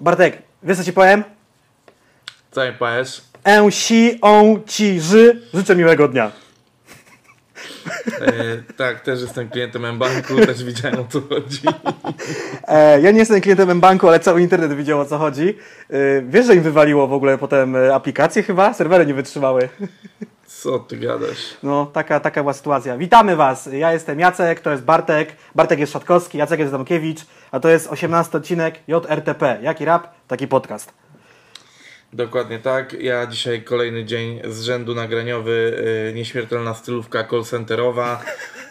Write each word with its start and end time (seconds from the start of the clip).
Bartek, 0.00 0.42
wiesz 0.62 0.78
co 0.78 0.84
ci 0.84 0.92
powiem? 0.92 1.24
Co 2.50 2.64
mi 2.66 2.72
powiesz? 2.72 3.22
En 3.44 3.70
si 3.70 4.18
on 4.20 4.64
ci 4.66 5.00
ży. 5.00 5.42
Życzę 5.54 5.76
miłego 5.76 6.08
dnia. 6.08 6.32
E, 8.20 8.32
tak, 8.76 9.00
też 9.00 9.20
jestem 9.20 9.48
klientem 9.48 9.84
M-Banku, 9.84 10.36
też 10.36 10.64
widziałem 10.64 11.00
o 11.00 11.04
co 11.04 11.20
chodzi. 11.20 11.60
E, 12.68 13.00
ja 13.00 13.10
nie 13.10 13.18
jestem 13.18 13.40
klientem 13.40 13.80
banku, 13.80 14.08
ale 14.08 14.20
cały 14.20 14.42
internet 14.42 14.74
widział 14.74 15.00
o 15.00 15.04
co 15.04 15.18
chodzi. 15.18 15.58
E, 15.90 16.22
wiesz, 16.22 16.46
że 16.46 16.54
im 16.54 16.62
wywaliło 16.62 17.06
w 17.06 17.12
ogóle 17.12 17.38
potem 17.38 17.76
e, 17.76 17.94
aplikacje 17.94 18.42
chyba? 18.42 18.74
Serwery 18.74 19.06
nie 19.06 19.14
wytrzymały. 19.14 19.68
Co 20.48 20.78
ty 20.78 20.96
gadasz? 20.96 21.56
No, 21.62 21.86
taka, 21.86 22.20
taka 22.20 22.42
była 22.42 22.52
sytuacja. 22.52 22.96
Witamy 22.96 23.36
Was. 23.36 23.68
Ja 23.72 23.92
jestem 23.92 24.20
Jacek, 24.20 24.60
to 24.60 24.70
jest 24.70 24.82
Bartek, 24.82 25.36
Bartek 25.54 25.78
jest 25.78 25.92
Szatkowski, 25.92 26.38
Jacek 26.38 26.60
jest 26.60 26.72
Damkiewicz, 26.72 27.20
a 27.50 27.60
to 27.60 27.68
jest 27.68 27.86
18 27.86 28.38
odcinek 28.38 28.78
JRTP. 28.88 29.58
Jaki 29.62 29.84
rap, 29.84 30.08
taki 30.28 30.48
podcast. 30.48 30.92
Dokładnie 32.12 32.58
tak. 32.58 32.92
Ja 32.92 33.26
dzisiaj 33.26 33.62
kolejny 33.62 34.04
dzień 34.04 34.40
z 34.44 34.62
rzędu 34.62 34.94
nagraniowy, 34.94 35.82
yy, 36.06 36.14
nieśmiertelna 36.14 36.74
stylówka 36.74 37.24
call 37.24 37.44
centerowa, 37.44 38.22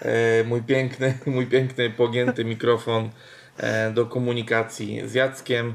yy, 0.02 0.10
mój 0.46 0.62
piękny, 0.62 1.18
mój 1.26 1.48
piękny 1.48 1.90
pogięty 1.90 2.46
mikrofon 2.46 3.04
yy, 3.60 3.66
do 3.94 4.06
komunikacji 4.06 5.02
z 5.06 5.14
Jackiem. 5.14 5.74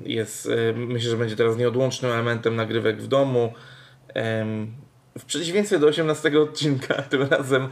Jest, 0.00 0.48
myślę, 0.74 1.10
że 1.10 1.16
będzie 1.16 1.36
teraz 1.36 1.56
nieodłącznym 1.56 2.12
elementem 2.12 2.56
nagrywek 2.56 3.02
w 3.02 3.06
domu. 3.06 3.52
W 5.18 5.24
przeciwieństwie 5.26 5.78
do 5.78 5.86
18 5.86 6.40
odcinka, 6.40 6.94
tym 7.10 7.22
razem, 7.22 7.68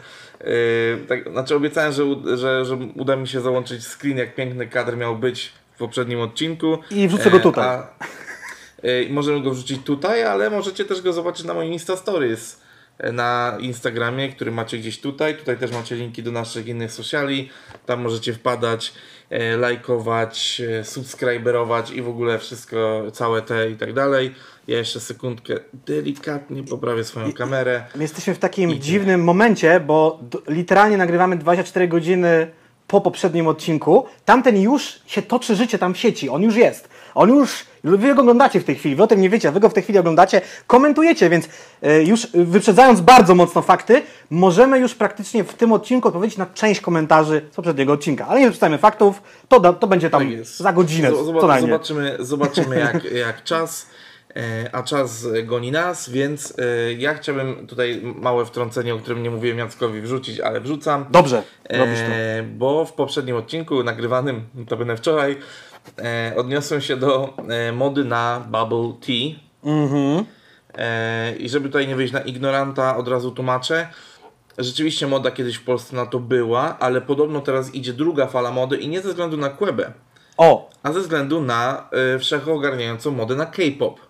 tak, 1.09 1.31
znaczy 1.33 1.57
obiecałem, 1.57 1.93
że, 1.93 2.37
że, 2.37 2.65
że 2.65 2.79
uda 2.95 3.17
mi 3.17 3.29
się 3.29 3.41
załączyć 3.41 3.87
screen, 3.87 4.19
jak 4.19 4.35
piękny 4.35 4.67
kadr 4.67 4.97
miał 4.97 5.17
być 5.17 5.53
w 5.75 5.79
poprzednim 5.79 6.21
odcinku. 6.21 6.79
I 6.91 7.09
wrzucę 7.09 7.31
go 7.31 7.41
tutaj. 7.41 7.65
A, 7.65 7.89
Y, 8.85 9.09
możemy 9.11 9.43
go 9.43 9.51
wrzucić 9.51 9.83
tutaj, 9.85 10.25
ale 10.25 10.51
możecie 10.51 10.85
też 10.85 11.03
go 11.03 11.13
zobaczyć 11.13 11.47
na 11.47 11.55
moim 11.55 11.73
Insta 11.73 11.97
Stories 11.97 12.61
y, 13.05 13.13
na 13.13 13.57
Instagramie, 13.61 14.29
który 14.29 14.51
macie 14.51 14.79
gdzieś 14.79 15.01
tutaj. 15.01 15.37
Tutaj 15.37 15.59
też 15.59 15.73
macie 15.73 15.97
linki 15.97 16.23
do 16.23 16.33
naszych 16.33 16.67
innych 16.67 16.93
sociali. 16.93 17.51
Tam 17.87 18.01
możecie 18.01 18.33
wpadać, 18.33 18.93
lajkować, 19.59 20.63
subskryberować 20.83 21.91
i 21.91 22.03
w 22.03 22.09
ogóle 22.09 22.39
wszystko, 22.39 23.03
całe 23.13 23.43
te 23.43 23.71
i 23.71 23.77
tak 23.77 23.93
dalej. 23.93 24.35
Ja 24.69 24.79
jeszcze 24.79 25.01
sekundkę 25.01 25.55
delikatnie 25.87 26.63
poprawię 26.63 27.05
swoją 27.05 27.33
kamerę. 27.33 27.85
My 27.95 28.03
jesteśmy 28.03 28.35
w 28.35 28.39
takim 28.39 28.71
I... 28.71 28.81
dziwnym 28.81 29.25
momencie, 29.25 29.81
bo 29.81 30.21
literalnie 30.49 30.97
nagrywamy 30.97 31.37
24 31.37 31.89
godziny 31.89 32.51
po 32.87 33.01
poprzednim 33.01 33.47
odcinku. 33.47 34.07
Tamten 34.25 34.57
już 34.57 35.01
się 35.07 35.23
toczy 35.23 35.57
życie 35.57 35.79
tam 35.79 35.95
w 35.95 35.99
sieci, 35.99 36.29
on 36.29 36.43
już 36.43 36.57
jest. 36.57 36.89
On 37.15 37.29
już, 37.29 37.67
wy 37.85 38.15
go 38.15 38.21
oglądacie 38.21 38.61
w 38.61 38.65
tej 38.65 38.75
chwili, 38.75 38.97
wy 38.97 39.03
o 39.03 39.07
tym 39.07 39.21
nie 39.21 39.31
wiecie, 39.31 39.53
wy 39.53 39.61
go 39.61 39.69
w 39.69 39.75
tej 39.75 39.83
chwili 39.83 39.99
oglądacie, 39.99 40.41
komentujecie, 40.67 41.31
więc 41.31 41.49
e, 41.83 42.03
już 42.03 42.27
wyprzedzając 42.35 43.01
bardzo 43.01 43.35
mocno 43.35 43.63
fakty, 43.63 44.03
możemy 44.31 44.79
już 44.79 44.95
praktycznie 44.95 45.45
w 45.45 45.55
tym 45.55 45.73
odcinku 45.73 46.09
odpowiedzieć 46.09 46.39
na 46.39 46.47
część 46.47 46.81
komentarzy 46.81 47.43
z 47.53 47.57
poprzedniego 47.57 47.93
odcinka. 47.93 48.27
Ale 48.27 48.41
nie 48.41 48.47
przeczytajmy 48.47 48.79
faktów, 48.79 49.23
to, 49.49 49.73
to 49.73 49.87
będzie 49.87 50.11
tam 50.11 50.23
tak 50.23 50.45
za 50.45 50.73
godzinę. 50.73 51.11
Zob 51.11 51.27
zobaczymy, 51.61 52.17
zobaczymy 52.21 52.79
jak, 52.79 53.05
jak 53.05 53.45
czas 53.45 53.87
a 54.73 54.83
czas 54.83 55.27
goni 55.45 55.73
nas, 55.73 56.11
więc 56.11 56.55
e, 56.59 56.93
ja 56.93 57.15
chciałbym 57.15 57.67
tutaj 57.67 58.01
małe 58.21 58.47
wtrącenie, 58.47 58.95
o 58.95 58.99
którym 58.99 59.23
nie 59.23 59.31
mówiłem 59.31 59.59
Jackowi 59.59 60.01
wrzucić, 60.01 60.41
ale 60.41 60.61
wrzucam. 60.61 61.07
Dobrze, 61.11 61.43
robisz 61.71 61.99
to. 61.99 62.07
Bo 62.57 62.85
w 62.85 62.93
poprzednim 62.93 63.37
odcinku 63.37 63.83
nagrywanym, 63.83 64.45
to 64.69 64.77
będę 64.77 64.97
wczoraj, 64.97 65.37
e, 65.99 66.33
odniosłem 66.37 66.81
się 66.81 66.97
do 66.97 67.35
e, 67.49 67.73
mody 67.73 68.05
na 68.05 68.47
bubble 68.51 68.93
tea. 69.07 69.41
Mhm. 69.65 70.25
E, 70.75 71.37
I 71.37 71.49
żeby 71.49 71.69
tutaj 71.69 71.89
nie 71.89 71.97
wyjść 71.97 72.13
na 72.13 72.21
ignoranta, 72.21 72.97
od 72.97 73.09
razu 73.09 73.31
tłumaczę. 73.31 73.89
Rzeczywiście 74.59 75.07
moda 75.07 75.31
kiedyś 75.31 75.57
w 75.57 75.65
Polsce 75.65 75.97
na 75.97 76.07
to 76.07 76.19
była, 76.19 76.79
ale 76.79 77.01
podobno 77.01 77.41
teraz 77.41 77.75
idzie 77.75 77.93
druga 77.93 78.27
fala 78.27 78.51
mody 78.51 78.77
i 78.77 78.89
nie 78.89 79.01
ze 79.01 79.09
względu 79.09 79.37
na 79.37 79.49
Quebę, 79.49 79.93
o. 80.37 80.71
a 80.83 80.93
ze 80.93 81.01
względu 81.01 81.41
na 81.41 81.89
e, 82.15 82.19
wszechogarniającą 82.19 83.11
modę 83.11 83.37
na 83.37 83.47
K-pop. 83.47 84.06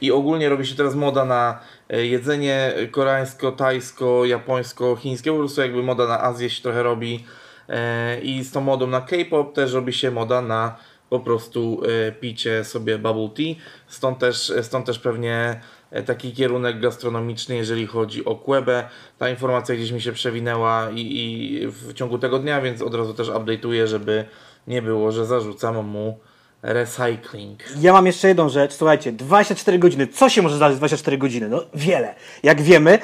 I 0.00 0.12
ogólnie 0.12 0.48
robi 0.48 0.66
się 0.66 0.74
teraz 0.74 0.94
moda 0.94 1.24
na 1.24 1.60
e, 1.88 2.06
jedzenie 2.06 2.72
koreańsko, 2.90 3.52
tajsko, 3.52 4.24
japońsko, 4.24 4.96
chińskie, 4.96 5.30
po 5.32 5.38
prostu 5.38 5.60
jakby 5.60 5.82
moda 5.82 6.06
na 6.06 6.22
Azję 6.22 6.50
się 6.50 6.62
trochę 6.62 6.82
robi. 6.82 7.24
E, 7.68 8.20
I 8.20 8.44
z 8.44 8.52
tą 8.52 8.60
modą 8.60 8.86
na 8.86 9.00
K-pop 9.00 9.54
też 9.54 9.72
robi 9.72 9.92
się 9.92 10.10
moda 10.10 10.42
na 10.42 10.76
po 11.10 11.20
prostu 11.20 11.82
e, 12.08 12.12
picie 12.12 12.64
sobie 12.64 12.98
bubble 12.98 13.28
tea. 13.28 13.54
Stąd 13.86 14.18
też, 14.18 14.52
stąd 14.62 14.86
też 14.86 14.98
pewnie 14.98 15.60
taki 16.06 16.32
kierunek 16.32 16.80
gastronomiczny, 16.80 17.56
jeżeli 17.56 17.86
chodzi 17.86 18.24
o 18.24 18.36
Quebę. 18.36 18.88
Ta 19.18 19.30
informacja 19.30 19.74
gdzieś 19.74 19.92
mi 19.92 20.00
się 20.00 20.12
przewinęła 20.12 20.90
i, 20.90 21.00
i 21.00 21.66
w 21.66 21.92
ciągu 21.92 22.18
tego 22.18 22.38
dnia, 22.38 22.60
więc 22.60 22.82
od 22.82 22.94
razu 22.94 23.14
też 23.14 23.28
update'uję, 23.28 23.86
żeby 23.86 24.24
nie 24.66 24.82
było, 24.82 25.12
że 25.12 25.26
zarzucam 25.26 25.86
mu 25.86 26.18
recycling. 26.62 27.60
Ja 27.80 27.92
mam 27.92 28.06
jeszcze 28.06 28.28
jedną 28.28 28.48
rzecz. 28.48 28.72
Słuchajcie, 28.72 29.12
24 29.12 29.78
godziny. 29.78 30.06
Co 30.06 30.28
się 30.28 30.42
może 30.42 30.56
zdarzyć 30.56 30.78
24 30.78 31.18
godziny? 31.18 31.48
No 31.48 31.64
wiele. 31.74 32.14
Jak 32.42 32.62
wiemy, 32.62 32.98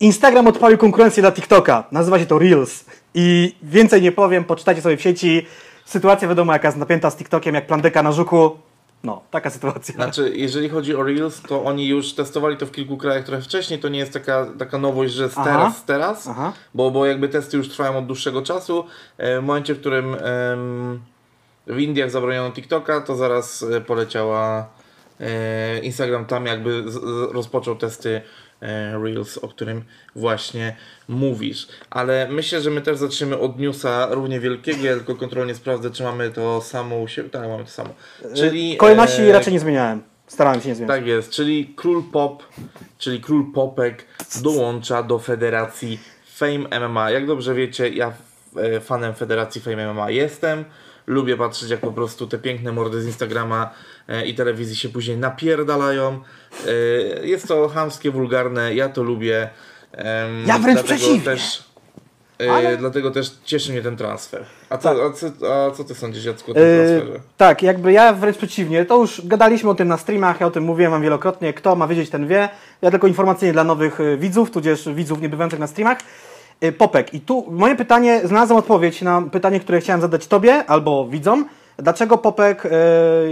Instagram 0.00 0.46
odpalił 0.46 0.78
konkurencję 0.78 1.22
dla 1.22 1.32
TikToka. 1.32 1.84
Nazywa 1.92 2.18
się 2.18 2.26
to 2.26 2.38
Reels. 2.38 2.84
I 3.14 3.54
więcej 3.62 4.02
nie 4.02 4.12
powiem, 4.12 4.44
poczytajcie 4.44 4.82
sobie 4.82 4.96
w 4.96 5.02
sieci 5.02 5.46
sytuacja 5.84 6.28
wiadomo 6.28 6.52
jaka 6.52 6.68
jest 6.68 6.78
napięta 6.78 7.10
z 7.10 7.16
TikTokiem, 7.16 7.54
jak 7.54 7.66
plandyka 7.66 8.02
na 8.02 8.12
żuku. 8.12 8.50
No, 9.04 9.22
taka 9.30 9.50
sytuacja. 9.50 9.94
Znaczy, 9.94 10.32
jeżeli 10.34 10.68
chodzi 10.68 10.96
o 10.96 11.02
Reels, 11.02 11.42
to 11.42 11.64
oni 11.64 11.88
już 11.88 12.14
testowali 12.14 12.56
to 12.56 12.66
w 12.66 12.72
kilku 12.72 12.96
krajach 12.96 13.24
trochę 13.24 13.42
wcześniej, 13.42 13.78
to 13.78 13.88
nie 13.88 13.98
jest 13.98 14.12
taka, 14.12 14.46
taka 14.58 14.78
nowość, 14.78 15.12
że 15.12 15.28
z 15.28 15.34
teraz, 15.34 15.46
Aha. 15.48 15.74
teraz, 15.86 16.28
Aha. 16.28 16.52
Bo, 16.74 16.90
bo 16.90 17.06
jakby 17.06 17.28
testy 17.28 17.56
już 17.56 17.68
trwają 17.68 17.98
od 17.98 18.06
dłuższego 18.06 18.42
czasu. 18.42 18.84
E, 19.18 19.40
w 19.40 19.44
momencie, 19.44 19.74
w 19.74 19.80
którym 19.80 20.16
w 21.66 21.78
Indiach 21.78 22.10
zabroniono 22.10 22.52
TikToka, 22.52 23.00
to 23.00 23.16
zaraz 23.16 23.62
e, 23.62 23.80
poleciała 23.80 24.68
e, 25.20 25.78
Instagram 25.78 26.26
tam 26.26 26.46
jakby 26.46 26.84
rozpoczął 27.32 27.76
testy 27.76 28.22
E, 28.60 28.98
Reels, 28.98 29.38
o 29.38 29.48
którym 29.48 29.84
właśnie 30.14 30.76
mówisz. 31.08 31.68
Ale 31.90 32.28
myślę, 32.30 32.60
że 32.60 32.70
my 32.70 32.80
też 32.80 32.98
zaczniemy 32.98 33.38
od 33.38 33.58
newsa 33.58 34.08
równie 34.10 34.40
wielkiego, 34.40 34.84
ja 34.84 34.94
tylko 34.94 35.14
kontrolnie 35.14 35.54
sprawdzę, 35.54 35.90
czy 35.90 36.02
mamy 36.02 36.30
to 36.30 36.60
samo 36.60 36.96
u 36.96 37.08
siebie. 37.08 37.30
Tak, 37.30 37.48
mamy 37.48 37.64
to 37.64 37.70
samo. 37.70 37.90
Czyli, 38.34 38.76
Kolejności 38.76 39.22
e, 39.22 39.32
raczej 39.32 39.52
nie 39.52 39.60
zmieniałem. 39.60 40.02
Starałem 40.26 40.60
się 40.60 40.68
nie 40.68 40.74
zmieniać. 40.74 40.96
Tak 40.96 41.06
jest, 41.06 41.30
czyli 41.30 41.74
Król 41.76 42.02
Pop, 42.12 42.42
czyli 42.98 43.20
Król 43.20 43.52
Popek 43.52 44.04
dołącza 44.42 45.02
do 45.02 45.18
Federacji 45.18 46.00
Fame 46.34 46.88
MMA. 46.88 47.10
Jak 47.10 47.26
dobrze 47.26 47.54
wiecie, 47.54 47.88
ja 47.88 48.12
fanem 48.80 49.14
Federacji 49.14 49.60
Fame 49.60 49.92
MMA 49.92 50.10
jestem. 50.10 50.64
Lubię 51.06 51.36
patrzeć, 51.36 51.70
jak 51.70 51.80
po 51.80 51.92
prostu 51.92 52.26
te 52.26 52.38
piękne 52.38 52.72
mordy 52.72 53.02
z 53.02 53.06
Instagrama 53.06 53.70
e, 54.08 54.26
i 54.26 54.34
telewizji 54.34 54.76
się 54.76 54.88
później 54.88 55.16
napierdalają. 55.16 56.20
E, 56.66 57.26
jest 57.26 57.48
to 57.48 57.68
chamskie, 57.68 58.10
wulgarne, 58.10 58.74
ja 58.74 58.88
to 58.88 59.02
lubię. 59.02 59.50
Ja 60.46 60.58
wręcz 60.58 60.82
przeciwnie. 60.82 61.20
Też, 61.20 61.64
e, 62.40 62.52
Ale... 62.52 62.76
Dlatego 62.76 63.10
też 63.10 63.30
cieszy 63.44 63.72
mnie 63.72 63.82
ten 63.82 63.96
transfer. 63.96 64.44
A 64.70 64.78
co, 64.78 64.88
tak. 64.88 64.98
a 64.98 65.12
co, 65.12 65.54
a 65.54 65.70
co 65.70 65.84
ty 65.84 65.94
sądzisz, 65.94 66.24
Jacku, 66.24 66.50
o 66.50 66.54
tym 66.54 66.62
transferze? 66.62 67.20
tak, 67.36 67.62
jakby 67.62 67.92
ja 67.92 68.12
wręcz 68.12 68.36
przeciwnie. 68.36 68.84
To 68.84 69.00
już 69.00 69.26
gadaliśmy 69.26 69.70
o 69.70 69.74
tym 69.74 69.88
na 69.88 69.96
streamach, 69.96 70.40
ja 70.40 70.46
o 70.46 70.50
tym 70.50 70.64
mówiłem 70.64 70.92
wam 70.92 71.02
wielokrotnie. 71.02 71.52
Kto 71.52 71.76
ma 71.76 71.86
wiedzieć, 71.86 72.10
ten 72.10 72.28
wie. 72.28 72.48
Ja 72.82 72.90
tylko 72.90 73.06
informacyjnie 73.06 73.52
dla 73.52 73.64
nowych 73.64 73.98
widzów, 74.18 74.50
tudzież 74.50 74.88
widzów 74.94 75.20
niebywających 75.20 75.58
na 75.58 75.66
streamach. 75.66 75.98
Y, 76.64 76.72
Popek. 76.72 77.14
I 77.14 77.20
tu 77.20 77.46
moje 77.50 77.76
pytanie, 77.76 78.20
znalazłem 78.24 78.58
odpowiedź 78.58 79.02
na 79.02 79.22
pytanie, 79.22 79.60
które 79.60 79.80
chciałem 79.80 80.00
zadać 80.00 80.26
Tobie 80.26 80.64
albo 80.66 81.08
widzom. 81.08 81.48
Dlaczego 81.76 82.18
Popek 82.18 82.68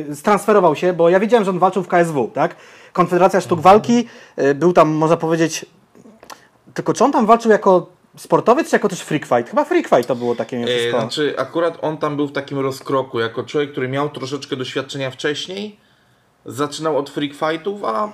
yy, 0.09 0.17
stransferował 0.17 0.77
się? 0.77 0.93
Bo 0.93 1.09
ja 1.09 1.21
wiedziałem, 1.21 1.45
że 1.45 1.51
on 1.51 1.59
walczył 1.59 1.83
w 1.83 1.89
KSW, 1.89 2.31
tak? 2.35 2.57
Konfederacja 2.93 3.41
Sztuk 3.41 3.61
Walki, 3.61 4.09
yy, 4.37 4.55
był 4.55 4.73
tam, 4.73 4.89
można 4.89 5.17
powiedzieć, 5.17 5.67
tylko 6.75 6.93
czy 6.93 7.05
on 7.05 7.13
tam 7.13 7.27
walczył 7.27 7.51
jako 7.51 7.87
sportowiec, 8.17 8.71
czy 8.71 8.77
jako 8.77 8.89
też 8.89 9.01
freak 9.01 9.27
fight? 9.27 9.51
Chyba 9.51 9.65
freak 9.65 9.89
fight 9.89 10.07
to 10.07 10.17
było 10.17 10.35
takie 10.35 10.57
yy, 10.57 10.91
Znaczy, 10.91 11.35
akurat 11.39 11.79
on 11.83 11.99
tam 11.99 12.17
był 12.17 12.27
w 12.27 12.33
takim 12.33 12.59
rozkroku, 12.59 13.21
jako 13.21 13.43
człowiek, 13.45 13.73
który 13.73 13.89
miał 13.89 14.09
troszeczkę 14.09 14.57
doświadczenia 14.57 15.11
wcześniej, 15.11 15.77
zaczynał 16.47 16.99
od 16.99 17.11
freak 17.11 17.33
fightów, 17.35 17.85
a 17.85 18.13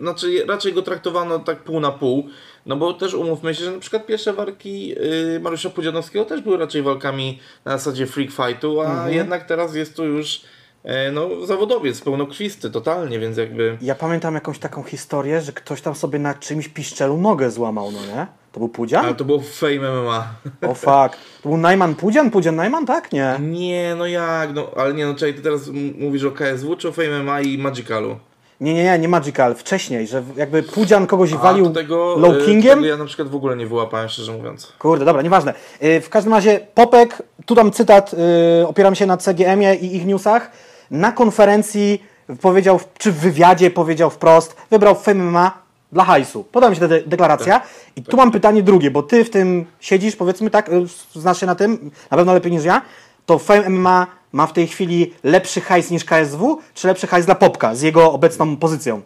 znaczy 0.00 0.44
raczej 0.48 0.72
go 0.72 0.82
traktowano 0.82 1.38
tak 1.38 1.64
pół 1.64 1.80
na 1.80 1.90
pół. 1.90 2.28
No 2.66 2.76
bo 2.76 2.94
też 2.94 3.14
umówmy 3.14 3.54
się, 3.54 3.64
że 3.64 3.72
na 3.72 3.78
przykład 3.78 4.06
pierwsze 4.06 4.32
walki 4.32 4.88
yy, 4.88 5.40
Mariusza 5.42 5.70
Pudzianowskiego 5.70 6.24
też 6.24 6.40
były 6.40 6.56
raczej 6.56 6.82
walkami 6.82 7.38
na 7.64 7.78
zasadzie 7.78 8.06
freak 8.06 8.30
fightu, 8.30 8.80
a 8.80 8.90
mhm. 8.90 9.14
jednak 9.14 9.44
teraz 9.44 9.74
jest 9.74 9.96
to 9.96 10.04
już 10.04 10.40
e, 10.84 11.12
no, 11.12 11.46
zawodowiec, 11.46 12.00
pełnokwisty 12.00 12.70
totalnie, 12.70 13.18
więc 13.18 13.36
jakby... 13.36 13.78
Ja 13.80 13.94
pamiętam 13.94 14.34
jakąś 14.34 14.58
taką 14.58 14.82
historię, 14.82 15.40
że 15.40 15.52
ktoś 15.52 15.80
tam 15.80 15.94
sobie 15.94 16.18
na 16.18 16.34
czymś 16.34 16.68
piszczelu 16.68 17.16
nogę 17.16 17.50
złamał, 17.50 17.92
no 17.92 18.00
nie? 18.16 18.26
To 18.52 18.60
był 18.60 18.68
Pudzian? 18.68 19.04
Ale 19.04 19.14
to 19.14 19.24
było 19.24 19.40
Fame 19.40 20.02
MMA. 20.02 20.34
O 20.62 20.74
fuck. 20.74 21.18
To 21.42 21.48
był 21.48 21.56
Najman 21.56 21.94
Pudzian? 21.94 22.30
Pudzian 22.30 22.56
Najman, 22.56 22.86
tak? 22.86 23.12
Nie. 23.12 23.36
Nie, 23.40 23.94
no 23.98 24.06
jak, 24.06 24.54
no, 24.54 24.70
ale 24.76 24.94
nie, 24.94 25.06
no 25.06 25.14
czekaj, 25.14 25.34
ty 25.34 25.42
teraz 25.42 25.68
mówisz 25.98 26.24
o 26.24 26.30
KSW 26.30 26.76
czy 26.76 26.88
o 26.88 26.92
Fame 26.92 27.22
MMA 27.22 27.40
i 27.40 27.58
Magicalu? 27.58 28.16
Nie, 28.60 28.74
nie, 28.74 28.84
nie, 28.84 28.98
nie 28.98 29.08
Magical. 29.08 29.54
Wcześniej, 29.54 30.06
że 30.06 30.22
jakby 30.36 30.62
Pudzian 30.62 31.06
kogoś 31.06 31.32
A, 31.32 31.36
walił 31.36 31.70
tego, 31.70 32.16
low 32.18 32.34
y, 32.34 32.44
kingiem. 32.46 32.74
tego 32.78 32.86
ja 32.86 32.96
na 32.96 33.04
przykład 33.04 33.28
w 33.28 33.34
ogóle 33.34 33.56
nie 33.56 33.66
wyłapałem, 33.66 34.08
szczerze 34.08 34.32
mówiąc. 34.32 34.72
Kurde, 34.78 35.04
dobra, 35.04 35.22
nieważne. 35.22 35.54
Yy, 35.80 36.00
W 36.00 36.08
każdym 36.08 36.32
razie 36.34 36.60
Popek, 36.74 37.22
tu 37.46 37.54
dam 37.54 37.70
cytat, 37.70 38.12
yy, 38.58 38.68
opieram 38.68 38.94
się 38.94 39.06
na 39.06 39.16
CGM-ie 39.16 39.74
i 39.74 39.96
ich 39.96 40.06
newsach, 40.06 40.50
na 40.90 41.12
konferencji 41.12 42.02
powiedział, 42.40 42.80
czy 42.98 43.12
w 43.12 43.16
wywiadzie 43.16 43.70
powiedział 43.70 44.10
wprost, 44.10 44.56
wybrał 44.70 44.94
Fame 44.94 45.24
MMA 45.24 45.64
dla 45.92 46.04
hajsu. 46.04 46.44
Podoba 46.52 46.70
mi 46.70 46.76
się 46.76 46.80
ta 46.80 46.88
de- 46.88 47.02
deklaracja. 47.06 47.60
I 47.96 48.02
tu 48.02 48.16
mam 48.16 48.30
pytanie 48.30 48.62
drugie, 48.62 48.90
bo 48.90 49.02
ty 49.02 49.24
w 49.24 49.30
tym 49.30 49.64
siedzisz, 49.80 50.16
powiedzmy 50.16 50.50
tak, 50.50 50.70
znasz 51.14 51.40
się 51.40 51.46
na 51.46 51.54
tym, 51.54 51.90
na 52.10 52.16
pewno 52.16 52.34
lepiej 52.34 52.52
niż 52.52 52.64
ja, 52.64 52.82
to 53.26 53.38
Fame 53.38 53.68
MMA 53.70 54.06
ma 54.34 54.46
w 54.46 54.52
tej 54.52 54.66
chwili 54.66 55.14
lepszy 55.24 55.60
hajs 55.60 55.90
niż 55.90 56.04
KSW, 56.04 56.58
czy 56.74 56.86
lepszy 56.86 57.06
hajs 57.06 57.26
dla 57.26 57.34
Popka 57.34 57.74
z 57.74 57.82
jego 57.82 58.12
obecną 58.12 58.56
pozycją? 58.56 59.02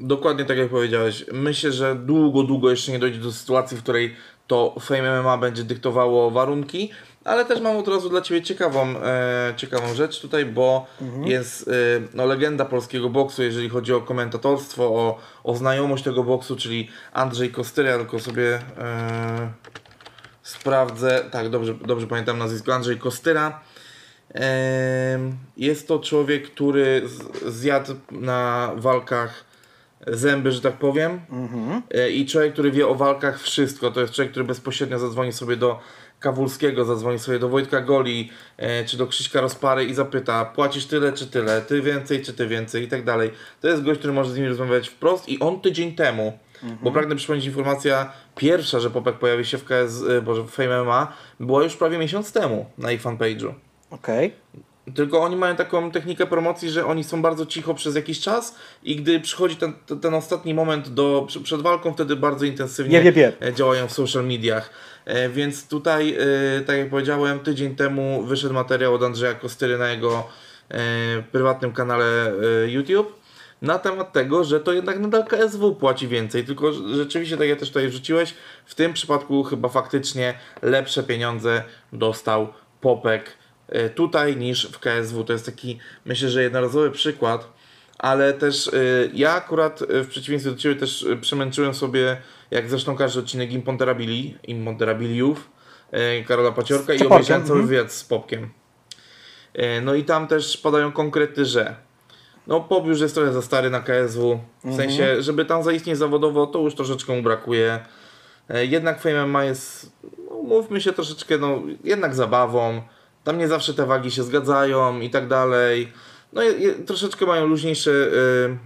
Dokładnie 0.00 0.44
tak 0.44 0.58
jak 0.58 0.68
powiedziałeś. 0.68 1.24
Myślę, 1.32 1.72
że 1.72 1.94
długo, 1.94 2.42
długo 2.42 2.70
jeszcze 2.70 2.92
nie 2.92 2.98
dojdzie 2.98 3.18
do 3.18 3.32
sytuacji, 3.32 3.76
w 3.76 3.82
której 3.82 4.16
to 4.46 4.74
Fame 4.80 5.22
MMA 5.22 5.38
będzie 5.38 5.64
dyktowało 5.64 6.30
warunki, 6.30 6.90
ale 7.24 7.44
też 7.44 7.60
mam 7.60 7.76
od 7.76 7.88
razu 7.88 8.08
dla 8.08 8.20
Ciebie 8.20 8.42
ciekawą, 8.42 8.94
e, 9.04 9.54
ciekawą 9.56 9.94
rzecz 9.94 10.20
tutaj, 10.20 10.46
bo 10.46 10.86
jest 11.24 11.68
e, 11.68 11.72
no, 12.14 12.26
legenda 12.26 12.64
polskiego 12.64 13.10
boksu, 13.10 13.42
jeżeli 13.42 13.68
chodzi 13.68 13.92
o 13.94 14.00
komentatorstwo, 14.00 14.84
o, 14.84 15.18
o 15.44 15.54
znajomość 15.54 16.04
tego 16.04 16.24
boksu, 16.24 16.56
czyli 16.56 16.88
Andrzej 17.12 17.50
Kostyra, 17.50 17.98
tylko 17.98 18.18
sobie 18.18 18.60
e, 18.78 19.52
sprawdzę, 20.42 21.24
tak, 21.30 21.48
dobrze, 21.48 21.74
dobrze 21.74 22.06
pamiętam 22.06 22.38
nazwisko, 22.38 22.74
Andrzej 22.74 22.98
Kostyra. 22.98 23.60
Jest 25.56 25.88
to 25.88 25.98
człowiek, 25.98 26.50
który 26.50 27.02
zjadł 27.46 27.94
na 28.10 28.72
walkach 28.76 29.44
zęby, 30.06 30.52
że 30.52 30.60
tak 30.60 30.78
powiem. 30.78 31.20
E, 31.90 32.10
I 32.10 32.26
człowiek, 32.26 32.52
który 32.52 32.70
wie 32.70 32.88
o 32.88 32.94
walkach 32.94 33.42
wszystko. 33.42 33.90
To 33.90 34.00
jest 34.00 34.12
człowiek, 34.12 34.30
który 34.30 34.44
bezpośrednio 34.44 34.98
zadzwoni 34.98 35.32
sobie 35.32 35.56
do 35.56 35.78
Kawulskiego, 36.20 36.84
zadzwoni 36.84 37.18
sobie 37.18 37.38
do 37.38 37.48
Wojtka 37.48 37.80
Goli, 37.80 38.30
e, 38.56 38.84
czy 38.84 38.96
do 38.96 39.06
Krzyśka 39.06 39.40
Rozpary 39.40 39.84
i 39.84 39.94
zapyta, 39.94 40.44
płacisz 40.44 40.86
tyle 40.86 41.12
czy 41.12 41.26
tyle, 41.26 41.62
ty 41.62 41.82
więcej 41.82 42.22
czy 42.22 42.32
ty 42.32 42.46
więcej 42.46 42.84
i 42.84 42.88
tak 42.88 43.04
dalej. 43.04 43.30
To 43.60 43.68
jest 43.68 43.82
gość, 43.82 43.98
który 43.98 44.12
może 44.12 44.30
z 44.30 44.36
nimi 44.36 44.48
rozmawiać 44.48 44.88
wprost 44.88 45.28
i 45.28 45.40
on 45.40 45.60
tydzień 45.60 45.94
temu, 45.94 46.38
bo 46.82 46.92
pragnę 46.92 47.16
przypomnieć 47.16 47.46
informacja 47.46 48.12
pierwsza, 48.36 48.80
że 48.80 48.90
Popek 48.90 49.14
pojawi 49.18 49.44
się 49.44 49.58
w 49.58 49.64
KS, 49.64 50.04
e, 50.08 50.22
Boże, 50.22 50.42
w 50.42 50.50
Fame 50.50 50.82
MMA, 50.82 51.12
była 51.40 51.62
już 51.62 51.76
prawie 51.76 51.98
miesiąc 51.98 52.32
temu 52.32 52.66
na 52.78 52.92
ich 52.92 53.02
fanpage'u. 53.02 53.52
Okej. 53.90 54.32
Tylko 54.94 55.20
oni 55.20 55.36
mają 55.36 55.56
taką 55.56 55.90
technikę 55.90 56.26
promocji, 56.26 56.70
że 56.70 56.86
oni 56.86 57.04
są 57.04 57.22
bardzo 57.22 57.46
cicho 57.46 57.74
przez 57.74 57.94
jakiś 57.94 58.20
czas 58.20 58.54
i 58.82 58.96
gdy 58.96 59.20
przychodzi 59.20 59.56
ten, 59.56 59.72
ten, 60.00 60.14
ostatni 60.14 60.54
moment 60.54 60.88
do, 60.88 61.26
przed 61.42 61.62
walką, 61.62 61.92
wtedy 61.92 62.16
bardzo 62.16 62.44
intensywnie 62.44 62.96
Jeb, 62.96 63.04
jeb, 63.04 63.16
jeb. 63.16 63.42
e, 63.42 63.52
działają 63.52 63.88
w 63.88 63.92
social 63.92 64.26
mediach. 64.26 64.70
E, 65.04 65.28
Więc 65.28 65.68
tutaj, 65.68 66.16
e, 66.18 66.60
tak 66.60 66.78
jak 66.78 66.90
powiedziałem, 66.90 67.40
tydzień 67.40 67.76
temu 67.76 68.22
wyszedł 68.22 68.54
materiał 68.54 68.94
od 68.94 69.02
Andrzeja 69.02 69.34
Kostyry 69.34 69.78
na 69.78 69.88
jego 69.90 70.26
prywatnym 71.32 71.72
kanale 71.72 72.32
YouTube 72.66 73.18
na 73.62 73.78
temat 73.78 74.12
tego, 74.12 74.44
że 74.44 74.60
to 74.60 74.72
jednak 74.72 74.98
nadal 74.98 75.24
KSW 75.24 75.74
płaci 75.74 76.08
więcej, 76.08 76.44
tylko 76.44 76.72
rzeczywiście, 76.72 77.36
tak 77.36 77.48
jak 77.48 77.58
też 77.58 77.68
tutaj 77.68 77.88
wrzuciłeś, 77.88 78.34
w 78.66 78.74
tym 78.74 78.92
przypadku 78.92 79.42
chyba 79.44 79.68
faktycznie 79.68 80.34
lepsze 80.62 81.02
pieniądze 81.02 81.62
dostał 81.92 82.48
Popek 82.80 83.37
tutaj 83.94 84.36
niż 84.36 84.66
w 84.66 84.78
KSW. 84.78 85.24
To 85.24 85.32
jest 85.32 85.46
taki, 85.46 85.78
myślę, 86.04 86.28
że 86.28 86.42
jednorazowy 86.42 86.90
przykład, 86.90 87.52
ale 87.98 88.32
też 88.32 88.68
e, 88.68 88.70
ja 89.14 89.32
akurat 89.32 89.82
e, 89.82 90.02
w 90.02 90.08
przeciwieństwie 90.08 90.50
do 90.50 90.56
Ciebie 90.56 90.74
też 90.74 91.06
przemęczyłem 91.20 91.74
sobie, 91.74 92.16
jak 92.50 92.70
zresztą 92.70 92.96
każdy 92.96 93.20
odcinek 93.20 93.52
Imponderabili, 93.52 94.38
Imponderabiliów, 94.42 95.50
Karola 96.26 96.52
Paciorka 96.52 96.94
i 96.94 97.06
obejrzałem 97.06 97.46
cały 97.46 97.60
mhm. 97.60 97.66
wywiad 97.66 97.92
z 97.92 98.04
Popkiem. 98.04 98.50
No 99.82 99.94
i 99.94 100.04
tam 100.04 100.26
też 100.26 100.56
padają 100.56 100.92
konkrety, 100.92 101.44
że 101.44 101.76
no 102.46 102.60
Pop 102.60 102.86
już 102.86 103.00
jest 103.00 103.14
trochę 103.14 103.32
za 103.32 103.42
stary 103.42 103.70
na 103.70 103.80
KSW, 103.80 104.40
w 104.64 104.76
sensie, 104.76 105.22
żeby 105.22 105.44
tam 105.44 105.62
zaistnieć 105.62 105.98
zawodowo, 105.98 106.46
to 106.46 106.58
już 106.58 106.74
troszeczkę 106.74 107.16
mu 107.16 107.22
brakuje. 107.22 107.78
Jednak 108.48 109.00
Fame 109.00 109.26
MMA 109.26 109.44
jest, 109.44 109.92
no, 110.30 110.42
mówmy 110.42 110.80
się 110.80 110.92
troszeczkę, 110.92 111.38
no 111.38 111.62
jednak 111.84 112.14
zabawą. 112.14 112.82
Tam 113.28 113.38
nie 113.38 113.48
zawsze 113.48 113.74
te 113.74 113.86
wagi 113.86 114.10
się 114.10 114.22
zgadzają 114.22 115.00
i 115.00 115.10
tak 115.10 115.28
dalej. 115.28 115.92
No 116.32 116.42
je, 116.42 116.74
troszeczkę 116.74 117.26
mają 117.26 117.46
luźniejsze, 117.46 117.90
y, 117.90 118.58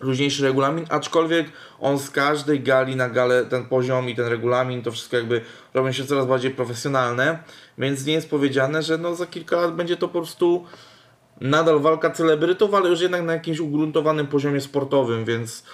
luźniejszy 0.00 0.42
regulamin, 0.42 0.86
aczkolwiek 0.88 1.46
on 1.80 1.98
z 1.98 2.10
każdej 2.10 2.60
gali 2.60 2.96
na 2.96 3.08
galę 3.08 3.44
ten 3.44 3.66
poziom 3.66 4.08
i 4.08 4.14
ten 4.14 4.26
regulamin, 4.26 4.82
to 4.82 4.92
wszystko 4.92 5.16
jakby 5.16 5.40
robią 5.74 5.92
się 5.92 6.04
coraz 6.04 6.26
bardziej 6.26 6.50
profesjonalne, 6.50 7.38
więc 7.78 8.06
nie 8.06 8.12
jest 8.12 8.30
powiedziane, 8.30 8.82
że 8.82 8.98
no 8.98 9.14
za 9.14 9.26
kilka 9.26 9.56
lat 9.56 9.74
będzie 9.74 9.96
to 9.96 10.08
po 10.08 10.18
prostu 10.18 10.64
nadal 11.40 11.80
walka 11.80 12.10
celebrytów, 12.10 12.74
ale 12.74 12.88
już 12.88 13.00
jednak 13.00 13.22
na 13.22 13.32
jakimś 13.32 13.58
ugruntowanym 13.58 14.26
poziomie 14.26 14.60
sportowym, 14.60 15.24
więc 15.24 15.64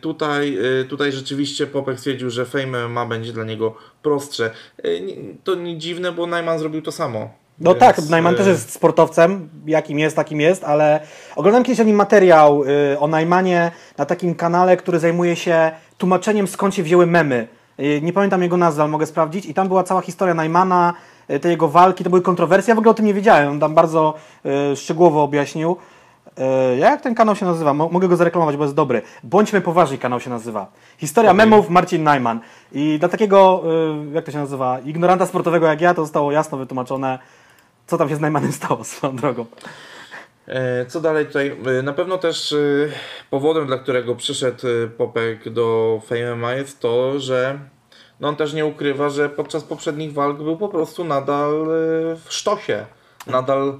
tutaj, 0.00 0.58
y, 0.80 0.84
tutaj 0.84 1.12
rzeczywiście 1.12 1.66
Popek 1.66 1.98
stwierdził, 1.98 2.30
że 2.30 2.46
Fame 2.46 2.88
MMA 2.88 3.06
będzie 3.06 3.32
dla 3.32 3.44
niego 3.44 3.74
prostsze. 4.02 4.50
Y, 4.84 5.16
To 5.44 5.54
nie 5.54 5.78
dziwne, 5.78 6.12
bo 6.12 6.26
Najman 6.26 6.58
zrobił 6.58 6.82
to 6.82 6.92
samo. 6.92 7.30
No 7.58 7.70
Więc, 7.70 7.80
tak, 7.80 8.08
Najman 8.08 8.34
y, 8.34 8.36
też 8.36 8.46
jest 8.46 8.72
sportowcem, 8.72 9.48
jakim 9.66 9.98
jest, 9.98 10.16
takim 10.16 10.40
jest, 10.40 10.64
ale 10.64 11.00
oglądałem 11.36 11.64
kiedyś 11.64 11.80
o 11.80 11.84
nim 11.84 11.96
materiał 11.96 12.64
y, 12.64 12.98
o 12.98 13.06
Najmanie 13.06 13.70
na 13.98 14.06
takim 14.06 14.34
kanale, 14.34 14.76
który 14.76 14.98
zajmuje 14.98 15.36
się 15.36 15.70
tłumaczeniem 15.98 16.48
skąd 16.48 16.74
się 16.74 16.82
wzięły 16.82 17.06
memy. 17.06 17.48
Y, 17.80 18.00
nie 18.02 18.12
pamiętam 18.12 18.42
jego 18.42 18.56
nazwy, 18.56 18.82
ale 18.82 18.90
mogę 18.90 19.06
sprawdzić. 19.06 19.46
I 19.46 19.54
tam 19.54 19.68
była 19.68 19.82
cała 19.82 20.00
historia 20.00 20.34
Najmana, 20.34 20.94
y, 21.30 21.40
tej 21.40 21.50
jego 21.50 21.68
walki, 21.68 22.04
to 22.04 22.10
były 22.10 22.22
kontrowersje. 22.22 22.70
Ja 22.70 22.74
w 22.74 22.78
ogóle 22.78 22.90
o 22.90 22.94
tym 22.94 23.06
nie 23.06 23.14
wiedziałem, 23.14 23.50
on 23.50 23.60
tam 23.60 23.74
bardzo 23.74 24.14
y, 24.72 24.76
szczegółowo 24.76 25.22
objaśnił. 25.22 25.76
Y, 26.74 26.76
jak 26.78 27.00
ten 27.00 27.14
kanał 27.14 27.36
się 27.36 27.46
nazywa? 27.46 27.74
Mo- 27.74 27.88
mogę 27.88 28.08
go 28.08 28.16
zareklamować, 28.16 28.56
bo 28.56 28.62
jest 28.64 28.74
dobry. 28.74 29.02
Bądźmy 29.22 29.60
poważni 29.60 29.98
kanał 29.98 30.20
się 30.20 30.30
nazywa. 30.30 30.66
Historia 30.98 31.30
Okej. 31.30 31.38
memów 31.46 31.70
Marcin 31.70 32.02
Najman. 32.02 32.40
I 32.72 32.98
dla 32.98 33.08
takiego, 33.08 33.62
y, 34.10 34.14
jak 34.14 34.24
to 34.24 34.32
się 34.32 34.38
nazywa, 34.38 34.78
ignoranta 34.84 35.26
sportowego 35.26 35.66
jak 35.66 35.80
ja, 35.80 35.94
to 35.94 36.02
zostało 36.02 36.32
jasno 36.32 36.58
wytłumaczone, 36.58 37.18
co 37.86 37.98
tam 37.98 38.08
się 38.08 38.16
z 38.16 38.20
Najmanem 38.20 38.52
stało 38.52 38.84
swoją 38.94 39.16
drogą. 39.16 39.46
E, 40.48 40.86
Co 40.86 41.00
dalej 41.00 41.26
tutaj? 41.26 41.56
E, 41.78 41.82
Na 41.82 41.92
pewno 41.92 42.18
też 42.18 42.52
e, 42.52 42.56
powodem, 43.30 43.66
dla 43.66 43.78
którego 43.78 44.14
przyszedł 44.14 44.66
e, 44.68 44.86
Popek 44.88 45.50
do 45.50 46.00
Fame 46.06 46.36
MMA 46.36 46.52
jest 46.54 46.80
to, 46.80 47.20
że 47.20 47.58
no 48.20 48.28
on 48.28 48.36
też 48.36 48.52
nie 48.52 48.66
ukrywa, 48.66 49.08
że 49.08 49.28
podczas 49.28 49.64
poprzednich 49.64 50.12
walk 50.12 50.36
był 50.36 50.56
po 50.56 50.68
prostu 50.68 51.04
nadal 51.04 51.52
e, 51.52 51.66
w 52.16 52.26
sztosie. 52.28 52.84
Nadal 53.26 53.78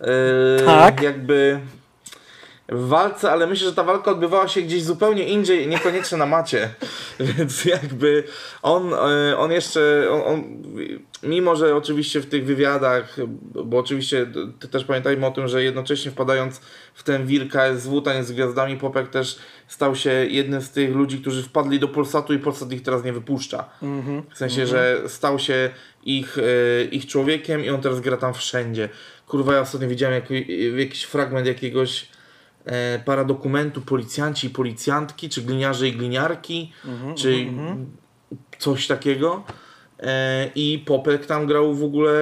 e, 0.00 0.64
Tak. 0.64 1.02
jakby 1.02 1.60
w 2.72 2.88
walce, 2.88 3.32
ale 3.32 3.46
myślę, 3.46 3.68
że 3.68 3.74
ta 3.74 3.84
walka 3.84 4.10
odbywała 4.10 4.48
się 4.48 4.62
gdzieś 4.62 4.82
zupełnie 4.82 5.24
indziej, 5.24 5.68
niekoniecznie 5.68 6.18
na 6.18 6.26
macie. 6.26 6.68
Więc 7.20 7.64
jakby 7.64 8.24
on, 8.62 8.94
e, 8.94 9.38
on 9.38 9.52
jeszcze, 9.52 10.06
on, 10.10 10.20
on, 10.26 10.44
mimo 11.22 11.56
że 11.56 11.76
oczywiście 11.76 12.20
w 12.20 12.26
tych 12.26 12.44
wywiadach, 12.44 13.16
bo 13.64 13.78
oczywiście 13.78 14.26
też 14.70 14.84
pamiętajmy 14.84 15.26
o 15.26 15.30
tym, 15.30 15.48
że 15.48 15.64
jednocześnie 15.64 16.10
wpadając 16.10 16.60
w 16.94 17.02
ten 17.02 17.26
wir 17.26 17.48
KSW, 17.48 18.02
taniec 18.02 18.26
z 18.26 18.32
gwiazdami, 18.32 18.76
Popek 18.76 19.08
też 19.08 19.38
stał 19.68 19.96
się 19.96 20.10
jednym 20.10 20.60
z 20.60 20.70
tych 20.70 20.94
ludzi, 20.94 21.18
którzy 21.18 21.42
wpadli 21.42 21.78
do 21.78 21.88
Polsatu 21.88 22.34
i 22.34 22.38
Polsat 22.38 22.72
ich 22.72 22.82
teraz 22.82 23.04
nie 23.04 23.12
wypuszcza. 23.12 23.70
W 24.34 24.38
sensie, 24.38 24.66
że 24.66 25.02
stał 25.06 25.38
się 25.38 25.70
ich, 26.04 26.38
e, 26.38 26.84
ich 26.84 27.06
człowiekiem 27.06 27.64
i 27.64 27.70
on 27.70 27.80
teraz 27.80 28.00
gra 28.00 28.16
tam 28.16 28.34
wszędzie. 28.34 28.88
Kurwa, 29.26 29.54
ja 29.54 29.60
ostatnio 29.60 29.88
widziałem 29.88 30.14
jak, 30.14 30.30
jakiś 30.78 31.02
fragment 31.02 31.46
jakiegoś 31.46 32.06
e, 32.64 32.98
paradokumentu 32.98 33.80
policjanci 33.80 34.46
i 34.46 34.50
policjantki, 34.50 35.28
czy 35.28 35.42
gliniarze 35.42 35.88
i 35.88 35.92
gliniarki, 35.92 36.72
czy 37.16 37.46
coś 38.58 38.86
takiego. 38.86 39.44
E, 40.00 40.50
I 40.54 40.78
Popek 40.86 41.26
tam 41.26 41.46
grał 41.46 41.74
w 41.74 41.84
ogóle 41.84 42.12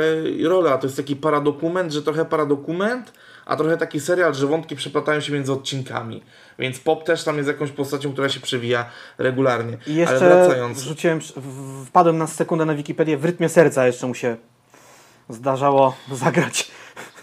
rolę, 0.44 0.72
a 0.72 0.78
to 0.78 0.86
jest 0.86 0.96
taki 0.96 1.16
paradokument, 1.16 1.92
że 1.92 2.02
trochę 2.02 2.24
paradokument, 2.24 3.12
a 3.46 3.56
trochę 3.56 3.76
taki 3.76 4.00
serial, 4.00 4.34
że 4.34 4.46
wątki 4.46 4.76
przeplatają 4.76 5.20
się 5.20 5.32
między 5.32 5.52
odcinkami. 5.52 6.22
Więc 6.58 6.80
Pop 6.80 7.04
też 7.04 7.24
tam 7.24 7.36
jest 7.36 7.48
jakąś 7.48 7.70
postacią, 7.70 8.12
która 8.12 8.28
się 8.28 8.40
przewija 8.40 8.84
regularnie. 9.18 9.76
I 9.86 9.94
jeszcze 9.94 10.16
Ale 10.16 10.28
wracając, 10.46 10.78
wrzuciłem, 10.82 11.20
w- 11.20 11.86
wpadłem 11.86 12.18
na 12.18 12.26
sekundę 12.26 12.64
na 12.64 12.74
Wikipedię, 12.74 13.16
w 13.18 13.24
rytmie 13.24 13.48
serca 13.48 13.86
jeszcze 13.86 14.06
mu 14.06 14.14
się 14.14 14.36
zdarzało 15.28 15.96
zagrać. 16.12 16.70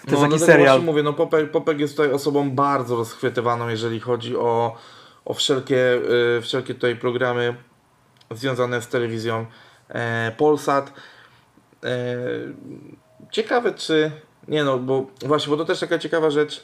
Też 0.07 0.13
no, 0.13 0.21
taki 0.21 0.29
dlatego 0.29 0.45
serial. 0.45 0.67
właśnie 0.67 0.85
mówię, 0.85 1.03
no 1.03 1.13
Popek, 1.13 1.51
Popek 1.51 1.79
jest 1.79 1.97
tutaj 1.97 2.11
osobą 2.11 2.51
bardzo 2.51 2.95
rozchwytywaną, 2.95 3.69
jeżeli 3.69 3.99
chodzi 3.99 4.35
o, 4.37 4.75
o 5.25 5.33
wszelkie, 5.33 5.99
y, 6.37 6.41
wszelkie 6.41 6.73
tutaj 6.73 6.95
programy 6.95 7.55
związane 8.31 8.81
z 8.81 8.87
telewizją 8.87 9.45
e, 9.89 10.31
Polsat. 10.37 10.93
E, 11.83 12.17
ciekawe 13.31 13.73
czy... 13.73 14.11
Nie 14.47 14.63
no, 14.63 14.77
bo 14.77 15.05
właśnie, 15.25 15.51
bo 15.51 15.57
to 15.57 15.65
też 15.65 15.79
taka 15.79 15.99
ciekawa 15.99 16.29
rzecz. 16.29 16.63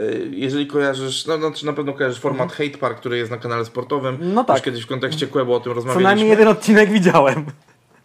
E, 0.00 0.04
jeżeli 0.30 0.66
kojarzysz, 0.66 1.26
no, 1.26 1.38
no 1.38 1.52
na 1.64 1.72
pewno 1.72 1.92
kojarzysz 1.92 2.20
format 2.20 2.52
Hate 2.52 2.78
Park, 2.78 2.98
który 2.98 3.18
jest 3.18 3.30
na 3.30 3.36
kanale 3.36 3.64
sportowym. 3.64 4.14
Mhm. 4.14 4.34
No 4.34 4.44
tak. 4.44 4.56
Już 4.56 4.64
kiedyś 4.64 4.82
w 4.82 4.86
kontekście 4.86 5.26
Quebo 5.26 5.54
o 5.54 5.60
tym 5.60 5.70
Co 5.70 5.74
rozmawialiśmy. 5.74 6.04
najmniej 6.04 6.28
jeden 6.28 6.48
odcinek 6.48 6.90
widziałem. 6.90 7.46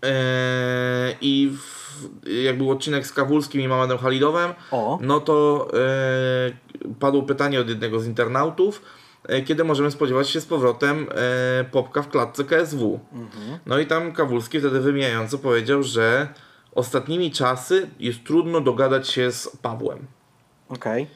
Eee, 0.02 1.16
I 1.22 1.50
w, 1.50 1.79
jak 2.44 2.58
był 2.58 2.72
odcinek 2.72 3.08
z 3.08 3.14
Kawulskim 3.14 3.62
i 3.62 3.68
Mamadem 3.68 3.98
Halidowem, 3.98 4.54
O. 4.72 5.00
no 5.02 5.20
to 5.20 5.68
e, 5.74 6.94
padło 7.00 7.24
pytanie 7.24 7.60
od 7.60 7.70
jednego 7.70 8.00
z 8.00 8.08
internautów, 8.08 8.82
e, 9.24 9.42
kiedy 9.42 9.64
możemy 9.64 9.92
spodziewać 9.92 10.30
się 10.30 10.42
z 10.42 10.46
powrotem 10.46 11.08
e, 11.12 11.64
Popka 11.72 12.02
w 12.02 12.10
klatce 12.10 12.44
KSW. 12.44 13.00
No 13.66 13.80
i 13.80 13.86
tam 13.86 14.12
Kawulski 14.12 14.60
wtedy 14.60 14.80
wymijająco 14.80 15.38
powiedział, 15.38 15.84
że 15.84 16.28
ostatnimi 16.76 17.32
czasy 17.32 17.90
jest 18.00 18.24
trudno 18.24 18.62
dogadać 18.62 19.08
się 19.08 19.32
z 19.32 19.58
Pawłem. 19.62 20.08
Okej. 20.70 21.08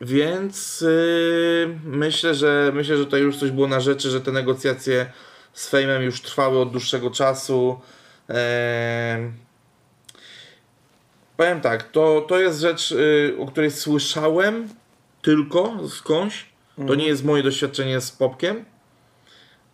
Więc 0.00 0.80
yy, 0.80 1.78
myślę, 1.84 2.34
że 2.34 2.72
myślę, 2.74 2.96
że 2.96 3.06
to 3.06 3.16
już 3.16 3.36
coś 3.36 3.50
było 3.50 3.68
na 3.68 3.80
rzeczy, 3.80 4.10
że 4.10 4.20
te 4.20 4.32
negocjacje 4.32 5.06
z 5.52 5.68
Fejmem 5.68 6.02
już 6.02 6.22
trwały 6.22 6.58
od 6.58 6.70
dłuższego 6.70 7.10
czasu. 7.10 7.80
Eee, 8.28 9.32
powiem 11.36 11.60
tak, 11.60 11.82
to, 11.82 12.20
to 12.28 12.40
jest 12.40 12.60
rzecz, 12.60 12.90
yy, 12.90 13.36
o 13.40 13.46
której 13.46 13.70
słyszałem 13.70 14.68
tylko 15.22 15.88
skądś. 15.88 16.46
To 16.86 16.94
nie 16.94 17.06
jest 17.06 17.24
moje 17.24 17.42
doświadczenie 17.42 18.00
z 18.00 18.12
Popkiem, 18.12 18.64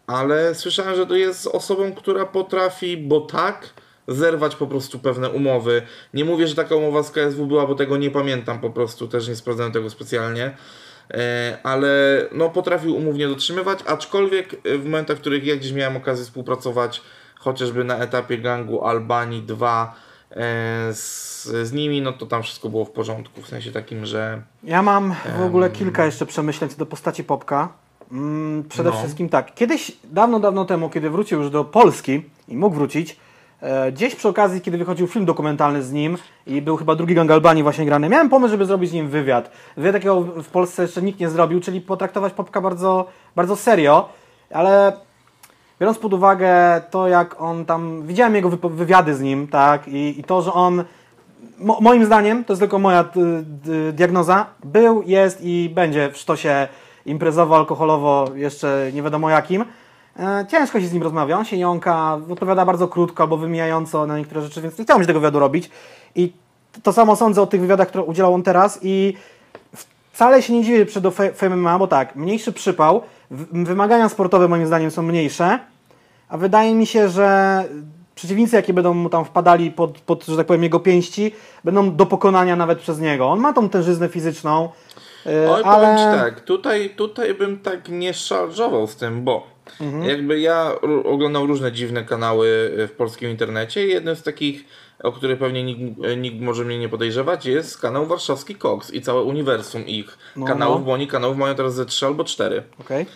ale 0.07 0.55
słyszałem, 0.55 0.97
że 0.97 1.07
to 1.07 1.15
jest 1.15 1.47
osobą, 1.47 1.93
która 1.93 2.27
potrafi, 2.27 2.97
bo 2.97 3.21
tak, 3.21 3.71
zerwać 4.09 4.57
po 4.57 4.67
prostu 4.67 4.99
pewne 4.99 5.31
umowy. 5.31 5.83
Nie 6.15 6.25
mówię, 6.25 6.47
że 6.47 6.55
taka 6.55 6.75
umowa 6.75 7.03
z 7.03 7.11
KSW 7.11 7.47
była, 7.47 7.67
bo 7.67 7.75
tego 7.75 7.97
nie 7.97 8.11
pamiętam 8.11 8.61
po 8.61 8.71
prostu, 8.71 9.09
też 9.09 9.29
nie 9.29 9.37
sprawdzałem 9.37 9.73
tego 9.73 9.91
specjalnie. 9.91 10.57
E, 11.11 11.59
Ale 11.63 12.25
no, 12.33 12.51
potrafił 12.51 12.97
umownie 12.97 13.29
dotrzymywać, 13.29 13.79
aczkolwiek 13.87 14.55
e, 14.55 14.79
w 14.79 14.85
momentach, 14.85 15.17
w 15.17 15.21
których 15.21 15.47
ja 15.47 15.57
gdzieś 15.57 15.73
miałem 15.73 15.97
okazję 15.97 16.25
współpracować, 16.25 17.03
chociażby 17.39 17.85
na 17.85 17.99
etapie 17.99 18.39
gangu 18.39 18.85
Albanii 18.85 19.43
2 19.43 19.95
e, 20.07 20.10
z, 20.93 21.43
z 21.63 21.73
nimi, 21.73 22.03
no 22.03 22.13
to 22.13 22.27
tam 22.27 22.43
wszystko 22.43 22.69
było 22.69 22.85
w 22.85 22.91
porządku, 22.91 23.43
w 23.43 23.49
sensie 23.49 23.73
takim, 23.73 24.07
że 24.07 24.43
Ja 24.65 24.83
mam 24.83 25.15
w 25.39 25.43
ogóle 25.43 25.71
kilka 25.71 26.05
jeszcze 26.05 26.27
przemyśleń 26.27 26.71
co 26.71 26.77
do 26.77 26.87
postaci 26.87 27.25
Popka. 27.25 27.69
Mm, 28.13 28.65
przede 28.69 28.91
No. 28.91 28.97
wszystkim 28.97 29.29
tak, 29.29 29.55
kiedyś, 29.55 29.93
dawno, 30.05 30.41
dawno 30.41 30.65
temu, 30.65 30.91
kiedy 30.91 31.11
wrócił 31.11 31.41
już 31.41 31.51
do 31.51 31.65
Polski 31.65 32.23
i 32.49 32.57
mógł 32.57 32.77
wrócić, 32.77 33.17
e, 33.61 33.93
gdzieś 33.93 34.15
przy 34.15 34.29
okazji, 34.29 34.61
kiedy 34.61 34.79
wychodził 34.79 35.07
film 35.07 35.25
dokumentalny 35.25 35.83
z 35.83 35.93
nim 35.93 36.19
i 36.47 36.63
był 36.63 36.77
chyba 36.77 36.95
drugi 36.95 37.15
gang 37.15 37.31
Albanii 37.31 37.63
właśnie 37.63 37.87
grany, 37.87 38.09
miałem 38.09 38.29
pomysł, 38.29 38.51
żeby 38.51 38.65
zrobić 38.65 38.91
z 38.91 38.93
nim 38.93 39.09
wywiad. 39.09 39.51
Wywiad 39.77 39.93
takiego 39.95 40.21
w 40.23 40.49
Polsce 40.49 40.83
jeszcze 40.83 41.03
nikt 41.03 41.21
nie 41.21 41.31
zrobił, 41.31 41.61
czyli 41.61 41.81
potraktować 41.81 42.33
Popka 42.33 42.61
bardzo, 42.61 43.07
bardzo 43.37 43.57
serio, 43.57 44.09
ale 44.55 44.93
biorąc 45.81 45.99
pod 45.99 46.15
uwagę 46.15 46.81
to, 46.91 47.09
jak 47.09 47.41
on 47.41 47.65
tam, 47.65 48.03
widziałem 48.07 48.35
jego 48.35 48.51
wywiady 48.51 49.15
z 49.15 49.21
nim, 49.21 49.49
tak, 49.49 49.89
i, 49.89 50.21
i 50.21 50.25
to, 50.25 50.43
że 50.43 50.53
on 50.53 50.85
Mo, 51.61 51.79
moim 51.81 52.05
zdaniem, 52.05 52.45
to 52.45 52.53
jest 52.53 52.61
tylko 52.61 52.79
moja 52.79 53.05
diagnoza, 53.93 54.47
był, 54.65 55.03
jest 55.07 55.39
i 55.43 55.71
będzie 55.75 56.11
w 56.13 56.17
sztosie 56.17 56.69
imprezowo, 57.07 57.57
alkoholowo, 57.57 58.29
jeszcze 58.35 58.91
nie 58.95 59.03
wiadomo 59.03 59.31
jakim. 59.31 59.65
E, 60.19 60.47
ciężko 60.49 60.81
się 60.81 60.87
z 60.87 60.93
nim 60.93 61.03
rozmawia, 61.03 61.39
on 61.39 61.45
się 61.45 61.57
jąka, 61.57 62.19
odpowiada 62.31 62.65
bardzo 62.65 62.89
krótko 62.89 63.23
albo 63.23 63.37
wymijająco 63.37 64.07
na 64.07 64.19
niektóre 64.19 64.43
rzeczy, 64.43 64.61
więc 64.61 64.79
nie 64.79 64.85
chciałem 64.85 65.03
się 65.03 65.07
tego 65.07 65.21
wywiadu 65.21 65.39
robić. 65.39 65.71
I 66.15 66.33
to 66.83 66.93
samo 66.93 67.17
sądzę 67.17 67.43
o 67.43 67.47
tych 67.47 67.61
wywiadach, 67.61 67.89
które 67.89 68.05
udzielał 68.05 68.35
on 68.35 68.43
teraz 68.43 68.79
i 68.83 69.15
wcale 70.13 70.43
się 70.43 70.53
nie 70.53 70.65
dziwię 70.65 70.87
przed 70.87 71.05
Fame 71.35 71.79
bo 71.79 71.87
tak, 71.87 72.17
mniejszy 72.17 72.53
przypał, 72.53 73.03
wymagania 73.53 74.09
sportowe 74.09 74.49
moim 74.49 74.67
zdaniem 74.67 74.91
są 74.91 75.03
mniejsze, 75.03 75.59
a 76.31 76.39
wydaje 76.39 76.75
mi 76.75 76.87
się, 76.87 77.09
że 77.09 77.65
przeciwnicy, 78.15 78.57
jakie 78.57 78.73
będą 78.73 78.95
mu 78.95 79.09
tam 79.09 79.25
wpadali 79.25 79.71
pod, 79.71 80.01
pod 80.01 80.25
że 80.25 80.37
tak 80.37 80.47
powiem, 80.47 80.63
jego 80.63 80.81
pięści, 80.81 81.33
będą 81.65 81.97
do 81.97 82.07
pokonania 82.07 82.57
nawet 82.57 82.79
przez 82.79 83.01
niego. 83.01 83.27
On 83.27 83.41
ma 83.41 83.53
tą 83.53 83.69
tężyznę 83.69 84.09
fizyczną, 84.09 84.69
yy, 85.27 85.51
Oj, 85.51 85.63
ale... 85.65 85.87
powiem 85.87 86.19
tak, 86.19 86.41
tutaj, 86.41 86.91
tutaj 86.97 87.35
bym 87.35 87.59
tak 87.59 87.89
nie 87.89 88.15
szarżował 88.15 88.87
z 88.87 88.97
tym, 88.97 89.25
bo 89.25 89.47
jakby 90.03 90.41
ja 90.41 90.73
oglądam 91.05 91.45
różne 91.45 91.73
dziwne 91.73 92.05
kanały 92.05 92.47
y, 92.79 92.89
w 92.89 92.93
polskim 92.93 93.31
internecie 93.31 93.87
jednym 93.87 94.17
z 94.17 94.23
takich, 94.23 94.65
o 95.03 95.13
który 95.13 95.37
pewnie 95.37 95.65
nikt, 95.65 96.05
y, 96.05 96.17
nikt 96.17 96.41
może 96.41 96.65
mnie 96.65 96.79
nie 96.79 96.89
podejrzewać, 96.89 97.47
jest 97.47 97.81
kanał 97.81 98.07
Warszawski 98.07 98.55
Cox 98.55 98.91
i 98.91 99.01
całe 99.03 99.23
uniwersum 99.23 99.87
ich 99.87 100.19
No, 100.37 100.47
kanałów, 100.47 100.79
no. 100.79 100.87
bo 100.87 100.93
oni 100.93 101.07
kanałów 101.07 101.37
mają 101.37 101.55
teraz 101.55 101.75
ze 101.75 101.87
3 101.87 102.07
albo 102.07 102.25
4. 102.25 102.63
Okej. 102.81 103.07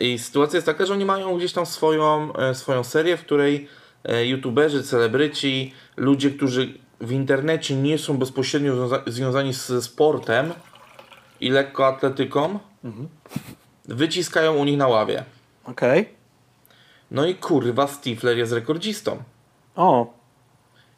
I 0.00 0.18
sytuacja 0.18 0.56
jest 0.56 0.66
taka, 0.66 0.86
że 0.86 0.92
oni 0.92 1.04
mają 1.04 1.36
gdzieś 1.38 1.52
tam 1.52 1.66
swoją, 1.66 2.36
e, 2.36 2.54
swoją 2.54 2.84
serię, 2.84 3.16
w 3.16 3.20
której 3.20 3.68
e, 4.04 4.26
youtuberzy, 4.26 4.82
celebryci, 4.82 5.74
ludzie, 5.96 6.30
którzy 6.30 6.74
w 7.00 7.12
internecie 7.12 7.76
nie 7.76 7.98
są 7.98 8.18
bezpośrednio 8.18 8.74
związa- 8.74 9.02
związani 9.06 9.52
ze 9.52 9.82
sportem 9.82 10.52
i 11.40 11.50
lekkoatletyką, 11.50 12.58
wyciskają 13.84 14.54
u 14.54 14.64
nich 14.64 14.78
na 14.78 14.88
ławie. 14.88 15.24
Okej. 15.64 16.08
No 17.10 17.26
i 17.26 17.34
kurwa, 17.34 17.86
Stifler 17.86 18.38
jest 18.38 18.52
rekordzistą. 18.52 19.22
O, 19.76 20.12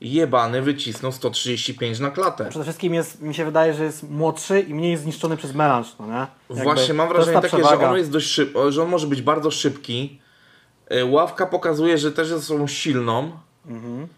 Jebany 0.00 0.62
wycisnął 0.62 1.12
135 1.12 1.98
na 1.98 2.10
klatę. 2.10 2.46
przede 2.50 2.64
wszystkim 2.64 2.94
jest, 2.94 3.22
mi 3.22 3.34
się 3.34 3.44
wydaje, 3.44 3.74
że 3.74 3.84
jest 3.84 4.10
młodszy 4.10 4.60
i 4.60 4.74
mniej 4.74 4.96
zniszczony 4.96 5.36
przez 5.36 5.54
melanż, 5.54 5.88
no 6.00 6.06
nie? 6.06 6.26
Jakby 6.50 6.64
Właśnie 6.64 6.94
mam 6.94 7.08
wrażenie 7.08 7.40
ta 7.40 7.48
takie, 7.48 7.64
że 7.64 7.88
on 7.88 7.96
jest 7.96 8.10
dość 8.10 8.30
szyb, 8.30 8.54
że 8.68 8.82
on 8.82 8.88
może 8.88 9.06
być 9.06 9.22
bardzo 9.22 9.50
szybki. 9.50 10.20
E, 10.88 11.04
Ławka 11.04 11.46
pokazuje, 11.46 11.98
że 11.98 12.12
też 12.12 12.30
jest 12.30 12.44
osobą 12.44 12.66
silną. 12.66 13.30
Mhm. 13.66 14.08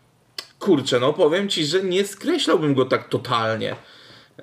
Kurczę, 0.59 1.01
no 1.01 1.13
powiem 1.13 1.49
ci, 1.49 1.65
że 1.65 1.83
nie 1.83 2.07
skreślałbym 2.07 2.75
go 2.75 2.85
tak 2.85 3.09
totalnie. 3.09 3.77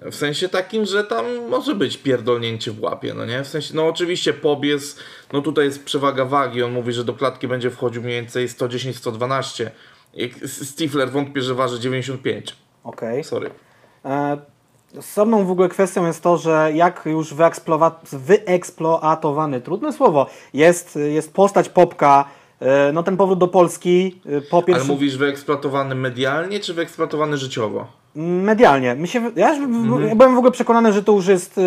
W 0.01 0.15
sensie 0.15 0.50
takim, 0.50 0.86
że 0.86 1.04
tam 1.04 1.25
może 1.50 1.75
być 1.75 1.98
pierdolnięcie 1.98 2.72
w 2.72 2.82
łapie, 2.82 3.13
no 3.13 3.25
nie? 3.25 3.44
W 3.44 3.48
sensie, 3.48 3.75
no 3.75 3.88
oczywiście 3.88 4.34
pobies, 4.34 5.00
no 5.34 5.42
tutaj 5.42 5.65
jest 5.65 5.86
przewaga 5.86 6.25
wagi, 6.25 6.63
on 6.63 6.72
mówi, 6.72 6.94
że 6.94 7.04
do 7.04 7.13
klatki 7.13 7.48
będzie 7.48 7.72
wchodził 7.72 8.01
mniej 8.01 8.22
więcej 8.22 8.48
110-112. 8.50 9.70
Stifler 10.45 11.12
wątpię, 11.12 11.41
że 11.41 11.53
waży 11.53 11.79
95. 11.79 12.55
Okej. 12.84 13.24
Sorry. 13.24 13.50
E, 14.05 14.38
Osobną 15.00 15.45
w 15.45 15.51
ogóle 15.51 15.69
kwestią 15.69 16.05
jest 16.05 16.24
to, 16.24 16.38
że 16.38 16.72
jak 16.74 17.01
już 17.05 17.34
wyeksploatowany, 18.12 19.62
trudne 19.62 19.93
słowo, 19.93 20.27
jest, 20.53 21.00
jest 21.13 21.34
postać 21.34 21.69
Popka, 21.69 22.25
e, 22.60 22.91
no 22.93 23.03
ten 23.03 23.17
powrót 23.17 23.39
do 23.39 23.48
Polski, 23.48 24.22
e, 24.25 24.41
po 24.41 24.63
Ale 24.74 24.84
mówisz 24.84 25.17
wyeksploatowany 25.17 25.95
medialnie, 25.95 26.60
czy 26.60 26.74
wyeksploatowany 26.74 27.38
życiowo? 27.38 27.88
medialnie. 28.15 28.95
Mi 28.95 29.07
się, 29.07 29.31
ja, 29.36 29.53
już 29.53 29.60
ja 30.10 30.15
byłem 30.15 30.36
w 30.36 30.38
ogóle 30.38 30.51
przekonany, 30.51 30.93
że 30.93 31.03
to 31.03 31.12
już 31.12 31.27
jest, 31.27 31.60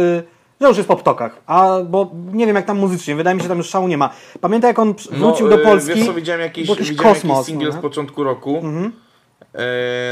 że 0.61 0.69
już 0.69 0.77
jest 0.77 0.89
po 0.89 0.97
ptokach, 0.97 1.37
a 1.47 1.77
bo 1.89 2.11
nie 2.33 2.47
wiem 2.47 2.57
jak 2.57 2.67
tam 2.67 2.79
muzycznie, 2.79 3.17
wydaje 3.17 3.35
mi 3.35 3.41
się, 3.41 3.45
że 3.45 3.49
tam 3.49 3.59
już 3.59 3.69
szału 3.69 3.89
nie 3.89 3.99
ma. 3.99 4.11
Pamiętaj 4.41 4.71
jak 4.71 4.79
on 4.79 4.95
przy- 4.95 5.11
wrócił 5.11 5.49
do 5.49 5.55
e, 5.55 5.59
Polski, 5.59 5.95
Wiesz 5.95 6.07
co, 6.07 6.15
widziałem 6.15 6.41
jakiś, 6.41 6.69
jakiś 6.69 6.91
widziałem 6.91 7.15
kosmos. 7.15 7.37
jakiś 7.37 7.47
singiel 7.47 7.71
no, 7.73 7.79
z 7.79 7.83
początku 7.83 8.25
roku 8.25 8.57
Mhm. 8.57 8.85
e, 8.87 8.91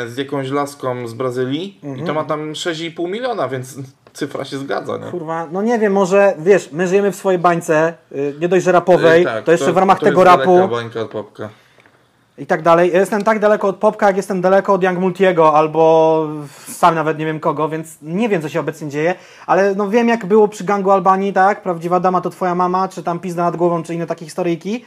z 0.09 0.17
jakąś 0.17 0.50
laską 0.50 1.09
z 1.09 1.15
Brazylii 1.15 1.79
i 1.83 1.87
Mhm. 1.87 2.07
to 2.07 2.15
ma 2.15 2.25
tam 2.25 2.53
6,5 2.53 3.09
miliona, 3.09 3.49
więc 3.49 3.79
cyfra 4.12 4.45
się 4.45 4.59
zgadza, 4.59 4.97
nie? 4.99 5.11
Kurwa, 5.11 5.49
no 5.53 5.62
nie 5.62 5.79
wiem, 5.79 5.93
może 5.93 6.35
wiesz, 6.38 6.69
my 6.73 6.88
żyjemy 6.88 7.12
w 7.12 7.17
swojej 7.17 7.38
bańce, 7.38 7.95
y, 8.12 8.35
nie 8.41 8.49
dość, 8.49 8.65
że 8.65 8.73
rapowej, 8.73 9.23
E, 9.23 9.25
tak, 9.25 9.45
to 9.45 9.53
jeszcze 9.53 9.73
w 9.73 9.76
ramach 9.76 9.99
to 9.99 10.05
tego 10.07 10.25
rapu 10.25 10.69
bańka 10.69 11.00
od 11.00 11.11
popka. 11.11 11.49
I 12.38 12.47
tak 12.47 12.62
dalej. 12.62 12.90
Jestem 12.95 13.25
tak 13.25 13.38
daleko 13.38 13.69
od 13.69 13.76
Popka, 13.76 14.07
jak 14.07 14.16
jestem 14.16 14.40
daleko 14.40 14.73
od 14.75 14.83
Young 14.83 14.99
Multiego, 14.99 15.55
albo 15.55 16.26
sam 16.69 16.95
nawet 16.95 17.19
nie 17.19 17.26
wiem 17.26 17.40
kogo, 17.40 17.69
więc 17.69 17.99
nie 18.02 18.28
wiem, 18.28 18.43
co 18.43 18.49
się 18.49 18.61
obecnie 18.61 18.88
dzieje, 18.88 19.14
ale 19.47 19.75
no 19.75 19.90
wiem, 19.90 20.09
jak 20.09 20.26
było 20.26 20.49
przy 20.49 20.64
gangu 20.64 20.90
Albanii, 20.90 21.33
tak? 21.33 21.62
Prawdziwa 21.62 22.00
dama 22.00 22.21
to 22.21 22.31
twoja 22.31 22.55
mama, 22.55 22.88
czy 22.88 23.02
tam 23.02 23.19
pizda 23.21 23.43
nad 23.43 23.57
głową, 23.57 23.83
czy 23.83 23.95
inne 23.95 24.07
takie 24.07 24.25
historyjki. 24.25 24.85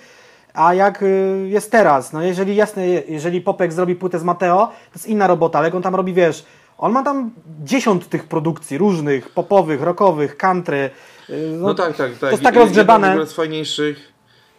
A 0.53 0.73
jak 0.73 1.01
y, 1.03 1.45
jest 1.49 1.71
teraz? 1.71 2.13
No 2.13 2.21
jeżeli 2.21 2.55
jasne, 2.55 2.87
jeżeli 2.87 3.41
Popek 3.41 3.73
zrobi 3.73 3.95
płytę 3.95 4.19
z 4.19 4.23
Mateo, 4.23 4.67
to 4.67 4.73
jest 4.95 5.07
inna 5.07 5.27
robota, 5.27 5.57
ale 5.59 5.67
jak 5.67 5.75
on 5.75 5.81
tam 5.81 5.95
robi, 5.95 6.13
wiesz, 6.13 6.45
on 6.77 6.91
ma 6.91 7.03
tam 7.03 7.31
dziesiąt 7.63 8.09
tych 8.09 8.27
produkcji 8.27 8.77
różnych, 8.77 9.29
popowych, 9.29 9.81
rockowych, 9.81 10.37
country. 10.37 10.89
y, 11.29 11.53
No, 11.59 11.73
tak, 11.73 11.87
tak, 11.87 12.11
tak. 12.11 12.19
To 12.19 12.29
jest 12.31 12.43
tak 12.43 12.53
Jedną 12.53 12.65
rozgrzebane. 12.65 13.09
ogóle 13.09 13.27
z 13.27 13.33
fajniejszych, 13.33 14.13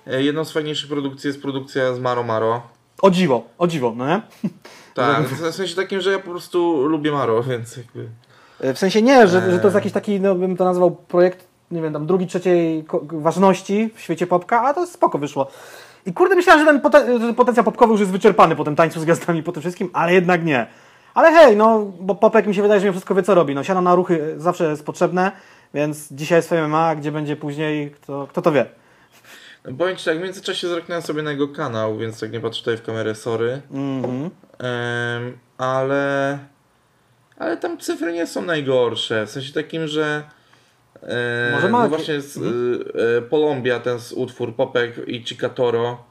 e, 0.07 0.23
jedną 0.23 0.45
z 0.45 0.53
fajniejszych 0.53 0.89
produkcji 0.91 1.29
jest 1.29 1.43
produkcja 1.43 1.95
z 1.95 1.99
Maro 1.99 2.23
Maro. 2.23 2.63
O 3.03 3.11
dziwo, 3.11 3.43
o 3.59 3.67
dziwo, 3.67 3.93
no 3.97 4.07
nie? 4.09 4.23
Tak, 4.95 5.23
w 5.53 5.55
sensie 5.55 5.77
takim, 5.77 6.01
że 6.01 6.13
ja 6.13 6.19
po 6.19 6.31
prostu 6.31 6.87
lubię 6.87 7.13
Maro, 7.13 7.43
więc 7.51 7.77
jakby... 7.77 8.09
W 8.75 8.79
sensie 8.79 9.03
nie, 9.03 9.29
że, 9.29 9.45
Eee. 9.45 9.51
że 9.51 9.59
to 9.59 9.67
jest 9.67 9.75
jakiś 9.75 9.93
taki, 9.93 10.21
no 10.21 10.35
bym 10.35 10.57
to 10.57 10.65
nazwał 10.65 10.91
projekt, 10.91 11.45
nie 11.71 11.83
wiem, 11.83 11.93
tam 11.93 12.07
drugi, 12.07 12.27
trzeciej 12.27 12.85
ważności 13.03 13.91
w 13.95 14.01
świecie 14.01 14.27
popka, 14.27 14.63
a 14.63 14.75
to 14.75 14.87
spoko 14.87 15.19
wyszło. 15.19 15.47
I 16.07 16.13
kurde, 16.13 16.35
myślałem, 16.37 16.67
że 16.67 16.73
ten 16.73 16.81
poten- 16.81 17.35
potencjał 17.35 17.65
popkowy 17.65 17.93
już 17.93 18.01
jest 18.01 18.13
wyczerpany 18.13 18.57
po 18.57 18.65
tym 18.65 18.77
tańcu 18.77 19.01
z 19.01 19.05
gwiazdami, 19.05 19.43
po 19.43 19.53
tym 19.53 19.61
wszystkim, 19.61 19.91
ale 19.93 20.13
jednak 20.13 20.45
nie. 20.45 20.67
Ale 21.15 21.33
hej, 21.33 21.57
no, 21.57 21.87
bo 22.01 22.15
Popek 22.15 22.47
mi 22.47 22.55
się 22.55 22.63
wydaje, 22.63 22.81
że 22.81 22.87
mimo 22.87 22.93
wszystko 22.93 23.15
wie, 23.15 23.23
co 23.23 23.35
robi. 23.35 23.55
No, 23.55 23.65
siano 23.65 23.81
na 23.81 23.95
ruchy 23.95 24.35
zawsze 24.37 24.71
jest 24.71 24.85
potrzebne, 24.85 25.33
więc 25.75 26.13
dzisiaj 26.13 26.39
jest 26.39 26.49
w 26.49 26.53
MMA, 26.53 26.87
a 26.87 26.95
gdzie 26.97 27.13
będzie 27.13 27.37
później, 27.37 27.91
kto, 27.91 28.27
kto 28.31 28.43
to 28.43 28.53
wie. 28.53 28.67
Ci 29.97 30.05
tak, 30.05 30.19
w 30.19 30.23
międzyczasie 30.23 30.69
zerknąłem 30.69 31.03
sobie 31.03 31.23
na 31.23 31.31
jego 31.31 31.49
kanał, 31.49 31.99
więc 31.99 32.23
jak 32.23 32.33
nie 32.33 32.41
patrzę 32.41 32.61
tutaj 32.61 32.77
w 32.77 32.83
kamerę, 32.83 33.15
sorry. 33.15 33.63
Mhm. 33.71 34.31
Em, 34.59 35.39
ale... 35.59 36.39
Ale 37.39 37.57
tam 37.57 37.79
cyfry 37.79 38.13
nie 38.13 38.27
są 38.27 38.43
najgorsze, 38.43 39.27
w 39.27 39.31
sensie 39.31 39.53
takim, 39.53 39.89
że... 39.89 40.23
E, 41.03 41.51
Może 41.53 41.69
ma 41.69 41.83
no 41.83 41.89
właśnie 41.89 42.21
z, 42.21 42.37
e, 42.37 43.17
e, 43.19 43.23
Polombia, 43.23 43.81
ten 43.81 44.01
z 44.01 44.13
utwór 44.13 44.57
Popek 44.57 45.09
i 45.09 45.25
Chikatoro 45.25 46.05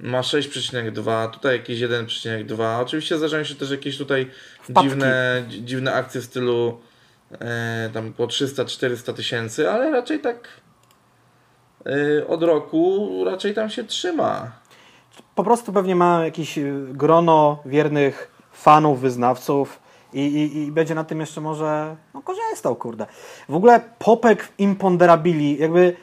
ma 0.00 0.20
6,2, 0.20 1.30
tutaj 1.30 1.56
jakieś 1.56 1.80
1,2. 1.80 2.80
Oczywiście 2.80 3.18
zdarzają 3.18 3.44
się 3.44 3.54
też 3.54 3.70
jakieś 3.70 3.98
tutaj 3.98 4.30
Wpadki. 4.62 4.88
dziwne, 4.88 5.44
dzi- 5.48 5.64
dziwne 5.64 5.92
akcje 5.92 6.20
w 6.20 6.24
stylu 6.24 6.80
e, 7.40 7.90
tam 7.94 8.12
po 8.12 8.26
300-400 8.26 9.14
tysięcy, 9.14 9.70
ale 9.70 9.90
raczej 9.90 10.20
tak 10.20 10.48
od 12.28 12.42
roku 12.42 13.08
raczej 13.24 13.54
tam 13.54 13.70
się 13.70 13.84
trzyma. 13.84 14.50
Po 15.34 15.44
prostu 15.44 15.72
pewnie 15.72 15.96
ma 15.96 16.24
jakieś 16.24 16.58
y, 16.58 16.86
grono 16.88 17.58
wiernych 17.66 18.30
fanów, 18.52 19.00
wyznawców 19.00 19.80
i, 20.12 20.20
i, 20.20 20.58
i 20.58 20.72
będzie 20.72 20.94
na 20.94 21.04
tym 21.04 21.20
jeszcze 21.20 21.40
może 21.40 21.96
no, 22.14 22.22
korzystał, 22.22 22.76
kurde. 22.76 23.06
W 23.48 23.54
ogóle 23.54 23.80
Popek 23.98 24.42
w 24.42 24.60
Imponderabili, 24.60 25.58
jakby 25.58 25.96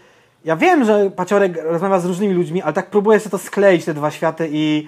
ja 0.46 0.56
wiem, 0.56 0.86
że 0.86 1.12
Paciorek 1.16 1.58
rozmawia 1.64 2.00
z 2.00 2.06
różnymi 2.06 2.34
ludźmi, 2.34 2.62
ale 2.62 2.74
tak 2.74 2.90
próbuję 2.90 3.20
sobie 3.20 3.32
to 3.32 3.38
skleić, 3.38 3.86
te 3.86 3.94
dwa 3.94 4.12
światy 4.12 4.50
i 4.52 4.88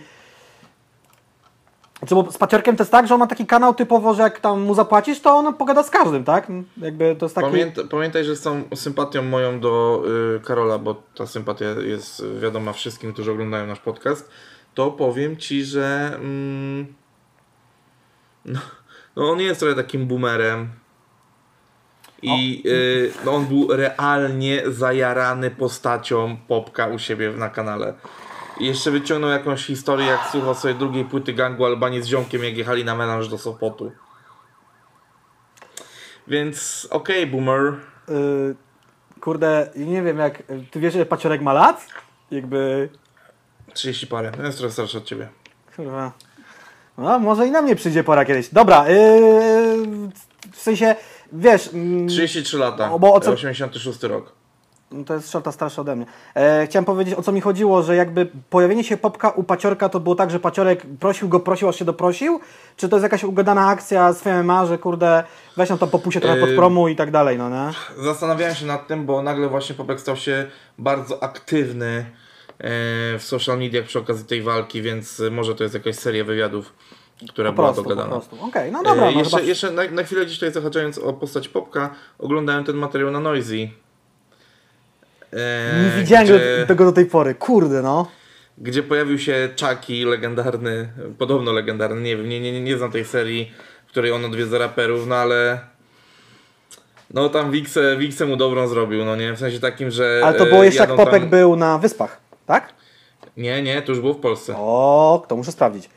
znaczy, 2.07 2.15
bo 2.15 2.31
z 2.31 2.37
Paciorkiem 2.37 2.75
to 2.75 2.83
jest 2.83 2.91
tak, 2.91 3.07
że 3.07 3.13
on 3.13 3.19
ma 3.19 3.27
taki 3.27 3.45
kanał 3.45 3.73
typowo, 3.73 4.13
że 4.13 4.23
jak 4.23 4.39
tam 4.39 4.61
mu 4.61 4.75
zapłacisz, 4.75 5.19
to 5.19 5.35
on 5.35 5.53
pogada 5.53 5.83
z 5.83 5.89
każdym, 5.89 6.23
tak? 6.23 6.47
Jakby 6.77 7.15
to 7.15 7.25
jest 7.25 7.35
taki... 7.35 7.47
Pamięta, 7.47 7.81
pamiętaj, 7.91 8.23
że 8.25 8.35
z 8.35 8.41
tą 8.41 8.63
sympatią 8.75 9.23
moją 9.23 9.59
do 9.59 10.03
y, 10.35 10.39
Karola, 10.39 10.77
bo 10.77 11.03
ta 11.15 11.27
sympatia 11.27 11.65
jest 11.65 12.25
wiadoma 12.41 12.73
wszystkim, 12.73 13.13
którzy 13.13 13.31
oglądają 13.31 13.67
nasz 13.67 13.79
podcast, 13.79 14.31
to 14.73 14.91
powiem 14.91 15.37
Ci, 15.37 15.63
że 15.63 16.11
mm, 16.15 16.93
no, 18.45 18.59
no 19.15 19.31
on 19.31 19.39
jest 19.39 19.59
trochę 19.59 19.75
takim 19.75 20.07
boomerem 20.07 20.69
i 22.21 22.63
y, 22.65 23.11
no 23.25 23.31
on 23.31 23.45
był 23.45 23.67
realnie 23.69 24.61
zajarany 24.67 25.51
postacią 25.51 26.37
Popka 26.47 26.87
u 26.87 26.99
siebie 26.99 27.31
na 27.31 27.49
kanale. 27.49 27.93
I 28.59 28.65
jeszcze 28.65 28.91
wyciągnął 28.91 29.29
jakąś 29.31 29.65
historię, 29.65 30.05
jak 30.05 30.27
słuchał 30.31 30.55
sobie 30.55 30.73
drugiej 30.73 31.05
płyty 31.05 31.33
gangu 31.33 31.65
Albanii 31.65 32.01
z 32.01 32.05
ziomkiem, 32.05 32.43
jak 32.43 32.57
jechali 32.57 32.85
na 32.85 32.95
melanż 32.95 33.27
do 33.27 33.37
Sopotu. 33.37 33.91
Więc 36.27 36.87
okej, 36.91 37.27
boomer. 37.27 37.73
Y, 38.09 38.55
kurde, 39.21 39.69
nie 39.75 40.01
wiem 40.01 40.17
jak... 40.17 40.43
Ty 40.71 40.79
wiesz, 40.79 40.93
że 40.93 41.05
Paciorek 41.05 41.41
ma 41.41 41.53
lat? 41.53 41.87
Jakby... 42.31 42.89
30 43.73 44.07
parę. 44.07 44.31
No 44.37 44.45
jest 44.45 44.57
trochę 44.57 44.73
starszy 44.73 44.97
od 44.97 45.03
ciebie. 45.05 45.29
Kurwa. 45.75 46.11
No, 46.97 47.19
może 47.19 47.47
i 47.47 47.51
na 47.51 47.61
mnie 47.61 47.75
przyjdzie 47.75 48.03
pora 48.03 48.25
kiedyś. 48.25 48.49
Dobra, 48.49 48.89
yy, 48.89 48.97
w 50.51 50.59
sensie, 50.61 50.95
wiesz, 51.33 51.69
mm, 51.73 52.07
33 52.07 52.57
lata. 52.57 52.91
O, 52.91 52.99
bo 52.99 53.13
o 53.13 53.19
co- 53.19 53.31
86 53.31 54.03
rok. 54.03 54.31
To 55.05 55.13
jest 55.13 55.31
szorta 55.31 55.51
starsza 55.51 55.81
ode 55.81 55.95
mnie. 55.95 56.05
E, 56.35 56.67
chciałem 56.67 56.85
powiedzieć, 56.85 57.13
o 57.15 57.21
co 57.21 57.31
mi 57.31 57.41
chodziło, 57.41 57.83
że 57.83 57.95
jakby 57.95 58.27
pojawienie 58.49 58.83
się 58.83 58.97
Popka 58.97 59.29
u 59.29 59.43
Paciorka 59.43 59.89
to 59.89 59.99
było 59.99 60.15
tak, 60.15 60.31
że 60.31 60.39
Paciorek 60.39 60.85
prosił 60.99 61.29
go, 61.29 61.39
prosił, 61.39 61.69
aż 61.69 61.75
się 61.79 61.85
doprosił? 61.85 62.39
Czy 62.77 62.89
to 62.89 62.95
jest 62.95 63.03
jakaś 63.03 63.23
ugadana 63.23 63.67
akcja 63.67 64.13
z 64.13 64.25
MMA, 64.25 64.65
że 64.65 64.77
kurde, 64.77 65.23
weź 65.57 65.69
nam 65.69 65.77
to 65.77 65.87
popusie 65.87 66.19
trochę 66.19 66.39
pod 66.39 66.49
Yy. 66.49 66.55
promu 66.55 66.87
i 66.87 66.95
tak 66.95 67.11
dalej, 67.11 67.37
no 67.37 67.49
nie? 67.49 67.71
Zastanawiałem 68.03 68.55
się 68.55 68.65
nad 68.65 68.87
tym, 68.87 69.05
bo 69.05 69.21
nagle 69.23 69.49
właśnie 69.49 69.75
Popek 69.75 69.99
stał 70.01 70.15
się 70.15 70.45
bardzo 70.77 71.23
aktywny 71.23 72.05
e, 72.59 72.69
w 73.17 73.23
social 73.23 73.59
mediach 73.59 73.85
przy 73.85 73.99
okazji 73.99 74.25
tej 74.25 74.41
walki, 74.41 74.81
więc 74.81 75.19
e, 75.19 75.29
może 75.31 75.55
to 75.55 75.63
jest 75.63 75.75
jakaś 75.75 75.95
seria 75.95 76.23
wywiadów, 76.23 76.73
która 77.29 77.49
Po 77.49 77.55
była 77.55 77.67
prostu, 77.67 77.83
po 77.83 77.89
dogadana. 77.89 78.11
prostu. 78.15 78.37
Okej, 78.45 78.71
no 78.71 78.83
dobra, 78.83 79.03
E, 79.07 79.11
no 79.11 79.19
jeszcze 79.19 79.37
chyba... 79.37 79.47
jeszcze 79.49 79.71
na, 79.71 79.83
na 79.91 80.03
chwilę 80.03 80.25
tutaj 80.25 80.51
zahaczając 80.51 80.97
o 80.97 81.13
postać 81.13 81.47
Popka, 81.47 81.89
oglądałem 82.19 82.63
ten 82.63 82.75
materiał 82.75 83.11
na 83.11 83.19
Noisy. 83.19 83.69
E, 85.35 85.83
Nie 85.83 86.01
widziałem 86.01 86.25
gdzie- 86.25 86.57
go, 86.61 86.67
tego 86.67 86.85
do 86.85 86.91
tej 86.91 87.05
pory, 87.05 87.35
kurde 87.35 87.81
no. 87.81 88.07
gdzie 88.57 88.83
pojawił 88.83 89.19
się 89.19 89.49
Chucky, 89.61 90.05
legendarny, 90.05 90.89
podobno 91.17 91.51
legendarny, 91.51 92.01
nie 92.01 92.17
wiem, 92.17 92.29
nie, 92.29 92.39
nie, 92.39 92.61
nie 92.61 92.77
znam 92.77 92.91
tej 92.91 93.05
serii, 93.05 93.51
w 93.85 93.89
której 93.89 94.11
on 94.11 94.25
odwiedza 94.25 94.57
raperów, 94.57 95.07
no 95.07 95.15
ale 95.15 95.59
no 97.13 97.29
tam 97.29 97.51
Wixę, 97.51 97.97
Wixę 97.97 98.25
mu 98.25 98.35
dobrą 98.35 98.67
zrobił, 98.67 99.05
no 99.05 99.15
nie, 99.15 99.33
w 99.33 99.39
sensie 99.39 99.59
takim, 99.59 99.91
że 99.91 100.21
Ale 100.23 100.37
to 100.37 100.45
było 100.45 100.61
e, 100.61 100.65
jeszcze 100.65 100.81
jak 100.81 100.95
Popek 100.95 101.21
tam... 101.21 101.29
był 101.29 101.55
na 101.55 101.77
Wyspach, 101.77 102.19
tak? 102.45 102.73
Nie, 103.37 103.61
nie, 103.61 103.81
to 103.81 103.91
już 103.91 104.01
było 104.01 104.13
w 104.13 104.19
Polsce. 104.19 104.53
O, 104.57 105.25
to 105.27 105.35
muszę 105.35 105.51
sprawdzić. 105.51 105.89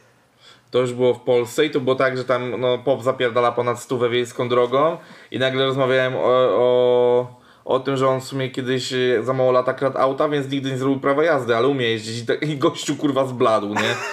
To 0.71 0.79
już 0.79 0.93
było 0.93 1.15
w 1.15 1.21
Polsce 1.21 1.65
i 1.65 1.71
to 1.71 1.81
było 1.81 1.97
tak, 1.97 2.17
że 2.17 2.25
tam 2.25 2.61
no, 2.61 2.79
pop 2.79 3.03
zapierdala 3.03 3.53
ponad 3.53 3.81
stówę 3.81 4.09
wiejską 4.11 4.49
drogą 4.49 4.97
i 5.31 5.39
nagle 5.39 5.65
rozmawiałem 5.65 6.15
o, 6.17 6.21
o, 6.25 7.41
o 7.67 7.81
tym, 7.81 7.97
że 7.97 8.09
on 8.09 8.21
w 8.21 8.25
sumie 8.25 8.51
kiedyś 8.51 8.93
e, 8.93 9.23
za 9.23 9.33
mało 9.33 9.53
lata 9.53 9.75
kradł 9.75 9.99
auta, 9.99 10.29
więc 10.29 10.51
nigdy 10.51 10.71
nie 10.71 10.79
zrobił 10.79 11.01
prawa 11.01 11.25
jazdy, 11.25 11.57
ale 11.57 11.69
umie 11.69 11.91
jeździć 11.91 12.23
i, 12.23 12.27
tak, 12.27 12.59
gościu 12.59 12.97
kurwa 12.97 13.27
zbladł, 13.27 13.69
nie? 13.69 13.95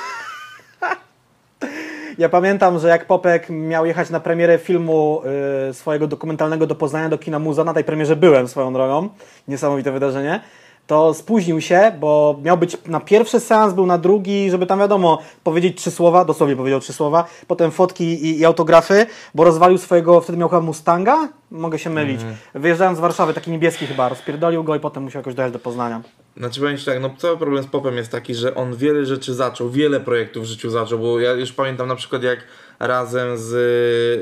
Ja 2.18 2.30
pamiętam, 2.30 2.80
że 2.80 2.88
jak 2.88 3.06
Popek 3.08 3.50
miał 3.50 3.86
jechać 3.86 4.10
na 4.10 4.20
premierę 4.20 4.58
filmu 4.58 5.22
y, 5.70 5.74
swojego 5.74 6.08
dokumentalnego 6.08 6.68
do 6.68 6.76
Poznania 6.76 7.10
do 7.10 7.18
kina 7.18 7.40
Muza, 7.40 7.64
na 7.64 7.74
tej 7.74 7.84
premierze 7.84 8.16
byłem 8.16 8.48
swoją 8.48 8.74
drogą, 8.74 9.10
niesamowite 9.48 9.92
wydarzenie, 9.92 10.42
to 10.88 11.14
spóźnił 11.14 11.62
się, 11.62 11.92
bo 12.00 12.40
miał 12.44 12.58
być 12.58 12.78
na 12.86 13.00
pierwszy 13.00 13.40
seans, 13.40 13.74
był 13.74 13.86
na 13.86 13.98
drugi, 13.98 14.52
żeby 14.52 14.66
tam 14.66 14.80
wiadomo, 14.80 15.22
powiedzieć 15.44 15.78
trzy 15.78 15.92
słowa, 15.92 16.26
dosłownie 16.26 16.56
powiedział 16.56 16.80
trzy 16.80 16.94
słowa, 16.94 17.26
potem 17.48 17.72
fotki 17.72 18.04
i, 18.04 18.40
i 18.40 18.46
autografy, 18.46 19.06
bo 19.36 19.44
rozwalił 19.44 19.78
swojego, 19.78 20.22
wtedy 20.22 20.38
miał 20.38 20.50
chyba 20.50 20.62
Mustanga, 20.62 21.30
mogę 21.52 21.80
się 21.80 21.90
mylić, 21.90 22.22
wyjeżdżając 22.56 22.98
z 22.98 23.02
Warszawy, 23.02 23.34
taki 23.34 23.52
niebieski 23.52 23.88
chyba, 23.88 24.10
rozpierdolił 24.10 24.64
go 24.64 24.76
i 24.76 24.80
potem 24.80 25.04
musiał 25.04 25.20
jakoś 25.20 25.36
dojechać 25.36 25.54
do 25.54 25.60
Poznania. 25.60 26.02
Znaczy 26.38 26.60
powiem 26.60 26.78
Ci 26.78 26.86
tak, 26.86 27.02
no 27.02 27.10
cały 27.18 27.38
problem 27.38 27.64
z 27.64 27.68
popem 27.68 27.98
jest 27.98 28.12
taki, 28.12 28.36
że 28.36 28.56
on 28.56 28.76
wiele 28.76 29.06
rzeczy 29.06 29.34
zaczął, 29.34 29.70
wiele 29.70 30.00
projektów 30.00 30.44
w 30.44 30.46
życiu 30.46 30.70
zaczął, 30.70 31.00
bo 31.00 31.20
ja 31.20 31.32
już 31.32 31.52
pamiętam 31.52 31.88
na 31.88 31.96
przykład 31.96 32.24
jak 32.24 32.40
razem 32.80 33.38
z 33.38 33.54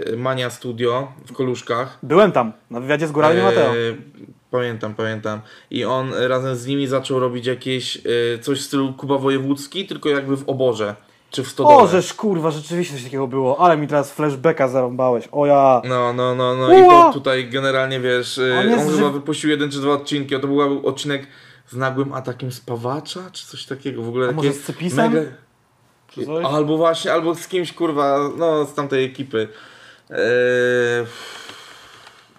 y, 0.09 0.17
Mania 0.17 0.49
Studio 0.49 1.11
w 1.25 1.33
Koluszkach 1.33 1.99
Byłem 2.03 2.31
tam, 2.31 2.53
na 2.69 2.79
wywiadzie 2.79 3.07
z 3.07 3.11
Góralem 3.11 3.39
i 3.39 3.41
Mateo. 3.41 3.73
Pamiętam, 4.51 4.93
pamiętam. 4.95 5.41
I 5.69 5.85
on 5.85 6.13
razem 6.13 6.55
z 6.55 6.65
nimi 6.67 6.87
zaczął 6.87 7.19
robić 7.19 7.45
jakieś 7.45 7.97
e, 7.97 8.39
coś 8.41 8.59
w 8.59 8.61
stylu 8.61 8.93
Kuba 8.93 9.17
Wojewódzki, 9.17 9.85
tylko 9.85 10.09
jakby 10.09 10.37
w 10.37 10.49
oborze. 10.49 10.95
Czy 11.29 11.43
w 11.43 11.47
stodole. 11.47 11.75
O, 11.75 11.87
żeż 11.87 12.13
kurwa, 12.13 12.51
rzeczywiście 12.51 12.93
coś 12.93 13.03
takiego 13.03 13.27
było, 13.27 13.59
ale 13.59 13.77
mi 13.77 13.87
teraz 13.87 14.11
flashbacka 14.11 14.67
zarąbałeś, 14.67 15.29
o 15.31 15.45
ja. 15.45 15.81
No, 15.85 16.13
no, 16.13 16.35
no, 16.35 16.55
no. 16.55 16.77
I 16.77 16.81
Ua! 16.81 16.89
to 16.89 17.13
tutaj 17.13 17.49
generalnie 17.49 17.99
wiesz, 17.99 18.37
e, 18.37 18.59
On 18.59 18.79
on, 18.79 18.95
chyba 18.95 19.09
wypuścił 19.09 19.49
jeden 19.49 19.71
czy 19.71 19.79
dwa 19.79 19.93
odcinki, 19.93 20.35
a 20.35 20.39
to 20.39 20.47
był 20.47 20.87
odcinek 20.87 21.27
z 21.67 21.75
nagłym 21.75 22.13
atakiem 22.13 22.51
spawacza, 22.51 23.19
czy 23.31 23.47
coś 23.47 23.65
takiego. 23.65 24.01
W 24.01 24.07
ogóle 24.07 24.29
A 24.29 24.31
może 24.31 24.53
z 24.53 24.63
Cypisem? 24.63 25.13
Mega... 25.13 26.47
Albo 26.47 26.77
właśnie, 26.77 27.13
albo 27.13 27.35
z 27.35 27.47
kimś 27.47 27.73
kurwa, 27.73 28.19
no 28.37 28.65
z 28.65 28.73
tamtej 28.73 29.05
ekipy. 29.05 29.47
E, 30.09 30.15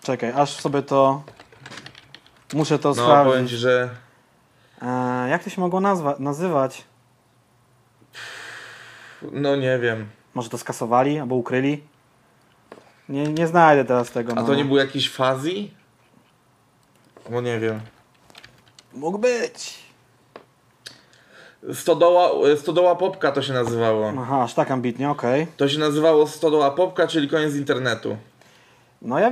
Czekaj, 0.03 0.33
aż 0.37 0.51
sobie 0.51 0.83
to. 0.83 1.23
Muszę 2.53 2.79
to 2.79 2.89
no, 2.89 2.95
powiem 2.95 3.07
sprawdzić. 3.11 3.51
ci, 3.51 3.57
że 3.57 3.89
E, 4.83 5.29
jak 5.29 5.45
to 5.45 5.51
się 5.51 5.61
mogło 5.61 5.81
nazwa- 5.81 6.17
nazywać? 6.21 6.85
no 9.33 9.57
nie 9.57 9.79
wiem. 9.79 10.07
Może 10.35 10.49
to 10.49 10.59
skasowali 10.59 11.19
albo 11.19 11.35
ukryli? 11.35 11.83
Nie, 13.09 13.25
nie 13.29 13.47
znajdę 13.47 13.85
teraz 13.85 14.11
tego. 14.11 14.33
A 14.33 14.35
no. 14.35 14.47
to 14.47 14.55
nie 14.55 14.65
był 14.65 14.77
jakiś 14.77 15.11
fazi? 15.11 15.75
Bo 17.31 17.41
nie 17.41 17.59
wiem. 17.61 17.81
Mógł 18.95 19.19
być. 19.19 19.83
Stodoła, 21.75 22.31
Stodoła 22.57 22.95
Popka 22.97 23.33
to 23.33 23.43
się 23.43 23.53
nazywało. 23.53 24.13
Aha, 24.19 24.43
aż 24.43 24.55
tak 24.55 24.71
ambitnie, 24.71 25.11
okej. 25.11 25.47
To 25.57 25.69
się 25.69 25.79
nazywało 25.79 26.27
Stodoła 26.27 26.71
Popka, 26.71 27.07
czyli 27.07 27.29
koniec 27.29 27.55
internetu. 27.55 28.17
No 29.03 29.19
ja. 29.19 29.31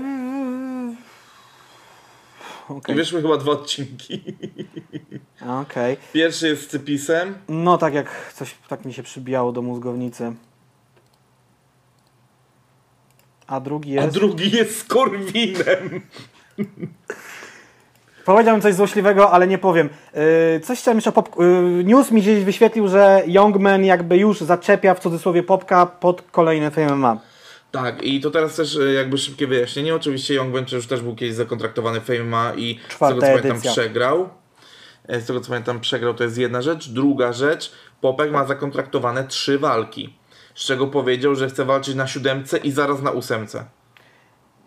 I 2.70 2.72
Okej. 2.78 2.94
wyszły 2.94 3.22
chyba 3.22 3.36
dwa 3.36 3.52
odcinki. 3.52 4.22
Okej. 5.62 5.96
Pierwszy 6.12 6.48
jest 6.48 6.62
z 6.62 6.66
Cypisem. 6.66 7.34
No 7.48 7.78
tak 7.78 7.94
jak 7.94 8.32
coś 8.34 8.54
tak 8.68 8.84
mi 8.84 8.92
się 8.92 9.02
przybijało 9.02 9.52
do 9.52 9.62
mózgownicy. 9.62 10.32
A 13.46 13.60
drugi 13.60 13.98
A 13.98 14.02
jest. 14.02 14.14
drugi 14.14 14.50
jest 14.56 14.78
z 14.78 14.84
Korwinem. 14.84 16.00
Powiedziałbym 18.24 18.62
coś 18.62 18.74
złośliwego, 18.74 19.30
ale 19.30 19.46
nie 19.46 19.58
powiem. 19.58 19.88
Yy, 20.14 20.60
coś 20.60 20.78
chciałem 20.78 20.98
jeszcze 20.98 21.12
pop... 21.12 21.36
Yy, 21.38 21.84
news 21.84 22.10
mi 22.10 22.20
gdzieś 22.22 22.44
wyświetlił, 22.44 22.88
że 22.88 23.22
Youngman 23.26 23.84
jakby 23.84 24.16
już 24.16 24.40
zaczepia 24.40 24.94
w 24.94 25.00
cudzysłowie 25.00 25.42
popka 25.42 25.86
pod 25.86 26.22
kolejne 26.22 26.70
FMMA. 26.70 27.20
Tak, 27.70 28.02
i 28.02 28.20
to 28.20 28.30
teraz 28.30 28.56
też 28.56 28.76
e, 28.76 28.92
jakby 28.92 29.18
szybkie 29.18 29.46
wyjaśnienie. 29.46 29.94
Oczywiście 29.94 30.34
Young 30.34 30.52
Venture 30.54 30.76
już 30.76 30.86
też 30.86 31.00
był 31.00 31.14
kiedyś 31.14 31.34
zakontraktowany 31.34 32.00
FMA 32.00 32.52
i 32.56 32.78
Czwarta 32.88 33.16
z 33.16 33.20
tego 33.20 33.20
co 33.20 33.26
pamiętam 33.26 33.50
edycja. 33.50 33.72
przegrał. 33.72 34.28
E, 35.08 35.20
Z 35.20 35.26
tego 35.26 35.40
co 35.40 35.48
pamiętam 35.48 35.80
przegrał, 35.80 36.14
to 36.14 36.24
jest 36.24 36.38
jedna 36.38 36.62
rzecz. 36.62 36.88
Druga 36.88 37.32
rzecz, 37.32 37.72
Popek 38.00 38.32
ma 38.32 38.44
zakontraktowane 38.46 39.24
trzy 39.24 39.58
walki. 39.58 40.16
Z 40.54 40.64
czego 40.64 40.86
powiedział, 40.86 41.34
że 41.34 41.48
chce 41.48 41.64
walczyć 41.64 41.94
na 41.94 42.06
siódemce 42.06 42.58
i 42.58 42.70
zaraz 42.70 43.02
na 43.02 43.10
ósemce. 43.10 43.64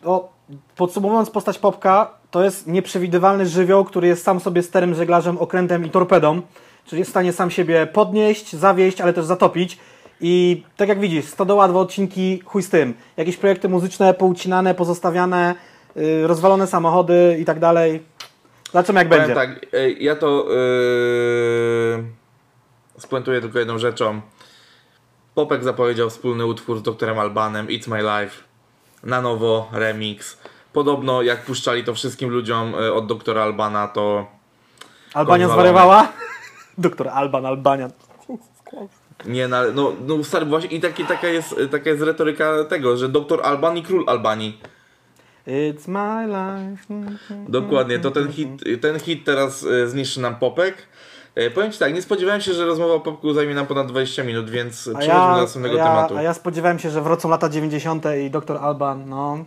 O, 0.03 0.33
podsumowując 0.75 1.29
postać 1.29 1.59
Popka, 1.59 2.11
to 2.31 2.43
jest 2.43 2.67
nieprzewidywalny 2.67 3.45
żywioł, 3.45 3.85
który 3.85 4.07
jest 4.07 4.23
sam 4.23 4.39
sobie 4.39 4.63
sterem, 4.63 4.95
żeglarzem, 4.95 5.37
okrętem 5.37 5.85
i 5.85 5.89
torpedą. 5.89 6.41
Czyli 6.85 6.99
jest 6.99 7.09
w 7.09 7.13
stanie 7.13 7.33
sam 7.33 7.51
siebie 7.51 7.87
podnieść, 7.87 8.55
zawieść, 8.55 9.01
ale 9.01 9.13
też 9.13 9.25
zatopić. 9.25 9.77
I 10.25 10.63
tak 10.77 10.89
jak 10.89 10.99
widzisz, 10.99 11.25
stodoła, 11.25 11.67
dwa 11.67 11.79
odcinki, 11.79 12.41
chuj 12.45 12.63
z 12.63 12.69
tym. 12.69 12.93
Jakieś 13.17 13.38
projekty 13.38 13.69
muzyczne 13.69 14.13
poucinane, 14.13 14.75
pozostawiane, 14.75 15.55
yy, 15.95 16.27
rozwalone 16.27 16.67
samochody 16.67 17.38
i 17.39 17.45
tak 17.45 17.59
dalej. 17.59 18.03
Zobaczymy 18.71 18.99
jak 18.99 19.09
Powiem 19.09 19.23
będzie. 19.23 19.36
tak, 19.36 19.65
e, 19.73 19.91
ja 19.91 20.15
to 20.15 20.45
yy, 20.49 22.03
spuentuję 22.97 23.41
tylko 23.41 23.59
jedną 23.59 23.77
rzeczą. 23.77 24.21
Popek 25.36 25.63
zapowiedział 25.63 26.09
wspólny 26.09 26.45
utwór 26.45 26.79
z 26.79 26.81
doktorem 26.81 27.19
Albanem, 27.19 27.67
It's 27.67 27.89
My 27.89 27.97
Life. 27.97 28.43
Na 29.03 29.21
nowo, 29.21 29.69
remix. 29.71 30.38
Podobno 30.73 31.21
jak 31.21 31.45
puszczali 31.45 31.83
to 31.83 31.93
wszystkim 31.93 32.29
ludziom 32.29 32.75
e, 32.75 32.93
od 32.93 33.07
doktora 33.07 33.43
Albana, 33.43 33.88
to 33.88 34.27
Albania 35.13 35.49
zwariowała? 35.49 36.07
Doktor 36.77 37.09
Alban, 37.09 37.45
Albania. 37.45 37.89
Nie 39.25 39.47
na, 39.47 39.63
no, 39.73 39.93
no 40.07 40.23
stary, 40.23 40.45
właśnie 40.45 40.69
i 40.69 40.81
taki, 40.81 41.05
taka, 41.05 41.27
jest, 41.27 41.55
taka 41.71 41.89
jest 41.89 42.01
retoryka 42.01 42.63
tego, 42.63 42.97
że 42.97 43.09
doktor 43.09 43.41
Alban 43.43 43.77
i 43.77 43.83
król 43.83 44.03
Albanii. 44.07 44.59
It's 45.47 45.88
my 45.88 46.27
life. 46.27 46.83
Dokładnie, 47.49 47.99
to 47.99 48.12
ten 48.12 48.31
hit, 48.31 48.49
ten 48.81 48.99
hit 48.99 49.25
teraz 49.25 49.65
e, 49.65 49.88
zniszczy 49.88 50.21
nam 50.21 50.36
Popek. 50.36 50.75
E, 51.36 51.49
powiem 51.49 51.71
Ci 51.71 51.79
tak, 51.79 51.93
nie 51.93 52.01
spodziewałem 52.01 52.41
się, 52.41 52.53
że 52.53 52.65
rozmowa 52.65 52.93
o 52.93 52.99
Popku 52.99 53.33
zajmie 53.33 53.55
nam 53.55 53.67
ponad 53.67 53.88
20 53.88 54.23
minut, 54.23 54.49
więc 54.49 54.81
przejdźmy 54.81 55.13
ja, 55.13 55.36
do 55.36 55.41
następnego 55.41 55.77
ja, 55.77 55.86
tematu. 55.86 56.17
a 56.17 56.21
ja 56.21 56.33
spodziewałem 56.33 56.79
się, 56.79 56.89
że 56.89 57.01
wrócą 57.01 57.29
lata 57.29 57.49
90. 57.49 58.05
i 58.25 58.29
doktor 58.29 58.57
Alban, 58.57 59.09
no. 59.09 59.45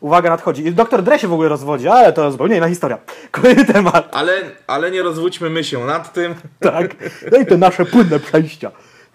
Uwaga, 0.00 0.30
nadchodzi. 0.30 0.66
I 0.66 0.72
doktor 0.72 1.02
Dre 1.02 1.18
się 1.18 1.28
w 1.28 1.32
ogóle 1.32 1.48
rozwodzi, 1.48 1.88
ale 1.88 2.12
to 2.12 2.30
zupełnie 2.32 2.56
inna 2.56 2.68
historia. 2.68 2.98
Kolejny 3.30 3.64
temat. 3.64 4.08
Ale, 4.12 4.32
ale 4.66 4.90
nie 4.90 5.02
rozwódźmy 5.02 5.50
my 5.50 5.64
się 5.64 5.84
nad 5.84 6.12
tym. 6.12 6.34
Tak. 6.60 6.96
No 7.32 7.38
i 7.38 7.46
te 7.46 7.56
nasze 7.56 7.84
płynne 7.84 8.20
przejścia. 8.20 8.70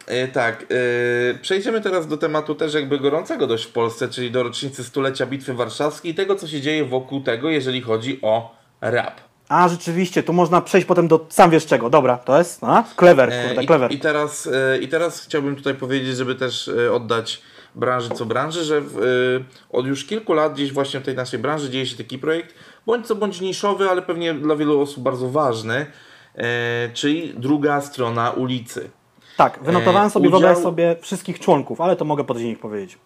E, 0.07 0.27
tak, 0.27 0.63
e, 0.63 1.39
przejdziemy 1.41 1.81
teraz 1.81 2.07
do 2.07 2.17
tematu 2.17 2.55
też 2.55 2.73
jakby 2.73 2.99
gorącego 2.99 3.47
dość 3.47 3.65
w 3.65 3.71
Polsce, 3.71 4.07
czyli 4.09 4.31
do 4.31 4.43
rocznicy 4.43 4.83
stulecia 4.83 5.25
Bitwy 5.25 5.53
Warszawskiej 5.53 6.11
i 6.11 6.15
tego, 6.15 6.35
co 6.35 6.47
się 6.47 6.61
dzieje 6.61 6.85
wokół 6.85 7.21
tego, 7.21 7.49
jeżeli 7.49 7.81
chodzi 7.81 8.19
o 8.21 8.55
rap. 8.81 9.21
A, 9.49 9.69
rzeczywiście, 9.69 10.23
tu 10.23 10.33
można 10.33 10.61
przejść 10.61 10.87
potem 10.87 11.07
do 11.07 11.25
sam 11.29 11.49
wiesz 11.51 11.65
czego. 11.65 11.89
Dobra, 11.89 12.17
to 12.17 12.37
jest, 12.37 12.63
a? 12.63 12.83
Clever, 12.99 13.29
E, 13.33 13.47
kurde, 13.47 13.63
i, 13.63 13.67
clever. 13.67 13.91
i, 13.91 13.99
teraz, 13.99 14.49
I 14.81 14.87
teraz 14.87 15.21
chciałbym 15.21 15.55
tutaj 15.55 15.75
powiedzieć, 15.75 16.17
żeby 16.17 16.35
też 16.35 16.71
oddać 16.93 17.41
branży 17.75 18.09
co 18.09 18.25
branży, 18.25 18.63
że 18.63 18.81
w, 18.81 18.97
e, 18.97 19.03
od 19.69 19.85
już 19.85 20.05
kilku 20.05 20.33
lat 20.33 20.53
gdzieś 20.53 20.71
właśnie 20.73 20.99
w 20.99 21.03
tej 21.03 21.15
naszej 21.15 21.39
branży 21.39 21.69
dzieje 21.69 21.85
się 21.85 21.97
taki 21.97 22.19
projekt, 22.19 22.55
bądź 22.85 23.07
co 23.07 23.15
bądź 23.15 23.41
niszowy, 23.41 23.89
ale 23.89 24.01
pewnie 24.01 24.33
dla 24.33 24.55
wielu 24.55 24.81
osób 24.81 25.03
bardzo 25.03 25.29
ważny, 25.29 25.85
e, 26.35 26.89
czyli 26.93 27.33
druga 27.37 27.81
strona 27.81 28.31
ulicy. 28.31 28.89
Tak, 29.37 29.59
wynotowałem 29.63 30.07
e, 30.07 30.09
sobie, 30.11 30.29
udział- 30.29 30.39
wyobraź 30.39 30.63
sobie 30.63 30.95
wszystkich 31.01 31.39
członków, 31.39 31.81
ale 31.81 31.95
to 31.95 32.05
mogę 32.05 32.23
pod 32.23 32.37
dzień 32.37 32.55
powiedzieć. 32.55 32.97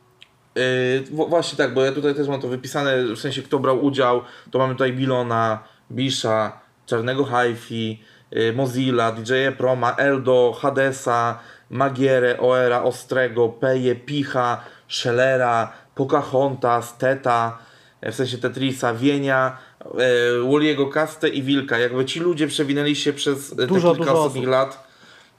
Yy, 0.56 0.64
wo- 1.12 1.26
właśnie 1.26 1.58
tak, 1.58 1.74
bo 1.74 1.84
ja 1.86 1.92
tutaj 1.92 2.16
też 2.16 2.28
mam 2.28 2.42
to 2.42 2.48
wypisane, 2.48 3.04
w 3.16 3.20
sensie 3.20 3.42
kto 3.42 3.60
brał 3.60 3.86
udział, 3.86 4.22
to 4.52 4.60
mamy 4.60 4.74
tutaj 4.74 4.94
Bilona, 4.94 5.60
Bisha, 5.92 6.60
Czarnego 6.86 7.26
Hi-Fi, 7.26 8.02
yy, 8.32 8.54
Mozilla, 8.54 9.12
DJ 9.12 9.34
Proma, 9.58 9.96
Eldo, 9.96 10.58
Hadesa, 10.62 11.40
Magierę, 11.70 12.40
Oera, 12.40 12.84
Ostrego, 12.84 13.50
Peje, 13.50 13.96
Picha, 13.96 14.62
Schellera, 14.88 15.72
Pocahontas, 15.96 16.98
Teta, 16.98 17.58
e, 18.02 18.12
w 18.12 18.16
sensie 18.16 18.38
Tetrisa, 18.38 18.94
Wienia, 18.94 19.58
yy, 19.94 20.44
Woliego 20.50 20.88
Kastę 20.88 21.30
i 21.30 21.44
Wilka. 21.44 21.78
Jakby 21.80 22.06
ci 22.06 22.20
ludzie 22.20 22.48
przewinęli 22.48 22.96
się 22.96 23.14
przez 23.14 23.54
e, 23.54 23.56
te 23.56 23.68
Dużo, 23.68 23.96
kilka 23.96 24.12
dużo 24.12 24.18
ostatnich 24.24 24.44
osób. 24.44 24.52
lat, 24.52 24.88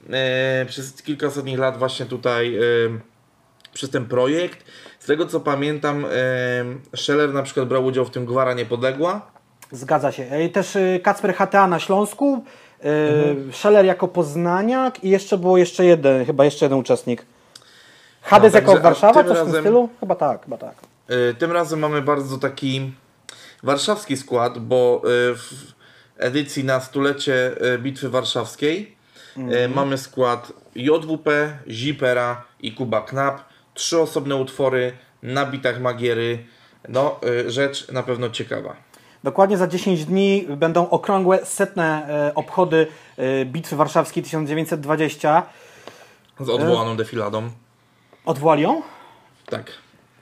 e, 0.09 0.65
przez 0.65 1.01
kilka 1.03 1.27
ostatnich 1.27 1.59
lat 1.59 1.77
właśnie 1.77 2.05
tutaj 2.05 2.57
e, 2.57 2.61
przez 3.73 3.89
ten 3.89 4.05
projekt. 4.05 4.65
Z 4.99 5.05
tego 5.05 5.25
co 5.25 5.39
pamiętam, 5.39 6.05
e, 6.05 6.97
Scheller 6.97 7.33
na 7.33 7.43
przykład 7.43 7.67
brał 7.67 7.85
udział 7.85 8.05
w 8.05 8.09
tym 8.09 8.25
Gwara 8.25 8.53
Niepodległa. 8.53 9.31
Zgadza 9.71 10.11
się. 10.11 10.49
Też 10.53 10.77
Kacper 11.03 11.33
HTA 11.33 11.67
na 11.67 11.79
Śląsku, 11.79 12.43
Mhm. 12.83 13.53
Scheller 13.53 13.85
jako 13.85 14.07
Poznaniak 14.07 15.03
i 15.03 15.09
jeszcze 15.09 15.37
było 15.37 15.57
jeszcze 15.57 15.85
jeden, 15.85 16.25
chyba 16.25 16.45
jeszcze 16.45 16.65
jeden 16.65 16.77
uczestnik. 16.79 17.25
Hades 18.21 18.53
No, 18.53 18.59
jako 18.59 18.71
także, 18.73 18.83
Warszawa, 18.83 19.13
coś 19.13 19.23
w 19.23 19.27
tym 19.27 19.47
razem- 19.47 19.61
stylu? 19.63 19.89
Chyba 19.99 20.15
tak, 20.15 20.43
chyba 20.43 20.57
tak. 20.57 20.75
E, 21.07 21.33
Tym 21.33 21.51
razem 21.51 21.79
mamy 21.79 22.01
bardzo 22.01 22.37
taki 22.37 22.91
warszawski 23.63 24.17
skład, 24.17 24.59
bo 24.59 25.01
e, 25.03 25.35
w 25.35 25.73
edycji 26.17 26.63
na 26.63 26.79
stulecie 26.79 27.51
e, 27.73 27.77
Bitwy 27.77 28.09
Warszawskiej 28.09 28.95
e, 29.37 29.39
Mhm. 29.41 29.73
mamy 29.73 29.97
skład 29.97 30.53
JWP, 30.75 31.57
Zipera 31.69 32.43
i 32.59 32.71
Kuba 32.73 33.01
Knap. 33.01 33.41
Trzy 33.73 33.99
osobne 33.99 34.35
utwory 34.35 34.91
na 35.23 35.45
bitach 35.45 35.81
Magiery. 35.81 36.45
No, 36.89 37.19
e, 37.45 37.49
rzecz 37.51 37.91
na 37.91 38.03
pewno 38.03 38.29
ciekawa. 38.29 38.75
Dokładnie 39.23 39.57
za 39.57 39.67
10 39.67 40.05
dni 40.05 40.45
będą 40.49 40.89
okrągłe 40.89 41.45
setne 41.45 42.07
e, 42.09 42.35
obchody 42.35 42.87
e, 43.17 43.45
Bitwy 43.45 43.75
Warszawskiej 43.75 44.23
1920. 44.23 45.43
Z 46.39 46.49
odwołaną 46.49 46.97
defiladą. 46.97 47.49
Odwołali 48.25 48.63
ją? 48.63 48.81
Tak. 49.45 49.71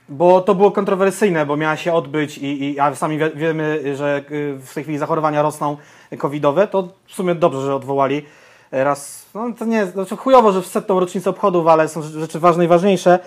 Bo 0.09 0.41
to 0.41 0.55
było 0.55 0.71
kontrowersyjne, 0.71 1.45
bo 1.45 1.57
miała 1.57 1.77
się 1.77 1.93
odbyć 1.93 2.37
i, 2.37 2.63
i 2.63 2.79
a 2.79 2.95
sami 2.95 3.17
wie, 3.17 3.31
wiemy, 3.35 3.95
że 3.95 4.23
y, 4.31 4.57
w 4.65 4.73
tej 4.73 4.83
chwili 4.83 4.97
zachorowania 4.97 5.41
rosną 5.41 5.77
covidowe, 6.17 6.67
to 6.67 6.87
w 7.05 7.13
sumie 7.13 7.35
dobrze, 7.35 7.61
że 7.61 7.75
odwołali. 7.75 8.25
Raz, 8.71 9.25
no 9.33 9.53
to 9.59 9.65
nie 9.65 9.85
znaczy 9.85 10.15
chujowo, 10.15 10.51
że 10.51 10.61
w 10.61 10.67
setną 10.67 10.99
rocznicę 10.99 11.29
obchodów, 11.29 11.67
ale 11.67 11.87
są 11.87 12.01
rzeczy 12.01 12.39
ważne 12.39 12.65
i 12.65 12.67
ważniejsze. 12.67 13.19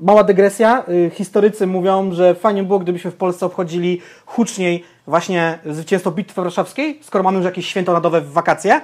Mała 0.00 0.24
dygresja. 0.24 0.84
Y, 0.88 1.10
Historycy 1.14 1.66
mówią, 1.66 2.12
że 2.12 2.34
fajnie 2.34 2.62
było, 2.62 2.78
gdybyśmy 2.78 3.10
w 3.10 3.16
Polsce 3.16 3.46
obchodzili 3.46 4.00
huczniej 4.26 4.84
właśnie 5.06 5.58
zwycięstwo 5.66 6.10
Bitwy 6.10 6.42
Warszawskiej, 6.42 7.00
skoro 7.02 7.24
mamy 7.24 7.36
już 7.36 7.44
jakieś 7.44 7.66
święto 7.66 7.92
narodowe 7.92 8.20
w 8.20 8.32
wakacje, 8.32 8.80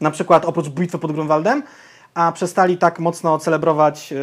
na 0.00 0.10
przykład 0.10 0.44
oprócz 0.44 0.68
bitwy 0.68 0.98
pod 0.98 1.12
Grunwaldem, 1.12 1.62
a 2.14 2.32
przestali 2.32 2.78
tak 2.78 2.98
mocno 2.98 3.38
celebrować, 3.38 4.12
y, 4.12 4.16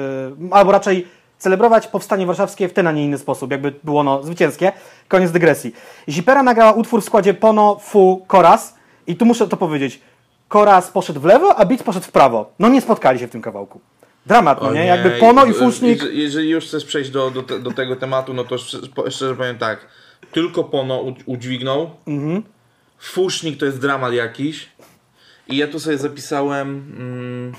albo 0.51 0.71
raczej 0.71 1.07
celebrować 1.37 1.87
powstanie 1.87 2.25
warszawskie 2.25 2.67
w 2.67 2.73
ten, 2.73 2.87
a 2.87 2.91
nie 2.91 3.05
inny 3.05 3.17
sposób, 3.17 3.51
jakby 3.51 3.73
było 3.83 3.99
ono 3.99 4.23
zwycięskie. 4.23 4.71
Koniec 5.07 5.31
dygresji. 5.31 5.73
Zipera 6.09 6.43
nagrała 6.43 6.71
utwór 6.71 7.01
w 7.01 7.05
składzie 7.05 7.33
Pono, 7.33 7.79
Fu, 7.79 8.23
Koras 8.27 8.75
i 9.07 9.15
tu 9.15 9.25
muszę 9.25 9.47
to 9.47 9.57
powiedzieć. 9.57 10.01
Koras 10.47 10.87
poszedł 10.87 11.19
w 11.19 11.25
lewo, 11.25 11.55
a 11.55 11.65
Beat 11.65 11.83
poszedł 11.83 12.05
w 12.05 12.11
prawo. 12.11 12.51
No 12.59 12.69
nie 12.69 12.81
spotkali 12.81 13.19
się 13.19 13.27
w 13.27 13.31
tym 13.31 13.41
kawałku. 13.41 13.79
Dramat, 14.25 14.61
no 14.61 14.67
O 14.67 14.73
nie? 14.73 14.85
Jakby 14.85 15.11
Pono 15.11 15.45
i 15.45 15.53
Fusznik... 15.53 16.03
Jeżeli, 16.11 16.49
już 16.49 16.65
chcesz 16.65 16.85
przejść 16.85 17.09
do, 17.09 17.31
do, 17.31 17.43
te, 17.43 17.59
do 17.59 17.71
tego 17.71 17.95
tematu, 17.95 18.33
no 18.33 18.43
to 18.43 18.57
szczerze, 18.57 18.87
po- 18.95 19.11
szczerze 19.11 19.35
powiem 19.35 19.57
tak. 19.57 19.87
Tylko 20.31 20.63
Pono 20.63 21.13
udźwignął. 21.25 21.89
Mhm. 22.07 22.43
Fusznik 22.99 23.59
to 23.59 23.65
jest 23.65 23.79
dramat 23.81 24.13
jakiś. 24.13 24.69
I 25.47 25.57
ja 25.57 25.67
tu 25.67 25.79
sobie 25.79 25.97
zapisałem. 25.97 26.67
Mm, 26.97 27.53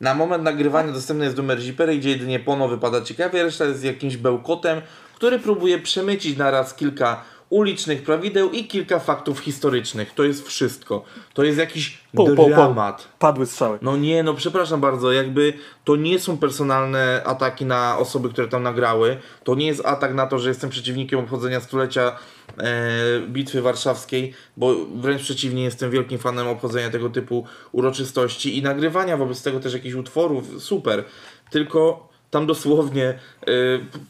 na 0.00 0.14
moment 0.14 0.44
nagrywania 0.44 0.92
dostępny 0.92 1.24
jest 1.24 1.36
numer 1.36 1.60
Zipery, 1.60 1.98
gdzie 1.98 2.10
jedynie 2.10 2.40
Pono 2.40 2.68
wypada 2.68 3.02
ciekawie, 3.02 3.42
reszta 3.42 3.64
jest 3.64 3.84
jakimś 3.84 4.16
bełkotem, 4.16 4.82
który 5.14 5.38
próbuje 5.38 5.78
przemycić 5.78 6.36
naraz 6.36 6.74
kilka 6.74 7.24
ulicznych 7.50 8.02
prawideł 8.02 8.50
i 8.50 8.64
kilka 8.64 8.98
faktów 8.98 9.38
historycznych. 9.38 10.14
To 10.14 10.24
jest 10.24 10.48
wszystko. 10.48 11.04
To 11.34 11.44
jest 11.44 11.58
jakiś 11.58 11.98
Po, 12.16 12.26
po, 12.26 12.34
po. 12.34 12.48
dramat. 12.48 13.08
Padły 13.18 13.46
strzały. 13.46 13.78
No 13.82 13.96
nie, 13.96 14.22
no 14.22 14.34
przepraszam 14.34 14.80
bardzo, 14.80 15.12
jakby 15.12 15.52
to 15.84 15.96
nie 15.96 16.18
są 16.18 16.38
personalne 16.38 17.22
ataki 17.24 17.64
na 17.64 17.98
osoby, 17.98 18.28
które 18.28 18.48
tam 18.48 18.62
nagrały. 18.62 19.16
To 19.44 19.54
nie 19.54 19.66
jest 19.66 19.86
atak 19.86 20.14
na 20.14 20.26
to, 20.26 20.38
że 20.38 20.48
jestem 20.48 20.70
przeciwnikiem 20.70 21.20
obchodzenia 21.20 21.60
stulecia 21.60 22.16
e, 22.58 23.20
Bitwy 23.28 23.62
Warszawskiej, 23.62 24.34
bo 24.56 24.74
wręcz 24.94 25.22
przeciwnie, 25.22 25.62
jestem 25.64 25.90
wielkim 25.90 26.18
fanem 26.18 26.48
obchodzenia 26.48 26.90
tego 26.90 27.10
typu 27.10 27.46
uroczystości 27.72 28.58
i 28.58 28.62
nagrywania 28.62 29.16
wobec 29.16 29.42
tego 29.42 29.60
też 29.60 29.72
jakichś 29.72 29.94
utworów, 29.94 30.44
super. 30.58 31.04
Tylko 31.50 32.09
tam 32.30 32.46
dosłownie 32.46 33.18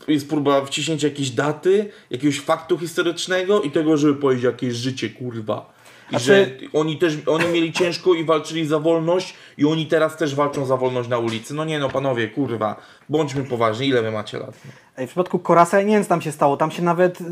y, 0.08 0.12
jest 0.12 0.28
próba 0.28 0.64
wciśnięcia 0.64 1.08
jakiejś 1.08 1.30
daty, 1.30 1.90
jakiegoś 2.10 2.40
faktu 2.40 2.78
historycznego 2.78 3.62
i 3.62 3.70
tego, 3.70 3.96
żeby 3.96 4.14
powiedzieć 4.14 4.44
jakieś 4.44 4.74
życie, 4.74 5.10
kurwa. 5.10 5.72
I 6.06 6.10
Znaczy- 6.10 6.24
że 6.24 6.46
oni 6.78 6.98
też, 6.98 7.18
oni 7.26 7.48
mieli 7.48 7.72
ciężko 7.72 8.14
i 8.14 8.24
walczyli 8.24 8.66
za 8.66 8.78
wolność 8.78 9.34
i 9.58 9.64
oni 9.64 9.86
teraz 9.86 10.16
też 10.16 10.34
walczą 10.34 10.66
za 10.66 10.76
wolność 10.76 11.08
na 11.08 11.18
ulicy. 11.18 11.54
No 11.54 11.64
nie 11.64 11.78
no, 11.78 11.88
panowie, 11.88 12.28
kurwa, 12.28 12.76
bądźmy 13.08 13.44
poważni, 13.44 13.88
ile 13.88 14.02
wy 14.02 14.10
macie 14.10 14.38
lat? 14.38 14.54
Ej, 14.96 15.06
w 15.06 15.10
przypadku 15.10 15.38
Korasa 15.38 15.78
ja 15.78 15.82
nie 15.82 15.94
wiem 15.94 16.02
co 16.02 16.08
tam 16.08 16.20
się 16.20 16.32
stało, 16.32 16.56
tam 16.56 16.70
się 16.70 16.82
nawet 16.82 17.20
y, 17.20 17.24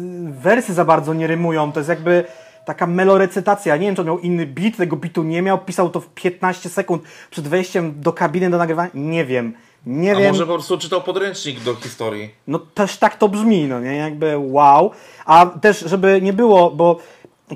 wersy 0.42 0.74
za 0.74 0.85
bardzo 0.85 1.14
nie 1.14 1.27
rymują, 1.27 1.72
to 1.72 1.81
jest 1.81 1.88
jakby 1.88 2.24
taka 2.64 2.87
melorecytacja, 2.87 3.77
nie 3.77 3.87
wiem 3.87 3.94
czy 3.94 4.01
on 4.01 4.07
miał 4.07 4.18
inny 4.18 4.46
beat, 4.46 4.77
tego 4.77 4.96
beatu 4.96 5.22
nie 5.22 5.42
miał, 5.42 5.59
pisał 5.59 5.90
to 5.90 6.01
w 6.01 6.09
15 6.09 6.68
sekund 6.68 7.03
przed 7.31 7.48
wejściem 7.48 7.94
do 8.01 8.12
kabiny 8.12 8.51
do 8.51 8.59
nagrywania, 8.59 8.90
nie 8.94 9.24
wiem, 9.24 9.55
nie 9.87 10.17
A 10.17 10.19
wiem. 10.19 10.33
może 10.33 10.47
po 10.47 10.53
prostu 10.53 10.79
czytał 10.79 11.03
podręcznik 11.03 11.61
do 11.61 11.75
historii? 11.75 12.31
No 12.47 12.59
też 12.59 12.97
tak 12.97 13.17
to 13.17 13.29
brzmi, 13.29 13.64
no 13.67 13.81
nie, 13.81 13.97
jakby 13.97 14.35
wow. 14.38 14.91
A 15.27 15.47
też, 15.47 15.81
żeby 15.81 16.23
nie 16.23 16.33
było, 16.33 16.71
bo 16.71 16.99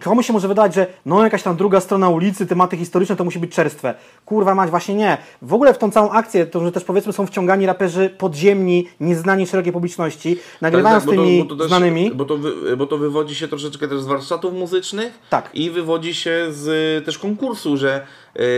komuś 0.01 0.27
się 0.27 0.33
może 0.33 0.49
wydawać, 0.49 0.75
że 0.75 0.87
no 1.07 1.25
jakaś 1.25 1.43
tam 1.43 1.57
druga 1.57 1.81
strona 1.81 2.09
ulicy, 2.09 2.47
tematy 2.47 2.77
historyczne 2.77 3.17
to 3.17 3.25
musi 3.25 3.39
być 3.39 3.53
czerstwe. 3.55 3.95
Kurwa 4.27 4.55
mać, 4.55 4.71
właśnie 4.71 4.95
nie. 4.95 5.19
W 5.43 5.55
ogóle 5.55 5.75
w 5.75 5.79
tą 5.79 5.91
całą 5.91 6.11
akcję, 6.11 6.47
to 6.47 6.61
że 6.65 6.73
też 6.73 6.85
powiedzmy 6.85 7.13
są 7.13 7.27
wciągani 7.27 7.67
raperzy 7.67 8.11
podziemni, 8.19 8.89
nieznani 9.01 9.47
szerokiej 9.47 9.73
publiczności, 9.73 10.39
nagrywają 10.61 11.01
z 11.01 11.05
Tak, 11.05 11.07
bo 11.07 11.17
to- 11.17 11.23
tymi 11.27 11.43
bo 11.45 11.49
to 11.49 11.57
też- 11.57 11.67
znanymi. 11.69 12.11
Bo 12.15 12.25
to, 12.25 12.37
wy, 12.39 12.77
bo 12.77 12.87
to 12.87 12.99
wywodzi 12.99 13.35
się 13.35 13.49
troszeczkę 13.49 13.89
też 13.89 14.01
z 14.01 14.07
warsztatów 14.07 14.55
muzycznych 14.55 15.19
Tak. 15.31 15.51
i 15.55 15.71
wywodzi 15.71 16.15
się 16.15 16.47
z 16.51 16.69
y, 17.03 17.05
też 17.05 17.19
konkursu, 17.19 17.77
że 17.77 18.07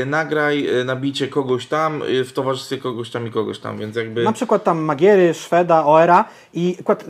y, 0.02 0.06
nagraj 0.06 0.68
y, 0.80 0.84
nabicie 0.84 1.28
kogoś 1.28 1.66
tam 1.66 2.02
y, 2.02 2.24
w 2.24 2.32
towarzystwie 2.32 2.78
kogoś 2.78 3.10
tam 3.10 3.26
i 3.26 3.30
kogoś 3.30 3.58
tam, 3.58 3.78
więc 3.78 3.96
jakby... 3.96 4.24
Na 4.24 4.32
przykład 4.32 4.64
tam 4.64 4.78
Magiery, 4.82 5.34
Szweda, 5.34 5.86
Oera 5.86 6.24
i 6.54 6.76
akurat 6.80 7.04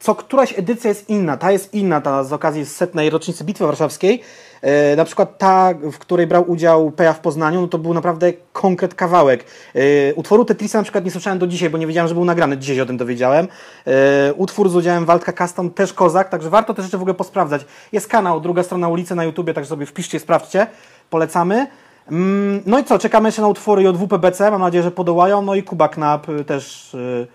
co 0.00 0.14
któraś 0.14 0.58
edycja 0.58 0.88
jest 0.88 1.08
inna. 1.08 1.36
Ta 1.36 1.52
jest 1.52 1.74
inna, 1.74 2.00
ta 2.00 2.24
z 2.24 2.32
okazji 2.32 2.66
setnej 2.66 3.10
rocznicy 3.10 3.44
Bitwy 3.44 3.66
Warszawskiej. 3.66 4.22
E, 4.62 4.96
na 4.96 5.04
przykład 5.04 5.38
ta, 5.38 5.74
w 5.92 5.98
której 5.98 6.26
brał 6.26 6.50
udział 6.50 6.90
Peja 6.90 7.12
w 7.12 7.20
Poznaniu, 7.20 7.60
no 7.60 7.68
to 7.68 7.78
był 7.78 7.94
naprawdę 7.94 8.32
konkret 8.52 8.94
kawałek. 8.94 9.44
E, 9.74 10.14
utworu 10.14 10.44
Tetrisa 10.44 10.78
na 10.78 10.82
przykład 10.82 11.04
nie 11.04 11.10
słyszałem 11.10 11.38
do 11.38 11.46
dzisiaj, 11.46 11.70
bo 11.70 11.78
nie 11.78 11.86
wiedziałem, 11.86 12.08
że 12.08 12.14
był 12.14 12.24
nagrany. 12.24 12.58
Dzisiaj 12.58 12.76
się 12.76 12.82
o 12.82 12.86
tym 12.86 12.96
dowiedziałem. 12.96 13.48
E, 13.86 14.34
utwór 14.34 14.68
z 14.68 14.76
udziałem 14.76 15.04
Waldka 15.04 15.32
Custom 15.32 15.70
też 15.70 15.92
kozak, 15.92 16.28
także 16.28 16.50
warto 16.50 16.74
te 16.74 16.82
rzeczy 16.82 16.98
w 16.98 17.00
ogóle 17.00 17.14
posprawdzać. 17.14 17.64
Jest 17.92 18.08
kanał, 18.08 18.40
druga 18.40 18.62
strona 18.62 18.88
ulicy 18.88 19.14
na 19.14 19.24
YouTubie, 19.24 19.54
także 19.54 19.68
sobie 19.68 19.86
wpiszcie, 19.86 20.20
sprawdźcie. 20.20 20.66
Polecamy. 21.10 21.66
Mm, 22.10 22.62
No 22.66 22.78
i 22.78 22.84
co, 22.84 22.98
czekamy 22.98 23.28
jeszcze 23.28 23.42
na 23.42 23.48
utwory 23.48 23.82
JWPBC, 23.82 24.50
mam 24.50 24.60
nadzieję, 24.60 24.82
że 24.82 24.90
podołają. 24.90 25.42
No 25.42 25.54
i 25.54 25.62
Kuba 25.62 25.88
Knap 25.88 26.28
y, 26.28 26.44
też. 26.44 26.94
y, 26.94 27.26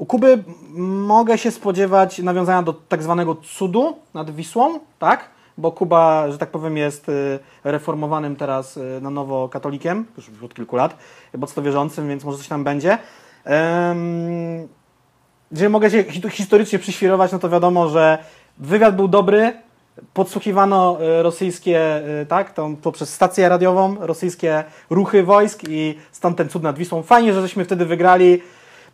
U 0.00 0.06
Kuby 0.06 0.44
mogę 1.06 1.38
się 1.38 1.50
spodziewać 1.50 2.18
nawiązania 2.18 2.62
do 2.62 2.72
tak 2.72 3.02
zwanego 3.02 3.34
cudu 3.34 3.96
nad 4.14 4.30
Wisłą, 4.30 4.80
tak? 4.98 5.30
Bo 5.58 5.72
Kuba, 5.72 6.30
że 6.30 6.38
tak 6.38 6.50
powiem, 6.50 6.76
jest 6.76 7.08
y, 7.08 7.38
reformowanym 7.64 8.36
teraz 8.36 8.76
y, 8.76 8.98
na 9.02 9.10
nowo 9.10 9.48
katolikiem, 9.48 10.06
już 10.16 10.30
od 10.42 10.54
kilku 10.54 10.76
lat, 10.76 10.96
mocno 11.38 11.62
wierzącym, 11.62 12.08
więc 12.08 12.24
może 12.24 12.38
coś 12.38 12.48
tam 12.48 12.64
będzie. 12.64 12.98
Jeżeli 15.50 15.68
mogę 15.70 15.90
się 15.90 16.04
hi- 16.04 16.30
historycznie 16.30 16.78
przyświrować, 16.78 17.32
no 17.32 17.38
to 17.38 17.48
wiadomo, 17.48 17.88
że 17.88 18.18
wywiad 18.58 18.96
był 18.96 19.08
dobry, 19.08 19.52
podsłuchiwano 20.14 20.98
y, 21.20 21.22
rosyjskie, 21.22 22.02
tak, 22.28 22.52
tą, 22.52 22.76
poprzez 22.76 23.14
stację 23.14 23.48
radiową, 23.48 23.96
rosyjskie 24.00 24.64
ruchy 24.90 25.22
wojsk 25.22 25.60
i 25.68 25.94
stąd 26.12 26.36
ten 26.36 26.48
cud 26.48 26.62
nad 26.62 26.78
Wisłą. 26.78 27.02
Fajnie, 27.02 27.34
że 27.34 27.40
żeśmy 27.40 27.64
wtedy 27.64 27.86
wygrali, 27.86 28.42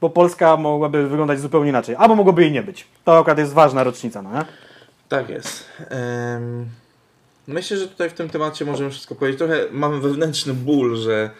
bo 0.00 0.10
Polska 0.10 0.56
mogłaby 0.56 1.08
wyglądać 1.08 1.40
zupełnie 1.40 1.70
inaczej, 1.70 1.96
albo 1.98 2.14
mogłoby 2.14 2.42
jej 2.42 2.52
nie 2.52 2.62
być. 2.62 2.86
To 3.04 3.18
akurat 3.18 3.38
jest 3.38 3.52
ważna 3.52 3.84
rocznica, 3.84 4.22
no 4.22 4.32
nie? 4.32 4.44
Tak 5.08 5.28
jest. 5.28 5.64
Em, 5.88 6.66
myślę, 7.46 7.76
że 7.76 7.88
tutaj 7.88 8.10
w 8.10 8.12
tym 8.12 8.28
temacie 8.28 8.64
możemy 8.64 8.90
wszystko 8.90 9.14
powiedzieć. 9.14 9.38
Trochę 9.38 9.56
mamy 9.70 10.00
wewnętrzny 10.00 10.54
ból, 10.54 10.96
że 10.96 11.30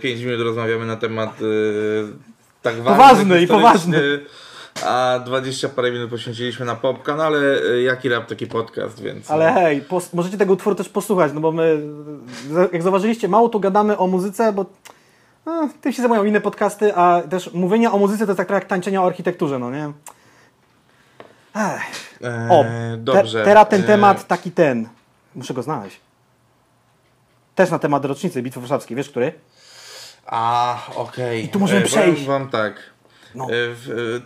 5 0.00 0.20
minut 0.20 0.40
rozmawiamy 0.40 0.86
na 0.86 0.96
temat 0.96 1.30
e, 1.30 1.44
tak 2.62 2.74
ważny, 2.74 2.96
Poważny 2.96 3.42
i 3.42 3.46
poważny. 3.46 4.20
A 4.84 5.20
20 5.26 5.68
parę 5.68 5.92
minut 5.92 6.10
poświęciliśmy 6.10 6.66
na 6.66 6.74
popkan, 6.74 7.20
ale 7.20 7.38
e, 7.62 7.82
jaki 7.82 8.08
rap, 8.08 8.26
taki 8.26 8.46
podcast, 8.46 9.02
więc... 9.02 9.30
Ale 9.30 9.52
hej, 9.52 9.84
możecie 10.14 10.38
tego 10.38 10.52
utworu 10.52 10.76
też 10.76 10.88
posłuchać, 10.88 11.32
no 11.34 11.40
bo 11.40 11.52
my, 11.52 11.82
jak 12.72 12.82
zauważyliście, 12.82 13.28
mało 13.28 13.48
tu 13.48 13.60
gadamy 13.60 13.98
o 13.98 14.06
muzyce, 14.06 14.52
bo 14.52 14.66
no, 15.48 15.68
tym 15.80 15.92
się 15.92 16.02
zajmują 16.02 16.24
inne 16.24 16.40
podcasty, 16.40 16.94
a 16.94 17.22
też 17.30 17.52
mówienie 17.52 17.90
o 17.90 17.98
muzyce 17.98 18.24
to 18.24 18.30
jest 18.30 18.36
tak 18.36 18.46
trochę 18.46 18.60
jak 18.60 18.68
tańczenie 18.68 19.00
o 19.00 19.06
architekturze, 19.06 19.58
no 19.58 19.70
nie? 19.70 19.92
Ech. 21.56 22.18
E, 22.24 22.48
O, 22.50 22.64
dobrze. 22.98 23.38
Te, 23.38 23.44
teraz 23.44 23.68
ten 23.68 23.80
E, 23.82 23.84
temat 23.84 24.26
taki 24.26 24.50
ten. 24.50 24.88
Muszę 25.34 25.54
go 25.54 25.62
znaleźć. 25.62 26.00
Też 27.54 27.70
na 27.70 27.78
temat 27.78 28.04
rocznicy 28.04 28.42
Bitwy 28.42 28.60
Warszawskiej, 28.60 28.96
wiesz 28.96 29.10
który? 29.10 29.32
A, 30.26 30.78
okej. 30.94 31.44
I 31.44 31.48
tu 31.48 31.58
możemy 31.60 31.80
E, 31.80 31.84
przejść. 31.84 32.24
Powiem 32.24 32.26
wam 32.26 32.50
tak. 32.50 32.74
No. 33.34 33.46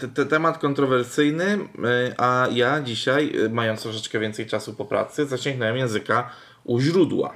Te, 0.01 0.09
te, 0.09 0.27
temat 0.27 0.59
kontrowersyjny, 0.59 1.59
a 2.19 2.47
ja 2.51 2.81
dzisiaj, 2.81 3.33
mając 3.51 3.83
troszeczkę 3.83 4.19
więcej 4.19 4.47
czasu 4.47 4.75
po 4.75 4.85
pracy, 4.85 5.27
zasięgnąłem 5.27 5.77
języka 5.77 6.31
u 6.65 6.81
źródła. 6.81 7.33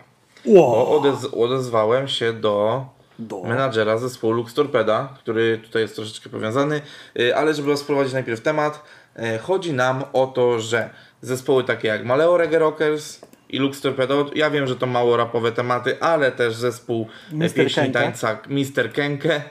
Bo 0.54 0.98
odez 0.98 1.24
odezwałem 1.24 2.08
się 2.08 2.32
do, 2.32 2.86
Do. 3.18 3.42
menadżera 3.42 3.98
zespołu 3.98 4.32
Lux 4.32 4.54
Torpeda, 4.54 5.14
który 5.18 5.58
tutaj 5.58 5.82
jest 5.82 5.96
troszeczkę 5.96 6.30
powiązany, 6.30 6.80
y, 7.20 7.36
ale 7.36 7.54
żeby 7.54 7.68
rozprowadzić 7.68 8.12
najpierw 8.12 8.40
temat, 8.40 8.82
y, 9.18 9.38
chodzi 9.38 9.72
nam 9.72 10.04
o 10.12 10.26
to, 10.26 10.60
że 10.60 10.90
zespoły 11.22 11.64
takie 11.64 11.88
jak 11.88 12.04
Maleo 12.04 12.36
Reggae 12.36 12.58
Rockers 12.58 13.20
i 13.48 13.58
Lux 13.58 13.80
Torpedo, 13.80 14.30
ja 14.34 14.50
wiem, 14.50 14.66
że 14.66 14.76
to 14.76 14.86
mało 14.86 15.16
rapowe 15.16 15.52
tematy, 15.52 16.00
ale 16.00 16.32
też 16.32 16.54
zespół 16.54 17.06
y, 17.32 17.36
Mr. 17.36 17.54
pieśni 17.54 17.82
Kenke. 17.82 18.00
tańca 18.00 18.38
Mr. 18.48 18.92
Kenke 18.92 19.42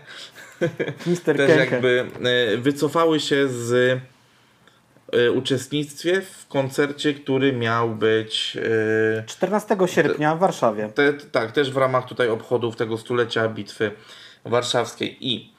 Mister 1.08 1.38
też 1.38 1.48
Kenke. 1.58 1.74
jakby 1.76 2.06
wycofały 2.58 3.20
się 3.20 3.48
z 3.48 4.00
uczestnictwie 5.36 6.22
w 6.22 6.48
koncercie, 6.48 7.14
który 7.14 7.54
miał 7.54 7.90
być 7.90 8.58
y, 9.20 9.24
14 9.28 9.78
sierpnia 9.86 10.36
w 10.36 10.40
Warszawie. 10.40 10.90
te, 10.96 11.14
tak, 11.14 11.52
też 11.52 11.72
w 11.72 11.78
ramach 11.78 12.06
tutaj 12.06 12.30
obchodów 12.30 12.76
tego 12.76 12.98
stulecia 12.98 13.48
bitwy 13.50 13.92
warszawskiej. 14.46 15.18
I 15.28 15.54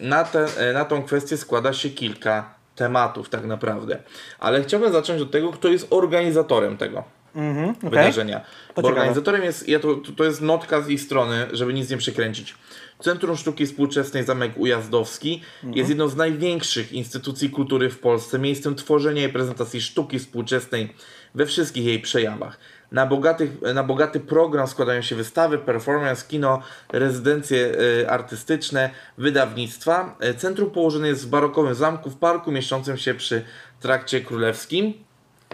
na, 0.00 0.24
te, 0.24 0.46
e, 0.56 0.72
na 0.72 0.84
tą 0.84 1.02
kwestię 1.02 1.36
składa 1.36 1.72
się 1.72 1.90
kilka 1.90 2.54
tematów 2.76 3.28
tak 3.28 3.44
naprawdę. 3.44 3.98
Ale 4.38 4.62
chciałbym 4.62 4.92
zacząć 4.92 5.22
od 5.22 5.30
tego, 5.30 5.52
kto 5.52 5.68
jest 5.68 5.86
organizatorem 5.90 6.76
tego 6.76 7.04
Mhm, 7.34 7.70
okej. 7.70 7.90
wydarzenia. 7.90 8.40
To 8.40 8.46
Bo 8.74 8.82
ciekawe. 8.82 8.88
organizatorem 8.88 9.42
jest, 9.44 9.68
ja 9.68 9.80
to, 9.80 9.94
to- 9.94 10.12
to 10.12 10.24
jest 10.24 10.40
notka 10.40 10.80
z 10.80 10.88
ich 10.88 11.00
strony, 11.00 11.46
żeby 11.52 11.74
nic 11.74 11.90
nie 11.90 11.96
przekręcić. 11.96 12.54
Centrum 13.00 13.36
Sztuki 13.36 13.66
Współczesnej 13.66 14.24
Zamek 14.24 14.52
Ujazdowski 14.56 15.42
Mhm. 15.56 15.78
jest 15.78 15.88
jedną 15.88 16.08
z 16.08 16.16
największych 16.16 16.92
instytucji 16.92 17.50
kultury 17.50 17.90
w 17.90 17.98
Polsce, 17.98 18.38
miejscem 18.38 18.74
tworzenia 18.74 19.24
i 19.24 19.28
prezentacji 19.28 19.80
sztuki 19.80 20.18
współczesnej 20.18 20.94
we 21.34 21.46
wszystkich 21.46 21.84
jej 21.84 22.00
przejawach. 22.00 22.58
Na, 22.92 23.06
bogatych, 23.06 23.50
na 23.74 23.82
bogaty 23.84 24.20
program 24.20 24.66
składają 24.66 25.02
się 25.02 25.16
wystawy, 25.16 25.58
performance, 25.58 26.24
kino, 26.28 26.62
rezydencje 26.92 27.72
e, 28.02 28.10
artystyczne, 28.10 28.90
wydawnictwa. 29.18 30.16
E, 30.20 30.34
Centrum 30.34 30.70
położone 30.70 31.08
jest 31.08 31.26
w 31.26 31.28
barokowym 31.28 31.74
zamku 31.74 32.10
w 32.10 32.16
parku 32.16 32.52
mieszczącym 32.52 32.96
się 32.96 33.14
przy 33.14 33.44
Trakcie 33.80 34.20
Królewskim 34.20 34.94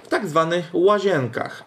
w 0.05 0.09
tak 0.09 0.27
zwanych 0.29 0.71
łazienkach. 0.73 1.65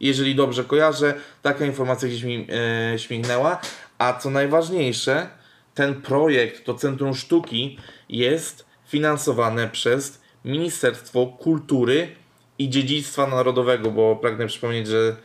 Jeżeli 0.00 0.34
dobrze 0.34 0.64
kojarzę, 0.64 1.14
taka 1.42 1.64
informacja 1.64 2.08
gdzieś 2.08 2.22
mi 2.22 2.46
e, 2.92 2.98
śmignęła. 2.98 3.60
A 4.00 4.12
co 4.12 4.30
najważniejsze, 4.30 5.26
ten 5.74 6.02
projekt, 6.02 6.64
to 6.64 6.74
Centrum 6.74 7.14
Sztuki, 7.14 7.78
jest 8.08 8.66
finansowane 8.86 9.68
przez 9.68 10.20
Ministerstwo 10.44 11.26
Kultury 11.26 12.08
i 12.58 12.70
Dziedzictwa 12.70 13.26
Narodowego, 13.26 13.90
bo 13.90 14.16
pragnę 14.16 14.46
przypomnieć, 14.46 14.86
że 14.86 15.16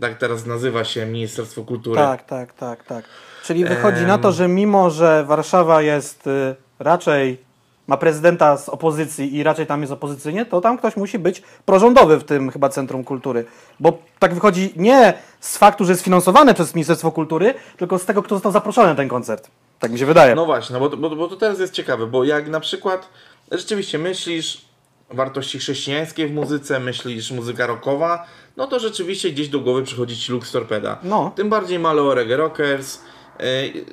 tak 0.00 0.18
teraz 0.18 0.46
nazywa 0.46 0.84
się 0.84 1.06
Ministerstwo 1.06 1.62
Kultury. 1.62 1.96
Tak, 1.96 2.26
tak, 2.26 2.52
tak, 2.52 2.84
tak. 2.84 3.04
Czyli 3.44 3.64
wychodzi 3.64 4.02
na 4.02 4.18
to, 4.18 4.32
że 4.32 4.48
mimo, 4.48 4.90
że 4.90 5.24
Warszawa 5.24 5.82
jest 5.82 6.26
y, 6.26 6.54
raczej, 6.78 7.47
ma 7.88 7.96
prezydenta 7.96 8.56
z 8.56 8.68
opozycji 8.68 9.36
i 9.36 9.42
raczej 9.42 9.66
tam 9.66 9.80
jest 9.80 9.92
opozycyjnie, 9.92 10.46
to 10.46 10.60
tam 10.60 10.78
ktoś 10.78 10.96
musi 10.96 11.18
być 11.18 11.42
prorządowy 11.66 12.18
w 12.18 12.24
tym 12.24 12.50
chyba 12.50 12.68
Centrum 12.68 13.04
Kultury. 13.04 13.44
Bo 13.80 13.98
tak 14.18 14.34
wychodzi 14.34 14.72
nie 14.76 15.14
z 15.40 15.58
faktu, 15.58 15.84
że 15.84 15.92
jest 15.92 16.04
finansowane 16.04 16.54
przez 16.54 16.74
Ministerstwo 16.74 17.12
Kultury, 17.12 17.54
tylko 17.76 17.98
z 17.98 18.04
tego, 18.04 18.22
kto 18.22 18.34
został 18.34 18.52
zaproszony 18.52 18.88
na 18.88 18.94
ten 18.94 19.08
koncert. 19.08 19.50
Tak 19.78 19.92
mi 19.92 19.98
się 19.98 20.06
wydaje. 20.06 20.34
No 20.34 20.46
właśnie, 20.46 20.78
no 20.78 20.88
bo, 20.88 20.96
bo, 20.96 21.16
bo 21.16 21.28
to 21.28 21.36
teraz 21.36 21.58
jest 21.58 21.72
ciekawe, 21.72 22.06
bo 22.06 22.24
jak 22.24 22.48
na 22.48 22.60
przykład 22.60 23.08
rzeczywiście 23.52 23.98
myślisz 23.98 24.68
wartości 25.10 25.58
chrześcijańskie 25.58 26.26
w 26.26 26.32
muzyce, 26.32 26.80
myślisz 26.80 27.30
muzyka 27.30 27.66
rockowa, 27.66 28.26
no 28.56 28.66
to 28.66 28.78
rzeczywiście 28.78 29.30
gdzieś 29.30 29.48
do 29.48 29.60
głowy 29.60 29.82
przychodzi 29.82 30.16
ci 30.16 30.32
Lux 30.32 30.52
Torpeda. 30.52 30.98
No. 31.02 31.32
Tym 31.36 31.48
bardziej 31.48 31.78
Maleo 31.78 32.14
Reggae 32.14 32.36
Rockers, 32.36 33.00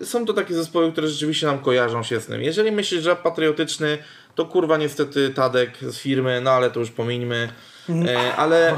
Są 0.04 0.26
to 0.26 0.34
takie 0.34 0.54
zespoły, 0.54 0.92
które 0.92 1.08
rzeczywiście 1.08 1.48
nam 1.48 1.60
kojarzą 1.60 2.04
się 2.04 2.20
z 2.20 2.26
tym. 2.26 2.42
Jeżeli 2.42 2.72
myślisz, 2.72 3.04
że 3.04 3.10
rap 3.10 3.22
patriotyczny, 3.22 3.98
to 4.36 4.46
kurwa 4.46 4.78
niestety 4.78 5.30
Tadek 5.30 5.78
z 5.82 5.98
firmy, 5.98 6.42
no 6.42 6.52
ale 6.52 6.72
to 6.72 6.80
już 6.80 6.92
pomińmy. 6.92 7.50
E, 7.90 8.36
Ale, 8.36 8.76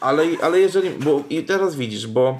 ale, 0.00 0.24
ale 0.42 0.60
jeżeli, 0.60 0.90
bo 0.90 1.22
i 1.30 1.42
teraz 1.42 1.76
widzisz, 1.76 2.06
bo 2.06 2.38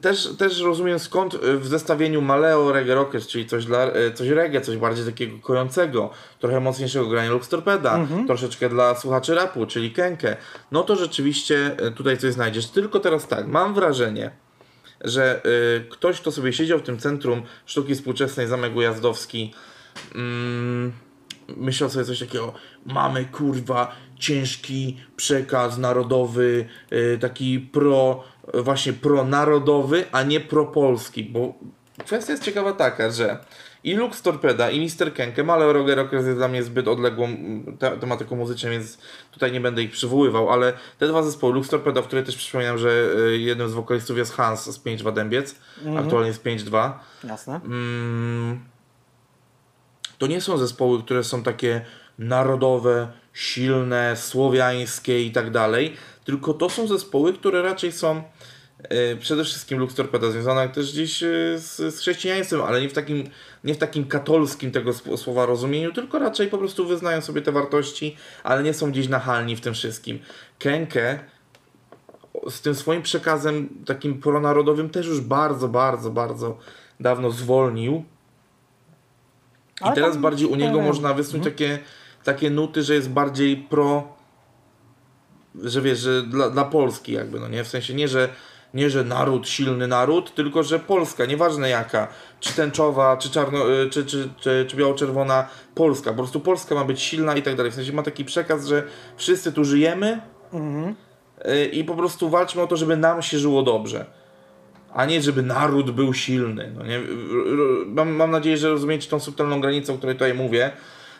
też, 0.00 0.28
też 0.38 0.60
rozumiem 0.60 0.98
skąd 0.98 1.34
y, 1.34 1.58
w 1.58 1.66
zestawieniu 1.66 2.22
Maleo, 2.22 2.72
Reggae 2.72 2.94
Rockers, 2.94 3.26
czyli 3.26 3.46
coś, 3.46 3.64
dla, 3.64 3.86
coś 4.14 4.28
reggae, 4.28 4.60
coś 4.60 4.76
bardziej 4.76 5.04
takiego 5.04 5.38
kojącego, 5.38 6.10
trochę 6.40 6.60
mocniejszego 6.60 7.06
grania 7.06 7.30
Lux 7.30 7.48
Torpeda, 7.48 8.06
troszeczkę 8.26 8.68
dla 8.68 8.94
słuchaczy 8.94 9.34
rapu, 9.34 9.66
czyli 9.66 9.90
Kenke, 9.92 10.36
no 10.72 10.82
to 10.82 10.96
rzeczywiście 10.96 11.76
tutaj 11.96 12.18
coś 12.18 12.32
znajdziesz. 12.32 12.66
Tylko 12.66 13.00
teraz 13.00 13.28
tak, 13.28 13.46
mam 13.46 13.74
wrażenie, 13.74 14.30
że 15.00 15.42
y, 15.46 15.88
ktoś, 15.90 16.20
kto 16.20 16.32
sobie 16.32 16.52
siedział 16.52 16.78
w 16.78 16.82
tym 16.82 16.98
Centrum 16.98 17.42
Sztuki 17.66 17.94
Współczesnej 17.94 18.46
Zamek 18.46 18.76
Ujazdowski, 18.76 19.54
mm, 20.14 20.92
myślał 21.56 21.90
sobie 21.90 22.04
coś 22.04 22.18
takiego, 22.18 22.52
mamy 22.86 23.24
kurwa 23.24 23.96
ciężki 24.18 25.00
przekaz 25.16 25.78
narodowy, 25.78 26.68
y, 26.92 27.18
taki 27.20 27.60
pro, 27.60 28.24
właśnie 28.54 28.92
pronarodowy, 28.92 30.04
a 30.12 30.22
nie 30.22 30.40
propolski, 30.40 31.24
bo 31.24 31.54
kwestia 32.04 32.32
jest 32.32 32.44
ciekawa 32.44 32.72
taka, 32.72 33.10
że 33.10 33.38
i 33.84 33.94
Lux 33.94 34.22
Torpeda 34.22 34.70
i 34.70 34.80
Mr. 34.80 35.14
Kenkem, 35.14 35.50
ale 35.50 35.72
Roger 35.72 35.98
Rockers 35.98 36.26
jest 36.26 36.38
dla 36.38 36.48
mnie 36.48 36.62
zbyt 36.62 36.88
odległą 36.88 37.24
mm, 37.26 37.76
te 37.78 37.98
tematyką 37.98 38.36
muzyczną, 38.36 38.70
więc 38.70 38.98
tutaj 39.30 39.52
nie 39.52 39.60
będę 39.60 39.82
ich 39.82 39.90
przywoływał, 39.90 40.50
ale 40.50 40.72
te 40.98 41.08
dwa 41.08 41.22
zespoły, 41.22 41.54
Lux 41.54 41.68
Torpeda, 41.68 42.02
w 42.02 42.06
której 42.06 42.24
też 42.24 42.36
przypominam, 42.36 42.78
że 42.78 42.90
y, 43.18 43.38
jednym 43.38 43.68
z 43.68 43.72
wokalistów 43.72 44.18
jest 44.18 44.32
Hans 44.32 44.64
z 44.64 44.84
5-2 44.84 45.12
Dębiec, 45.12 45.54
aktualnie 45.98 46.28
jest 46.28 46.44
5-2, 46.44 46.92
Jasne. 47.24 47.60
mm, 47.64 48.60
to 50.18 50.26
nie 50.26 50.40
są 50.40 50.58
zespoły, 50.58 51.02
które 51.02 51.24
są 51.24 51.42
takie 51.42 51.84
narodowe, 52.18 53.08
silne, 53.32 54.16
słowiańskie 54.16 55.22
i 55.22 55.32
tak 55.32 55.50
dalej, 55.50 55.96
tylko 56.24 56.54
to 56.54 56.70
są 56.70 56.86
zespoły, 56.86 57.32
które 57.32 57.62
raczej 57.62 57.92
są 57.92 58.10
e, 58.16 58.22
przede 59.20 59.44
wszystkim 59.44 59.78
Lux 59.78 59.94
Torpeda 59.94 60.30
związane 60.30 60.68
też 60.68 60.92
gdzieś 60.92 61.22
e, 61.22 61.26
z, 61.58 61.76
z 61.76 61.98
chrześcijaństwem, 61.98 62.62
ale 62.62 62.80
nie 62.80 62.88
w 62.88 62.92
takim, 62.92 63.30
nie 63.64 63.74
w 63.74 63.78
takim 63.78 64.04
katolskim 64.04 64.70
tego 64.70 64.92
słowa 64.92 65.46
rozumieniu, 65.46 65.92
tylko 65.92 66.18
raczej 66.18 66.48
po 66.48 66.58
prostu 66.58 66.86
wyznają 66.86 67.20
sobie 67.20 67.42
te 67.42 67.52
wartości, 67.52 68.16
ale 68.44 68.62
nie 68.62 68.74
są 68.74 68.90
gdzieś 68.90 69.08
nachalni 69.08 69.56
w 69.56 69.60
tym 69.60 69.74
wszystkim. 69.74 70.18
Kenke 70.58 71.20
z 72.48 72.60
tym 72.60 72.74
swoim 72.74 73.02
przekazem 73.02 73.68
takim 73.86 74.20
pronarodowym 74.20 74.90
też 74.90 75.06
już 75.06 75.20
bardzo, 75.20 75.68
bardzo, 75.68 76.10
bardzo 76.10 76.58
dawno 77.00 77.30
zwolnił. 77.30 78.04
I 79.80 79.84
Ale 79.84 79.94
teraz 79.94 80.16
bardziej 80.16 80.48
u 80.48 80.56
niego 80.56 80.80
można 80.80 81.14
wysnuć 81.14 81.44
takie, 81.44 81.78
takie 82.24 82.50
nuty, 82.50 82.82
że 82.82 82.94
jest 82.94 83.10
bardziej 83.10 83.56
pro, 83.56 84.16
że 85.62 85.82
wiesz, 85.82 85.98
że 85.98 86.22
dla, 86.22 86.50
dla 86.50 86.64
Polski 86.64 87.12
jakby, 87.12 87.40
no 87.40 87.48
nie? 87.48 87.64
W 87.64 87.68
sensie 87.68 87.94
nie, 87.94 88.08
że 88.08 88.28
nie, 88.74 88.90
że 88.90 89.04
naród, 89.04 89.48
silny 89.48 89.86
naród, 89.86 90.34
tylko 90.34 90.62
że 90.62 90.78
Polska, 90.78 91.26
nieważne 91.26 91.68
jaka, 91.68 92.08
czy 92.40 92.54
tęczowa, 92.54 93.16
czy 93.16 93.30
czarno, 93.30 93.72
y, 93.72 93.90
czy, 93.90 94.04
czy, 94.04 94.28
czy, 94.40 94.66
czy 94.68 94.76
biało-czerwona, 94.76 95.48
Polska, 95.74 96.10
po 96.10 96.16
prostu 96.16 96.40
Polska 96.40 96.74
ma 96.74 96.84
być 96.84 97.02
silna 97.02 97.36
i 97.36 97.42
tak 97.42 97.56
dalej. 97.56 97.72
W 97.72 97.74
sensie 97.74 97.92
ma 97.92 98.02
taki 98.02 98.24
przekaz, 98.24 98.66
że 98.66 98.82
wszyscy 99.16 99.52
tu 99.52 99.64
żyjemy 99.64 100.20
y, 101.48 101.66
i 101.66 101.84
po 101.84 101.94
prostu 101.94 102.30
walczmy 102.30 102.62
o 102.62 102.66
to, 102.66 102.76
żeby 102.76 102.96
nam 102.96 103.22
się 103.22 103.38
żyło 103.38 103.62
dobrze 103.62 104.20
a 104.94 105.04
nie 105.04 105.22
żeby 105.22 105.42
naród 105.42 105.90
był 105.90 106.14
silny. 106.14 106.72
No 106.76 106.86
nie? 106.86 107.00
Mam, 107.86 108.10
mam 108.10 108.30
nadzieję, 108.30 108.56
że 108.56 108.70
rozumiecie 108.70 109.10
tą 109.10 109.20
subtelną 109.20 109.60
granicę, 109.60 109.92
o 109.92 109.96
której 109.96 110.16
tutaj 110.16 110.34
mówię, 110.34 110.70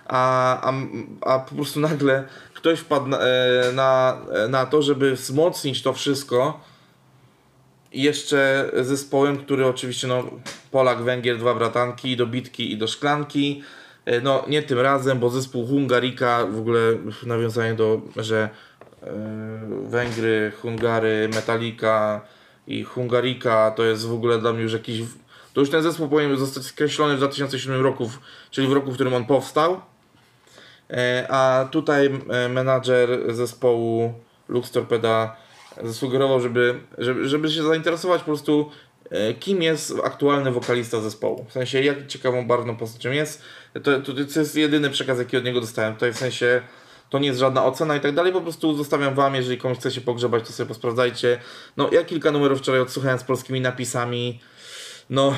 a, 0.07 0.71
a, 0.71 0.73
a 1.21 1.39
po 1.39 1.55
prostu 1.55 1.81
nagle 1.81 2.25
ktoś 2.55 2.81
wpadł 2.81 3.07
na, 3.07 3.19
e, 3.19 3.73
na, 3.73 4.19
na 4.49 4.67
to, 4.67 4.83
żeby 4.83 5.13
wzmocnić 5.13 5.83
to 5.83 5.93
wszystko 5.93 6.61
jeszcze 7.93 8.71
zespołem, 8.81 9.39
który 9.39 9.67
oczywiście 9.67 10.07
no, 10.07 10.25
Polak, 10.71 11.03
Węgier, 11.03 11.39
dwa 11.39 11.55
bratanki, 11.55 12.17
do 12.17 12.27
bitki 12.27 12.73
i 12.73 12.77
do 12.77 12.87
szklanki. 12.87 13.63
E, 14.05 14.21
No 14.21 14.45
nie 14.49 14.63
tym 14.63 14.79
razem, 14.79 15.19
bo 15.19 15.31
zespół 15.31 15.67
Hungarika, 15.67 16.47
w 16.47 16.59
ogóle 16.59 16.81
w 16.93 17.27
nawiązaniu 17.27 17.77
do, 17.77 18.01
że 18.17 18.49
e, 19.03 19.07
Węgry, 19.87 20.53
Hungary, 20.63 21.31
Metallica 21.35 22.21
i 22.67 22.85
Hungarika 22.85 23.71
to 23.71 23.85
jest 23.85 24.07
w 24.07 24.13
ogóle 24.13 24.39
dla 24.39 24.53
mnie 24.53 24.63
już 24.63 24.73
jakiś... 24.73 25.01
To 25.55 25.61
już 25.61 25.71
ten 25.71 25.83
zespół 25.83 26.09
powinien 26.09 26.37
zostać 26.37 26.63
skreślony 26.63 27.15
w 27.15 27.19
2007 27.19 27.83
roku, 27.83 28.11
czyli 28.51 28.69
w 28.69 28.73
roku, 28.73 28.91
w 28.91 28.95
którym 28.95 29.15
on 29.15 29.25
powstał. 29.25 29.81
E, 30.91 31.27
A 31.31 31.69
tutaj 31.71 32.11
menadżer 32.49 33.35
zespołu 33.35 34.15
Lux 34.49 34.71
Torpeda 34.71 35.37
zasugerował, 35.83 36.41
żeby, 36.41 36.81
żeby, 36.99 37.29
żeby 37.29 37.51
się 37.51 37.63
zainteresować 37.63 38.21
po 38.21 38.27
prostu 38.27 38.71
e, 39.11 39.35
kim 39.35 39.63
jest 39.63 39.93
aktualny 40.05 40.51
wokalista 40.51 41.01
zespołu. 41.01 41.47
W 41.49 41.53
sensie 41.53 41.83
jak 41.83 42.07
ciekawą, 42.07 42.47
barwną 42.47 42.77
postacią 42.77 43.11
jest. 43.11 43.43
To, 43.73 44.01
to, 44.01 44.13
to 44.35 44.41
jest 44.41 44.57
jedyny 44.57 44.91
przekaz, 44.91 45.19
jaki 45.19 45.37
od 45.37 45.45
niego 45.45 45.61
dostałem. 45.61 45.95
Tutaj 45.95 46.13
w 46.13 46.17
sensie 46.17 46.63
to 47.11 47.19
nie 47.19 47.27
jest 47.27 47.41
żadna 47.41 47.65
ocena 47.65 47.97
i 47.97 48.01
tak 48.01 48.15
dalej, 48.15 48.33
po 48.33 48.41
prostu 48.41 48.77
zostawiam 48.77 49.15
wam, 49.15 49.35
jeżeli 49.35 49.59
komuś 49.59 49.79
chce 49.79 49.91
się 49.91 50.01
pogrzebać, 50.01 50.47
to 50.47 50.53
sobie 50.53 50.69
posprawdzajcie. 50.69 51.39
No 51.77 51.89
ja 51.93 52.05
kilka 52.05 52.31
numerów 52.31 52.59
wczoraj 52.59 52.81
odsłuchałem 52.81 53.19
z 53.19 53.25
polskimi 53.25 53.61
napisami. 53.61 54.41
No 55.11 55.35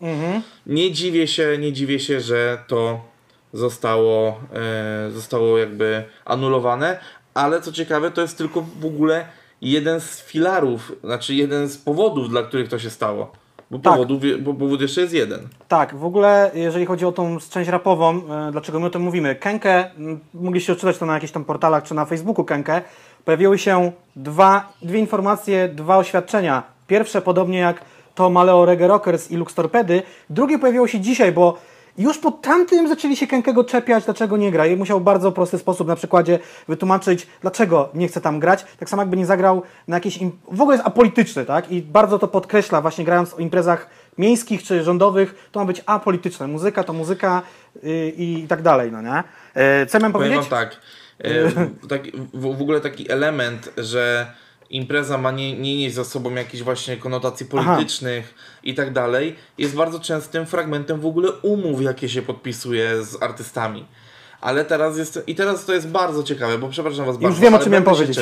nie 0.66 0.92
dziwię 0.92 1.28
się, 1.28 1.58
nie 1.58 1.72
dziwię 1.72 2.00
się, 2.00 2.20
że 2.20 2.58
to 2.66 3.04
zostało, 3.52 4.40
e, 4.54 5.10
zostało 5.10 5.58
jakby 5.58 6.04
anulowane, 6.24 7.00
ale 7.34 7.60
co 7.60 7.72
ciekawe, 7.72 8.10
to 8.10 8.22
jest 8.22 8.38
tylko 8.38 8.66
w 8.80 8.84
ogóle 8.84 9.26
jeden 9.62 10.00
z 10.00 10.22
filarów, 10.22 10.92
znaczy 11.04 11.34
jeden 11.34 11.68
z 11.68 11.78
powodów, 11.78 12.28
dla 12.28 12.42
których 12.42 12.68
to 12.68 12.78
się 12.78 12.90
stało. 12.90 13.32
Bo, 13.70 13.78
Tak. 13.78 13.92
powodów, 13.92 14.22
bo 14.40 14.54
powód 14.54 14.80
jeszcze 14.80 15.00
jest 15.00 15.12
jeden. 15.14 15.48
Tak, 15.68 15.94
w 15.94 16.04
ogóle 16.04 16.50
jeżeli 16.54 16.86
chodzi 16.86 17.04
o 17.04 17.12
tą 17.12 17.38
część 17.50 17.70
rapową, 17.70 18.22
e, 18.48 18.52
dlaczego 18.52 18.80
my 18.80 18.86
o 18.86 18.90
tym 18.90 19.02
mówimy? 19.02 19.34
Kenkę, 19.34 19.90
mogliście 20.34 20.72
odczytać 20.72 20.98
to 20.98 21.06
na 21.06 21.14
jakichś 21.14 21.32
tam 21.32 21.44
portalach 21.44 21.82
czy 21.82 21.94
na 21.94 22.04
Facebooku 22.04 22.44
Kenkę, 22.44 22.82
pojawiły 23.24 23.58
się 23.58 23.92
dwa, 24.16 24.72
dwie 24.82 24.98
informacje, 24.98 25.68
dwa 25.68 25.96
oświadczenia. 25.96 26.62
Pierwsze 26.86 27.22
podobnie 27.22 27.58
jak 27.58 27.80
to 28.14 28.30
Maleo 28.30 28.64
Reggae 28.64 28.88
Rockers 28.88 29.30
i 29.30 29.36
Lux 29.36 29.54
Torpedy, 29.54 30.02
drugie 30.30 30.58
pojawiło 30.58 30.86
się 30.86 31.00
dzisiaj, 31.00 31.32
bo 31.32 31.58
już 32.00 32.18
po 32.18 32.30
tamtym 32.30 32.88
zaczęli 32.88 33.16
się 33.16 33.26
Kenkego 33.26 33.64
czepiać, 33.64 34.04
dlaczego 34.04 34.36
nie 34.36 34.50
gra. 34.50 34.66
I 34.66 34.76
musiał 34.76 35.00
w 35.00 35.02
bardzo 35.02 35.32
prosty 35.32 35.58
sposób 35.58 35.88
na 35.88 35.96
przykładzie 35.96 36.38
wytłumaczyć, 36.68 37.26
dlaczego 37.40 37.88
nie 37.94 38.08
chce 38.08 38.20
tam 38.20 38.40
grać. 38.40 38.64
Tak 38.78 38.90
samo 38.90 39.02
jakby 39.02 39.16
nie 39.16 39.26
zagrał 39.26 39.62
na 39.88 39.96
jakiejś... 39.96 40.16
Im... 40.16 40.32
W 40.50 40.60
ogóle 40.60 40.76
jest 40.76 40.86
apolityczny, 40.86 41.44
tak? 41.44 41.72
I 41.72 41.82
bardzo 41.82 42.18
to 42.18 42.28
podkreśla, 42.28 42.80
właśnie 42.80 43.04
grając 43.04 43.34
o 43.34 43.38
imprezach 43.38 43.90
miejskich 44.18 44.62
czy 44.62 44.82
rządowych, 44.82 45.48
to 45.52 45.60
ma 45.60 45.66
być 45.66 45.82
apolityczne. 45.86 46.46
Muzyka 46.46 46.84
to 46.84 46.92
muzyka 46.92 47.42
yy, 47.82 48.12
i 48.16 48.46
tak 48.48 48.62
dalej, 48.62 48.92
no 48.92 49.02
nie? 49.02 49.22
Yy, 49.80 49.86
co 49.86 49.98
miałem 49.98 50.12
Powiem 50.12 50.28
powiedzieć? 50.28 50.50
wam 50.50 50.60
tak, 50.60 50.76
w, 51.82 51.86
taki, 51.86 52.12
w, 52.34 52.56
w 52.56 52.62
ogóle 52.62 52.80
taki 52.80 53.10
element, 53.12 53.72
że 53.76 54.32
impreza 54.70 55.18
ma 55.18 55.30
nie, 55.30 55.58
nie 55.58 55.76
nieść 55.76 55.94
za 55.94 56.04
sobą 56.04 56.34
jakichś 56.34 56.62
właśnie 56.62 56.96
konotacji 56.96 57.46
politycznych 57.46 58.34
i 58.64 58.74
tak 58.74 58.92
dalej, 58.92 59.36
jest 59.58 59.74
bardzo 59.74 60.00
częstym 60.00 60.46
fragmentem 60.46 61.00
w 61.00 61.06
ogóle 61.06 61.32
umów, 61.42 61.82
jakie 61.82 62.08
się 62.08 62.22
podpisuje 62.22 63.04
z 63.04 63.22
artystami. 63.22 63.84
Ale 64.40 64.64
teraz 64.64 64.98
jest, 64.98 65.22
i 65.26 65.34
teraz 65.34 65.64
to 65.64 65.74
jest 65.74 65.88
bardzo 65.88 66.22
ciekawe, 66.22 66.58
bo 66.58 66.68
przepraszam 66.68 67.06
was 67.06 67.16
bardzo, 67.16 67.40
wiem, 67.40 67.54
o 67.54 67.58
czym 67.58 67.72
miałem 67.72 67.84
powiedzieć. 67.84 68.18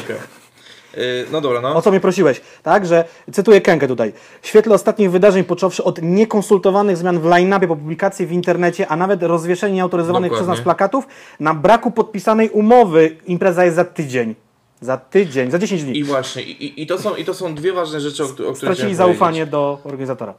Y, 0.97 1.27
No 1.33 1.41
dobra, 1.41 1.61
no. 1.61 1.77
O 1.77 1.83
co 1.83 1.91
mnie 1.91 2.01
prosiłeś, 2.01 2.41
tak? 2.63 2.87
Że 2.87 3.05
cytuję 3.33 3.61
Kenkę 3.61 3.89
tutaj. 3.89 4.13
W 4.43 4.47
świetle 4.47 4.75
ostatnich 4.75 5.11
wydarzeń, 5.11 5.45
począwszy 5.45 5.85
od 5.85 6.03
niekonsultowanych 6.03 6.97
zmian 6.97 7.21
w 7.21 7.25
line-upie 7.25 7.69
po 7.69 7.77
publikacji 7.77 8.27
w 8.27 8.33
internecie, 8.33 8.89
a 8.89 8.97
nawet 8.97 9.23
rozwieszenie 9.23 9.75
nieautoryzowanych 9.75 10.33
przez 10.33 10.47
nas 10.47 10.59
Dokładnie. 10.59 10.65
plakatów, 10.65 11.07
na 11.41 11.55
braku 11.55 11.91
podpisanej 11.91 12.51
umowy 12.51 13.17
impreza 13.27 13.65
jest 13.65 13.77
za 13.77 13.85
tydzień. 13.85 14.35
Za 14.81 14.97
tydzień, 14.97 15.51
za 15.51 15.59
10 15.59 15.83
dni. 15.85 15.99
I 15.99 16.05
właśnie, 16.05 16.43
i, 16.43 16.83
i- 16.83 16.87
to 16.87 16.99
są, 16.99 17.15
i 17.17 17.25
to 17.25 17.35
są 17.35 17.55
dwie 17.55 17.73
ważne 17.73 18.01
rzeczy, 18.01 18.23
o, 18.25 18.27
o 18.27 18.29
których 18.33 18.57
Stracili 18.57 18.95
zaufanie 18.95 19.21
powiedzieć. 19.47 19.51
do 19.53 19.81
organizatora. 19.85 20.35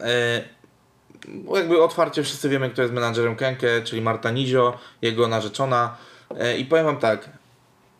E, 0.00 0.44
jakby 1.56 1.82
otwarcie 1.82 2.22
wszyscy 2.22 2.48
wiemy, 2.48 2.70
kto 2.70 2.82
jest 2.82 2.94
menadżerem 2.94 3.36
Kenke, 3.36 3.82
czyli 3.84 4.02
Marta 4.02 4.30
Nizio, 4.30 4.78
jego 5.02 5.28
narzeczona. 5.28 5.96
E, 6.38 6.58
I 6.58 6.64
powiem 6.64 6.84
wam 6.86 6.96
tak, 6.96 7.30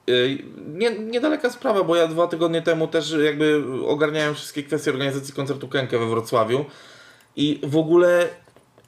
e, 0.09 0.13
nie, 0.69 0.91
niedaleka 0.99 1.51
sprawa, 1.51 1.85
bo 1.85 1.97
ja 1.97 2.07
dwa 2.09 2.27
tygodnie 2.27 2.63
temu 2.63 2.89
też 2.89 3.15
jakby 3.25 3.63
ogarniałem 3.87 4.35
wszystkie 4.35 4.63
kwestie 4.63 4.91
organizacji 4.91 5.35
koncertu 5.35 5.69
Kenke 5.69 5.99
we 5.99 6.07
Wrocławiu 6.07 6.65
i 7.37 7.61
w 7.63 7.77
ogóle 7.77 8.29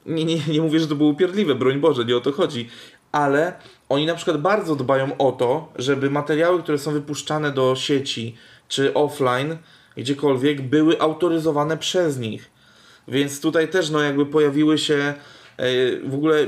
nie, 0.05 0.25
nie, 0.25 0.37
nie 0.47 0.61
mówię, 0.61 0.79
że 0.79 0.87
to 0.87 0.95
było 0.95 1.09
upierdliwe, 1.09 1.55
broń 1.55 1.79
Boże, 1.79 2.05
nie 2.05 2.17
o 2.17 2.21
to 2.21 2.31
chodzi, 2.31 2.69
ale 3.11 3.53
oni 3.89 4.05
na 4.05 4.15
przykład 4.15 4.41
bardzo 4.41 4.75
dbają 4.75 5.17
o 5.17 5.31
to, 5.31 5.73
żeby 5.75 6.09
materiały, 6.09 6.63
które 6.63 6.77
są 6.77 6.91
wypuszczane 6.91 7.51
do 7.51 7.75
sieci 7.75 8.35
czy 8.67 8.93
offline, 8.93 9.57
gdziekolwiek, 9.97 10.61
były 10.61 11.01
autoryzowane 11.01 11.77
przez 11.77 12.17
nich. 12.17 12.51
Więc 13.07 13.41
tutaj 13.41 13.67
też 13.67 13.89
no 13.89 14.01
jakby 14.01 14.25
pojawiły 14.25 14.77
się 14.77 15.13
e, 15.57 15.65
w 16.07 16.13
ogóle 16.13 16.47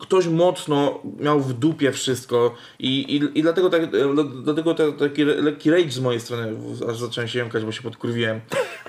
ktoś 0.00 0.26
mocno 0.26 1.00
miał 1.20 1.40
w 1.40 1.52
dupie 1.52 1.92
wszystko 1.92 2.54
i, 2.78 3.16
i, 3.16 3.38
i 3.38 3.42
dlatego, 3.42 3.70
tak, 3.70 3.82
dlatego 4.42 4.74
taki 4.74 5.24
lekki 5.24 5.70
rage 5.70 5.90
z 5.90 6.00
mojej 6.00 6.20
strony, 6.20 6.56
aż 6.90 6.98
zacząłem 6.98 7.28
się 7.28 7.38
jąkać, 7.38 7.64
bo 7.64 7.72
się 7.72 7.82
podkurwiłem. 7.82 8.40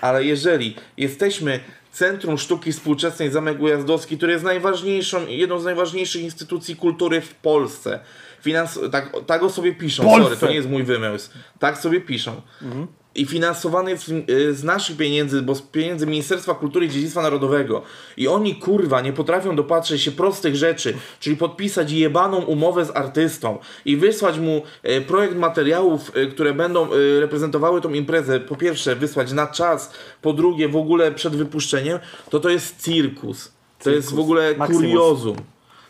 Ale 0.02 0.24
jeżeli 0.24 0.76
jesteśmy 0.98 1.60
Centrum 1.92 2.38
Sztuki 2.38 2.72
Współczesnej 2.72 3.32
Zamek 3.32 3.62
Ujazdowski, 3.62 4.18
które 4.18 4.34
jest 4.34 4.46
najważniejszą, 4.46 5.28
jedną 5.28 5.60
z 5.60 5.64
najważniejszych 5.64 6.22
instytucji 6.22 6.76
kultury 6.76 7.22
w 7.22 7.36
Polsce. 7.36 8.00
Finans, 8.42 8.80
tak, 8.92 9.12
tak 9.26 9.44
o 9.44 9.50
sobie 9.50 9.76
piszą, 9.76 10.04
Polsce. 10.04 10.24
sorry, 10.24 10.38
to 10.38 10.48
nie 10.48 10.56
jest 10.56 10.70
mój 10.70 10.84
wymysł. 10.84 11.30
Tak 11.60 11.78
sobie 11.78 12.02
piszą. 12.02 12.42
Mhm 12.62 12.88
i 13.16 13.26
finansowany 13.26 13.92
jest 13.92 14.10
y, 14.30 14.54
z 14.54 14.64
naszych 14.64 14.98
pieniędzy, 14.98 15.42
bo 15.42 15.56
z 15.56 15.62
pieniędzy 15.62 16.08
Ministerstwa 16.08 16.54
Kultury 16.54 16.86
i 16.86 16.90
Dziedzictwa 16.90 17.22
Narodowego. 17.22 17.82
I 18.18 18.28
oni 18.28 18.56
kurwa 18.56 19.02
nie 19.02 19.14
potrafią 19.14 19.56
dopatrzeć 19.56 20.02
się 20.02 20.12
prostych 20.12 20.56
rzeczy, 20.56 20.94
czyli 21.20 21.38
podpisać 21.38 21.92
jebaną 21.92 22.38
umowę 22.38 22.86
z 22.86 22.96
artystą 22.96 23.58
i 23.86 23.98
wysłać 23.98 24.40
mu 24.40 24.62
y, 24.86 25.02
projekt 25.02 25.36
materiałów, 25.36 26.18
y, 26.18 26.28
które 26.28 26.54
będą 26.54 26.88
reprezentowały 27.20 27.82
tą 27.82 27.94
imprezę. 27.94 28.40
Po 28.40 28.56
pierwsze, 28.56 28.96
wysłać 28.96 29.32
na 29.32 29.48
czas, 29.48 29.94
po 30.22 30.34
drugie, 30.34 30.70
w 30.70 30.76
ogóle 30.76 31.12
przed 31.12 31.36
wypuszczeniem, 31.36 32.00
to 32.30 32.40
to 32.40 32.50
jest 32.50 32.84
cirkus. 32.84 33.46
To 33.46 33.84
cirkus. 33.84 33.96
jest 33.96 34.16
w 34.16 34.20
ogóle 34.20 34.56
Maximus. 34.58 34.84
kuriozum. 34.84 35.36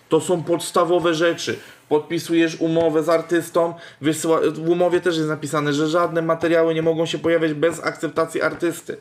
To 0.10 0.22
są 0.22 0.44
podstawowe 0.44 1.14
rzeczy 1.14 1.60
podpisujesz 1.90 2.56
umowę 2.62 3.04
z 3.04 3.10
artystą, 3.10 3.74
wysyła, 4.02 4.40
w 4.54 4.70
umowie 4.70 5.02
też 5.02 5.18
jest 5.18 5.30
napisane, 5.30 5.74
że 5.74 5.88
żadne 5.88 6.22
materiały 6.22 6.74
nie 6.74 6.82
mogą 6.82 7.06
się 7.06 7.20
pojawiać 7.20 7.54
bez 7.54 7.84
akceptacji 7.84 8.42
artysty. 8.42 8.98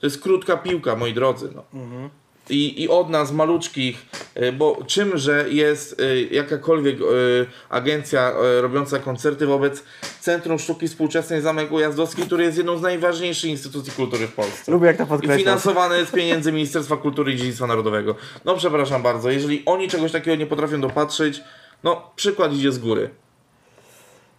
To 0.00 0.06
jest 0.06 0.22
krótka 0.22 0.56
piłka, 0.56 0.96
moi 0.96 1.14
drodzy. 1.14 1.50
No. 1.54 1.64
Mhm. 1.74 2.10
I, 2.50 2.82
I 2.82 2.88
od 2.88 3.10
nas, 3.10 3.32
maluczkich, 3.32 4.06
y, 4.36 4.52
bo 4.52 4.78
czymże 4.86 5.44
jest 5.48 6.00
y, 6.00 6.28
jakakolwiek 6.30 7.00
y, 7.00 7.46
agencja 7.68 8.32
robiąca 8.60 8.98
koncerty 8.98 9.46
wobec 9.46 9.84
Centrum 10.20 10.58
Sztuki 10.58 10.88
Współczesnej 10.88 11.40
Zamek 11.40 11.72
Ujazdowski, 11.72 12.22
który 12.22 12.44
jest 12.44 12.56
jedną 12.56 12.78
z 12.78 12.82
najważniejszych 12.82 13.50
instytucji 13.50 13.92
kultury 13.92 14.26
w 14.26 14.32
Polsce. 14.32 14.72
Lubię 14.72 14.86
jak 14.86 14.96
to 14.96 15.06
podkreślasz. 15.06 15.40
I 15.40 15.44
finansowane 15.44 15.98
jest 15.98 16.12
pieniędzy 16.12 16.52
Ministerstwa 16.52 16.96
Kultury 16.96 17.32
i 17.32 17.36
Dziedzictwa 17.36 17.66
Narodowego. 17.66 18.14
No 18.44 18.56
przepraszam 18.56 19.02
bardzo, 19.02 19.30
jeżeli 19.30 19.62
oni 19.66 19.88
czegoś 19.88 20.12
takiego 20.12 20.36
nie 20.36 20.46
potrafią 20.46 20.80
dopatrzyć, 20.80 21.40
no, 21.84 22.10
przykład 22.16 22.52
idzie 22.52 22.72
z 22.72 22.78
góry. 22.78 23.10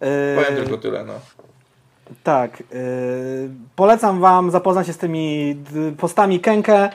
Yy... 0.00 0.08
Powiem 0.36 0.64
tylko 0.64 0.78
tyle, 0.78 1.04
no. 1.04 1.14
Tak. 2.22 2.60
Yy, 2.60 2.66
polecam 3.76 4.20
Wam 4.20 4.50
zapoznać 4.50 4.86
się 4.86 4.92
z 4.92 4.98
tymi 4.98 5.56
postami 5.98 6.40
Kenke, 6.40 6.90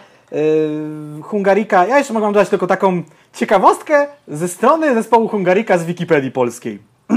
Hungarika. 1.24 1.86
Ja 1.86 1.98
jeszcze 1.98 2.14
mogę 2.14 2.28
dodać 2.28 2.50
tylko 2.50 2.68
taką 2.68 3.04
ciekawostkę 3.34 4.08
ze 4.28 4.48
strony 4.48 4.94
zespołu 4.94 5.28
Hungarika 5.28 5.78
z 5.78 5.86
Wikipedii 5.86 6.32
Polskiej. 6.32 6.80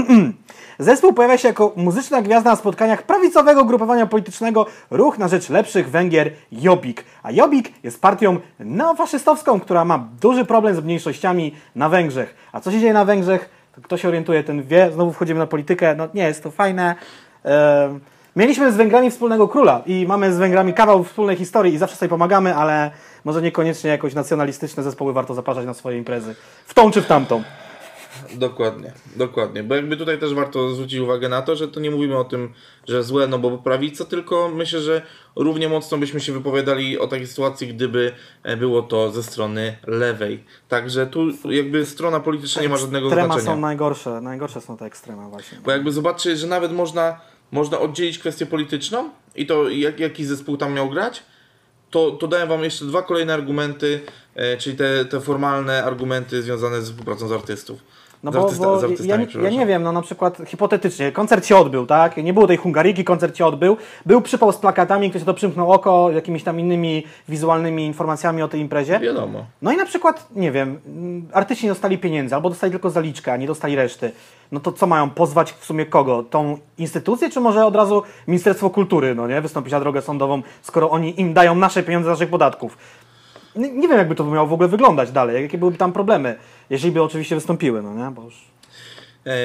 Zespół 0.79 1.13
pojawia 1.13 1.37
się 1.37 1.47
jako 1.47 1.73
muzyczna 1.75 2.21
gwiazda 2.21 2.49
na 2.49 2.55
spotkaniach 2.55 3.03
prawicowego 3.03 3.65
grupowania 3.65 4.05
politycznego 4.05 4.65
Ruch 4.91 5.17
na 5.17 5.27
Rzecz 5.27 5.49
Lepszych 5.49 5.89
Węgier 5.89 6.31
Jobbik. 6.51 7.05
A 7.23 7.31
Jobbik 7.31 7.83
jest 7.83 8.01
partią 8.01 8.39
neofaszystowską, 8.59 9.59
która 9.59 9.85
ma 9.85 10.07
duży 10.21 10.45
problem 10.45 10.75
z 10.75 10.83
mniejszościami 10.83 11.55
na 11.75 11.89
Węgrzech. 11.89 12.35
A 12.51 12.59
co 12.59 12.71
się 12.71 12.79
dzieje 12.79 12.93
na 12.93 13.05
Węgrzech? 13.05 13.49
To 13.75 13.81
kto 13.81 13.97
się 13.97 14.07
orientuje, 14.07 14.43
ten 14.43 14.63
wie. 14.63 14.91
Znowu 14.91 15.13
wchodzimy 15.13 15.39
na 15.39 15.47
politykę. 15.47 15.95
No 15.95 16.07
nie 16.13 16.23
jest 16.23 16.43
to 16.43 16.51
fajne. 16.51 16.95
Mieliśmy 18.35 18.71
z 18.71 18.75
Węgrami 18.75 19.11
wspólnego 19.11 19.47
króla 19.47 19.81
i 19.85 20.05
mamy 20.07 20.33
z 20.33 20.37
Węgrami 20.37 20.73
kawał 20.73 21.03
wspólnej 21.03 21.37
historii 21.37 21.73
i 21.73 21.77
zawsze 21.77 21.95
sobie 21.95 22.09
pomagamy, 22.09 22.55
ale 22.55 22.91
może 23.25 23.41
niekoniecznie 23.41 23.89
jakoś 23.89 24.13
nacjonalistyczne 24.13 24.83
zespoły 24.83 25.13
warto 25.13 25.33
zapraszać 25.33 25.65
na 25.65 25.73
swoje 25.73 25.97
imprezy. 25.97 26.35
W 26.65 26.73
tą 26.73 26.91
czy 26.91 27.01
w 27.01 27.05
tamtą. 27.07 27.43
Dokładnie, 28.33 28.91
dokładnie. 29.15 29.63
Bo 29.63 29.75
jakby 29.75 29.97
tutaj 29.97 30.19
też 30.19 30.33
warto 30.33 30.69
zwrócić 30.69 30.99
uwagę 30.99 31.29
na 31.29 31.41
to, 31.41 31.55
że 31.55 31.67
to 31.67 31.79
nie 31.79 31.91
mówimy 31.91 32.17
o 32.17 32.23
tym, 32.23 32.53
że 32.87 33.03
złe, 33.03 33.27
no 33.27 33.39
bo 33.39 33.57
prawica, 33.57 34.05
tylko 34.05 34.49
myślę, 34.55 34.79
że 34.79 35.01
równie 35.35 35.69
mocno 35.69 35.97
byśmy 35.97 36.19
się 36.19 36.33
wypowiadali 36.33 36.99
o 36.99 37.07
takiej 37.07 37.27
sytuacji, 37.27 37.67
gdyby 37.67 38.11
e, 38.43 38.57
było 38.57 38.81
to 38.81 39.11
ze 39.11 39.23
strony 39.23 39.77
lewej. 39.87 40.43
Także 40.69 41.07
tu 41.07 41.27
jakby 41.49 41.85
strona 41.85 42.19
polityczna 42.19 42.61
nie 42.61 42.69
ma 42.69 42.77
żadnego 42.77 43.07
Ekstrema 43.07 43.33
znaczenia. 43.33 43.55
są 43.55 43.59
najgorsze, 43.61 44.21
najgorsze 44.21 44.61
są 44.61 44.77
te 44.77 44.85
ekstrema 44.85 45.29
właśnie. 45.29 45.57
Bo 45.65 45.71
jakby 45.71 45.91
zobaczyć, 45.91 46.39
że 46.39 46.47
nawet 46.47 46.71
można, 46.71 47.19
można 47.51 47.79
oddzielić 47.79 48.19
kwestię 48.19 48.45
polityczną 48.45 49.09
i 49.35 49.45
to 49.45 49.69
jak, 49.69 49.99
jaki 49.99 50.25
zespół 50.25 50.57
tam 50.57 50.73
miał 50.73 50.89
grać, 50.89 51.23
to, 51.89 52.11
to 52.11 52.27
daję 52.27 52.47
Wam 52.47 52.63
jeszcze 52.63 52.85
dwa 52.85 53.01
kolejne 53.01 53.33
argumenty, 53.33 54.01
e, 54.35 54.57
czyli 54.57 54.77
te, 54.77 55.05
te 55.05 55.21
formalne 55.21 55.83
argumenty 55.83 56.41
związane 56.41 56.81
z 56.81 56.89
współpracą 56.89 57.27
z 57.27 57.31
artystów. 57.31 57.83
No 58.23 58.31
bo, 58.31 58.43
artysta, 58.43 58.65
bo 58.65 58.81
ja, 59.03 59.17
ja, 59.41 59.49
nie 59.49 59.65
wiem, 59.65 59.83
no 59.83 59.91
na 59.91 60.01
przykład 60.01 60.37
hipotetycznie, 60.45 61.11
koncert 61.11 61.45
się 61.45 61.57
odbył, 61.57 61.85
tak? 61.85 62.17
Nie 62.17 62.33
było 62.33 62.47
tej 62.47 62.57
Hungariki, 62.57 63.03
koncert 63.03 63.37
się 63.37 63.45
odbył. 63.45 63.77
Był 64.05 64.21
przypał 64.21 64.51
z 64.51 64.57
plakatami, 64.57 65.09
ktoś 65.09 65.23
to 65.23 65.33
przymknął 65.33 65.71
oko, 65.71 66.11
jakimiś 66.11 66.43
tam 66.43 66.59
innymi 66.59 67.03
wizualnymi 67.29 67.85
informacjami 67.85 68.41
o 68.41 68.47
tej 68.47 68.61
imprezie. 68.61 68.99
Wiadomo. 68.99 69.45
No 69.61 69.71
i 69.71 69.77
na 69.77 69.85
przykład, 69.85 70.27
nie 70.35 70.51
wiem, 70.51 70.79
artyści 71.33 71.65
nie 71.65 71.71
dostali 71.71 71.97
pieniędzy, 71.97 72.35
albo 72.35 72.49
dostali 72.49 72.71
tylko 72.71 72.89
zaliczkę, 72.89 73.33
a 73.33 73.37
nie 73.37 73.47
dostali 73.47 73.75
reszty. 73.75 74.11
No 74.51 74.59
to 74.59 74.71
co 74.71 74.87
mają 74.87 75.09
pozwać 75.09 75.51
w 75.51 75.65
sumie 75.65 75.85
kogo? 75.85 76.23
Tą 76.23 76.57
instytucję, 76.77 77.29
czy 77.29 77.39
może 77.39 77.65
od 77.65 77.75
razu 77.75 78.03
Ministerstwo 78.27 78.69
Kultury, 78.69 79.15
no 79.15 79.27
nie? 79.27 79.41
Wystąpić 79.41 79.71
na 79.71 79.79
drogę 79.79 80.01
sądową, 80.01 80.41
skoro 80.61 80.89
oni 80.89 81.21
im 81.21 81.33
dają 81.33 81.55
nasze 81.55 81.83
pieniądze 81.83 82.09
z 82.09 82.11
naszych 82.11 82.29
podatków. 82.29 82.77
Nie, 83.55 83.71
nie 83.71 83.87
wiem, 83.87 83.97
jakby 83.97 84.15
to 84.15 84.25
miało 84.25 84.47
w 84.47 84.53
ogóle 84.53 84.69
wyglądać 84.69 85.11
dalej, 85.11 85.43
jakie 85.43 85.57
byłyby 85.57 85.77
tam 85.77 85.93
problemy. 85.93 86.35
Jeżeli 86.69 86.93
by 86.93 87.01
oczywiście 87.01 87.35
wystąpiły, 87.35 87.81
no 87.81 87.93
nie? 87.95 88.11
Bo 88.11 88.23
już... 88.23 88.51
E, 89.25 89.35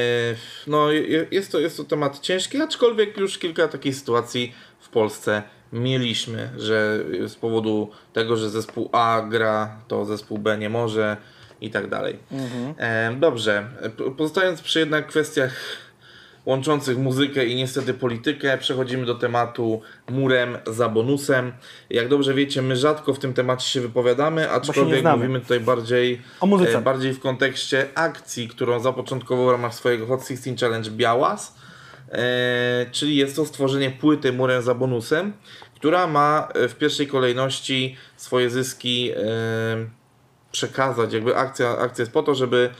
no, 0.67 0.93
jest 1.31 1.53
to, 1.53 1.61
jest 1.61 1.77
to 1.77 1.85
temat 1.85 2.21
ciężki, 2.21 2.63
aczkolwiek 2.63 3.17
już 3.17 3.39
kilka 3.39 3.69
takich 3.69 3.97
sytuacji 3.97 4.55
w 4.81 4.89
Polsce 4.89 5.43
mieliśmy, 5.73 6.51
że 6.57 7.05
z 7.27 7.35
powodu 7.35 7.91
tego, 8.13 8.37
że 8.37 8.51
zespół 8.51 8.89
A 8.93 9.27
gra, 9.31 9.77
to 9.89 10.05
zespół 10.05 10.39
B 10.39 10.59
nie 10.59 10.71
może 10.71 11.17
i 11.61 11.71
tak 11.71 11.89
dalej. 11.89 12.19
Mhm. 12.33 12.75
E, 12.79 13.21
dobrze, 13.21 13.69
pozostając 14.17 14.63
przy 14.63 14.79
jednak 14.79 15.07
kwestiach 15.07 15.53
łączących 16.47 16.99
muzykę 16.99 17.47
i 17.47 17.57
niestety 17.57 17.95
politykę. 17.95 18.59
Przechodzimy 18.59 19.07
do 19.07 19.15
tematu 19.15 19.81
murem 20.11 20.59
za 20.67 20.89
bonusem. 20.89 21.53
Jak 21.91 22.09
dobrze 22.09 22.35
wiecie, 22.35 22.63
my 22.63 22.77
rzadko 22.77 23.15
w 23.15 23.19
tym 23.19 23.35
temacie 23.35 23.69
się 23.69 23.81
wypowiadamy, 23.81 24.51
aczkolwiek 24.51 25.05
mówimy 25.05 25.41
tutaj 25.41 25.61
bardziej, 25.61 26.23
e, 26.69 26.81
bardziej 26.81 27.13
w 27.13 27.21
kontekście 27.21 27.89
akcji, 27.95 28.49
którą 28.49 28.81
zapoczątkował 28.81 29.47
w 29.47 29.51
ramach 29.51 29.75
swojego 29.75 30.07
Hot 30.07 30.21
16 30.29 30.57
Challenge 30.61 30.91
Białas. 30.91 31.55
E, 32.13 32.87
czyli 32.93 33.17
jest 33.17 33.37
to 33.37 33.47
stworzenie 33.47 33.91
płyty 33.91 34.33
murem 34.33 34.63
za 34.63 34.75
bonusem, 34.75 35.33
która 35.75 36.07
ma 36.07 36.49
e, 36.55 36.69
w 36.69 36.77
pierwszej 36.77 37.07
kolejności 37.07 37.97
swoje 38.17 38.51
zyski 38.51 39.11
e, 39.11 39.17
przekazać. 40.53 41.13
Jakby 41.13 41.37
akcja, 41.37 41.79
akcja 41.79 42.03
jest 42.03 42.13
po 42.13 42.23
to, 42.23 42.35
żeby 42.35 42.71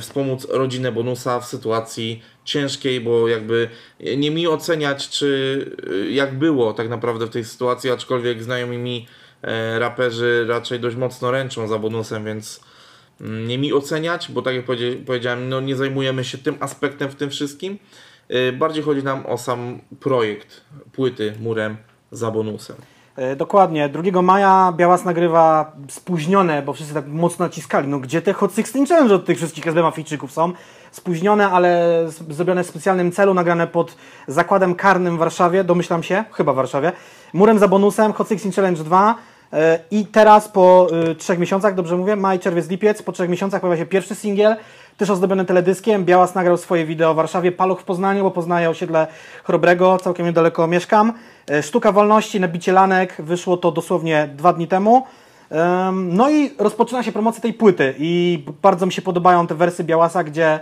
wspomóc 0.00 0.46
rodzinę 0.50 0.92
bonusa 0.92 1.40
w 1.40 1.46
sytuacji 1.46 2.22
ciężkiej, 2.44 3.00
bo 3.00 3.28
jakby 3.28 3.68
nie 4.16 4.30
mi 4.30 4.46
oceniać, 4.46 5.08
czy 5.08 5.26
y, 5.88 6.10
jak 6.10 6.38
było 6.38 6.72
tak 6.72 6.88
naprawdę 6.88 7.26
w 7.26 7.30
tej 7.30 7.44
sytuacji, 7.44 7.90
aczkolwiek 7.90 8.42
znajomi 8.42 8.78
mi 8.78 9.06
e, 9.42 9.78
raperzy 9.78 10.44
raczej 10.48 10.80
dość 10.80 10.96
mocno 10.96 11.30
ręczą 11.30 11.68
za 11.68 11.78
bonusem, 11.78 12.24
więc 12.24 12.60
mm, 13.20 13.48
nie 13.48 13.58
mi 13.58 13.72
oceniać, 13.72 14.30
bo 14.30 14.42
tak 14.42 14.54
jak 14.54 14.64
powiedziałem, 15.06 15.48
no 15.48 15.60
nie 15.60 15.76
zajmujemy 15.76 16.24
się 16.24 16.38
tym 16.38 16.56
aspektem 16.60 17.10
w 17.10 17.14
tym 17.14 17.30
wszystkim. 17.30 17.78
E, 18.28 18.52
bardziej 18.52 18.82
chodzi 18.82 19.02
nam 19.02 19.26
o 19.26 19.38
sam 19.38 19.80
projekt 20.00 20.60
płyty 20.92 21.34
murem 21.40 21.76
za 22.12 22.30
bonusem. 22.30 22.76
E, 23.18 23.36
dokładnie. 23.36 23.88
2 23.88 24.22
maja 24.22 24.72
Białas 24.76 25.04
nagrywa 25.04 25.72
spóźnione, 25.88 26.62
bo 26.62 26.72
wszyscy 26.72 26.94
tak 26.94 27.06
mocno 27.06 27.44
naciskali. 27.44 27.88
No 27.88 27.98
gdzie 27.98 28.22
te 28.22 28.32
Hot 28.32 28.54
16 28.54 28.86
Challenge 28.86 29.14
od 29.14 29.24
tych 29.24 29.36
wszystkich 29.36 29.66
SB 29.66 29.82
Mafijczyków 29.82 30.32
są? 30.32 30.52
Spóźnione, 30.90 31.48
ale 31.50 32.02
zrobione 32.28 32.64
w 32.64 32.66
specjalnym 32.66 33.12
celu, 33.12 33.34
nagrane 33.34 33.66
pod 33.66 33.96
zakładem 34.28 34.74
karnym 34.74 35.16
w 35.16 35.18
Warszawie, 35.18 35.64
domyślam 35.64 36.02
się, 36.02 36.24
chyba 36.32 36.52
w 36.52 36.56
Warszawie. 36.56 36.92
Murem 37.32 37.58
za 37.58 37.68
bonusem, 37.68 38.12
Hot 38.12 38.28
16 38.28 38.52
Challenge 38.52 38.84
2. 38.84 39.14
E, 39.52 39.78
I 39.90 40.06
teraz 40.06 40.48
po 40.48 40.86
y, 41.10 41.14
trzech 41.14 41.38
miesiącach, 41.38 41.74
dobrze 41.74 41.96
mówię, 41.96 42.16
maj, 42.16 42.38
czerwiec, 42.38 42.68
lipiec, 42.68 43.02
po 43.02 43.12
trzech 43.12 43.30
miesiącach 43.30 43.60
pojawia 43.60 43.82
się 43.82 43.86
pierwszy 43.86 44.14
singiel, 44.14 44.56
też 44.98 45.10
ozdobiony 45.10 45.44
teledyskiem. 45.44 46.04
Białas 46.04 46.34
nagrał 46.34 46.56
swoje 46.56 46.86
wideo 46.86 47.14
w 47.14 47.16
Warszawie, 47.16 47.52
Paluch 47.52 47.80
w 47.80 47.84
Poznaniu, 47.84 48.22
bo 48.24 48.30
poznaję 48.30 48.70
osiedle 48.70 49.06
Chrobrego, 49.44 49.98
całkiem 49.98 50.26
niedaleko 50.26 50.66
mieszkam. 50.66 51.12
E, 51.50 51.62
Sztuka 51.62 51.92
Wolności 51.92 52.40
na 52.40 52.48
bicie 52.48 52.72
lanek, 52.72 53.16
wyszło 53.18 53.56
to 53.56 53.72
dosłownie 53.72 54.28
dwa 54.36 54.52
dni 54.52 54.66
temu. 54.68 55.06
Em, 55.50 56.16
No 56.16 56.30
i 56.30 56.50
rozpoczyna 56.58 57.02
się 57.02 57.12
promocja 57.12 57.42
tej 57.42 57.52
płyty 57.52 57.94
i 57.98 58.44
bardzo 58.62 58.86
mi 58.86 58.92
się 58.92 59.02
podobają 59.02 59.46
te 59.46 59.54
wersy 59.54 59.84
Białasa, 59.84 60.24
gdzie 60.24 60.60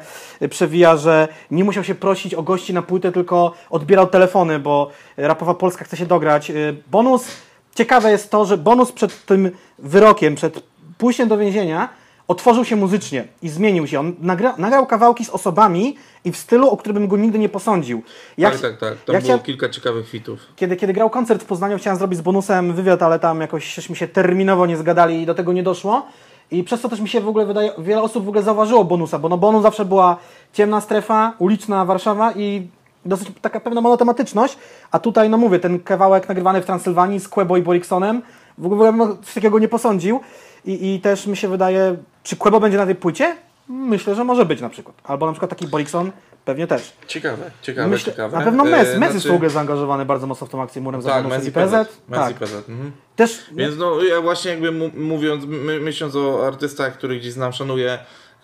przewija, 0.50 0.96
że 0.96 1.28
nie 1.50 1.64
musiał 1.64 1.84
się 1.84 1.94
prosić 1.94 2.34
o 2.34 2.42
gości 2.42 2.74
na 2.74 2.82
płytę, 2.82 3.12
tylko 3.12 3.52
odbierał 3.70 4.06
telefony, 4.06 4.58
bo 4.58 4.90
Rapowa 5.16 5.54
Polska 5.54 5.84
chce 5.84 5.96
się 5.96 6.06
dograć. 6.06 6.50
Y, 6.50 6.76
Bonus, 6.90 7.26
ciekawe 7.74 8.10
jest 8.10 8.30
to, 8.30 8.44
że 8.44 8.58
bonus 8.58 8.92
przed 8.92 9.26
tym 9.26 9.50
wyrokiem, 9.78 10.34
przed 10.34 10.62
pójściem 10.98 11.28
do 11.28 11.38
więzienia 11.38 11.88
otworzył 12.28 12.64
się 12.64 12.76
muzycznie 12.76 13.24
i 13.42 13.48
zmienił 13.48 13.86
się. 13.86 14.00
On 14.00 14.14
nagra, 14.20 14.54
nagrał 14.58 14.86
kawałki 14.86 15.24
z 15.24 15.30
osobami 15.30 15.96
i 16.24 16.32
w 16.32 16.36
stylu, 16.36 16.70
o 16.70 16.76
którym 16.76 16.94
bym 16.98 17.08
go 17.08 17.16
nigdy 17.16 17.38
nie 17.38 17.48
posądził. 17.48 18.02
Ja 18.38 18.50
tak, 18.50 18.60
tak, 18.60 18.70
tak. 18.70 18.78
Tam 18.80 18.96
ja 18.96 19.12
było 19.12 19.20
chciałem- 19.20 19.40
kilka 19.40 19.68
ciekawych 19.68 20.08
fitów. 20.08 20.40
kiedy, 20.56 20.76
kiedy 20.76 20.92
grał 20.92 21.10
koncert 21.10 21.42
w 21.42 21.46
Poznaniu, 21.46 21.78
chciałem 21.78 21.98
zrobić 21.98 22.18
z 22.18 22.22
bonusem 22.22 22.74
wywiad, 22.74 23.02
ale 23.02 23.18
tam 23.18 23.40
jakoś 23.40 23.74
żeśmy 23.74 23.96
się 23.96 24.08
terminowo 24.08 24.66
nie 24.66 24.76
zgadali 24.76 25.22
i 25.22 25.26
do 25.26 25.34
tego 25.34 25.52
nie 25.52 25.62
doszło. 25.62 26.06
I 26.50 26.64
przez 26.64 26.80
to 26.80 26.88
też 26.88 27.00
mi 27.00 27.08
się 27.08 27.20
w 27.20 27.28
ogóle 27.28 27.46
wydaje, 27.46 27.72
wiele 27.78 28.02
osób 28.02 28.24
w 28.24 28.28
ogóle 28.28 28.42
zauważyło 28.42 28.84
bonusa, 28.84 29.18
bo 29.18 29.28
no 29.28 29.38
bonus 29.38 29.62
zawsze 29.62 29.84
była 29.84 30.16
ciemna 30.52 30.80
strefa, 30.80 31.32
uliczna 31.38 31.84
Warszawa 31.84 32.32
i 32.32 32.68
dosyć 33.04 33.28
taka 33.42 33.60
pewna 33.60 33.80
monotematyczność, 33.80 34.58
a 34.90 34.98
tutaj, 34.98 35.30
no 35.30 35.36
mówię, 35.38 35.58
ten 35.58 35.80
kawałek 35.80 36.28
nagrywany 36.28 36.62
w 36.62 36.66
Transylwanii 36.66 37.20
z 37.20 37.28
Quebo 37.28 37.56
i 37.56 37.62
Boriksonem, 37.62 38.22
w 38.58 38.66
ogóle 38.66 38.92
bym 38.92 39.18
coś 39.22 39.34
takiego 39.34 39.58
nie 39.58 39.68
posądził 39.68 40.20
i, 40.64 40.94
i 40.94 41.00
też 41.00 41.26
mi 41.26 41.36
się 41.36 41.48
wydaje, 41.48 41.96
czy 42.22 42.36
Quebo 42.36 42.60
będzie 42.60 42.78
na 42.78 42.86
tej 42.86 42.94
płycie? 42.94 43.36
Myślę, 43.68 44.14
że 44.14 44.24
może 44.24 44.44
być 44.44 44.60
na 44.60 44.68
przykład. 44.68 44.96
Albo 45.04 45.26
na 45.26 45.32
przykład 45.32 45.50
taki 45.50 45.66
Borikson 45.66 46.12
pewnie 46.44 46.66
też. 46.66 46.92
Ciekawe, 47.06 47.50
ciekawe, 47.62 47.88
Myślę, 47.88 48.12
ciekawe. 48.12 48.38
na 48.38 48.44
pewno 48.44 48.64
Mes, 48.64 48.88
E, 48.88 48.98
Mes 48.98 49.08
jest 49.14 49.22
znaczy- 49.22 49.28
w 49.28 49.34
ogóle 49.34 49.50
zaangażowany 49.50 50.04
bardzo 50.04 50.26
mocno 50.26 50.46
w 50.46 50.50
tą 50.50 50.62
akcję 50.62 50.82
murem 50.82 51.02
za 51.02 51.10
Tak, 51.10 51.26
Mes 51.26 51.46
i 51.46 51.52
PZ. 51.52 51.70
Tak. 52.10 52.30
i 52.30 52.34
PZ. 52.34 52.54
Mhm. 52.68 52.92
Też 53.16 53.46
Więc 53.52 53.76
no 53.78 54.02
ja 54.02 54.20
właśnie 54.20 54.50
jakby 54.50 54.72
mówiąc, 54.94 55.44
my, 55.46 55.80
myśląc 55.80 56.16
o 56.16 56.46
artystach, 56.46 56.92
których 56.98 57.20
gdzieś 57.20 57.32
znam, 57.32 57.52
szanuję, 57.52 57.98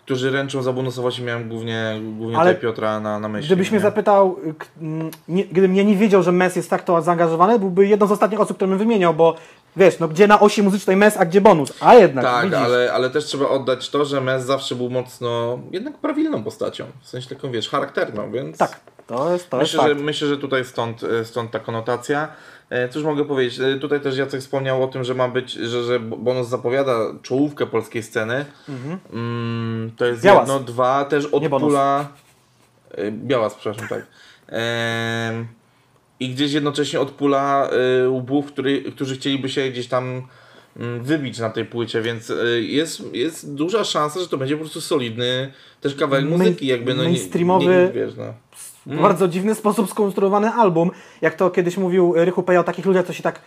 którzy 0.04 0.30
ręczą 0.30 0.62
za 0.62 0.72
bonusa, 0.72 1.02
właśnie 1.02 1.24
miałem 1.24 1.48
głównie, 1.48 2.00
głównie 2.18 2.38
Ale 2.38 2.54
Piotra 2.54 3.00
na, 3.00 3.18
na 3.18 3.28
myśli. 3.28 3.46
Gdybyś 3.46 3.70
mnie 3.70 3.78
nie? 3.78 3.82
zapytał, 3.82 4.36
k- 4.58 4.66
mm, 4.82 5.10
nie, 5.28 5.44
gdybym 5.44 5.76
ja 5.76 5.82
nie 5.82 5.96
wiedział, 5.96 6.22
że 6.22 6.32
Mes 6.32 6.56
jest 6.56 6.70
tak 6.70 6.82
to 6.84 7.02
zaangażowany, 7.02 7.58
byłby 7.58 7.86
jedną 7.86 8.06
z 8.06 8.12
ostatnich 8.12 8.40
osób, 8.40 8.56
które 8.56 8.68
bym 8.68 8.78
wymieniał, 8.78 9.14
bo 9.14 9.34
wiesz, 9.76 9.98
no 9.98 10.08
gdzie 10.08 10.26
na 10.26 10.40
osi 10.40 10.62
muzycznej 10.62 10.96
Mes, 10.96 11.16
a 11.16 11.24
gdzie 11.24 11.40
bonus? 11.40 11.72
A 11.80 11.94
jednak, 11.94 12.24
Tak, 12.24 12.44
widzisz. 12.44 12.58
ale, 12.58 12.92
ale 12.92 13.10
też 13.10 13.24
trzeba 13.24 13.48
oddać 13.48 13.90
to, 13.90 14.04
że 14.04 14.20
Mes 14.20 14.44
zawsze 14.44 14.74
był 14.74 14.90
mocno 14.90 15.58
jednak 15.70 15.98
prawilną 15.98 16.44
postacią. 16.44 16.84
W 17.02 17.08
sensie 17.08 17.28
taką, 17.28 17.50
wiesz, 17.50 17.68
charakterną, 17.68 18.32
więc... 18.32 18.58
Tak, 18.58 18.80
to 19.06 19.32
jest, 19.32 19.50
to 19.50 19.56
Myślę, 19.56 19.76
jest 19.78 19.88
że, 19.88 19.94
fakt. 19.94 20.04
myślę, 20.06 20.28
że 20.28 20.38
tutaj 20.38 20.64
stąd, 20.64 21.04
e, 21.04 21.24
stąd 21.24 21.50
ta 21.50 21.58
konotacja. 21.58 22.28
E, 22.72 22.88
Cóż 22.88 23.04
mogę 23.04 23.24
powiedzieć? 23.24 23.60
E, 23.60 23.76
Tutaj 23.78 24.00
też 24.00 24.16
Jacek 24.16 24.40
wspomniał 24.40 24.82
o 24.82 24.86
tym, 24.86 25.04
że 25.04 25.14
ma 25.14 25.28
być, 25.28 25.52
że, 25.52 25.82
że 25.84 26.00
bonus 26.00 26.48
zapowiada 26.48 26.98
czołówkę 27.22 27.66
polskiej 27.66 28.02
sceny. 28.02 28.44
Mm, 29.12 29.90
to 29.96 30.04
jest 30.04 30.24
Mhm. 30.24 30.34
Białas. 30.34 30.48
jedno, 30.48 30.64
dwa, 30.72 31.04
też 31.04 31.26
od 31.26 31.42
pula. 31.48 32.08
e, 32.90 33.10
Białas, 33.12 33.54
przepraszam, 33.54 33.88
tak. 33.88 34.06
I 36.20 36.28
gdzieś 36.28 36.52
jednocześnie 36.52 37.00
od 37.00 37.10
pula 37.10 37.70
łbów, 38.08 38.46
który, 38.46 38.82
którzy 38.82 39.16
chcieliby 39.16 39.48
się 39.48 39.68
gdzieś 39.70 39.88
tam 39.88 40.22
mm, 40.76 41.02
wybić 41.04 41.38
na 41.38 41.50
tej 41.50 41.64
płycie, 41.64 42.02
więc 42.02 42.32
jest, 42.60 43.14
jest 43.14 43.54
duża 43.54 43.84
szansa, 43.84 44.20
że 44.20 44.28
to 44.28 44.36
będzie 44.36 44.54
po 44.56 44.60
prostu 44.60 44.80
solidny 44.80 45.52
też 45.80 45.94
kawałek 45.94 46.24
muzyki, 46.24 46.66
jakby 46.66 46.94
no 46.94 47.04
nie- 47.04 47.10
mainstreamowy- 47.10 47.60
nie, 47.68 47.68
nie, 47.86 47.92
wiesz, 47.92 48.12
no. 48.16 48.34
W 48.86 49.00
bardzo 49.00 49.28
dziwny 49.28 49.54
sposób 49.54 49.90
skonstruowany 49.90 50.50
album. 50.50 50.90
Jak 51.20 51.34
to 51.34 51.50
kiedyś 51.50 51.76
mówił 51.76 52.12
Rychu 52.16 52.42
Peja 52.42 52.60
o 52.60 52.64
takich 52.64 52.86
ludziach, 52.86 53.06
co 53.06 53.12
się 53.12 53.22
tak 53.22 53.40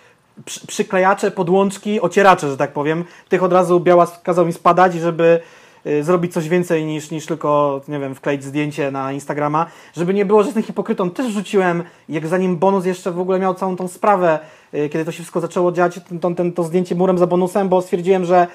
przy, 0.46 0.68
przyklejacze, 0.68 1.32
podłączki, 1.32 2.02
ocieracze, 2.02 2.50
że 2.50 2.58
tak 2.58 2.74
powiem. 2.74 3.04
Tych 3.30 3.44
od 3.44 3.54
razu 3.54 3.80
Białas 3.80 4.20
kazał 4.24 4.46
mi 4.46 4.54
spadać, 4.54 4.94
żeby 4.94 5.40
y, 5.86 6.04
zrobić 6.04 6.34
coś 6.34 6.50
więcej 6.50 6.86
niż, 6.86 7.12
niż 7.12 7.26
tylko, 7.26 7.82
nie 7.88 8.00
wiem, 8.00 8.16
wkleić 8.16 8.44
zdjęcie 8.44 8.92
na 8.92 9.12
Instagrama. 9.12 9.66
Żeby 9.96 10.14
nie 10.14 10.26
było, 10.26 10.44
że 10.44 10.48
jestem 10.48 10.64
hipokrytą, 10.64 11.10
też 11.10 11.28
wrzuciłem, 11.28 11.84
jak 12.10 12.28
zanim 12.28 12.58
bonus 12.58 12.86
jeszcze 12.86 13.12
w 13.12 13.20
ogóle 13.20 13.40
miał 13.40 13.56
całą 13.56 13.76
tą 13.76 13.88
sprawę, 13.88 14.40
y, 14.74 14.90
kiedy 14.90 15.06
to 15.06 15.12
się 15.12 15.18
wszystko 15.18 15.40
zaczęło 15.40 15.72
dziać, 15.72 16.00
ten, 16.36 16.54
to 16.54 16.64
zdjęcie 16.64 16.96
murem 16.96 17.18
za 17.18 17.28
bonusem, 17.28 17.70
bo 17.70 17.82
stwierdziłem, 17.82 18.26
że 18.26 18.48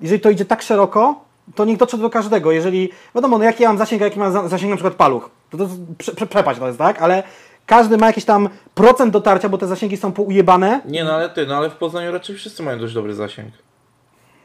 jeżeli 0.00 0.20
to 0.20 0.30
idzie 0.30 0.44
tak 0.44 0.62
szeroko, 0.62 1.29
to 1.54 1.64
niech 1.64 1.76
dotrze 1.78 1.98
do 1.98 2.10
każdego. 2.10 2.52
Jeżeli, 2.52 2.90
wiadomo, 3.14 3.38
no 3.38 3.44
jaki 3.44 3.62
ja 3.62 3.68
mam 3.68 3.78
zasięg, 3.78 4.02
a 4.02 4.04
jaki 4.04 4.18
ma 4.18 4.30
za- 4.30 4.48
zasięg 4.48 4.70
na 4.70 4.76
przykład 4.76 4.94
paluch, 4.94 5.30
to 5.50 5.58
to 5.58 5.68
prze, 5.98 6.12
prze, 6.12 6.26
przepaść 6.26 6.60
to 6.60 6.66
jest, 6.66 6.78
tak? 6.78 7.02
Ale 7.02 7.22
każdy 7.66 7.96
ma 7.98 8.06
jakiś 8.06 8.24
tam 8.24 8.48
procent 8.74 9.12
dotarcia, 9.12 9.48
bo 9.48 9.58
te 9.58 9.66
zasięgi 9.66 9.96
są 9.96 10.12
poujebane. 10.12 10.80
Nie, 10.86 11.04
no 11.04 11.12
ale 11.12 11.28
ty, 11.28 11.46
no 11.46 11.56
ale 11.56 11.70
w 11.70 11.74
Poznaniu 11.74 12.12
raczej 12.12 12.36
wszyscy 12.36 12.62
mają 12.62 12.78
dość 12.78 12.94
dobry 12.94 13.14
zasięg. 13.14 13.48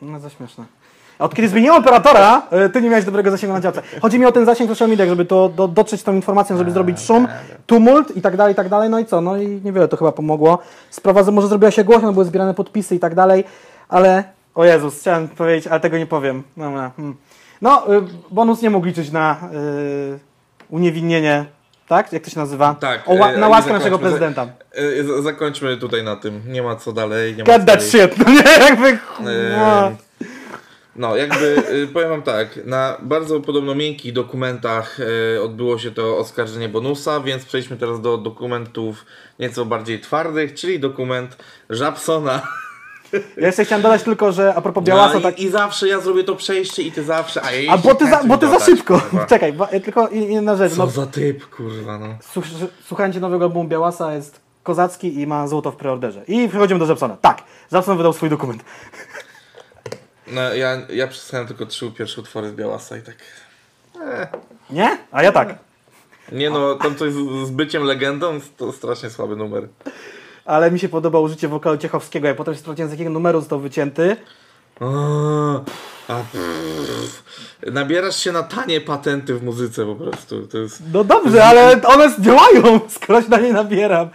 No 0.02 0.20
za 0.20 0.30
śmieszne. 0.30 0.66
A 1.20 1.24
od 1.24 1.36
kiedy 1.36 1.48
zmieniłem 1.50 1.78
operatora, 1.78 2.42
y, 2.66 2.70
ty 2.70 2.82
nie 2.82 2.90
miałeś 2.90 3.06
dobrego 3.06 3.32
zasięgu 3.32 3.54
na 3.56 3.62
działce. 3.62 3.82
Chodzi 4.02 4.20
mi 4.20 4.26
o 4.26 4.32
ten 4.32 4.46
zasięg 4.46 4.70
social 4.70 4.90
media, 4.90 5.06
żeby 5.06 5.26
to 5.26 5.50
do, 5.50 5.68
dotrzeć 5.68 6.02
z 6.02 6.04
tą 6.04 6.14
informacją, 6.16 6.58
żeby 6.58 6.72
zrobić 6.72 7.00
szum, 7.00 7.28
tumult 7.66 8.18
i 8.18 8.22
tak 8.22 8.38
dalej, 8.38 8.54
i 8.54 8.56
tak 8.56 8.70
dalej. 8.70 8.90
No 8.90 9.00
i 9.00 9.06
co? 9.06 9.22
No 9.22 9.38
i 9.38 9.62
niewiele 9.64 9.88
to 9.88 9.98
chyba 9.98 10.12
pomogło. 10.12 10.60
Sprawa 10.90 11.24
że 11.24 11.32
może 11.32 11.48
zrobiła 11.48 11.72
się 11.72 11.84
głośno, 11.84 12.14
były 12.14 12.26
zbierane 12.26 12.54
podpisy 12.54 12.96
i 12.96 13.00
tak 13.00 13.16
dalej, 13.16 13.44
ale 13.90 14.24
o 14.56 14.66
Jezus, 14.66 15.00
chciałem 15.00 15.28
powiedzieć, 15.28 15.68
ale 15.68 15.80
tego 15.80 15.98
nie 15.98 16.06
powiem. 16.08 16.44
Dobra. 16.58 16.92
hmm. 16.96 17.16
No, 17.62 17.94
y, 17.96 18.02
bonus 18.32 18.62
nie 18.62 18.70
mógł 18.70 18.86
liczyć 18.86 19.12
na 19.12 19.50
y, 20.16 20.20
uniewinnienie, 20.70 21.46
tak? 21.88 22.14
Jak 22.14 22.24
to 22.24 22.30
się 22.30 22.40
nazywa? 22.40 22.76
Tak, 22.80 23.04
O, 23.10 23.14
e, 23.14 23.38
na 23.38 23.48
łaskę 23.48 23.74
naszego 23.74 24.00
prezydenta. 24.00 24.48
E, 25.18 25.22
Zakończmy 25.22 25.78
tutaj 25.78 26.04
na 26.04 26.16
tym. 26.16 26.42
Nie 26.48 26.64
ma 26.64 26.76
co 26.76 26.92
dalej. 26.94 27.36
Nie 27.36 27.44
ma 27.44 27.46
co 27.46 27.52
that 27.54 27.66
dalej. 27.66 27.82
shit! 27.90 28.18
No 28.18 28.32
nie, 28.34 28.66
jakby... 28.70 28.98
no. 29.20 29.32
E, 29.32 29.96
No, 30.96 31.16
jakby 31.16 31.64
y, 31.74 31.88
powiem 31.88 32.10
wam 32.10 32.22
tak, 32.22 32.66
na 32.66 32.98
bardzo 33.02 33.40
podobno 33.40 33.76
miękkich 33.76 34.14
dokumentach 34.14 34.98
odbyło 35.44 35.80
się 35.80 35.92
to 35.92 36.18
oskarżenie 36.18 36.70
bonusa, 36.70 37.20
więc 37.20 37.46
przejdźmy 37.46 37.78
teraz 37.78 38.02
do 38.02 38.18
dokumentów 38.18 39.06
nieco 39.40 39.66
bardziej 39.66 40.00
twardych, 40.00 40.54
czyli 40.54 40.80
dokument 40.80 41.38
Żabsona. 41.70 42.42
Ja 43.14 43.48
jeszcze 43.48 43.66
chciałem 43.66 43.82
dodać 43.82 44.04
tylko, 44.04 44.32
że 44.32 44.56
a 44.56 44.62
propos 44.62 44.84
Białasa, 44.84 45.14
No, 45.14 45.22
tak... 45.22 45.40
i, 45.40 45.44
I 45.44 45.50
zawsze 45.50 45.88
ja 45.88 46.00
zrobię 46.00 46.24
to 46.24 46.36
przejście 46.36 46.82
i 46.84 46.92
ty 46.92 47.04
zawsze, 47.04 47.44
a 47.44 47.52
ja 47.52 47.74
A 47.74 47.78
bo 47.78 47.96
ty 47.96 48.10
za, 48.10 48.24
bo 48.24 48.38
ty 48.38 48.46
za 48.46 48.52
dodać, 48.52 48.66
szybko. 48.70 49.00
kurwa. 49.02 49.26
Czekaj, 49.36 49.54
bo, 49.54 49.68
tylko 49.68 50.08
i- 50.08 50.18
inna 50.32 50.56
rzecz. 50.56 50.74
Co 50.74 50.78
No, 50.86 50.92
za 50.92 51.06
typ, 51.06 51.50
kurwa, 51.50 51.98
no. 52.00 52.08
słuch, 52.32 52.46
słuchajcie 52.88 53.20
nowego 53.20 53.46
albumu 53.46 53.70
Białasa, 53.70 54.14
jest 54.14 54.40
kozacki 54.64 55.20
i 55.22 55.28
ma 55.28 55.48
złoto 55.48 55.72
w 55.72 55.76
preorderze. 55.76 56.24
I 56.28 56.50
przechodzimy 56.50 56.80
do 56.80 56.86
Jepsona. 56.86 57.18
Tak, 57.22 57.44
Jepson 57.72 57.98
wydał 57.98 58.14
swój 58.14 58.30
dokument. 58.30 58.64
no 60.36 60.54
ja, 60.54 60.78
ja 60.90 61.08
przesłuchałem 61.08 61.48
tylko 61.48 61.66
trzy 61.66 61.92
pierwsze 61.92 62.22
utwory 62.22 62.50
z 62.50 62.54
Białasa 62.54 62.98
i 62.98 63.02
tak... 63.02 63.16
Nie? 64.70 64.98
A 65.12 65.24
ja 65.24 65.32
tak. 65.32 65.56
Nie 66.32 66.50
no, 66.50 66.76
tam 66.76 66.96
coś 66.96 67.12
z, 67.14 67.48
z 67.48 67.52
byciem 67.52 67.84
legendą 67.84 68.40
to 68.58 68.72
strasznie 68.72 69.10
słaby 69.10 69.36
numer. 69.36 69.68
Ale 70.46 70.72
mi 70.72 70.80
się 70.80 70.90
podoba 70.90 71.20
użycie 71.20 71.48
wokalu 71.48 71.78
Ciechowskiego. 71.78 72.28
Ja 72.28 72.36
potem 72.36 72.56
sprawdziłem, 72.56 72.90
z 72.90 72.92
jakiego 72.92 73.10
numeru 73.10 73.40
został 73.40 73.60
wycięty. 73.60 74.18
O, 74.80 75.56
a, 76.08 76.14
pff. 76.14 77.24
Nabierasz 77.72 78.16
się 78.16 78.32
na 78.32 78.44
tanie 78.44 78.82
patenty 78.82 79.36
w 79.36 79.44
muzyce 79.44 79.86
po 79.86 79.96
prostu. 79.96 80.48
To 80.48 80.58
jest... 80.58 80.84
No 80.94 81.04
dobrze, 81.04 81.46
ale 81.46 81.82
one 81.82 82.14
działają, 82.20 82.80
skoro 82.90 83.22
się 83.22 83.30
na 83.30 83.38
nie 83.38 83.54
nabieram. 83.54 84.10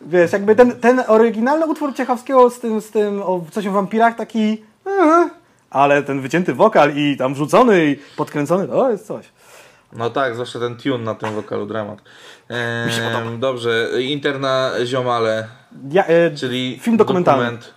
Wiesz, 0.00 0.32
jakby 0.32 0.56
ten, 0.56 0.72
ten 0.72 1.02
oryginalny 1.06 1.66
utwór 1.66 1.94
Ciechowskiego 1.94 2.50
z 2.50 2.60
tym, 2.60 2.80
z 2.80 2.90
tym 2.90 3.22
o 3.22 3.44
coś 3.50 3.66
o 3.66 3.72
wampirach 3.72 4.16
taki... 4.16 4.64
Ale 5.70 6.02
ten 6.02 6.20
wycięty 6.20 6.54
wokal 6.54 6.92
i 6.96 7.16
tam 7.16 7.34
wrzucony 7.34 7.86
i 7.86 7.96
podkręcony, 8.16 8.68
to 8.68 8.90
jest 8.90 9.06
coś. 9.06 9.26
No 9.92 10.10
tak, 10.10 10.34
zwłaszcza 10.34 10.58
ten 10.58 10.76
tune 10.76 11.04
na 11.04 11.14
tym 11.14 11.34
wokalu 11.34 11.66
dramat. 11.66 11.98
Ehm, 12.48 12.86
Mi 12.86 12.92
się 12.92 13.02
podoba. 13.02 13.36
Dobrze, 13.38 13.88
Interna 14.00 14.70
Ziomale, 14.84 15.48
E, 15.94 16.30
czyli 16.30 16.78
Film 16.82 16.96
dokumentalny. 16.96 17.44
Dokument, 17.44 17.74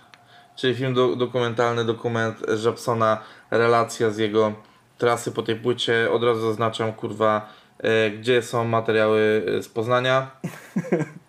czyli 0.56 0.74
film 0.74 0.94
do, 0.94 1.16
dokumentalny, 1.16 1.84
dokument 1.84 2.36
Żabsona, 2.54 3.18
relacja 3.50 4.10
z 4.10 4.18
jego 4.18 4.52
trasy 4.98 5.32
po 5.32 5.42
tej 5.42 5.56
płycie. 5.56 6.08
Od 6.12 6.24
razu 6.24 6.40
zaznaczam, 6.40 6.92
kurwa, 6.92 7.48
e, 7.78 8.10
gdzie 8.10 8.42
są 8.42 8.64
materiały 8.64 9.44
z 9.62 9.68
Poznania, 9.68 10.30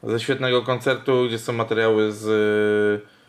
ze 0.03 0.19
świetnego 0.19 0.61
koncertu, 0.61 1.25
gdzie 1.27 1.39
są 1.39 1.53
materiały 1.53 2.11
z 2.11 2.27
e, 3.05 3.19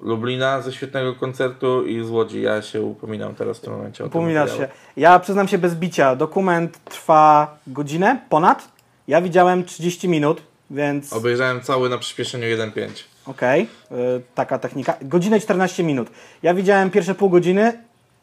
Lublina, 0.00 0.60
ze 0.60 0.72
świetnego 0.72 1.14
koncertu 1.14 1.86
i 1.86 2.04
z 2.04 2.10
Łodzi. 2.10 2.42
Ja 2.42 2.62
się 2.62 2.82
upominam 2.82 3.34
teraz 3.34 3.58
w 3.58 3.60
tym 3.60 3.72
momencie 3.72 4.04
Upominasz 4.04 4.56
się. 4.56 4.68
Ja 4.96 5.18
przyznam 5.18 5.48
się 5.48 5.58
bez 5.58 5.74
bicia. 5.74 6.16
Dokument 6.16 6.84
trwa 6.84 7.56
godzinę, 7.66 8.20
ponad. 8.28 8.68
Ja 9.08 9.22
widziałem 9.22 9.64
30 9.64 10.08
minut, 10.08 10.42
więc 10.70 11.12
Obejrzałem 11.12 11.60
cały 11.60 11.88
na 11.88 11.98
przyspieszeniu 11.98 12.44
1.5. 12.46 12.88
okej, 13.26 13.62
y, 13.62 13.96
taka 14.34 14.58
technika. 14.58 14.96
Godzinę 15.02 15.38
i 15.38 15.40
14 15.40 15.82
minut. 15.82 16.08
Ja 16.42 16.54
widziałem 16.54 16.90
pierwsze 16.90 17.14
pół 17.14 17.30
godziny, 17.30 17.72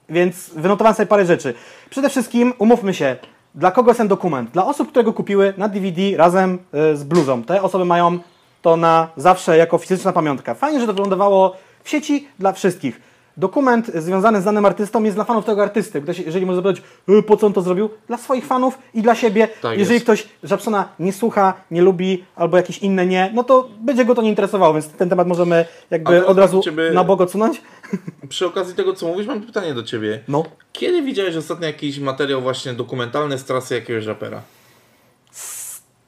więc 0.09 0.49
wynotowałem 0.55 0.95
sobie 0.95 1.07
parę 1.07 1.25
rzeczy. 1.25 1.53
Przede 1.89 2.09
wszystkim, 2.09 2.53
umówmy 2.57 2.93
się, 2.93 3.15
dla 3.55 3.71
kogo 3.71 3.89
jest 3.89 3.97
ten 3.97 4.07
dokument? 4.07 4.51
Dla 4.51 4.65
osób, 4.65 4.89
które 4.89 5.03
go 5.03 5.13
kupiły 5.13 5.53
na 5.57 5.67
DVD 5.67 6.17
razem 6.17 6.59
y, 6.93 6.97
z 6.97 7.03
bluzą. 7.03 7.43
Te 7.43 7.61
osoby 7.61 7.85
mają 7.85 8.19
to 8.61 8.77
na 8.77 9.09
zawsze 9.17 9.57
jako 9.57 9.77
fizyczna 9.77 10.13
pamiątka. 10.13 10.53
Fajnie, 10.53 10.79
że 10.79 10.87
to 10.87 10.93
wylądowało 10.93 11.57
w 11.83 11.89
sieci 11.89 12.27
dla 12.39 12.53
wszystkich. 12.53 13.06
Dokument 13.37 13.91
związany 13.95 14.41
z 14.41 14.43
danym 14.43 14.65
artystą 14.65 15.03
jest 15.03 15.17
dla 15.17 15.23
fanów 15.23 15.45
tego 15.45 15.63
artysty. 15.63 16.01
Ktoś, 16.01 16.19
jeżeli 16.19 16.45
może 16.45 16.55
zapytać, 16.55 16.83
e, 17.09 17.23
po 17.23 17.37
co 17.37 17.47
on 17.47 17.53
to 17.53 17.61
zrobił? 17.61 17.89
Dla 18.07 18.17
swoich 18.17 18.45
fanów 18.45 18.77
i 18.93 19.01
dla 19.01 19.15
siebie. 19.15 19.47
Tak 19.61 19.77
jeżeli 19.77 19.93
jest. 19.93 20.05
ktoś 20.05 20.27
Żabsona 20.43 20.89
nie 20.99 21.13
słucha, 21.13 21.53
nie 21.71 21.81
lubi, 21.81 22.25
albo 22.35 22.57
jakieś 22.57 22.77
inne 22.77 23.05
nie, 23.05 23.31
no 23.33 23.43
to 23.43 23.69
będzie 23.79 24.05
go 24.05 24.15
to 24.15 24.21
nie 24.21 24.29
interesowało, 24.29 24.73
więc 24.73 24.87
ten 24.87 25.09
temat 25.09 25.27
możemy 25.27 25.65
jakby 25.91 26.25
od 26.25 26.37
razu 26.37 26.61
ciebie- 26.61 26.93
na 26.93 27.03
bok 27.03 27.21
odsunąć. 27.21 27.61
Przy 28.29 28.45
okazji 28.45 28.75
tego, 28.75 28.93
co 28.93 29.07
mówisz, 29.07 29.27
mam 29.27 29.41
pytanie 29.41 29.73
do 29.73 29.83
ciebie. 29.83 30.19
No. 30.27 30.43
Kiedy 30.71 31.01
widziałeś 31.01 31.35
ostatnio 31.35 31.67
jakiś 31.67 31.99
materiał 31.99 32.41
właśnie 32.41 32.73
dokumentalny 32.73 33.37
z 33.37 33.43
trasy 33.43 33.75
jakiegoś 33.75 34.05
rapera? 34.05 34.41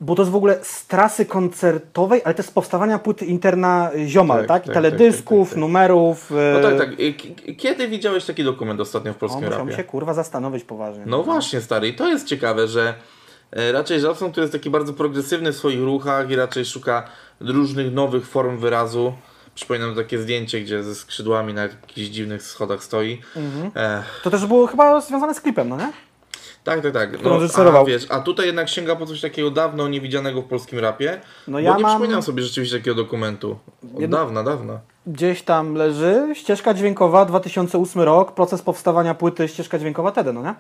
Bo 0.02 0.16
to 0.16 0.22
jest 0.22 0.32
w 0.32 0.36
ogóle 0.36 0.60
z 0.62 0.86
trasy 0.88 1.26
koncertowej, 1.26 2.22
ale 2.26 2.34
też 2.36 2.46
z 2.46 2.52
powstawania 2.52 3.00
płyty 3.00 3.26
interna 3.26 3.92
Ziomal, 4.06 4.38
tak? 4.40 4.48
Tak, 4.48 4.64
I 4.64 4.66
tak, 4.66 4.74
teledysków, 4.74 5.40
tak, 5.40 5.48
tak, 5.48 5.50
tak. 5.50 5.58
numerów. 5.60 6.32
No 6.32 6.60
e, 6.60 6.62
tak, 6.62 6.78
tak. 6.78 7.00
Y, 7.00 7.14
k- 7.14 7.54
Kiedy 7.58 7.88
widziałeś 7.88 8.26
taki 8.26 8.44
dokument 8.44 8.80
ostatnio 8.80 9.14
w 9.14 9.18
polskim 9.18 9.44
musiał 9.46 9.60
rapie? 9.60 9.76
się 9.76 9.84
kurwa 9.84 10.14
zastanowić 10.14 10.64
poważnie. 10.64 11.04
No 11.06 11.24
właśnie, 11.24 11.62
stary. 11.62 11.88
I 11.88 11.94
to 11.94 12.08
jest 12.08 12.28
ciekawe, 12.28 12.68
że 12.68 12.94
e, 13.52 13.72
raczej 13.72 14.00
Żabson, 14.00 14.32
który 14.32 14.44
jest 14.44 14.54
taki 14.54 14.70
bardzo 14.70 14.94
progresywny 14.94 15.52
w 15.52 15.56
swoich 15.56 15.80
ruchach 15.84 16.30
i 16.32 16.36
raczej 16.36 16.66
szuka 16.66 17.04
różnych 17.40 17.94
nowych 17.94 18.28
form 18.28 18.58
wyrazu. 18.58 19.14
Przypominam 19.56 19.96
takie 19.96 20.20
zdjęcie, 20.20 20.62
gdzie 20.62 20.84
ze 20.84 20.96
skrzydłami 20.96 21.54
na 21.54 21.62
jakichś 21.62 22.08
dziwnych 22.10 22.44
schodach 22.44 22.84
stoi. 22.84 23.22
Mhm. 23.36 23.72
To 24.24 24.30
też 24.30 24.46
było 24.46 24.68
chyba 24.68 25.02
związane 25.02 25.34
z 25.34 25.42
klipem, 25.42 25.70
no 25.70 25.78
nie? 25.78 25.92
Tak, 26.64 26.82
tak, 26.82 26.94
tak. 26.94 27.12
Którą 27.12 27.40
a, 27.76 27.84
wiesz, 27.86 28.06
a 28.10 28.20
tutaj 28.20 28.46
jednak 28.46 28.70
sięga 28.70 28.96
po 28.96 29.06
coś 29.06 29.22
takiego 29.22 29.52
dawno 29.52 29.88
niewidzianego 29.88 30.42
w 30.42 30.46
polskim 30.46 30.80
rapie. 30.80 31.22
No 31.48 31.52
bo 31.54 31.60
ja 31.60 31.76
nie 31.78 31.84
mam- 31.84 31.92
przypominam 31.92 32.22
sobie 32.22 32.44
rzeczywiście 32.44 32.78
takiego 32.78 32.96
dokumentu. 32.96 33.60
Od 33.96 34.06
dawna, 34.06 34.44
dawna. 34.44 34.80
Gdzieś 35.08 35.42
tam 35.42 35.74
leży 35.74 36.28
ścieżka 36.34 36.74
dźwiękowa, 36.74 37.26
2008 37.26 38.02
rok, 38.02 38.32
proces 38.32 38.62
powstawania 38.62 39.16
płyty 39.16 39.48
ścieżka 39.48 39.80
dźwiękowa 39.80 40.12
TED, 40.12 40.28
no 40.34 40.42
nie? 40.44 40.56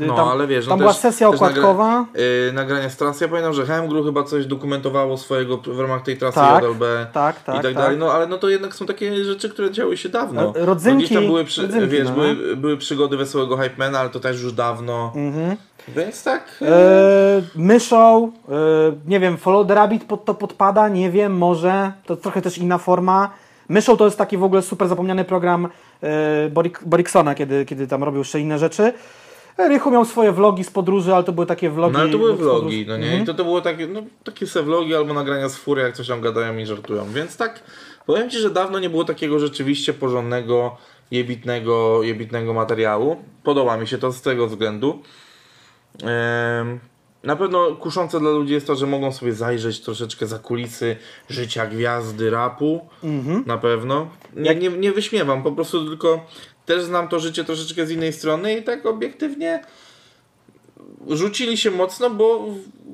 No, 0.00 0.16
tam, 0.16 0.28
ale 0.28 0.46
wiesz, 0.46 0.66
no 0.66 0.70
tam 0.70 0.78
też- 0.78 0.82
była 0.84 0.92
sesja 0.92 1.30
też 1.30 1.36
okładkowa. 1.36 2.06
Yy, 2.46 2.52
nagrania 2.52 2.90
z 2.90 2.96
trasy. 2.96 3.24
Ja 3.24 3.28
pamiętam, 3.28 3.52
że 3.52 3.66
Hemgru 3.66 4.04
chyba 4.04 4.22
coś 4.22 4.46
dokumentowało 4.46 5.16
swojego 5.16 5.56
w 5.56 5.80
ramach 5.80 6.02
tej 6.02 6.16
trasy 6.16 6.34
Tak, 6.34 6.64
JLB 6.64 6.80
tak, 7.12 7.42
tak, 7.42 7.54
i 7.54 7.58
tak, 7.58 7.62
tak. 7.62 7.74
dalej. 7.74 7.98
No 7.98 8.12
ale 8.12 8.26
no 8.26 8.38
to 8.38 8.48
jednak 8.48 8.74
są 8.74 8.86
takie 8.86 9.24
rzeczy, 9.24 9.50
które 9.50 9.70
działy 9.70 9.96
się 9.96 10.08
dawno. 10.08 10.52
E, 10.56 10.66
rodzynki- 10.66 10.92
no, 10.92 10.96
gdzieś 10.96 11.12
tam 11.12 11.26
były, 11.26 11.44
przy, 11.44 11.62
rodzynki, 11.62 11.88
wiesz, 11.88 12.08
no. 12.08 12.14
były, 12.14 12.56
były 12.56 12.76
przygody 12.76 13.16
Wesołego 13.16 13.56
Hypemana, 13.56 13.98
ale 13.98 14.10
to 14.10 14.20
też 14.20 14.42
już 14.42 14.52
dawno. 14.52 15.12
Mhm. 15.16 15.56
Więc 15.88 16.24
tak. 16.24 16.58
E, 16.62 17.42
myszą, 17.56 18.32
e, 18.48 18.52
nie 19.06 19.20
wiem, 19.20 19.36
Follow 19.36 19.66
the 19.66 19.74
Rabbit 19.74 20.04
pod 20.04 20.24
to 20.24 20.34
podpada, 20.34 20.88
nie 20.88 21.10
wiem, 21.10 21.36
może, 21.36 21.92
to 22.06 22.16
trochę 22.16 22.42
też 22.42 22.58
inna 22.58 22.78
forma. 22.78 23.30
Myszą 23.68 23.96
to 23.96 24.04
jest 24.04 24.18
taki 24.18 24.36
w 24.36 24.44
ogóle 24.44 24.62
super 24.62 24.88
zapomniany 24.88 25.24
program 25.24 25.68
Borik, 26.50 26.80
Boriksona, 26.86 27.34
kiedy, 27.34 27.64
kiedy 27.64 27.86
tam 27.86 28.04
robił 28.04 28.18
jeszcze 28.18 28.40
inne 28.40 28.58
rzeczy. 28.58 28.92
Rychu 29.68 29.90
miał 29.90 30.04
swoje 30.04 30.32
vlogi 30.32 30.64
z 30.64 30.70
podróży, 30.70 31.14
ale 31.14 31.24
to 31.24 31.32
były 31.32 31.46
takie 31.46 31.70
vlogi. 31.70 31.92
No 31.92 31.98
ale 32.00 32.10
to 32.10 32.18
były 32.18 32.36
vlogi, 32.36 32.84
no 32.88 32.96
nie? 32.96 33.04
Mhm. 33.04 33.22
I 33.22 33.26
to, 33.26 33.34
to 33.34 33.44
było 33.44 33.60
takie, 33.60 33.86
no, 33.86 34.02
takie 34.24 34.46
se 34.46 34.62
vlogi 34.62 34.94
albo 34.94 35.14
nagrania 35.14 35.48
z 35.48 35.56
fury, 35.56 35.82
jak 35.82 35.96
coś 35.96 36.08
tam 36.08 36.20
gadają 36.20 36.58
i 36.58 36.66
żartują. 36.66 37.06
Więc 37.12 37.36
tak, 37.36 37.62
powiem 38.06 38.30
Ci, 38.30 38.38
że 38.38 38.50
dawno 38.50 38.78
nie 38.78 38.90
było 38.90 39.04
takiego 39.04 39.38
rzeczywiście 39.38 39.94
porządnego, 39.94 40.76
jebitnego, 41.10 42.02
jebitnego 42.02 42.54
materiału. 42.54 43.16
Podoba 43.42 43.76
mi 43.76 43.86
się 43.86 43.98
to 43.98 44.12
z 44.12 44.22
tego 44.22 44.46
względu. 44.46 45.02
Em, 46.02 46.80
na 47.24 47.36
pewno 47.36 47.76
kuszące 47.76 48.20
dla 48.20 48.30
ludzi 48.30 48.52
jest 48.52 48.66
to, 48.66 48.74
że 48.74 48.86
mogą 48.86 49.12
sobie 49.12 49.32
zajrzeć 49.32 49.80
troszeczkę 49.80 50.26
za 50.26 50.38
kulisy 50.38 50.96
życia 51.28 51.66
gwiazdy 51.66 52.30
rapu. 52.30 52.88
Mhm. 53.04 53.44
Na 53.46 53.58
pewno. 53.58 54.08
Nie, 54.36 54.54
nie, 54.54 54.68
nie 54.68 54.92
wyśmiewam, 54.92 55.42
po 55.42 55.52
prostu 55.52 55.88
tylko 55.88 56.26
też 56.70 56.82
znam 56.82 57.08
to 57.08 57.20
życie 57.20 57.44
troszeczkę 57.44 57.86
z 57.86 57.90
innej 57.90 58.12
strony 58.12 58.56
i 58.56 58.62
tak 58.62 58.86
obiektywnie 58.86 59.62
rzucili 61.08 61.56
się 61.56 61.70
mocno, 61.70 62.10
bo 62.10 62.46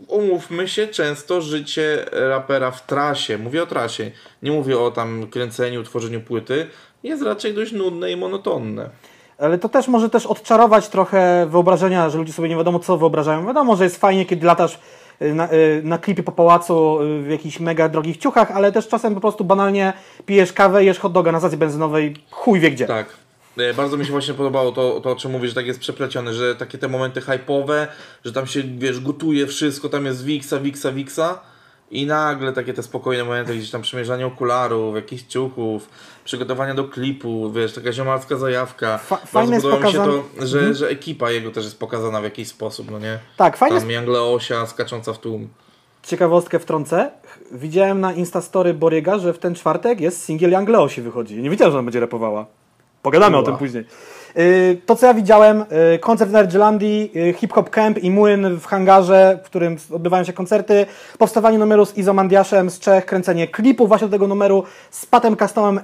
umówmy 0.09 0.69
się, 0.69 0.87
często 0.87 1.41
życie 1.41 2.05
rapera 2.13 2.71
w 2.71 2.87
trasie, 2.87 3.39
mówię 3.39 3.63
o 3.63 3.67
trasie, 3.67 4.11
nie 4.43 4.53
mówię 4.53 4.79
o 4.79 4.91
tam 4.91 5.27
kręceniu, 5.27 5.83
tworzeniu 5.83 6.21
płyty, 6.21 6.67
jest 7.03 7.23
raczej 7.23 7.55
dość 7.55 7.73
nudne 7.73 8.13
i 8.13 8.17
monotonne. 8.17 8.91
Ale 9.39 9.59
to 9.59 9.69
też 9.69 9.89
może 9.89 10.11
też 10.11 10.27
odczarować 10.27 10.89
trochę 10.89 11.47
wyobrażenia, 11.51 12.11
że 12.11 12.19
ludzie 12.19 12.33
sobie 12.33 12.49
nie 12.49 12.57
wiadomo 12.57 12.79
co 12.79 12.99
wyobrażają. 12.99 13.47
Wiadomo, 13.47 13.77
że 13.77 13.85
jest 13.85 13.97
fajnie, 13.97 14.27
kiedy 14.27 14.47
latasz 14.47 14.79
y, 15.23 15.35
na, 15.35 15.53
y, 15.53 15.81
na 15.85 15.99
klipie 15.99 16.23
po 16.23 16.33
pałacu 16.33 17.03
y, 17.03 17.23
w 17.23 17.31
jakichś 17.31 17.61
mega 17.61 17.89
drogich 17.89 18.17
ciuchach, 18.17 18.51
ale 18.51 18.73
też 18.73 18.89
czasem 18.89 19.15
po 19.15 19.21
prostu 19.21 19.45
banalnie 19.45 19.93
pijesz 20.27 20.53
kawę, 20.53 20.85
jesz 20.85 20.99
hot 20.99 21.13
doga 21.13 21.33
na 21.33 21.39
stacji 21.39 21.59
benzynowej, 21.59 22.17
chuj 22.31 22.61
wie 22.61 22.71
gdzie. 22.71 22.87
Tak. 22.87 23.26
E, 23.59 23.75
Bardzo 23.75 23.97
mi 23.97 24.05
się 24.07 24.13
właśnie 24.13 24.35
podobało 24.35 24.73
to, 24.73 25.01
to, 25.01 25.11
o 25.11 25.17
czym 25.17 25.31
mówisz, 25.31 25.49
że 25.51 25.55
tak 25.55 25.67
jest 25.67 25.81
przeplecione, 25.81 26.35
że 26.35 26.55
takie 26.57 26.79
te 26.79 26.89
momenty 26.89 27.21
hype'owe, 27.21 27.87
że 28.25 28.33
tam 28.33 28.47
się, 28.47 28.63
wiesz, 28.79 29.01
gotuje 29.01 29.47
wszystko, 29.47 29.89
tam 29.89 30.07
jest 30.07 30.25
wiksa, 30.25 30.61
wiksa, 30.61 30.93
wiksa 30.93 31.41
i 31.91 32.07
nagle 32.07 32.53
takie 32.53 32.73
te 32.75 32.83
spokojne 32.83 33.25
momenty, 33.25 33.57
gdzieś 33.57 33.71
tam 33.71 33.83
przymierzanie 33.83 34.27
okularów, 34.27 34.95
jakichś 34.97 35.23
ciuchów, 35.23 35.89
przygotowania 36.25 36.75
do 36.75 36.85
klipu, 36.85 37.53
wiesz, 37.53 37.73
taka 37.73 37.93
ziomalska 37.93 38.37
zajawka. 38.37 38.99
Fa- 38.99 39.17
fajne 39.17 39.55
jest 39.55 39.67
podoba 39.67 39.87
mi 39.87 39.93
się 39.93 39.99
pokazane- 39.99 40.23
to, 40.41 40.47
że, 40.47 40.75
że 40.75 40.89
ekipa 40.89 41.31
jego 41.31 41.51
też 41.51 41.65
jest 41.65 41.79
pokazana 41.79 42.21
w 42.21 42.25
jakiś 42.25 42.49
sposób, 42.49 42.91
no 42.91 42.99
nie? 42.99 43.19
Tak, 43.37 43.57
fajnie 43.57 43.81
Tam 43.81 43.91
Young 43.91 44.09
Leosia 44.09 44.67
skacząca 44.67 45.13
w 45.13 45.19
tłum. 45.19 45.49
Ciekawostkę 46.03 46.59
wtrącę. 46.59 47.11
Widziałem 47.53 48.01
na 48.01 48.13
Instastory 48.13 48.75
Boriega, 48.75 49.19
że 49.19 49.33
w 49.33 49.39
ten 49.39 49.55
czwartek 49.55 50.01
jest 50.01 50.25
singiel 50.25 50.53
Young 50.53 50.69
Leosi 50.69 51.03
wychodzi. 51.03 51.37
Nie 51.43 51.51
wiedziałem, 51.51 51.73
że 51.73 51.79
ona 51.79 51.85
będzie 51.87 52.01
rapowała. 52.01 52.47
Pogadamy 53.07 53.37
o 53.37 53.41
Ua. 53.41 53.47
tym 53.47 53.57
później. 53.57 53.85
Yy, 54.37 54.81
To, 54.87 54.97
co 54.97 55.07
ja 55.07 55.15
widziałem, 55.15 55.65
yy, 55.93 55.99
koncert 55.99 56.31
w 56.31 56.33
Nerdzilandii, 56.33 57.11
yy, 57.15 57.33
Hip 57.33 57.53
Hop 57.53 57.71
Camp 57.71 57.99
i 57.99 58.11
Młyn 58.11 58.57
w 58.57 58.67
hangarze, 58.67 59.39
w 59.45 59.47
którym 59.47 59.77
odbywają 59.93 60.25
się 60.25 60.33
koncerty, 60.33 60.87
powstawanie 61.19 61.59
numeru 61.59 61.87
z 61.87 61.97
Izomandiaszem 61.97 62.71
z 62.71 62.79
Czech, 62.79 63.07
kręcenie 63.07 63.49
klipu 63.49 63.87
właśnie 63.87 64.09
do 64.09 64.13
tego 64.13 64.27
numeru 64.27 64.65
z 64.91 65.07
Patem 65.07 65.37
Customem 65.37 65.81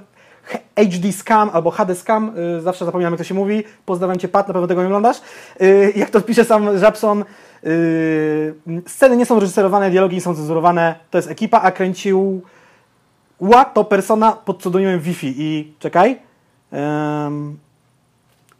HD 0.76 1.12
Scam 1.12 1.50
albo 1.52 1.70
HD 1.70 1.94
Scam, 1.94 2.32
zawsze 2.60 2.84
zapominam 2.84 3.12
jak 3.12 3.18
to 3.18 3.24
się 3.24 3.34
mówi, 3.34 3.64
pozdrawiam 3.86 4.18
Cię 4.18 4.28
Pat, 4.28 4.48
na 4.48 4.54
pewno 4.54 4.68
tego 4.68 4.80
nie 4.80 4.86
oglądasz. 4.86 5.16
Jak 5.96 6.10
to 6.10 6.20
pisze 6.20 6.44
sam 6.44 6.78
Żabson, 6.78 7.24
sceny 8.86 9.16
nie 9.16 9.26
są 9.26 9.40
reżyserowane, 9.40 9.90
dialogi 9.90 10.14
nie 10.14 10.20
są 10.20 10.34
cenzurowane, 10.34 10.94
to 11.10 11.18
jest 11.18 11.30
ekipa, 11.30 11.60
a 11.60 11.72
kręcił 11.72 12.42
Ła 13.38 13.64
to 13.64 13.84
persona 13.84 14.32
pod 14.32 14.56
pseudonimem 14.56 15.00
Wi-Fi 15.00 15.34
i 15.38 15.72
czekaj. 15.78 16.31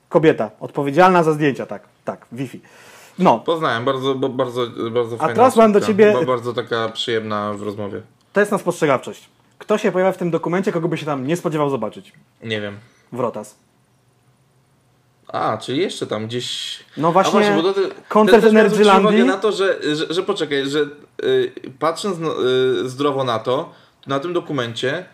Kobieta, 0.09 0.51
odpowiedzialna 0.61 1.23
za 1.23 1.33
zdjęcia, 1.33 1.67
tak, 1.67 1.83
tak, 2.05 2.27
Wi-Fi. 2.33 2.61
No, 3.19 3.39
Poznałem, 3.39 3.85
bardzo, 3.85 4.15
bardzo, 4.15 4.67
bardzo 4.91 5.17
fajna 5.17 5.35
teraz 5.35 5.57
mam 5.57 5.73
do 5.73 5.81
ciebie- 5.81 6.13
Ba- 6.13 6.25
Bardzo 6.27 6.53
taka 6.53 6.89
przyjemna 6.89 7.53
w 7.53 7.63
rozmowie. 7.63 8.03
to 8.33 8.41
jest 8.41 8.53
na 8.53 8.59
spostrzegawczość. 8.59 9.29
Kto 9.59 9.79
się 9.79 9.93
pojawia 9.93 10.13
w 10.13 10.17
tym 10.17 10.31
dokumencie, 10.31 10.73
kogo 10.73 10.89
by 10.89 10.99
się 10.99 11.07
tam 11.07 11.27
nie 11.27 11.37
spodziewał 11.37 11.71
zobaczyć? 11.71 12.13
Nie 12.43 12.61
wiem. 12.61 12.77
Wrotas. 13.13 13.55
A, 15.29 15.59
czyli 15.59 15.79
jeszcze 15.81 16.07
tam 16.07 16.27
gdzieś. 16.27 16.79
No 16.97 17.13
właśnie, 17.13 17.55
A 17.55 17.63
bo 17.63 17.73
to, 17.73 17.81
koncert 18.09 18.45
Energylandii. 18.45 19.25
na 19.25 19.37
to, 19.37 19.53
że, 19.53 19.79
że, 19.97 20.15
że 20.15 20.23
poczekaj, 20.23 20.67
że 20.67 20.81
y, 21.25 21.53
patrząc 21.79 22.19
no, 22.19 22.31
y, 22.85 22.89
zdrowo 22.89 23.25
na 23.25 23.39
to 23.39 23.73
na 24.07 24.21
tym 24.21 24.33
dokumencie 24.33 25.05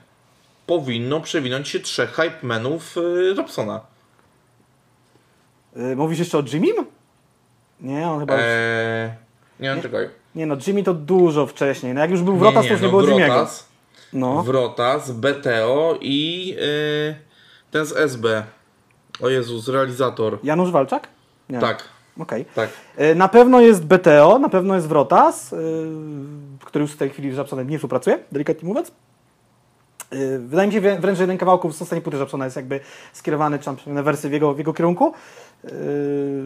powinno 0.69 1.21
przewinąć 1.21 1.69
się 1.69 1.81
trzech 1.81 2.11
hypemenów 2.11 2.97
y, 2.97 3.35
Robsona. 3.35 3.81
Y, 5.77 5.97
mówisz 5.97 6.19
jeszcze 6.19 6.39
o 6.39 6.43
Jimmym? 6.53 6.87
Nie, 7.81 8.09
on 8.11 8.21
chyba 8.21 8.35
już... 8.35 8.43
Eee, 8.45 9.11
nie 9.61 9.69
wiem, 9.69 9.83
czekaj. 9.83 10.09
Nie 10.35 10.47
no, 10.47 10.57
Jimmy 10.67 10.83
to 10.83 10.95
dużo 10.95 11.47
wcześniej. 11.47 11.95
No 11.95 12.01
jak 12.01 12.11
już 12.11 12.23
był 12.23 12.37
Wrotas, 12.37 12.67
to 12.67 12.73
już 12.73 12.83
nie 12.83 12.89
było 12.89 13.03
Jimmy'ego. 13.03 13.27
Wrotas, 13.27 13.69
No. 14.13 14.43
Wrotas, 14.43 15.11
BTO 15.11 15.99
i 16.01 16.55
y, 16.61 17.15
ten 17.71 17.87
z 17.87 17.93
SB. 17.97 18.43
O 19.23 19.29
Jezus, 19.29 19.69
realizator. 19.69 20.39
Janusz 20.43 20.71
Walczak? 20.71 21.09
Nie. 21.49 21.59
Tak, 21.59 21.85
Okej. 22.19 22.45
tak. 22.55 22.71
Y, 23.01 23.15
Na 23.15 23.29
pewno 23.29 23.61
jest 23.61 23.85
BTO, 23.85 24.39
na 24.39 24.49
pewno 24.49 24.75
jest 24.75 24.89
Wrotas, 24.89 25.53
yy, 25.53 25.59
który 26.65 26.83
już 26.83 26.93
w 26.93 26.97
tej 26.97 27.11
chwili 27.11 27.33
z 27.33 27.37
Żabsonem 27.37 27.71
nie 27.71 27.79
współpracuje, 27.79 28.19
delikatnie 28.33 28.69
mówiąc. 28.69 28.93
Yy, 30.13 30.39
Wydaje 30.39 30.69
mi 30.69 30.75
się 30.75 30.81
wrę- 30.81 31.01
wręcz, 31.01 31.19
że 31.19 31.23
jeden 31.23 31.39
kawałków 31.39 31.77
z 31.77 31.83
ostatniej 31.83 32.03
płyty 32.03 32.19
Żabsona 32.19 32.45
jest 32.45 32.57
jakby 32.57 32.81
skierowany, 33.13 33.59
czy 33.59 33.65
tam 33.65 33.77
pewne 33.77 34.03
wersy 34.03 34.29
w 34.29 34.33
jego, 34.33 34.55
w 34.55 34.59
jego 34.59 34.73
kierunku. 34.75 35.13
Yy, 35.65 35.71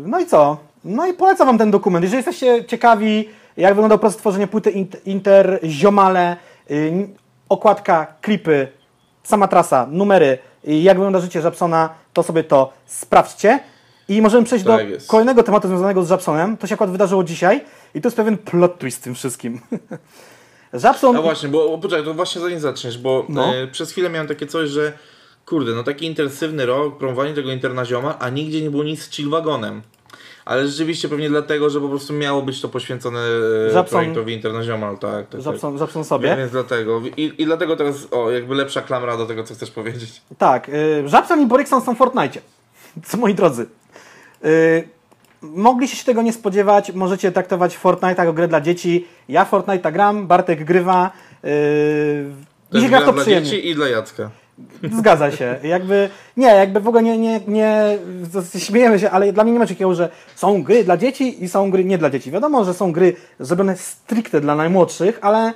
No 0.06 0.20
i 0.20 0.26
co? 0.26 0.56
No 0.84 1.06
i 1.06 1.12
polecam 1.14 1.46
Wam 1.46 1.58
ten 1.58 1.70
dokument. 1.70 2.02
Jeżeli 2.02 2.16
jesteście 2.16 2.64
ciekawi, 2.64 3.28
jak 3.56 3.74
wyglądał 3.74 3.98
proces 3.98 4.16
tworzenia 4.18 4.46
płyty 4.46 4.70
Int- 4.70 4.96
Inter, 5.06 5.60
Ziomale, 5.64 6.36
yy, 6.70 7.08
okładka, 7.48 8.06
klipy, 8.20 8.68
sama 9.22 9.48
trasa, 9.48 9.86
numery, 9.90 10.38
jak 10.64 10.96
wygląda 10.96 11.20
życie 11.20 11.40
Żabsona, 11.42 11.90
to 12.12 12.22
sobie 12.22 12.44
to 12.44 12.72
sprawdźcie. 12.86 13.60
I 14.08 14.22
możemy 14.22 14.44
przejść 14.44 14.64
Tak 14.64 14.84
do 14.84 14.88
jest. 14.88 15.08
kolejnego 15.08 15.42
tematu 15.42 15.68
związanego 15.68 16.04
z 16.04 16.08
Żabsonem. 16.08 16.56
To 16.56 16.66
się 16.66 16.74
akurat 16.74 16.90
wydarzyło 16.90 17.24
dzisiaj 17.24 17.60
i 17.94 18.00
to 18.00 18.06
jest 18.08 18.16
pewien 18.16 18.38
plot 18.38 18.78
twist 18.78 18.98
w 18.98 19.02
tym 19.02 19.14
wszystkim. 19.14 19.60
Żabson... 20.72 21.16
A 21.16 21.22
właśnie, 21.22 21.48
bo 21.48 21.78
poczekaj, 21.78 22.04
to 22.04 22.14
właśnie 22.14 22.40
zanim 22.40 22.60
zaczniesz, 22.60 22.98
bo 22.98 23.26
No. 23.28 23.54
e, 23.54 23.66
przez 23.66 23.90
chwilę 23.92 24.10
miałem 24.10 24.28
takie 24.28 24.46
coś, 24.46 24.68
że 24.70 24.92
kurde, 25.46 25.72
no 25.72 25.82
taki 25.82 26.06
intensywny 26.06 26.66
rok, 26.66 26.98
promowanie 26.98 27.34
tego 27.34 27.52
internazioma, 27.52 28.18
a 28.18 28.28
nigdzie 28.28 28.62
nie 28.62 28.70
było 28.70 28.84
nic 28.84 29.02
z 29.02 29.10
chillwagonem. 29.10 29.82
Ale 30.44 30.68
rzeczywiście 30.68 31.08
pewnie 31.08 31.28
dlatego, 31.28 31.70
że 31.70 31.80
po 31.80 31.88
prostu 31.88 32.12
miało 32.12 32.42
być 32.42 32.60
to 32.60 32.68
poświęcone 32.68 33.20
e, 33.68 33.72
Żabson- 33.74 33.84
projektowi 33.88 34.34
Internaziomal, 34.34 34.98
tak. 34.98 35.28
tak, 35.28 35.40
Żabson 35.40 35.78
tak. 35.78 36.06
sobie. 36.06 36.36
Więc 36.36 36.52
dlatego. 36.52 37.02
I, 37.16 37.32
I 37.38 37.44
dlatego 37.44 37.76
teraz, 37.76 38.08
o, 38.10 38.30
jakby 38.30 38.54
lepsza 38.54 38.82
klamra 38.82 39.16
do 39.16 39.26
tego, 39.26 39.44
co 39.44 39.54
chcesz 39.54 39.70
powiedzieć. 39.70 40.22
Tak, 40.38 40.68
y, 40.68 41.08
Żabson 41.08 41.40
i 41.40 41.46
Borykson 41.46 41.82
są 41.82 41.94
w 41.94 41.98
Fortnite. 41.98 42.40
Co 43.04 43.16
moi 43.22 43.34
drodzy. 43.34 43.66
Y, 44.44 44.88
mogliście 45.42 45.96
się 45.96 46.04
tego 46.04 46.22
nie 46.22 46.32
spodziewać. 46.32 46.92
Możecie 46.92 47.32
traktować 47.32 47.76
Fortnite 47.76 48.22
jako 48.22 48.32
grę 48.32 48.48
dla 48.48 48.60
dzieci. 48.60 49.06
Ja 49.28 49.44
Fortnite 49.44 49.92
gram, 49.92 50.26
Bartek 50.26 50.64
grywa. 50.64 51.10
Yy, 51.42 51.50
To 52.70 52.78
jest 52.78 52.88
gra 52.88 53.00
to 53.00 53.12
dla 53.12 53.22
przyjemnie. 53.22 53.50
dzieci 53.50 53.68
i 53.68 53.74
dla 53.74 53.88
Jacka. 53.88 54.30
Zgadza 54.98 55.30
się. 55.30 55.58
Jakby, 55.62 56.08
nie, 56.36 56.46
jakby 56.46 56.80
w 56.80 56.88
ogóle 56.88 57.02
nie, 57.02 57.18
nie, 57.18 57.40
nie, 57.48 57.98
śmiejemy 58.58 58.98
się, 58.98 59.10
ale 59.10 59.32
dla 59.32 59.44
mnie 59.44 59.52
nie 59.52 59.58
ma 59.58 59.66
takiego, 59.66 59.94
że 59.94 60.08
są 60.34 60.62
gry 60.62 60.84
dla 60.84 60.96
dzieci 60.96 61.44
i 61.44 61.48
są 61.48 61.70
gry 61.70 61.84
nie 61.84 61.98
dla 61.98 62.10
dzieci. 62.10 62.30
Wiadomo, 62.30 62.64
że 62.64 62.74
są 62.74 62.92
gry 62.92 63.16
zrobione 63.40 63.76
stricte 63.76 64.40
dla 64.40 64.54
najmłodszych, 64.56 65.18
ale 65.22 65.54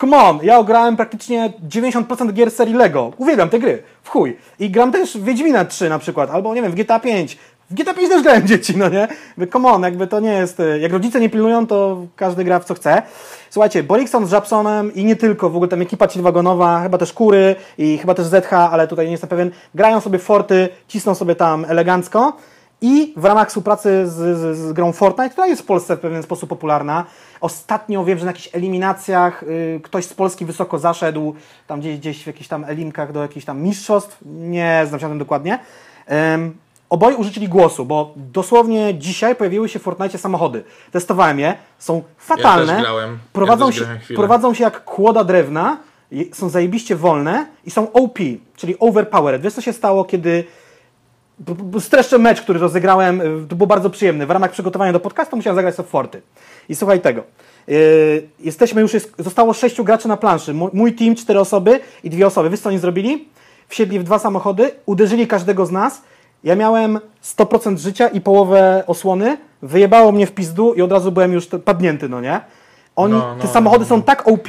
come 0.00 0.16
on, 0.16 0.38
ja 0.42 0.58
ograłem 0.58 0.96
praktycznie 0.96 1.52
90% 1.68 2.32
gier 2.32 2.50
serii 2.50 2.74
Lego. 2.74 3.12
Uwielbiam 3.16 3.48
te 3.48 3.58
gry, 3.58 3.82
w 4.02 4.08
chuj. 4.08 4.36
I 4.58 4.70
gram 4.70 4.92
też 4.92 5.18
w 5.18 5.24
Wiedźmina 5.24 5.64
3 5.64 5.88
na 5.88 5.98
przykład, 5.98 6.30
albo 6.30 6.54
nie 6.54 6.62
wiem, 6.62 6.72
w 6.72 6.74
GTA 6.74 7.00
5. 7.00 7.38
W 7.70 7.74
GTA 7.74 7.94
5 7.94 8.08
też 8.08 8.22
grałem 8.22 8.46
dzieci, 8.46 8.76
no 8.76 8.88
nie? 8.88 9.08
Jakby, 9.28 9.46
Come 9.52 9.68
on, 9.68 9.82
jakby 9.82 10.06
to 10.06 10.20
nie 10.20 10.32
jest... 10.32 10.60
e, 10.60 10.78
Jak 10.78 10.92
rodzice 10.92 11.20
nie 11.20 11.30
pilnują, 11.30 11.66
to 11.66 12.06
każdy 12.16 12.44
gra 12.44 12.58
w 12.58 12.64
co 12.64 12.74
chce. 12.74 13.02
Słuchajcie, 13.50 13.82
Borikson 13.82 14.26
z 14.26 14.30
Japsonem 14.30 14.94
i 14.94 15.04
nie 15.04 15.16
tylko, 15.16 15.50
w 15.50 15.56
ogóle 15.56 15.68
tam 15.68 15.82
ekipa 15.82 16.06
wagonowa, 16.16 16.80
chyba 16.82 16.98
też 16.98 17.12
Kury 17.12 17.56
i 17.78 17.98
chyba 17.98 18.14
też 18.14 18.26
ZH, 18.26 18.52
ale 18.52 18.88
tutaj 18.88 19.06
nie 19.06 19.12
jestem 19.12 19.30
pewien, 19.30 19.50
grają 19.74 20.00
sobie 20.00 20.18
Forty, 20.18 20.68
cisną 20.88 21.14
sobie 21.14 21.34
tam 21.34 21.64
elegancko 21.68 22.36
i 22.80 23.14
w 23.16 23.24
ramach 23.24 23.48
współpracy 23.48 24.06
z, 24.06 24.12
z, 24.38 24.56
z 24.58 24.72
grą 24.72 24.92
Fortnite, 24.92 25.30
która 25.30 25.46
jest 25.46 25.62
w 25.62 25.64
Polsce 25.64 25.96
w 25.96 26.00
pewien 26.00 26.22
sposób 26.22 26.48
popularna, 26.48 27.04
ostatnio 27.40 28.04
wiem, 28.04 28.18
że 28.18 28.24
na 28.24 28.30
jakichś 28.30 28.54
eliminacjach 28.54 29.42
y, 29.42 29.80
ktoś 29.82 30.04
z 30.04 30.14
Polski 30.14 30.44
wysoko 30.44 30.78
zaszedł, 30.78 31.34
tam 31.66 31.80
gdzieś, 31.80 31.98
gdzieś 31.98 32.22
w 32.24 32.26
jakichś 32.26 32.48
tam 32.48 32.64
elimkach 32.64 33.12
do 33.12 33.22
jakichś 33.22 33.46
tam 33.46 33.62
mistrzostw, 33.62 34.18
nie 34.26 34.84
znam 34.88 35.00
się 35.00 35.06
na 35.06 35.10
tym 35.10 35.18
dokładnie. 35.18 35.58
Oboje 36.90 37.16
użyczyli 37.16 37.48
głosu, 37.48 37.84
bo 37.84 38.12
dosłownie 38.16 38.94
dzisiaj 38.94 39.36
pojawiły 39.36 39.68
się 39.68 39.78
w 39.78 39.82
Fortnite 39.82 40.18
samochody. 40.18 40.64
Testowałem 40.92 41.38
je, 41.38 41.54
są 41.78 42.02
fatalne. 42.18 42.72
też 42.72 42.82
grałem. 42.82 43.18
Prowadzą, 43.32 43.64
Ja 43.64 43.70
też 43.72 43.78
się, 43.78 43.84
grałem 43.84 44.00
prowadzą 44.14 44.54
się 44.54 44.64
jak 44.64 44.84
kłoda 44.84 45.24
drewna, 45.24 45.78
są 46.32 46.48
zajebiście 46.48 46.96
wolne 46.96 47.46
i 47.64 47.70
są 47.70 47.92
OP, 47.92 48.18
czyli 48.56 48.78
overpowered. 48.78 49.42
Wiesz 49.42 49.52
co 49.52 49.60
się 49.60 49.72
stało, 49.72 50.04
kiedy 50.04 50.44
streszczę 51.80 52.18
mecz, 52.18 52.40
który 52.40 52.58
rozegrałem, 52.58 53.20
y, 53.20 53.48
to 53.48 53.56
było 53.56 53.66
bardzo 53.66 53.90
przyjemny. 53.90 54.26
W 54.26 54.30
ramach 54.30 54.50
przygotowania 54.50 54.92
do 54.92 55.00
podcastu 55.00 55.36
musiałem 55.36 55.56
zagrać 55.56 55.74
sobie 55.74 55.88
Forty. 55.88 56.22
I 56.68 56.74
słuchaj 56.74 57.00
tego. 57.00 57.22
Yy, 57.66 58.28
jesteśmy 58.40 58.80
już, 58.80 58.94
jest, 58.94 59.14
zostało 59.18 59.52
sześciu 59.52 59.84
graczy 59.84 60.08
na 60.08 60.16
planszy. 60.16 60.54
Mój, 60.54 60.70
mój 60.72 60.92
team, 60.92 61.14
cztery 61.14 61.40
osoby 61.40 61.80
i 62.04 62.10
dwie 62.10 62.26
osoby. 62.26 62.50
Wiesz 62.50 62.60
co 62.60 62.68
oni 62.68 62.78
zrobili? 62.78 63.28
Wsiedli 63.68 63.98
w 63.98 64.02
dwa 64.02 64.18
samochody, 64.18 64.70
uderzyli 64.86 65.26
każdego 65.26 65.66
z 65.66 65.70
nas. 65.70 66.02
Ja 66.46 66.56
miałem 66.56 67.00
100% 67.24 67.78
życia 67.78 68.08
i 68.08 68.20
połowę 68.20 68.84
osłony. 68.86 69.36
Wyjebało 69.62 70.12
mnie 70.12 70.26
w 70.26 70.32
pizdu 70.32 70.74
i 70.74 70.82
od 70.82 70.92
razu 70.92 71.12
byłem 71.12 71.32
już 71.32 71.46
padnięty, 71.64 72.08
no 72.08 72.20
nie? 72.20 72.40
Oni, 72.96 73.12
No, 73.12 73.34
no, 73.36 73.42
te 73.42 73.48
samochody 73.48 73.84
no, 73.84 73.88
są 73.88 74.02
tak 74.02 74.28
OP, 74.28 74.48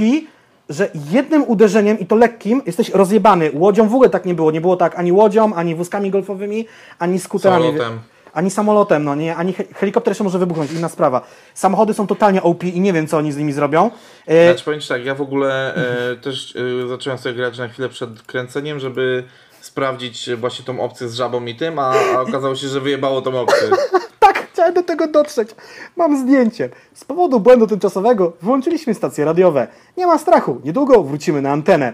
że 0.70 0.90
jednym 1.12 1.44
uderzeniem 1.44 2.00
i 2.00 2.06
to 2.06 2.16
lekkim 2.16 2.62
jesteś 2.66 2.90
rozjebany. 2.90 3.52
Łodzią 3.54 3.88
w 3.90 3.94
ogóle 3.94 4.10
tak 4.10 4.26
nie 4.26 4.34
było. 4.34 4.52
Nie 4.52 4.62
było 4.62 4.76
tak 4.78 5.00
ani 5.00 5.12
łodzią, 5.12 5.54
ani 5.54 5.76
wózkami 5.76 6.12
golfowymi, 6.12 6.68
ani 7.00 7.20
skuterami. 7.20 7.64
Samolotem. 7.66 8.00
Ani 8.34 8.50
samolotem, 8.52 9.04
no 9.04 9.16
nie, 9.16 9.36
ani 9.36 9.54
he- 9.54 9.64
helikopter 9.74 10.12
jeszcze 10.12 10.24
może 10.24 10.40
wybuchnąć, 10.40 10.72
inna 10.72 10.90
sprawa. 10.90 11.22
Samochody 11.54 11.94
są 11.94 12.08
totalnie 12.08 12.44
OP 12.44 12.64
i 12.64 12.80
nie 12.82 12.94
wiem, 12.94 13.08
co 13.08 13.18
oni 13.18 13.32
z 13.32 13.38
nimi 13.38 13.54
zrobią. 13.54 13.92
E, 14.28 14.46
Znaczy 14.50 14.66
powiem 14.66 14.80
Ci 14.80 14.88
tak, 14.90 15.06
ja 15.06 15.16
w 15.16 15.22
ogóle 15.22 15.76
e, 15.76 16.16
też 16.16 16.56
e, 16.86 16.88
zacząłem 16.88 17.20
sobie 17.20 17.36
grać 17.36 17.58
na 17.58 17.68
chwilę 17.68 17.90
przed 17.90 18.22
kręceniem, 18.22 18.80
żeby 18.80 19.24
sprawdzić 19.68 20.30
właśnie 20.38 20.66
tą 20.66 20.80
opcję 20.80 21.10
z 21.10 21.14
żabą 21.14 21.46
i 21.46 21.56
tym, 21.56 21.80
a, 21.80 21.94
a 22.16 22.22
okazało 22.22 22.56
się, 22.56 22.68
że 22.68 22.82
wyjebało 22.82 23.22
tą 23.22 23.40
opcję. 23.40 23.70
tak, 24.20 24.48
chciałem 24.54 24.74
do 24.74 24.84
tego 24.84 25.08
dotrzeć. 25.08 25.50
Mam 25.96 26.22
zdjęcie. 26.22 26.70
Z 26.94 27.06
powodu 27.06 27.40
błędu 27.40 27.68
tymczasowego 27.68 28.34
wyłączyliśmy 28.42 28.94
stacje 28.94 29.26
radiowe. 29.26 29.68
Nie 29.98 30.08
ma 30.08 30.18
strachu, 30.18 30.62
niedługo 30.64 31.04
wrócimy 31.04 31.42
na 31.42 31.52
antenę. 31.52 31.94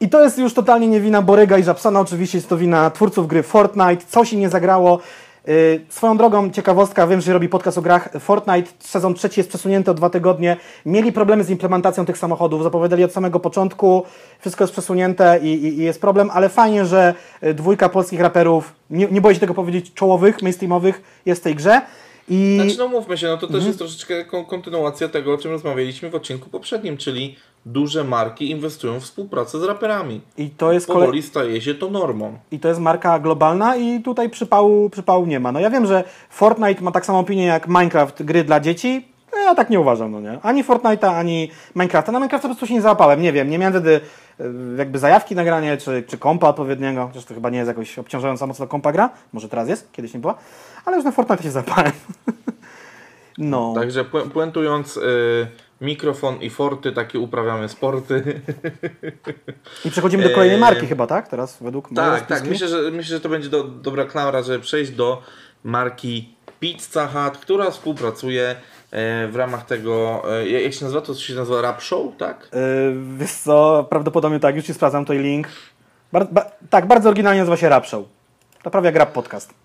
I 0.00 0.08
to 0.08 0.22
jest 0.22 0.38
już 0.38 0.54
totalnie 0.54 0.88
nie 0.88 1.00
wina 1.00 1.22
Borega 1.22 1.58
i 1.58 1.64
Żabsona, 1.64 2.00
oczywiście 2.00 2.38
jest 2.38 2.48
to 2.48 2.56
wina 2.56 2.90
twórców 2.90 3.28
gry 3.28 3.42
Fortnite, 3.42 4.04
coś 4.08 4.32
im 4.32 4.40
nie 4.40 4.48
zagrało. 4.48 4.98
Yy, 5.46 5.80
swoją 5.88 6.16
drogą, 6.16 6.50
ciekawostka, 6.50 7.06
wiem, 7.06 7.20
że 7.20 7.32
robi 7.32 7.48
podcast 7.48 7.78
o 7.78 7.82
grach. 7.82 8.08
Fortnite, 8.20 8.70
sezon 8.78 9.14
trzeci 9.14 9.40
jest 9.40 9.48
przesunięty 9.48 9.90
o 9.90 9.94
dwa 9.94 10.10
tygodnie. 10.10 10.56
Mieli 10.86 11.12
problemy 11.12 11.44
z 11.44 11.50
implementacją 11.50 12.06
tych 12.06 12.18
samochodów, 12.18 12.62
zapowiadali 12.62 13.04
od 13.04 13.12
samego 13.12 13.40
początku, 13.40 14.02
wszystko 14.40 14.64
jest 14.64 14.72
przesunięte 14.72 15.38
i, 15.42 15.46
i, 15.46 15.78
i 15.78 15.82
jest 15.82 16.00
problem, 16.00 16.30
ale 16.32 16.48
fajnie, 16.48 16.84
że 16.86 17.14
y, 17.42 17.54
dwójka 17.54 17.88
polskich 17.88 18.20
raperów, 18.20 18.72
nie, 18.90 19.06
nie 19.06 19.20
boję 19.20 19.34
się 19.34 19.40
tego 19.40 19.54
powiedzieć, 19.54 19.92
czołowych, 19.94 20.42
mainstreamowych 20.42 21.02
jest 21.26 21.40
w 21.40 21.44
tej 21.44 21.54
grze. 21.54 21.80
I 22.28 22.58
Znaczy 22.62 22.78
no 22.78 22.88
mówmy 22.88 23.18
się, 23.18 23.26
no 23.26 23.36
to 23.36 23.46
Mhm. 23.46 23.60
też 23.60 23.66
jest 23.66 23.78
troszeczkę 23.78 24.24
kon- 24.24 24.44
kontynuacja 24.44 25.08
tego, 25.08 25.34
o 25.34 25.38
czym 25.38 25.50
rozmawialiśmy 25.50 26.10
w 26.10 26.14
odcinku 26.14 26.50
poprzednim, 26.50 26.96
czyli 26.96 27.36
duże 27.66 28.04
marki 28.04 28.50
inwestują 28.50 29.00
w 29.00 29.02
współpracę 29.02 29.60
z 29.60 29.62
raperami. 29.62 30.20
I 30.38 30.50
to 30.50 30.72
jest. 30.72 30.86
Powoli 30.86 31.22
staje 31.22 31.60
się 31.60 31.74
to 31.74 31.90
normą. 31.90 32.38
I 32.50 32.58
to 32.60 32.68
jest 32.68 32.80
marka 32.80 33.18
globalna 33.18 33.76
i 33.76 34.00
tutaj 34.00 34.30
przypału, 34.30 34.90
przypału 34.90 35.26
nie 35.26 35.40
ma. 35.40 35.52
No 35.52 35.60
ja 35.60 35.70
wiem, 35.70 35.86
że 35.86 36.04
Fortnite 36.30 36.82
ma 36.82 36.90
tak 36.92 37.06
samą 37.06 37.18
opinię 37.18 37.44
jak 37.44 37.68
Minecraft, 37.68 38.22
gry 38.22 38.44
dla 38.44 38.60
dzieci. 38.60 39.08
No 39.32 39.38
Ja 39.38 39.54
tak 39.54 39.70
nie 39.70 39.80
uważam, 39.80 40.12
no 40.12 40.20
nie. 40.20 40.38
Ani 40.42 40.64
Fortnite'a, 40.64 41.14
ani 41.14 41.50
Minecrafta. 41.74 42.12
Na 42.12 42.18
Minecrafta 42.18 42.48
po 42.48 42.54
prostu 42.54 42.66
się 42.66 42.74
nie 42.74 42.82
załapałem. 42.82 43.22
Nie 43.22 43.32
wiem, 43.32 43.50
nie 43.50 43.58
miałem 43.58 43.72
wtedy 43.74 44.00
e, 44.40 44.44
jakby 44.78 44.98
zajawki 44.98 45.34
na 45.34 45.44
granie, 45.44 45.76
czy, 45.76 46.02
czy 46.08 46.18
kompa 46.18 46.48
odpowiedniego. 46.48 47.06
Chociaż 47.06 47.24
to 47.24 47.34
chyba 47.34 47.50
nie 47.50 47.58
jest 47.58 47.68
jakoś 47.68 47.98
obciążająca 47.98 48.46
mocno 48.46 48.66
kompa 48.66 48.92
gra. 48.92 49.10
Może 49.32 49.48
teraz 49.48 49.68
jest, 49.68 49.92
kiedyś 49.92 50.14
nie 50.14 50.20
była. 50.20 50.34
Ale 50.84 50.96
już 50.96 51.04
na 51.04 51.12
Fortnite 51.12 51.42
się 51.42 51.50
załapałem. 51.50 51.92
no. 53.38 53.72
Także 53.74 54.04
pu- 54.04 54.30
puentując, 54.30 54.96
y, 54.96 55.46
mikrofon 55.82 56.42
i 56.42 56.50
forty, 56.50 56.92
takie 56.92 57.18
uprawiamy 57.18 57.68
sporty. 57.68 58.40
I 59.84 59.90
przechodzimy 59.90 60.22
do 60.22 60.30
kolejnej 60.30 60.54
Eee, 60.54 60.60
marki 60.60 60.86
chyba, 60.86 61.06
tak? 61.06 61.28
Teraz 61.28 61.58
według 61.60 61.90
mojej 61.90 62.10
tak, 62.10 62.26
tak. 62.26 62.44
Myślę, 62.48 62.68
że, 62.68 62.90
myślę, 62.90 63.16
że 63.16 63.20
to 63.20 63.28
będzie 63.28 63.48
do, 63.48 63.64
dobra 63.64 64.04
klamra, 64.04 64.42
żeby 64.42 64.58
przejść 64.58 64.90
do 64.90 65.22
marki 65.64 66.34
Pizza 66.60 67.06
Hut, 67.06 67.38
która 67.38 67.70
współpracuje 67.70 68.56
e, 68.90 69.28
w 69.28 69.36
ramach 69.36 69.66
tego, 69.66 70.22
e, 70.32 70.48
jak 70.48 70.62
jak 70.62 70.72
się 70.72 70.84
nazywa, 70.84 71.00
to 71.00 71.14
się 71.14 71.34
nazywa 71.34 71.60
Rap 71.60 71.82
Show, 71.82 72.16
tak? 72.18 72.48
Yy, 72.52 73.16
wiesz 73.18 73.32
co, 73.32 73.86
prawdopodobnie 73.90 74.40
tak, 74.40 74.56
już 74.56 74.64
ci 74.64 74.74
sprawdzam 74.74 75.04
tutaj 75.04 75.22
link. 75.22 75.48
Bar 76.12 76.26
ba 76.30 76.44
tak, 76.70 76.86
bardzo 76.86 77.08
oryginalnie 77.08 77.40
nazywa 77.40 77.56
się 77.56 77.68
Rap 77.68 77.86
Show. 77.86 78.04
To 78.62 78.70
prawie 78.70 78.86
jak 78.86 78.96
rap 78.96 79.12
podcast. 79.12 79.61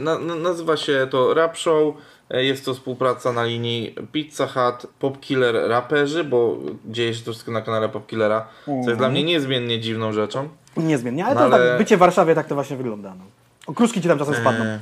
Na, 0.00 0.18
na, 0.18 0.34
nazywa 0.34 0.76
się 0.76 1.06
to 1.10 1.34
Rap 1.34 1.56
Show. 1.56 1.94
E, 2.30 2.44
Jest 2.44 2.64
to 2.64 2.74
współpraca 2.74 3.32
na 3.32 3.44
linii 3.44 3.94
Pizza 4.12 4.46
Hut, 4.46 4.90
Popkiller, 4.98 5.68
raperzy, 5.68 6.24
bo 6.24 6.58
dzieje 6.86 7.14
się 7.14 7.24
to 7.24 7.30
wszystko 7.32 7.52
na 7.52 7.62
kanale 7.62 7.88
Popkillera, 7.88 8.48
co 8.64 8.72
jest 8.90 8.98
dla 8.98 9.08
mnie 9.08 9.22
niezmiennie 9.22 9.80
dziwną 9.80 10.12
rzeczą. 10.12 10.48
Niezmiennie, 10.76 11.26
ale 11.26 11.34
No 11.34 11.48
to 11.48 11.54
ale- 11.54 11.68
tak, 11.68 11.78
bycie 11.78 11.96
w 11.96 12.00
Warszawie 12.00 12.34
tak 12.34 12.46
to 12.46 12.54
właśnie 12.54 12.76
wygląda. 12.76 13.14
No. 13.14 13.24
Okruszki 13.66 14.02
ci 14.02 14.08
tam 14.08 14.18
czasem 14.18 14.34
spadną. 14.34 14.64
E, 14.64 14.80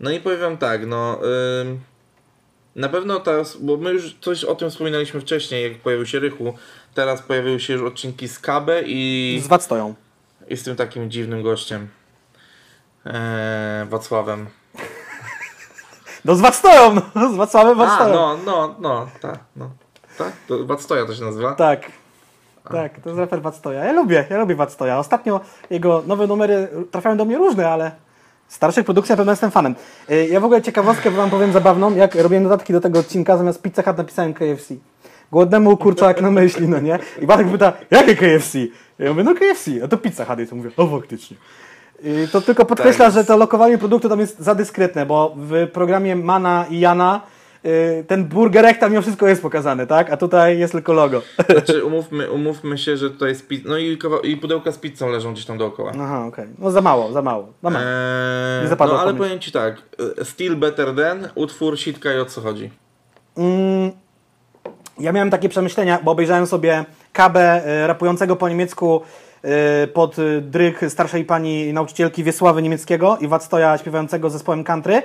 No 0.00 0.10
i 0.10 0.20
powiem 0.20 0.56
tak, 0.56 0.86
no 0.86 1.18
ym, 1.60 1.80
na 2.76 2.88
pewno 2.88 3.20
teraz, 3.20 3.56
bo 3.56 3.76
my 3.76 3.90
już 3.92 4.16
coś 4.20 4.44
o 4.44 4.54
tym 4.54 4.70
wspominaliśmy 4.70 5.20
wcześniej, 5.20 5.62
jak 5.72 5.78
pojawił 5.82 6.06
się 6.06 6.18
Rychu, 6.18 6.54
teraz 6.94 7.22
pojawiły 7.22 7.60
się 7.60 7.72
już 7.72 7.82
odcinki 7.82 8.28
z 8.28 8.38
Kabe 8.38 8.82
i, 8.86 9.42
Z 9.48 9.62
stoją. 9.62 9.94
i 10.48 10.56
z 10.56 10.62
tym 10.62 10.76
takim 10.76 11.10
dziwnym 11.10 11.42
gościem, 11.42 11.88
e, 13.06 13.86
Wacławem. 13.90 14.46
No 16.24 16.34
z 16.34 16.40
wad 16.40 16.54
stoją, 16.54 16.94
no. 17.14 17.32
Z 17.32 17.36
Wacławem 17.36 17.78
wad 17.78 17.88
A, 17.88 17.94
stoją. 17.94 18.14
no, 18.14 18.36
no, 18.46 18.74
no, 18.80 19.06
tak, 19.20 19.38
no. 19.56 19.70
Tak? 20.18 20.32
To 20.48 20.66
Wacstoja 20.66 21.06
to 21.06 21.14
się 21.14 21.24
nazywa? 21.24 21.52
Tak. 21.54 21.80
Tak, 22.72 23.00
to 23.00 23.08
jest 23.08 23.18
raper 23.20 23.42
Wacstoja. 23.42 23.84
Ja 23.84 23.92
lubię, 23.92 24.24
ja 24.30 24.38
lubię 24.38 24.54
Wacstoja. 24.54 24.98
Ostatnio 24.98 25.40
jego 25.70 26.02
nowe 26.06 26.26
numery 26.26 26.68
trafiają 26.90 27.16
do 27.16 27.24
mnie 27.24 27.36
różne, 27.38 27.70
ale 27.70 27.92
starszych 28.48 28.84
produkcji 28.84 29.12
na 29.12 29.16
pewno 29.16 29.32
jestem 29.32 29.50
fanem. 29.50 29.74
Y, 30.10 30.28
Ja 30.28 30.40
w 30.40 30.44
ogóle 30.44 30.62
ciekawostkę 30.62 31.10
wam 31.10 31.30
powiem 31.30 31.52
zabawną, 31.52 31.94
jak 31.94 32.14
robiłem 32.14 32.42
notatki 32.44 32.72
do 32.72 32.80
tego 32.80 32.98
odcinka, 32.98 33.36
zamiast 33.36 33.62
Pizza 33.62 33.82
Hut 33.82 33.96
napisałem 33.96 34.34
KFC. 34.34 34.74
Głodnemu 35.32 35.76
kurczak 35.76 36.20
na 36.22 36.30
myśli, 36.30 36.68
no 36.68 36.80
nie? 36.80 36.98
I 37.20 37.26
Bartek 37.26 37.48
pyta, 37.48 37.72
jakie 37.90 38.16
KFC? 38.16 38.58
Ja 38.98 39.10
mówię, 39.10 39.24
no 39.24 39.34
KFC, 39.34 39.70
a 39.84 39.88
to 39.88 39.96
Pizza 39.98 40.24
Hut. 40.24 40.38
I 40.40 40.46
to 40.46 40.56
mówię, 40.56 40.70
o 40.76 40.86
faktycznie. 41.00 41.36
I 42.04 42.28
to 42.28 42.40
tylko 42.40 42.64
podkreśla, 42.64 43.04
Tak. 43.04 43.14
że 43.14 43.24
to 43.24 43.36
lokowanie 43.36 43.78
produktu 43.78 44.08
tam 44.08 44.20
jest 44.20 44.38
za 44.40 44.54
dyskretne, 44.54 45.06
bo 45.06 45.34
w 45.36 45.68
programie 45.72 46.16
Mana 46.16 46.66
i 46.70 46.80
Jana 46.80 47.20
y, 47.64 48.04
ten 48.08 48.24
burgerek 48.24 48.78
tam 48.78 48.90
mimo 48.90 49.02
wszystko 49.02 49.28
jest 49.28 49.42
pokazany, 49.42 49.86
tak? 49.86 50.10
A 50.12 50.16
tutaj 50.16 50.58
jest 50.58 50.72
tylko 50.72 50.92
logo. 50.92 51.22
Znaczy, 51.50 51.84
umówmy, 51.84 52.30
umówmy 52.30 52.78
się, 52.78 52.96
że 52.96 53.10
tutaj 53.10 53.28
jest 53.28 53.48
pi- 53.48 53.62
No 53.66 53.78
i, 53.78 53.98
i 54.24 54.36
pudełka 54.36 54.72
z 54.72 54.78
pizzą 54.78 55.08
leżą 55.10 55.32
gdzieś 55.32 55.44
tam 55.46 55.58
dookoła. 55.58 55.92
Aha, 56.00 56.24
okej. 56.26 56.46
No 56.58 56.70
za 56.70 56.80
mało, 56.80 57.12
za 57.12 57.22
mało. 57.22 57.52
Za 57.62 57.70
mało. 57.70 57.84
Eee, 57.84 58.64
Nie 58.70 58.76
no 58.78 58.84
ale 58.84 58.98
pomysł. 59.00 59.16
powiem 59.18 59.38
ci 59.38 59.52
tak, 59.52 59.82
e, 60.20 60.24
Still 60.24 60.56
Better 60.56 60.94
Than, 60.96 61.28
utwór 61.34 61.78
Sitka 61.78 62.12
i 62.14 62.18
o 62.18 62.24
co 62.24 62.40
chodzi. 62.40 62.70
Mm, 63.36 63.90
ja 65.00 65.12
miałem 65.12 65.30
takie 65.30 65.48
przemyślenia, 65.48 65.98
bo 66.04 66.10
obejrzałem 66.10 66.46
sobie 66.46 66.84
Kabę 67.12 67.66
y, 67.84 67.86
rapującego 67.86 68.36
po 68.36 68.48
niemiecku 68.48 69.02
pod 69.92 70.18
y, 70.18 70.40
dryk 70.40 70.80
starszej 70.88 71.24
pani 71.24 71.72
nauczycielki 71.72 72.24
Wiesławy 72.24 72.62
Niemieckiego 72.62 73.18
i 73.20 73.28
Wactoja 73.28 73.78
śpiewającego 73.78 74.30
zespołem 74.30 74.64
country. 74.64 75.02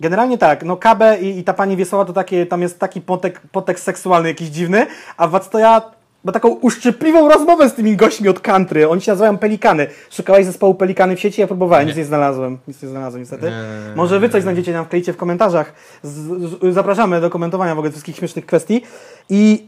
Generalnie 0.00 0.38
tak, 0.38 0.64
no 0.64 0.76
Kabę 0.76 1.18
i, 1.18 1.38
i 1.38 1.44
ta 1.44 1.52
pani 1.52 1.76
Wiesława 1.76 2.04
to 2.04 2.12
takie, 2.12 2.46
tam 2.46 2.62
jest 2.62 2.78
taki 2.78 3.00
potek, 3.00 3.40
potekst 3.52 3.84
seksualny 3.84 4.28
jakiś 4.28 4.48
dziwny, 4.48 4.86
a 5.16 5.28
Wactoja 5.28 5.82
ma 6.24 6.32
taką 6.32 6.48
uszczypliwą 6.48 7.28
rozmowę 7.28 7.68
z 7.68 7.74
tymi 7.74 7.96
gośćmi 7.96 8.28
od 8.28 8.40
country. 8.40 8.88
Oni 8.88 9.00
się 9.00 9.12
nazywają 9.12 9.38
Pelikany. 9.38 9.86
Szukałeś 10.10 10.46
zespołu 10.46 10.74
Pelikany 10.74 11.16
w 11.16 11.20
sieci? 11.20 11.40
Ja 11.40 11.46
próbowałem, 11.46 11.86
nic 11.86 11.96
nie 11.96 12.04
znalazłem. 12.04 12.58
Nic 12.68 12.82
nie 12.82 12.88
znalazłem 12.88 13.22
niestety. 13.22 13.46
Nie. 13.46 13.96
Może 13.96 14.20
wy 14.20 14.28
coś 14.28 14.42
znajdziecie, 14.42 14.72
nam 14.72 14.84
wkleicie 14.84 15.12
w 15.12 15.16
komentarzach. 15.16 15.72
Z, 16.02 16.10
z, 16.10 16.74
zapraszamy 16.74 17.20
do 17.20 17.30
komentowania 17.30 17.74
w 17.74 17.78
ogóle 17.78 17.90
wszystkich 17.90 18.16
śmiesznych 18.16 18.46
kwestii. 18.46 18.82
I 19.30 19.66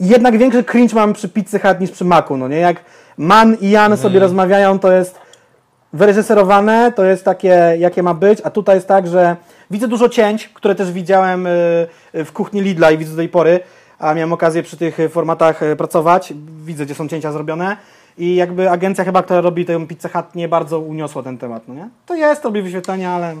jednak 0.00 0.38
większy 0.38 0.64
cringe 0.64 0.94
mam 0.94 1.12
przy 1.12 1.28
Pizzy 1.28 1.58
Hut 1.58 1.80
niż 1.80 1.90
przy 1.90 2.04
Macu, 2.04 2.36
no 2.36 2.48
nie? 2.48 2.58
Jak 2.58 2.76
Man 3.18 3.56
i 3.60 3.70
Jan 3.70 3.96
sobie 3.96 4.20
rozmawiają, 4.20 4.78
to 4.78 4.92
jest 4.92 5.18
wyreżyserowane, 5.92 6.92
to 6.96 7.04
jest 7.04 7.24
takie, 7.24 7.76
jakie 7.78 8.02
ma 8.02 8.14
być, 8.14 8.38
a 8.44 8.50
tutaj 8.50 8.76
jest 8.76 8.88
tak, 8.88 9.08
że 9.08 9.36
widzę 9.70 9.88
dużo 9.88 10.08
cięć, 10.08 10.48
które 10.48 10.74
też 10.74 10.92
widziałem 10.92 11.46
y, 11.46 11.50
w 12.14 12.32
kuchni 12.32 12.60
Lidla 12.60 12.90
i 12.90 12.98
widzę 12.98 13.10
do 13.10 13.16
tej 13.16 13.28
pory, 13.28 13.60
a 13.98 14.14
miałem 14.14 14.32
okazję 14.32 14.62
przy 14.62 14.76
tych 14.76 14.98
formatach 15.10 15.62
y, 15.62 15.76
pracować, 15.76 16.32
widzę, 16.64 16.84
gdzie 16.84 16.94
są 16.94 17.08
cięcia 17.08 17.32
zrobione 17.32 17.76
i 18.18 18.34
jakby 18.34 18.70
agencja 18.70 19.04
chyba, 19.04 19.22
która 19.22 19.40
robi 19.40 19.64
tę 19.64 19.86
Pizzę 19.86 20.08
Hut 20.08 20.34
nie 20.34 20.48
bardzo 20.48 20.78
uniosła 20.78 21.22
ten 21.22 21.38
temat, 21.38 21.68
no 21.68 21.74
nie? 21.74 21.88
To 22.06 22.14
jest, 22.14 22.44
robi 22.44 22.62
wyświetlenia, 22.62 23.10
ale... 23.10 23.34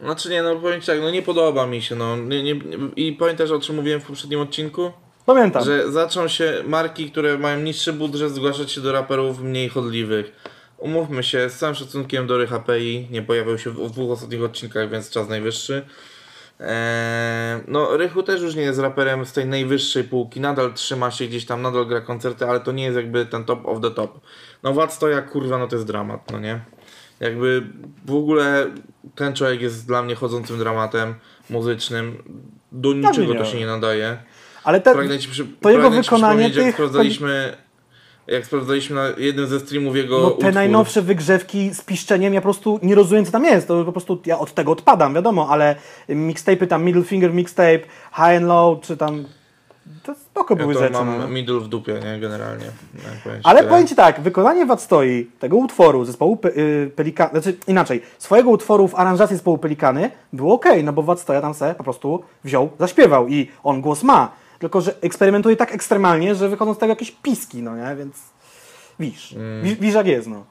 Znaczy 0.00 0.30
nie, 0.30 0.42
no 0.42 0.56
powiem 0.56 0.80
ci 0.80 0.86
tak, 0.86 1.00
no 1.00 1.10
nie 1.10 1.22
podoba 1.22 1.66
mi 1.66 1.82
się, 1.82 1.96
no. 1.96 2.16
Nie, 2.16 2.42
nie, 2.42 2.54
I 2.96 3.12
pamiętasz 3.12 3.50
o 3.50 3.60
czym 3.60 3.76
mówiłem 3.76 4.00
w 4.00 4.06
poprzednim 4.06 4.40
odcinku? 4.40 4.90
Pamiętam. 5.26 5.64
Że 5.64 5.92
zaczną 5.92 6.28
się 6.28 6.62
marki, 6.66 7.10
które 7.10 7.38
mają 7.38 7.60
niższy 7.60 7.92
budżet 7.92 8.32
zgłaszać 8.32 8.72
się 8.72 8.80
do 8.80 8.92
raperów 8.92 9.40
mniej 9.40 9.68
chodliwych. 9.68 10.32
Umówmy 10.78 11.22
się, 11.22 11.50
z 11.50 11.58
całym 11.58 11.74
szacunkiem 11.74 12.26
do 12.26 12.46
HPI, 12.46 13.08
nie 13.10 13.22
pojawił 13.22 13.58
się 13.58 13.70
w, 13.70 13.90
dwóch 13.90 14.10
ostatnich 14.10 14.42
odcinkach, 14.42 14.90
więc 14.90 15.10
czas 15.10 15.28
najwyższy. 15.28 15.86
Eee, 16.60 17.60
no, 17.68 17.96
Rychu 17.96 18.22
też 18.22 18.42
już 18.42 18.54
nie 18.54 18.62
jest 18.62 18.80
raperem 18.80 19.26
z 19.26 19.32
tej 19.32 19.46
najwyższej 19.46 20.04
półki, 20.04 20.40
nadal 20.40 20.74
trzyma 20.74 21.10
się 21.10 21.26
gdzieś 21.26 21.46
tam, 21.46 21.62
nadal 21.62 21.86
gra 21.86 22.00
koncerty, 22.00 22.46
ale 22.46 22.60
to 22.60 22.72
nie 22.72 22.84
jest 22.84 22.96
jakby 22.96 23.26
ten 23.26 23.44
top 23.44 23.66
of 23.66 23.80
the 23.80 23.90
top. 23.90 24.20
No, 24.62 24.72
Wad 24.72 24.92
Stoja, 24.92 25.22
kurwa, 25.22 25.58
no 25.58 25.68
to 25.68 25.76
jest 25.76 25.86
dramat, 25.86 26.30
no 26.32 26.40
nie? 26.40 26.60
Jakby 27.20 27.66
w 28.04 28.14
ogóle 28.14 28.66
ten 29.14 29.34
człowiek 29.34 29.60
jest 29.60 29.86
dla 29.86 30.02
mnie 30.02 30.14
chodzącym 30.14 30.58
dramatem 30.58 31.14
muzycznym. 31.50 32.22
Do 32.72 32.92
niczego 32.92 33.34
to 33.34 33.44
się 33.44 33.58
nie 33.58 33.66
nadaje. 33.66 34.18
Ale 34.64 34.80
te, 34.80 34.94
przy, 35.18 35.46
to 35.60 35.70
jego 35.70 35.90
wykonanie 35.90 36.02
przypomnieć, 36.02 36.56
jak 36.56 36.64
tych- 36.64 36.74
sprawdzaliśmy, 36.74 37.56
jak 38.26 38.46
sprawdzaliśmy 38.46 38.96
na 38.96 39.08
jednym 39.18 39.46
ze 39.46 39.60
streamów 39.60 39.96
jego 39.96 40.18
No 40.20 40.30
te 40.30 40.34
utwór. 40.36 40.52
najnowsze 40.54 41.02
wygrzewki 41.02 41.74
z 41.74 41.80
piszczeniem, 41.80 42.34
ja 42.34 42.40
po 42.40 42.44
prostu 42.44 42.78
nie 42.82 42.94
rozumiem 42.94 43.24
co 43.24 43.32
tam 43.32 43.44
jest, 43.44 43.68
to 43.68 43.84
po 43.84 43.92
prostu 43.92 44.20
ja 44.26 44.38
od 44.38 44.54
tego 44.54 44.72
odpadam, 44.72 45.14
wiadomo, 45.14 45.48
ale 45.50 45.76
mixtape'y 46.08 46.66
tam 46.66 46.84
Middle 46.84 47.02
Finger 47.04 47.34
Mixtape, 47.34 47.78
High 48.12 48.36
and 48.36 48.46
Low, 48.46 48.80
czy 48.80 48.96
tam, 48.96 49.24
to 50.02 50.14
spoko 50.14 50.54
Ja 50.54 50.60
były 50.60 50.74
to 50.74 50.80
rzeczy. 50.80 50.92
mam 50.92 51.18
no. 51.18 51.28
middle 51.28 51.60
w 51.60 51.68
dupie, 51.68 51.92
nie? 52.04 52.20
Generalnie. 52.20 52.64
Ale 53.44 53.58
tyle. 53.58 53.70
powiem 53.70 53.86
Ci 53.86 53.94
tak, 53.96 54.20
wykonanie 54.20 54.66
Wadstoi, 54.66 55.26
tego 55.38 55.56
utworu 55.56 56.04
zespołu 56.04 56.36
Pe- 56.36 56.58
y, 56.58 56.90
Pelikany, 56.96 57.30
znaczy 57.30 57.56
inaczej, 57.66 58.02
swojego 58.18 58.50
utworu 58.50 58.88
w 58.88 58.94
aranżacji 58.94 59.36
zespołu 59.36 59.58
Pelikany 59.58 60.10
było 60.32 60.54
ok, 60.54 60.64
no 60.84 60.92
bo 60.92 61.02
Wadstoja 61.02 61.40
tam 61.40 61.54
se 61.54 61.74
po 61.78 61.84
prostu 61.84 62.22
wziął, 62.44 62.70
zaśpiewał 62.78 63.28
i 63.28 63.48
on 63.64 63.80
głos 63.80 64.02
ma, 64.02 64.32
tylko 64.62 64.80
że 64.80 64.94
eksperymentuje 65.00 65.56
tak 65.56 65.74
ekstremalnie, 65.74 66.34
że 66.34 66.48
wychodzą 66.48 66.74
z 66.74 66.78
tego 66.78 66.90
jakieś 66.92 67.10
piski, 67.10 67.62
no 67.62 67.76
nie, 67.76 67.96
więc 67.96 68.16
wisz, 69.00 69.34
wisz, 69.62 69.74
wisz 69.74 69.94
jak 69.94 70.06
jest, 70.06 70.28
no. 70.28 70.44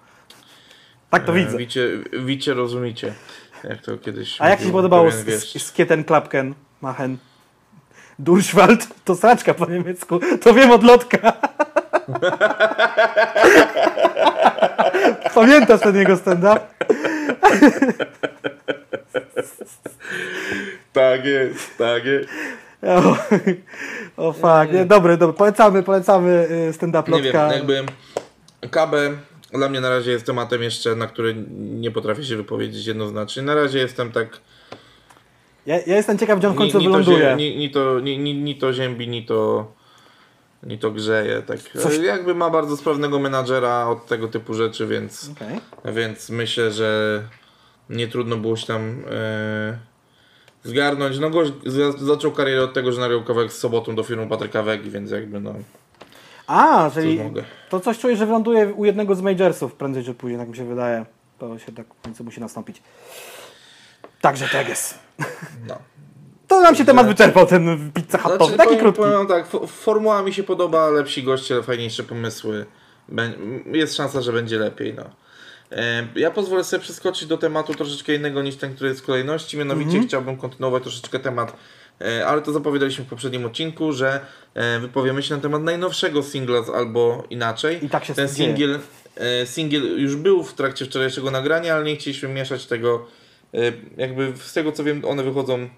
Tak 1.09 1.23
to 1.25 1.31
Mm. 1.31 1.43
E, 1.43 1.45
widzę. 1.45 1.57
Wicie, 1.57 1.89
wicie, 2.25 2.53
rozumicie. 2.53 3.13
Jak 3.63 3.81
to 3.81 3.97
kiedyś 3.97 4.41
A 4.41 4.49
jak 4.49 4.59
Ci 4.59 4.65
się 4.65 4.71
podobało 4.71 5.11
Skieten 5.57 6.03
Klapken, 6.03 6.53
Machen? 6.81 7.17
Durchwald 8.19 8.87
to 9.05 9.15
sraczka 9.15 9.53
po 9.53 9.65
niemiecku, 9.65 10.19
to 10.41 10.53
wiem 10.53 10.71
od 10.71 10.83
lotka. 10.83 11.33
Pamiętasz 15.35 15.81
ten 15.81 15.95
jego 15.95 16.17
stand-up? 16.17 16.59
Tak 20.93 21.25
jest, 21.25 21.77
tak 21.77 22.05
jest. 22.05 22.29
O, 22.83 23.15
o 24.27 24.33
fuck, 24.33 24.73
nie, 24.73 24.85
dobry, 24.85 25.17
dobry, 25.17 25.37
polecamy, 25.37 25.83
polecamy 25.83 26.47
y, 26.69 26.73
stand-up 26.73 27.11
Nie 27.11 27.21
wiem, 27.21 27.35
jakby 27.51 27.85
KB 28.71 28.95
dla 29.53 29.69
mnie 29.69 29.81
na 29.81 29.89
razie 29.89 30.11
jest 30.11 30.25
tematem 30.25 30.63
jeszcze, 30.63 30.95
na 30.95 31.07
który 31.07 31.35
nie 31.59 31.91
potrafię 31.91 32.23
się 32.23 32.35
wypowiedzieć 32.37 32.85
jednoznacznie. 32.85 33.43
Na 33.43 33.55
razie 33.55 33.79
jestem 33.79 34.11
tak 34.11 34.39
Ja, 35.65 35.75
ja 35.75 35.95
jestem 35.95 36.17
ciekaw, 36.17 36.39
gdzie 36.39 36.47
on 36.47 36.53
w 36.53 36.57
końcu 36.57 36.77
ni, 36.79 36.87
ni, 36.87 36.91
to, 36.93 36.97
wyląduje. 36.99 37.25
zie- 37.29 37.35
ni, 37.37 37.57
ni, 37.57 37.69
to, 37.71 37.99
ni, 37.99 38.17
ni, 38.19 38.33
ni 38.33 38.55
to 38.55 38.73
ziębi, 38.73 39.07
ni 39.07 39.25
to, 39.25 39.71
ni 40.63 40.77
to 40.79 40.91
grzeje. 40.91 41.41
Tak. 41.41 41.57
Coś- 41.59 41.97
Jakby 41.97 42.35
ma 42.35 42.49
bardzo 42.49 42.77
sprawnego 42.77 43.19
menadżera 43.19 43.87
od 43.87 44.05
tego 44.07 44.27
typu 44.27 44.53
rzeczy, 44.53 44.87
więc, 44.87 45.29
Okej. 45.35 45.59
więc 45.93 46.29
myślę, 46.29 46.71
że 46.71 47.21
nie 47.89 48.07
trudno 48.07 48.37
było 48.37 48.55
się 48.57 48.67
tam 48.67 49.03
e, 49.11 49.77
zgarnąć. 50.63 51.19
No 51.19 51.29
gość 51.29 51.51
za, 51.65 51.91
zaczął 51.91 52.31
karierę 52.31 52.63
od 52.63 52.73
tego, 52.73 52.91
że 52.91 53.01
nagrał 53.01 53.23
kawałek 53.23 53.53
z 53.53 53.57
sobotą 53.57 53.95
do 53.95 54.03
filmu 54.03 54.27
Patryka 54.27 54.63
Wegi, 54.63 54.89
więc 54.89 55.11
jakby 55.11 55.39
no, 55.39 55.53
A, 56.47 56.91
czyli 56.93 57.19
to 57.69 57.79
coś 57.79 57.99
czuję, 57.99 58.15
że 58.17 58.25
wyląduje 58.25 58.73
u 58.73 58.85
jednego 58.85 59.15
z 59.15 59.21
majorsów 59.21 59.73
prędzej 59.73 60.03
czy 60.03 60.13
później, 60.13 60.39
tak 60.39 60.49
mi 60.49 60.55
się 60.55 60.65
wydaje. 60.65 61.05
To 61.39 61.59
się 61.59 61.71
tak 61.71 61.85
w 61.99 62.01
końcu 62.03 62.23
musi 62.23 62.39
nastąpić. 62.39 62.81
Także 64.21 64.47
tak 64.47 64.69
jest. 64.69 64.99
No. 65.67 65.75
To 66.47 66.61
nam 66.61 66.75
się 66.75 66.85
temat 66.85 67.07
wyczerpał, 67.07 67.45
ten 67.45 67.91
pizza 67.93 68.17
hatowy, 68.17 68.37
Znaczy, 68.45 68.57
taki 68.57 68.67
powiem, 68.69 68.79
krótki. 68.79 69.01
powiem 69.01 69.27
tak, 69.27 69.49
fo- 69.51 69.67
formuła 69.67 70.21
mi 70.23 70.33
się 70.33 70.43
podoba, 70.43 70.89
lepsi 70.89 71.23
goście, 71.23 71.63
fajniejsze 71.63 72.03
pomysły. 72.03 72.65
Jest 73.65 73.95
szansa, 73.95 74.21
że 74.21 74.33
będzie 74.33 74.57
lepiej. 74.57 74.93
No. 74.93 75.03
E, 75.71 76.07
Ja 76.15 76.31
pozwolę 76.31 76.63
sobie 76.63 76.83
przeskoczyć 76.83 77.27
do 77.27 77.37
tematu 77.37 77.73
troszeczkę 77.73 78.15
innego 78.15 78.41
niż 78.41 78.55
ten, 78.55 78.75
który 78.75 78.89
jest 78.89 79.01
w 79.01 79.05
kolejności. 79.05 79.57
Mianowicie 79.57 79.89
Mhm. 79.89 80.07
chciałbym 80.07 80.37
kontynuować 80.37 80.83
troszeczkę 80.83 81.19
temat, 81.19 81.55
e, 82.01 82.27
ale 82.27 82.41
to 82.41 82.51
zapowiadaliśmy 82.51 83.05
w 83.05 83.07
poprzednim 83.07 83.45
odcinku, 83.45 83.93
że 83.93 84.19
e, 84.53 84.79
wypowiemy 84.79 85.23
się 85.23 85.35
na 85.35 85.41
temat 85.41 85.61
najnowszego 85.63 86.23
singla 86.23 86.59
albo 86.75 87.23
inaczej. 87.29 87.85
I 87.85 87.89
tak 87.89 88.05
się 88.05 88.13
Ten 88.13 88.29
singiel, 88.29 88.79
singiel 89.45 90.01
już 90.01 90.15
był 90.15 90.43
w 90.43 90.53
trakcie 90.53 90.85
wczorajszego 90.85 91.31
nagrania, 91.31 91.75
ale 91.75 91.85
nie 91.85 91.95
chcieliśmy 91.95 92.29
mieszać 92.29 92.65
tego. 92.65 93.07
Jakby 93.97 94.33
z 94.37 94.53
tego 94.53 94.71
co 94.71 94.83
wiem, 94.83 95.05
one 95.05 95.23
wychodzą 95.23 95.69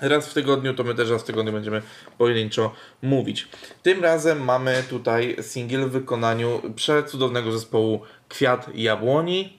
raz 0.00 0.28
w 0.28 0.34
tygodniu, 0.34 0.74
to 0.74 0.84
my 0.84 0.94
też 0.94 1.10
raz 1.10 1.22
w 1.22 1.24
tygodniu 1.24 1.52
będziemy 1.52 1.82
pojedynczo 2.18 2.74
mówić. 3.02 3.48
Tym 3.82 4.02
razem 4.02 4.44
mamy 4.44 4.82
tutaj 4.90 5.36
singiel 5.40 5.88
w 5.88 5.90
wykonaniu 5.90 6.62
przecudownego 6.76 7.52
zespołu 7.52 8.00
Kwiat 8.34 8.68
Jabłoni. 8.74 9.58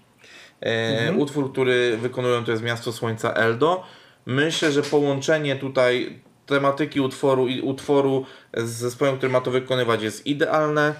E, 0.62 1.14
Utwór, 1.14 1.52
który 1.52 1.98
wykonują 1.98 2.44
to 2.44 2.52
jest 2.52 2.64
Miasto 2.64 2.92
Słońca 2.94 3.34
Eldo. 3.34 3.84
Myślę, 4.26 4.72
że 4.72 4.82
połączenie 4.82 5.56
tutaj 5.56 6.20
tematyki 6.46 7.02
utworu 7.02 7.48
i 7.48 7.62
utworu 7.62 8.26
z 8.54 8.70
zespołem, 8.70 9.18
który 9.18 9.32
ma 9.32 9.42
to 9.42 9.52
wykonywać 9.52 10.02
jest 10.02 10.28
idealne. 10.28 10.94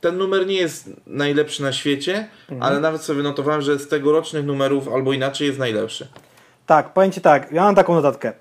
Ten 0.00 0.18
numer 0.18 0.46
nie 0.46 0.54
jest 0.54 0.90
najlepszy 1.06 1.62
na 1.62 1.72
świecie, 1.72 2.28
ale 2.60 2.80
nawet 2.80 3.02
sobie 3.02 3.22
notowałem, 3.22 3.62
że 3.62 3.78
z 3.78 3.88
tegorocznych 3.88 4.44
numerów 4.44 4.88
albo 4.88 5.12
inaczej 5.12 5.46
jest 5.46 5.58
najlepszy. 5.58 6.08
Tak, 6.66 6.92
powiem 6.92 7.12
Ci 7.12 7.20
tak, 7.20 7.52
ja 7.52 7.62
mam 7.62 7.74
taką 7.74 7.94
notatkę. 7.94 8.32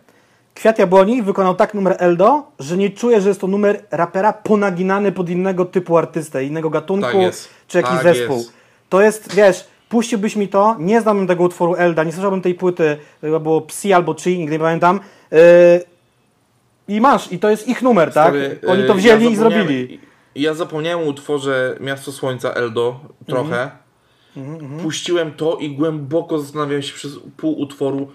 Kwiat 0.54 0.80
Jabłoni 0.80 1.22
wykonał 1.24 1.56
tak 1.56 1.74
numer 1.74 1.96
Eldo, 2.00 2.44
że 2.60 2.78
nie 2.78 2.90
czuję, 2.90 3.22
że 3.22 3.30
jest 3.30 3.42
to 3.42 3.48
numer 3.48 3.86
rapera 3.92 4.34
ponaginany 4.34 5.12
pod 5.12 5.30
innego 5.30 5.66
typu 5.66 5.98
artystę, 5.98 6.44
innego 6.46 6.70
gatunku, 6.70 7.08
Tak 7.08 7.16
jest. 7.16 7.50
czy 7.68 7.78
jakiś 7.78 7.94
Tak 7.94 8.04
zespół. 8.04 8.38
jest. 8.38 8.54
To 8.90 9.02
jest, 9.02 9.36
wiesz, 9.36 9.68
puściłbyś 9.90 10.36
mi 10.36 10.48
to, 10.48 10.76
nie 10.80 11.02
znałbym 11.02 11.28
tego 11.28 11.44
utworu 11.44 11.76
Elda, 11.76 12.04
nie 12.04 12.12
słyszałbym 12.12 12.42
tej 12.42 12.54
płyty, 12.56 12.98
chyba 13.22 13.40
było 13.40 13.62
Psi 13.62 13.94
albo 13.94 14.14
Chi, 14.14 14.38
nigdy 14.40 14.54
nie 14.54 14.60
pamiętam. 14.60 15.00
Yy, 15.32 15.38
I 16.88 17.02
masz, 17.02 17.32
i 17.32 17.40
to 17.40 17.50
jest 17.50 17.68
ich 17.68 17.82
numer, 17.82 18.14
tak? 18.14 18.28
Stary, 18.28 18.60
Oni 18.68 18.84
to 18.88 18.94
y, 18.94 18.96
wzięli 18.98 19.32
i 19.32 19.36
zapomniałem- 19.36 19.68
zrobili. 19.68 20.00
Ja 20.36 20.54
zapomniałem 20.54 21.00
o 21.08 21.10
utworze 21.10 21.78
Miasto 21.80 22.12
Słońca 22.12 22.54
Eldo 22.54 23.00
trochę. 23.28 23.72
Mhm. 24.38 24.80
Puściłem 24.80 25.32
to 25.34 25.58
i 25.58 25.70
głęboko 25.76 26.40
zastanawiałem 26.40 26.82
się 26.82 26.94
przez 26.94 27.12
pół 27.38 27.60
utworu, 27.62 28.08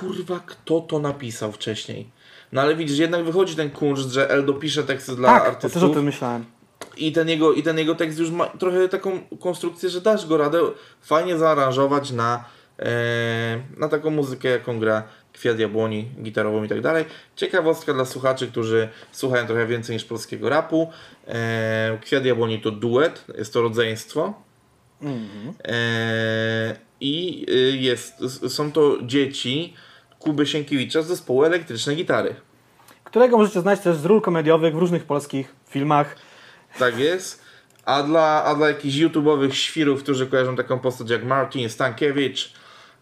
kurwa, 0.00 0.40
kto 0.46 0.80
to 0.80 0.98
napisał 0.98 1.52
wcześniej. 1.52 2.08
No 2.52 2.60
ale 2.60 2.76
widzisz, 2.76 2.98
jednak 2.98 3.24
wychodzi 3.24 3.56
ten 3.56 3.70
kunszt, 3.70 4.10
że 4.10 4.30
Eldo 4.30 4.54
pisze 4.54 4.84
teksty 4.84 5.16
dla 5.16 5.28
Tak, 5.28 5.42
to 5.42 5.48
artystów. 5.48 5.82
też 5.82 5.90
o 5.90 5.94
tym 5.94 6.04
myślałem. 6.04 6.44
I 6.96 7.12
ten, 7.12 7.28
jego, 7.28 7.52
I 7.52 7.62
ten 7.62 7.78
jego 7.78 7.94
tekst 7.94 8.18
już 8.18 8.30
ma 8.30 8.46
trochę 8.46 8.88
taką 8.88 9.20
konstrukcję, 9.40 9.88
że 9.90 10.00
dasz 10.00 10.26
go 10.26 10.36
radę 10.36 10.60
fajnie 11.02 11.38
zaaranżować 11.38 12.10
na, 12.10 12.44
e, 12.78 13.60
na 13.76 13.88
taką 13.88 14.10
muzykę, 14.10 14.48
jaką 14.48 14.78
gra 14.78 15.02
Kwiat 15.32 15.58
Jabłoni 15.58 16.08
gitarową 16.22 16.64
i 16.64 16.68
tak 16.68 16.80
dalej. 16.80 17.04
Ciekawostka 17.36 17.92
dla 17.94 18.04
słuchaczy, 18.04 18.46
którzy 18.46 18.88
słuchają 19.12 19.46
trochę 19.46 19.66
więcej 19.66 19.96
niż 19.96 20.04
polskiego 20.04 20.48
rapu. 20.48 20.90
E, 21.28 21.98
Kwiat 22.02 22.24
Jabłoni 22.24 22.60
to 22.60 22.70
duet, 22.70 23.24
jest 23.38 23.52
to 23.52 23.62
rodzeństwo. 23.62 24.34
E, 25.64 26.76
I 27.00 27.46
y, 27.48 27.76
jest, 27.76 28.14
są 28.48 28.72
to 28.72 28.98
dzieci 29.02 29.74
Kuby 30.18 30.46
Sienkiewicza 30.46 31.02
z 31.02 31.06
zespołu 31.06 31.44
Elektryczne 31.44 31.94
Gitary. 31.94 32.34
Którego 33.04 33.38
możecie 33.38 33.60
znać 33.60 33.80
też 33.80 33.96
z 33.96 34.04
ról 34.04 34.20
komediowych 34.20 34.74
w 34.74 34.78
różnych 34.78 35.04
polskich 35.04 35.54
filmach. 35.68 36.16
Tak 36.78 36.98
jest. 36.98 37.42
A 37.84 38.02
dla, 38.02 38.44
a 38.44 38.54
dla 38.54 38.68
jakichś 38.68 38.96
YouTube'owych 38.96 39.50
świrów, 39.50 40.02
którzy 40.02 40.26
kojarzą 40.26 40.56
taką 40.56 40.78
postać 40.78 41.10
jak 41.10 41.24
Martin 41.24 41.68
Stankiewicz, 41.68 42.52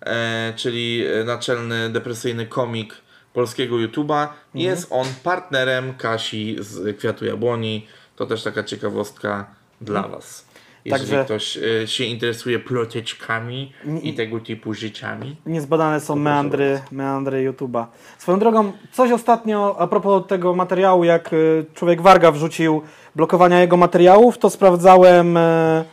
e, 0.00 0.52
czyli 0.56 1.04
naczelny 1.24 1.90
depresyjny 1.90 2.46
komik 2.46 2.94
polskiego 3.32 3.76
YouTube'a, 3.76 4.28
jest 4.54 4.86
on 4.90 5.06
partnerem 5.22 5.94
Kasi 5.94 6.56
z 6.60 6.98
Kwiatu 6.98 7.24
Jabłoni. 7.24 7.86
To 8.16 8.26
też 8.26 8.42
taka 8.42 8.64
ciekawostka 8.64 9.46
dla 9.80 10.08
Was. 10.08 10.45
Jeżeli 10.86 11.10
Także- 11.10 11.24
ktoś 11.24 11.58
e, 11.82 11.86
się 11.86 12.04
interesuje 12.04 12.58
ploteczkami 12.58 13.72
i 14.02 14.14
tego 14.14 14.40
typu 14.40 14.74
życiami. 14.74 15.36
Niezbadane 15.46 16.00
są 16.00 16.16
meandry, 16.16 16.80
meandry 16.92 17.52
YouTube'a. 17.52 17.84
Swoją 18.18 18.38
drogą, 18.38 18.72
coś 18.92 19.10
ostatnio 19.12 19.76
a 19.78 19.86
propos 19.86 20.26
tego 20.26 20.54
materiału, 20.54 21.04
jak 21.04 21.32
y, 21.32 21.64
człowiek 21.74 22.02
Warga 22.02 22.30
wrzucił 22.30 22.82
blokowania 23.16 23.60
jego 23.60 23.76
materiałów, 23.76 24.38
to 24.38 24.50
sprawdzałem 24.50 25.36
e, 25.36 25.84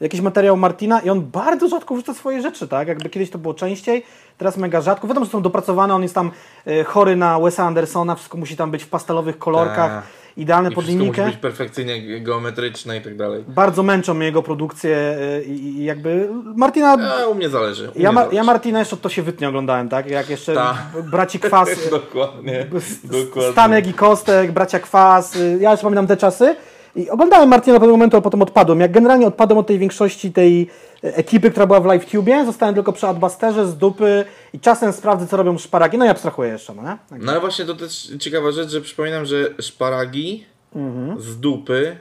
jakiś 0.00 0.20
materiał 0.20 0.56
Martina 0.56 1.00
i 1.00 1.10
on 1.10 1.20
bardzo 1.20 1.68
rzadko 1.68 1.94
wrzuca 1.94 2.14
swoje 2.14 2.42
rzeczy, 2.42 2.68
tak? 2.68 2.88
Jakby 2.88 3.10
kiedyś 3.10 3.30
to 3.30 3.38
było 3.38 3.54
częściej, 3.54 4.04
teraz 4.38 4.56
mega 4.56 4.80
rzadko. 4.80 5.06
Wiadomo, 5.08 5.26
że 5.26 5.32
są 5.32 5.42
dopracowane, 5.42 5.94
on 5.94 6.02
jest 6.02 6.14
tam 6.14 6.30
e, 6.66 6.84
chory 6.84 7.16
na 7.16 7.40
Wesa 7.40 7.64
Andersona, 7.64 8.14
wszystko 8.14 8.38
musi 8.38 8.56
tam 8.56 8.70
być 8.70 8.82
w 8.84 8.88
pastelowych 8.88 9.38
kolorkach, 9.38 9.90
Tak. 9.90 10.21
Idealne 10.36 10.70
I 10.70 10.74
pod 10.74 10.84
wszystko 10.84 11.04
musi 11.04 11.12
linijkę. 11.20 11.32
być 11.32 11.40
perfekcyjnie 11.42 12.20
geometryczne 12.20 12.96
i 12.96 13.00
tak 13.00 13.16
dalej. 13.16 13.44
Bardzo 13.48 13.82
męczą 13.82 14.14
mnie 14.14 14.26
jego 14.26 14.42
produkcje 14.42 14.96
e, 14.96 15.42
i, 15.44 15.84
jakby 15.84 16.28
Martina 16.56 16.96
A 17.22 17.26
u 17.26 17.34
mnie 17.34 17.48
zależy. 17.48 17.90
U 17.90 17.92
Ja, 17.98 18.08
mnie 18.08 18.14
ma, 18.14 18.20
zależy. 18.20 18.36
ja 18.36 18.44
Martina 18.44 18.78
jeszcze 18.78 18.96
to 18.96 19.08
się 19.08 19.22
wytnie 19.22 19.48
oglądałem, 19.48 19.88
tak? 19.88 20.10
Jak 20.10 20.30
jeszcze 20.30 20.54
Tak. 20.54 20.76
braci 21.10 21.38
Kwas, 21.40 21.68
Dokładnie. 21.90 22.66
Dokładnie. 23.04 23.52
Stanek 23.52 23.86
i 23.86 23.92
Kostek, 23.94 24.52
bracia 24.52 24.78
Kwas, 24.80 25.36
y, 25.36 25.58
ja 25.60 25.72
już 25.72 25.80
pamiętam 25.80 26.06
te 26.06 26.16
czasy. 26.16 26.56
I 26.96 27.10
oglądałem 27.10 27.48
Martina 27.48 27.74
do 27.74 27.80
pewnego 27.80 27.96
momentu, 27.96 28.16
ale 28.16 28.22
potem 28.22 28.42
odpadłem. 28.42 28.80
Jak 28.80 28.92
generalnie 28.92 29.26
odpadłem 29.26 29.58
od 29.58 29.66
tej 29.66 29.78
większości 29.78 30.32
tej 30.32 30.70
e, 31.04 31.16
ekipy, 31.16 31.50
która 31.50 31.66
była 31.66 31.80
w 31.80 31.84
LiveTubie, 31.92 32.44
zostałem 32.46 32.74
tylko 32.74 32.92
przy 32.92 33.06
Adbusterze 33.06 33.66
z 33.66 33.76
dupy 33.76 34.24
i 34.52 34.60
czasem 34.60 34.92
sprawdzę, 34.92 35.26
co 35.26 35.36
robią 35.36 35.58
szparagi. 35.58 35.98
No 35.98 36.04
i 36.04 36.08
abstrahuję 36.08 36.50
jeszcze, 36.52 36.74
no 36.74 36.82
nie? 36.82 36.96
Tak. 37.10 37.22
No 37.22 37.32
ale 37.32 37.40
właśnie 37.40 37.64
to 37.64 37.74
też 37.74 38.12
ciekawa 38.20 38.50
rzecz, 38.52 38.70
że 38.70 38.80
przypominam, 38.80 39.26
że 39.26 39.36
szparagi 39.60 40.44
Mhm. 40.76 41.20
z 41.20 41.40
dupy, 41.40 41.96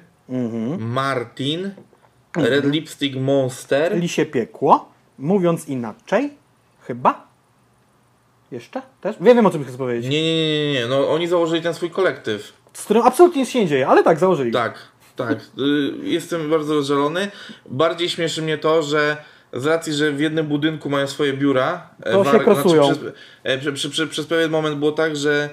Martin, 0.80 1.72
Red 2.38 2.66
Lipstick 2.66 3.16
Monster. 3.18 3.98
Lisie 3.98 4.26
piekło, 4.26 4.90
mówiąc 5.20 5.68
inaczej, 5.70 6.34
chyba? 6.82 7.28
Jeszcze? 8.52 8.82
Też? 9.02 9.16
Wiem, 9.22 9.36
wiem 9.36 9.46
o 9.46 9.50
czym 9.50 9.66
chcę 9.66 9.78
powiedzieć. 9.78 10.12
Nie, 10.12 10.22
nie, 10.24 10.34
nie, 10.36 10.74
nie, 10.74 10.74
nie. 10.80 10.88
No 10.88 11.10
oni 11.10 11.28
założyli 11.28 11.62
ten 11.62 11.74
swój 11.74 11.90
kolektyw. 11.90 12.54
Z 12.74 12.84
którym 12.84 13.04
absolutnie 13.04 13.42
nic 13.42 13.50
się 13.50 13.60
nie 13.60 13.68
dzieje, 13.68 13.88
ale 13.88 14.04
tak, 14.04 14.20
założyli. 14.20 14.52
Tak, 14.52 14.80
tak. 15.16 15.32
Y, 15.32 15.40
Jestem 16.04 16.50
bardzo 16.50 16.74
rozżalony. 16.74 17.32
Bardziej 17.70 18.10
śmieszy 18.10 18.42
mnie 18.42 18.58
to, 18.58 18.84
że 18.84 19.18
z 19.54 19.66
racji, 19.66 19.94
że 19.94 20.12
w 20.12 20.20
jednym 20.20 20.48
budynku 20.48 20.90
mają 20.90 21.08
swoje 21.08 21.34
biura, 21.34 21.90
e, 22.04 22.12
To 22.12 22.32
się 22.32 22.40
krosują. 22.40 22.84
przez, 22.84 23.00
e, 23.44 23.58
przy, 23.58 23.74
przy, 23.74 23.90
przy, 23.90 24.08
przez 24.08 24.26
pewien 24.26 24.52
moment 24.52 24.78
było 24.78 24.92
tak, 24.92 25.16
że 25.16 25.50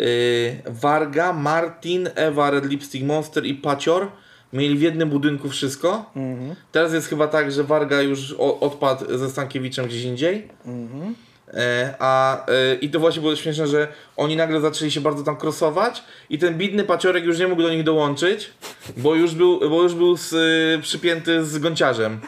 y, 0.00 0.62
Warga, 0.66 1.32
Martin, 1.32 2.08
Ewa, 2.14 2.50
Red 2.50 2.64
Lipstick 2.64 3.04
Monster 3.06 3.46
i 3.46 3.54
Pacior 3.54 4.08
mieli 4.52 4.78
w 4.78 4.80
jednym 4.82 5.10
budynku 5.10 5.48
wszystko. 5.48 6.10
Mhm. 6.16 6.54
Teraz 6.72 6.92
jest 6.92 7.08
chyba 7.08 7.28
tak, 7.28 7.52
że 7.52 7.64
Warga 7.64 8.02
już 8.02 8.32
odpadł 8.60 9.18
ze 9.18 9.30
Stankiewiczem 9.30 9.86
gdzieś 9.86 10.02
indziej. 10.02 10.48
Mhm. 10.66 11.14
E, 11.54 11.94
a, 11.98 12.46
e, 12.46 12.74
I 12.74 12.90
to 12.90 13.00
właśnie 13.00 13.20
było 13.22 13.36
śmieszne, 13.36 13.66
że 13.66 13.88
oni 14.16 14.36
nagle 14.36 14.60
zaczęli 14.60 14.90
się 14.90 15.00
bardzo 15.00 15.22
tam 15.22 15.36
krosować 15.36 16.04
i 16.30 16.38
ten 16.38 16.58
bidny 16.58 16.84
paciorek 16.84 17.24
już 17.24 17.38
nie 17.38 17.48
mógł 17.48 17.62
do 17.62 17.70
nich 17.70 17.84
dołączyć, 17.84 18.50
bo 18.96 19.14
już 19.14 19.34
był, 19.34 19.60
bo 19.70 19.82
już 19.82 19.94
był 19.94 20.16
z, 20.16 20.32
y, 20.32 20.82
przypięty 20.82 21.44
z 21.44 21.58
gąciarzem. 21.58 22.20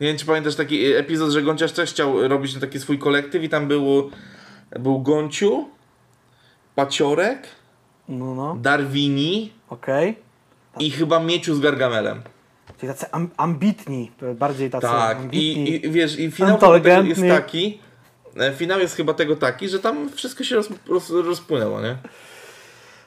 Nie 0.00 0.08
wiem, 0.08 0.16
czy 0.18 0.26
pamiętasz 0.26 0.54
taki 0.54 0.86
epizod, 0.86 1.30
że 1.30 1.42
gąciarz 1.42 1.72
też 1.72 1.90
chciał 1.90 2.28
robić 2.28 2.60
taki 2.60 2.80
swój 2.80 2.98
kolektyw 2.98 3.42
i 3.42 3.48
tam 3.48 3.68
był, 3.68 4.10
był 4.80 5.02
Gąciu, 5.02 5.68
Paciorek, 6.74 7.48
No, 8.08 8.34
no, 8.34 8.56
Darwini 8.60 9.52
okej. 9.68 10.18
i 10.78 10.90
chyba 10.90 11.20
Mieciu 11.20 11.54
z 11.54 11.60
Gargamelem. 11.60 12.22
Czyli 12.82 12.92
tacy 12.92 13.06
am, 13.12 13.28
ambitni, 13.36 14.10
bardziej 14.34 14.70
tacy 14.70 14.86
Tak, 14.86 15.16
ambitni. 15.16 15.70
i, 15.70 15.86
i 15.86 15.90
wiesz, 15.90 16.18
i 16.18 16.30
finał 16.30 16.58
jest 17.04 17.20
taki, 17.28 17.80
e, 18.36 18.52
finał 18.52 18.80
jest 18.80 18.96
chyba 18.96 19.14
tego 19.14 19.36
taki, 19.36 19.68
że 19.68 19.78
tam 19.78 20.08
wszystko 20.10 20.44
się 20.44 20.56
roz, 20.56 20.68
roz, 20.88 21.10
rozpłynęło, 21.10 21.80
nie? 21.80 21.96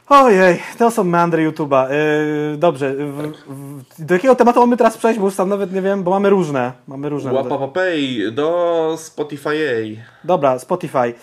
Ojej, 0.10 0.62
to 0.78 0.92
są 0.92 1.04
meandry 1.04 1.52
YouTube'a. 1.52 1.88
Yy, 1.92 2.58
dobrze, 2.58 2.94
w, 2.94 3.32
w, 3.48 4.06
do 4.06 4.14
jakiego 4.14 4.36
tematu 4.36 4.60
mamy 4.60 4.78
teraz 4.78 4.98
przejść, 4.98 5.20
bo 5.20 5.26
już 5.26 5.36
tam 5.36 5.50
nawet 5.50 5.74
nie 5.74 5.82
wiem, 5.82 6.04
bo 6.04 6.12
mamy 6.12 6.30
różne. 6.30 6.72
Mamy 6.88 7.10
różne. 7.10 7.34
Łapapapej 7.34 8.34
do 8.34 8.96
Spotify. 8.98 9.98
Dobra, 10.24 10.60
Spotify. 10.60 11.14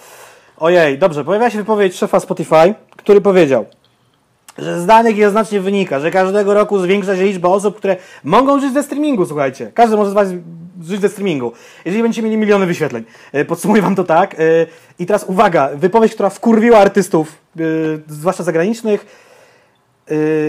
Ojej, 0.57 0.99
dobrze, 0.99 1.25
pojawia 1.25 1.51
się 1.51 1.59
wypowiedź 1.59 1.97
szefa 1.97 2.21
Spotify, 2.21 2.75
który 2.97 3.21
powiedział, 3.21 3.67
że 4.59 4.81
z 4.81 4.87
danych 4.87 5.17
jednoznacznie 5.17 5.61
wynika, 5.61 6.01
że 6.01 6.11
każdego 6.11 6.55
roku 6.55 6.79
zwiększa 6.79 7.17
się 7.17 7.25
liczba 7.25 7.49
osób, 7.49 7.77
które 7.77 7.97
mogą 8.25 8.61
żyć 8.61 8.73
ze 8.73 8.83
streamingu, 8.83 9.27
słuchajcie. 9.27 9.71
Każdy 9.75 9.97
może 9.97 10.11
z 10.11 10.15
Was 10.15 10.29
żyć 10.85 11.01
ze 11.01 11.09
streamingu. 11.09 11.53
Jeżeli 11.85 12.03
będziecie 12.03 12.23
mieli 12.23 12.37
miliony 12.37 12.67
wyświetleń. 12.67 13.05
E, 13.33 13.45
Podsumuję 13.45 13.83
Wam 13.83 13.95
to 13.95 14.05
tak. 14.05 14.35
E, 14.35 14.37
I 14.99 15.07
teraz 15.07 15.25
uwaga, 15.25 15.71
wypowiedź, 15.75 16.15
która 16.15 16.31
wkurwiła 16.31 16.79
artystów, 16.79 17.39
e, 17.59 17.63
zwłaszcza 18.09 18.43
zagranicznych. 18.43 19.07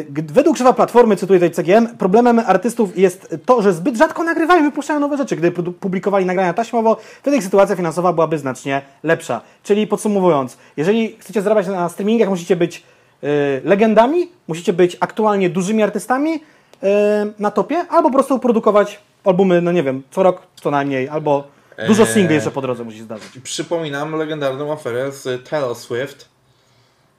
Według 0.10 0.58
szefa 0.58 0.74
platformy, 0.74 1.16
cytuję 1.16 1.39
tutaj 1.39 1.51
CGM, 1.51 1.97
problemem 1.97 2.39
artystów 2.39 2.97
jest 2.97 3.36
to, 3.45 3.62
że 3.62 3.74
zbyt 3.74 3.97
rzadko 3.97 4.24
nagrywają 4.24 4.62
i 4.62 4.64
wypuszczają 4.64 4.99
nowe 4.99 5.18
rzeczy. 5.18 5.36
Produ- 5.38 5.74
publikowali 5.74 6.26
nagrania 6.26 6.54
taśmowo, 6.54 6.97
wtedy 7.22 7.38
ich 7.38 7.43
sytuacja 7.43 7.76
finansowa 7.76 8.14
byłaby 8.14 8.38
znacznie 8.38 8.82
lepsza. 9.04 9.41
Czyli 9.64 9.88
podsumowując, 9.88 10.58
jeżeli 10.78 11.16
chcecie 11.20 11.41
zarabiać 11.41 11.68
na 11.68 11.89
streamingach, 11.89 12.30
musicie 12.30 12.56
być 12.56 12.84
legendami, 13.63 14.32
musicie 14.47 14.74
być 14.74 14.97
aktualnie 14.99 15.49
dużymi 15.49 15.84
artystami 15.84 16.32
yy, 16.32 16.89
na 17.39 17.51
topie, 17.51 17.86
albo 17.89 18.09
po 18.09 18.13
prostu 18.13 18.39
produkować 18.39 18.99
albumy, 19.24 19.61
no 19.61 19.71
nie 19.71 19.84
wiem, 19.84 20.03
co 20.11 20.24
rok 20.24 20.41
co 20.55 20.71
najmniej, 20.71 21.09
albo 21.09 21.47
dużo 21.88 22.03
Eee. 22.03 22.13
singli 22.13 22.36
jeszcze 22.36 22.51
po 22.51 22.61
drodze 22.61 22.84
musi 22.84 23.01
zdarzyć. 23.01 23.39
Przypominam 23.43 24.15
legendarną 24.15 24.71
aferę 24.71 25.11
z 25.11 25.49
Taylor 25.49 25.76
Swift, 25.76 26.30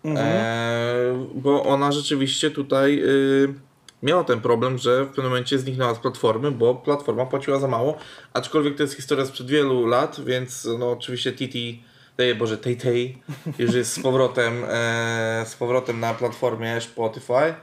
e, 0.05 1.27
bo 1.35 1.65
ona 1.65 1.93
rzeczywiście 1.93 2.51
tutaj 2.51 3.03
y, 3.05 3.55
miała 4.03 4.25
ten 4.25 4.41
problem, 4.41 4.79
że 4.79 5.05
w 5.05 5.09
pewnym 5.09 5.27
momencie 5.27 5.59
zniknęła 5.59 5.95
z 5.95 5.99
platformy, 5.99 6.51
bo 6.51 6.75
platforma 6.75 7.27
płaciła 7.27 7.59
za 7.59 7.69
mało, 7.69 7.97
aczkolwiek 8.33 8.77
to 8.77 8.83
jest 8.83 8.95
historia 8.95 9.27
sprzed 9.27 9.47
wielu 9.47 9.87
lat, 9.87 10.21
więc 10.25 10.69
no 10.79 10.91
oczywiście 10.91 11.33
Titi, 11.33 11.83
tej, 12.17 12.35
Boże, 12.35 12.59
Tay 12.59 12.77
Tay 12.77 13.19
już 13.59 13.75
jest 13.75 13.93
z 13.93 14.01
powrotem, 14.01 14.65
e, 14.69 15.45
z 15.47 15.55
powrotem 15.55 16.01
na 16.01 16.15
platformie 16.15 16.81
Spotify, 16.81 17.55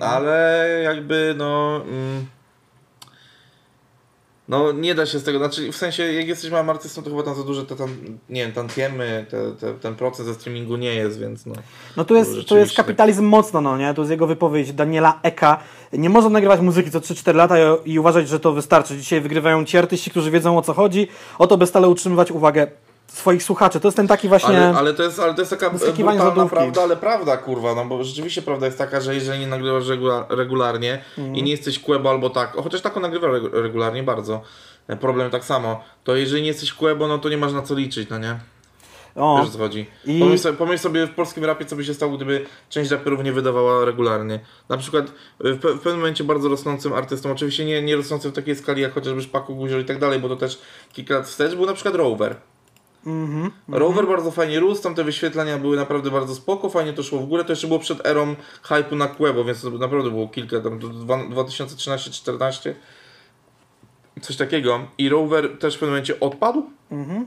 ale 0.00 0.80
jakby 0.84 1.34
no... 1.38 1.82
Mm, 1.88 2.26
no 4.48 4.72
nie 4.72 4.94
da 4.94 5.06
się 5.06 5.18
z 5.18 5.24
tego, 5.24 5.38
znaczy 5.38 5.72
w 5.72 5.76
sensie 5.76 6.12
jak 6.12 6.28
jesteś 6.28 6.50
małym 6.50 6.70
artystą, 6.70 7.02
to 7.02 7.10
chyba 7.10 7.22
tam 7.22 7.34
za 7.34 7.42
duże 7.42 7.66
te 7.66 7.76
tam, 7.76 7.96
nie 8.30 8.42
wiem, 8.42 8.52
tantiemy, 8.52 9.26
te, 9.30 9.52
te, 9.52 9.74
ten 9.74 9.94
proces 9.94 10.26
ze 10.26 10.34
streamingu 10.34 10.76
nie 10.76 10.94
jest, 10.94 11.20
więc 11.20 11.46
no. 11.46 11.54
No 11.96 12.04
tu 12.04 12.14
jest, 12.14 12.34
To 12.34 12.42
to 12.42 12.58
jest 12.58 12.76
kapitalizm 12.76 13.24
mocno, 13.24 13.60
no 13.60 13.78
nie? 13.78 13.94
To 13.94 14.02
jest 14.02 14.10
jego 14.10 14.26
wypowiedź 14.26 14.72
Daniela 14.72 15.20
Eka. 15.22 15.58
Nie 15.92 16.10
można 16.10 16.30
nagrywać 16.30 16.60
muzyki 16.60 16.90
co 16.90 17.00
3-4 17.00 17.34
lata 17.34 17.56
i, 17.58 17.92
i 17.92 17.98
uważać, 17.98 18.28
że 18.28 18.40
to 18.40 18.52
wystarczy. 18.52 18.96
Dzisiaj 18.96 19.20
wygrywają 19.20 19.64
ci 19.64 19.78
artyści, 19.78 20.10
którzy 20.10 20.30
wiedzą 20.30 20.58
o 20.58 20.62
co 20.62 20.74
chodzi, 20.74 21.08
o 21.38 21.46
to 21.46 21.56
by 21.56 21.66
stale 21.66 21.88
utrzymywać 21.88 22.30
uwagę 22.30 22.66
swoich 23.06 23.42
słuchaczy. 23.42 23.80
To 23.80 23.88
jest 23.88 23.96
ten 23.96 24.08
taki 24.08 24.28
właśnie... 24.28 24.48
Ale, 24.58 24.78
ale, 24.78 24.94
to 24.94 25.02
jest, 25.02 25.18
ale 25.20 25.34
to 25.34 25.40
jest 25.40 25.50
taka 25.50 25.78
z 25.78 25.82
brutalna 26.16 26.46
prawda, 26.50 26.82
ale 26.82 26.96
prawda 26.96 27.36
kurwa, 27.36 27.74
no 27.74 27.84
bo 27.84 28.04
rzeczywiście 28.04 28.42
prawda 28.42 28.66
jest 28.66 28.78
taka, 28.78 29.00
że 29.00 29.14
jeżeli 29.14 29.38
nie 29.40 29.46
nagrywasz 29.46 29.84
regula- 29.86 30.26
regularnie 30.28 31.02
Mhm. 31.18 31.36
i 31.36 31.42
nie 31.42 31.50
jesteś 31.50 31.78
kłebo 31.78 32.10
albo 32.10 32.30
tak, 32.30 32.52
chociaż 32.56 32.80
taką 32.80 33.00
nagrywa 33.00 33.28
regu- 33.28 33.50
regularnie 33.52 34.02
bardzo, 34.02 34.40
e, 34.88 34.96
problem 34.96 35.30
tak 35.30 35.44
samo. 35.44 35.80
To 36.04 36.16
jeżeli 36.16 36.42
nie 36.42 36.48
jesteś 36.48 36.72
Quebo, 36.72 37.08
no 37.08 37.18
to 37.18 37.28
nie 37.28 37.36
masz 37.36 37.52
na 37.52 37.62
co 37.62 37.74
liczyć, 37.74 38.08
no 38.10 38.18
nie? 38.18 38.38
O, 39.16 39.40
Wiesz 39.42 39.50
co 39.52 39.58
chodzi. 39.58 39.86
I- 40.04 40.20
Pomyśl, 40.20 40.42
sobie, 40.42 40.58
pomyśl 40.58 40.82
sobie 40.82 41.06
w 41.06 41.14
polskim 41.14 41.44
rapie, 41.44 41.64
co 41.64 41.76
by 41.76 41.84
się 41.84 41.94
stało, 41.94 42.16
gdyby 42.16 42.46
część 42.70 42.90
raperów 42.90 43.24
nie 43.24 43.32
wydawała 43.32 43.84
regularnie. 43.84 44.40
Na 44.68 44.76
przykład 44.76 45.06
y, 45.06 45.10
w, 45.54 45.60
pe- 45.60 45.74
w 45.74 45.78
pewnym 45.78 45.96
momencie 45.96 46.24
bardzo 46.24 46.48
rosnącym 46.48 46.92
artystą, 46.92 47.32
oczywiście 47.32 47.64
nie, 47.64 47.82
nie 47.82 47.96
rosnącym 47.96 48.30
w 48.30 48.34
takiej 48.34 48.56
skali 48.56 48.82
jak 48.82 48.92
chociażby 48.94 49.22
Szpaku, 49.22 49.54
Guzior 49.56 49.80
i 49.80 49.84
tak 49.84 49.98
dalej, 49.98 50.20
bo 50.20 50.28
to 50.28 50.36
też 50.36 50.58
kilka 50.92 51.14
lat 51.14 51.26
wstecz, 51.26 51.54
był 51.54 51.66
na 51.66 51.74
przykład 51.74 51.94
Rover. 51.94 52.36
Mhm. 53.06 53.50
Rover 53.68 54.06
bardzo 54.06 54.30
fajnie 54.30 54.60
rósł, 54.60 54.82
tam 54.82 54.94
te 54.94 55.04
wyświetlenia 55.04 55.58
były 55.58 55.76
naprawdę 55.76 56.10
bardzo 56.10 56.34
spoko, 56.34 56.68
fajnie 56.70 56.92
to 56.92 57.02
szło 57.02 57.18
w 57.18 57.26
górę, 57.26 57.44
to 57.44 57.52
jeszcze 57.52 57.66
było 57.66 57.78
przed 57.78 58.06
erą 58.06 58.34
hype'u 58.64 58.96
na 58.96 59.06
Quebo, 59.08 59.44
więc 59.44 59.62
to 59.62 59.70
naprawdę 59.70 60.10
było 60.10 60.28
kilka, 60.28 60.60
tam 60.60 60.78
do 60.78 60.88
dwa- 60.88 61.28
2013-14, 61.30 62.74
coś 64.20 64.36
takiego. 64.36 64.80
I 64.98 65.08
Rover 65.08 65.58
też 65.58 65.74
w 65.76 65.78
pewnym 65.78 65.90
momencie 65.90 66.20
odpadł 66.20 66.62
Mhm. 66.90 67.26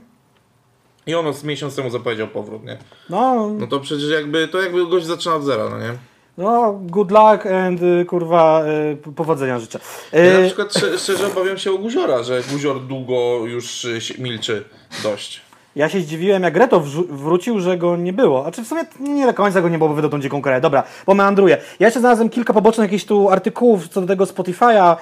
i 1.06 1.14
on 1.14 1.34
z 1.34 1.44
miesiąc 1.44 1.76
temu 1.76 1.90
zapowiedział 1.90 2.28
powrót, 2.28 2.64
nie? 2.64 2.78
No, 3.10 3.50
No 3.58 3.66
to 3.66 3.80
przecież 3.80 4.10
jakby, 4.10 4.48
to 4.48 4.62
jakby 4.62 4.86
gość 4.86 5.06
zaczyna 5.06 5.34
od 5.34 5.44
zera, 5.44 5.68
no 5.68 5.78
nie? 5.78 5.92
no, 6.38 6.72
good 6.82 7.10
luck 7.10 7.46
and 7.46 7.82
y, 7.82 8.04
kurwa 8.04 8.62
y, 9.08 9.12
powodzenia 9.12 9.58
życzę. 9.58 9.78
Ja 10.12 10.22
na 10.32 10.38
Y, 10.40 10.46
przykład 10.46 10.74
szczerze, 10.98 11.26
obawiam 11.26 11.58
się 11.58 11.72
o 11.72 11.78
Guziora, 11.78 12.22
że 12.22 12.42
Guzior 12.52 12.80
długo 12.80 13.46
już 13.46 13.86
milczy 14.18 14.64
dość. 15.02 15.40
Ja 15.76 15.88
się 15.88 16.00
zdziwiłem, 16.00 16.42
jak 16.42 16.56
Reto 16.56 16.80
wrócił, 17.08 17.60
że 17.60 17.78
go 17.78 17.96
nie 17.96 18.12
było. 18.12 18.42
Znaczy 18.42 18.64
w 18.64 18.66
sumie 18.66 18.82
nie 19.00 19.26
do 19.26 19.34
końca 19.34 19.62
go 19.62 19.68
nie 19.68 19.78
było, 19.78 19.88
bo 19.88 19.94
wydał 19.94 20.10
tą 20.10 20.20
dziką. 20.20 20.42
Dobra, 20.62 20.82
bo 21.06 21.14
meandruję. 21.14 21.58
Ja 21.80 21.86
jeszcze 21.86 22.00
znalazłem 22.00 22.28
kilka 22.28 22.52
pobocznych 22.52 22.84
jakichś 22.84 23.04
tu 23.04 23.30
artykułów 23.30 23.88
co 23.88 24.00
do 24.00 24.06
tego 24.06 24.24
Spotify'a, 24.24 24.96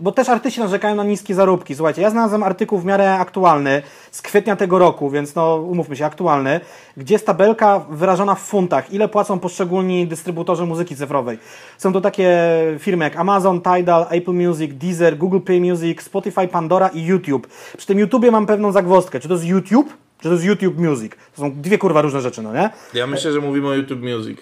bo 0.00 0.12
też 0.12 0.28
artyści 0.28 0.60
narzekają 0.60 0.94
na 0.94 1.04
niskie 1.04 1.34
zarobki. 1.34 1.74
Słuchajcie, 1.74 2.02
ja 2.02 2.10
znalazłem 2.10 2.42
artykuł 2.42 2.78
w 2.78 2.84
miarę 2.84 3.14
aktualny 3.14 3.82
z 4.10 4.22
kwietnia 4.22 4.56
tego 4.56 4.78
roku, 4.78 5.10
więc 5.10 5.34
no 5.34 5.56
umówmy 5.56 5.96
się, 5.96 6.06
aktualny, 6.06 6.60
gdzie 6.96 7.14
jest 7.14 7.26
tabelka 7.26 7.78
wyrażona 7.90 8.34
w 8.34 8.40
funtach, 8.40 8.92
ile 8.92 9.08
płacą 9.08 9.38
poszczególni 9.38 10.06
dystrybutorzy 10.06 10.66
muzyki 10.66 10.96
cyfrowej. 10.96 11.38
Są 11.78 11.92
to 11.92 12.00
takie 12.00 12.38
firmy 12.78 13.04
jak 13.04 13.16
Amazon, 13.16 13.60
Tidal, 13.60 14.06
Apple 14.10 14.32
Music, 14.32 14.74
Deezer, 14.74 15.18
Google 15.18 15.40
Play 15.40 15.60
Music, 15.60 16.02
Spotify, 16.02 16.48
Pandora 16.48 16.88
i 16.88 17.04
YouTube. 17.04 17.46
Przy 17.76 17.86
tym 17.86 17.98
YouTubie 17.98 18.30
mam 18.30 18.46
pewną 18.46 18.72
zagwozdkę. 18.72 19.20
Czy 19.20 19.28
to 19.28 19.34
jest 19.34 19.46
YouTube, 19.46 19.92
czy 20.18 20.28
to 20.28 20.32
jest 20.34 20.44
YouTube 20.44 20.78
Music? 20.78 21.12
To 21.34 21.40
są 21.40 21.52
dwie 21.52 21.78
kurwa 21.78 22.02
różne 22.02 22.20
rzeczy, 22.20 22.42
no 22.42 22.52
nie? 22.52 22.70
Ja 22.94 23.06
myślę, 23.06 23.32
że 23.32 23.40
mówimy 23.40 23.68
o 23.68 23.74
YouTube 23.74 24.00
Music. 24.02 24.38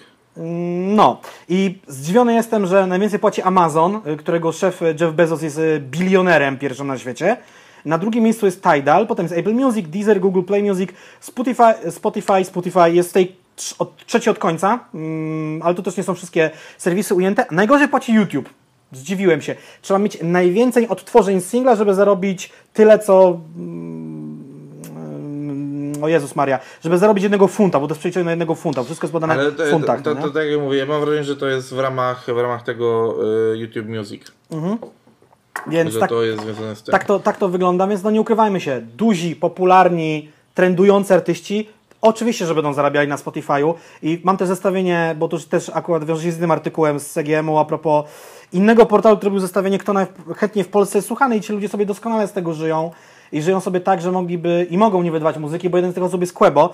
No 0.95 1.21
i 1.49 1.77
zdziwiony 1.87 2.33
jestem, 2.33 2.65
że 2.65 2.87
najwięcej 2.87 3.19
płaci 3.19 3.41
Amazon, 3.41 4.01
y, 4.07 4.17
którego 4.17 4.51
szef 4.51 4.81
Jeff 4.99 5.13
Bezos 5.13 5.41
jest 5.41 5.57
y, 5.57 5.79
bilionerem 5.79 6.57
pierwszym 6.57 6.87
na 6.87 6.97
świecie. 6.97 7.37
Na 7.85 7.97
drugim 7.97 8.23
miejscu 8.23 8.45
jest 8.45 8.63
Tidal, 8.63 9.07
potem 9.07 9.25
jest 9.25 9.37
Apple 9.37 9.53
Music, 9.53 9.87
Deezer, 9.87 10.19
Google 10.19 10.41
Play 10.41 10.63
Music, 10.63 10.89
Spotify, 11.19 11.91
Spotify, 11.91 12.45
Spotify 12.45 12.91
jest 12.91 13.13
tej 13.13 13.35
od, 13.79 14.05
trzeci 14.05 14.29
od 14.29 14.39
końca, 14.39 14.79
mm, 14.93 15.61
ale 15.61 15.75
to 15.75 15.81
też 15.81 15.97
nie 15.97 16.03
są 16.03 16.13
wszystkie 16.13 16.51
serwisy 16.77 17.15
ujęte. 17.15 17.45
Najgorzej 17.51 17.87
płaci 17.87 18.13
YouTube. 18.13 18.49
Zdziwiłem 18.91 19.41
się. 19.41 19.55
Trzeba 19.81 19.99
mieć 19.99 20.17
najwięcej 20.23 20.87
odtworzeń 20.87 21.41
singla, 21.41 21.75
żeby 21.75 21.93
zarobić 21.93 22.51
tyle, 22.73 22.99
co 22.99 23.39
mm, 23.57 24.14
o 26.05 26.07
Jezus 26.07 26.35
Maria, 26.35 26.59
żeby 26.83 26.97
zarobić 26.97 27.23
jednego 27.23 27.47
funta, 27.47 27.79
bo 27.79 27.87
to 27.87 27.93
jest 27.93 27.99
przeliczone 27.99 28.23
na 28.23 28.31
jednego 28.31 28.55
funta, 28.55 28.83
wszystko 28.83 29.05
jest 29.05 29.13
podane 29.13 29.33
Ale 29.33 29.51
w 29.51 29.55
to, 29.55 29.65
funtach. 29.65 30.01
to, 30.01 30.13
no 30.13 30.21
to, 30.21 30.27
to, 30.27 30.33
tak 30.33 30.47
jak 30.47 30.59
mówię, 30.59 30.77
ja 30.77 30.85
mam 30.85 31.01
wrażenie, 31.01 31.23
że 31.23 31.35
to 31.35 31.47
jest 31.47 31.73
w 31.73 31.79
ramach, 31.79 32.25
w 32.25 32.37
ramach 32.37 32.63
tego 32.63 33.15
y, 33.53 33.57
YouTube 33.57 33.87
Music. 33.87 34.23
Więc 35.67 35.93
że 35.93 35.99
tak, 35.99 36.09
to 36.09 36.23
jest 36.23 36.43
związane 36.43 36.75
z 36.75 36.83
tym. 36.83 36.91
tak, 36.91 37.03
to, 37.05 37.19
tak 37.19 37.37
to 37.37 37.49
wygląda, 37.49 37.87
więc 37.87 38.03
no 38.03 38.11
nie 38.11 38.21
ukrywajmy 38.21 38.61
się, 38.61 38.81
duzi, 38.81 39.35
popularni, 39.35 40.29
trendujący 40.53 41.13
artyści, 41.13 41.69
oczywiście, 42.01 42.45
że 42.45 42.55
będą 42.55 42.73
zarabiali 42.73 43.07
na 43.07 43.15
Spotify'u 43.15 43.73
i 44.03 44.21
mam 44.23 44.37
też 44.37 44.47
zestawienie, 44.47 45.15
bo 45.19 45.27
to 45.27 45.37
też 45.39 45.71
akurat 45.73 46.05
wiąże 46.05 46.23
się 46.23 46.31
z 46.31 46.39
tym 46.39 46.51
artykułem 46.51 46.99
z 46.99 47.11
CGM-u 47.11 47.57
a 47.57 47.65
propos 47.65 48.05
innego 48.53 48.85
portalu, 48.85 49.17
który 49.17 49.31
był 49.31 49.39
zestawienie, 49.39 49.79
kto 49.79 49.93
najchętniej 49.93 50.65
w 50.65 50.67
Polsce 50.67 50.97
jest 50.97 51.07
słuchany 51.07 51.37
i 51.37 51.41
ci 51.41 51.53
ludzie 51.53 51.69
sobie 51.69 51.85
doskonale 51.85 52.27
z 52.27 52.31
tego 52.31 52.53
żyją 52.53 52.91
i 53.35 53.41
żyją 53.41 53.59
sobie 53.59 53.79
tak, 53.79 54.01
że 54.01 54.11
mogliby 54.11 54.67
i 54.69 54.77
mogą 54.77 55.03
nie 55.03 55.11
wydawać 55.11 55.37
muzyki, 55.37 55.69
bo 55.69 55.77
jeden 55.77 55.91
z 55.91 55.93
tych 55.93 56.03
osób 56.03 56.21
jest 56.21 56.33
Quebo. 56.33 56.73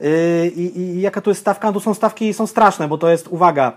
Yy, 0.00 0.08
i, 0.56 0.78
I 0.78 1.00
jaka 1.00 1.20
tu 1.20 1.30
jest 1.30 1.40
stawka? 1.40 1.68
No 1.68 1.72
tu 1.72 1.80
są 1.80 1.94
stawki 1.94 2.34
są 2.34 2.46
straszne, 2.46 2.88
bo 2.88 2.98
to 2.98 3.10
jest, 3.10 3.28
uwaga, 3.28 3.72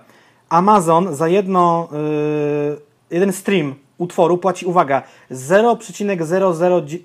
Amazon 0.49 1.15
za 1.15 1.27
jedno, 1.27 1.89
yy, 1.91 2.77
jeden 3.11 3.33
stream 3.33 3.75
utworu 3.97 4.37
płaci, 4.37 4.65
uwaga, 4.65 5.03
0,00 5.31 6.99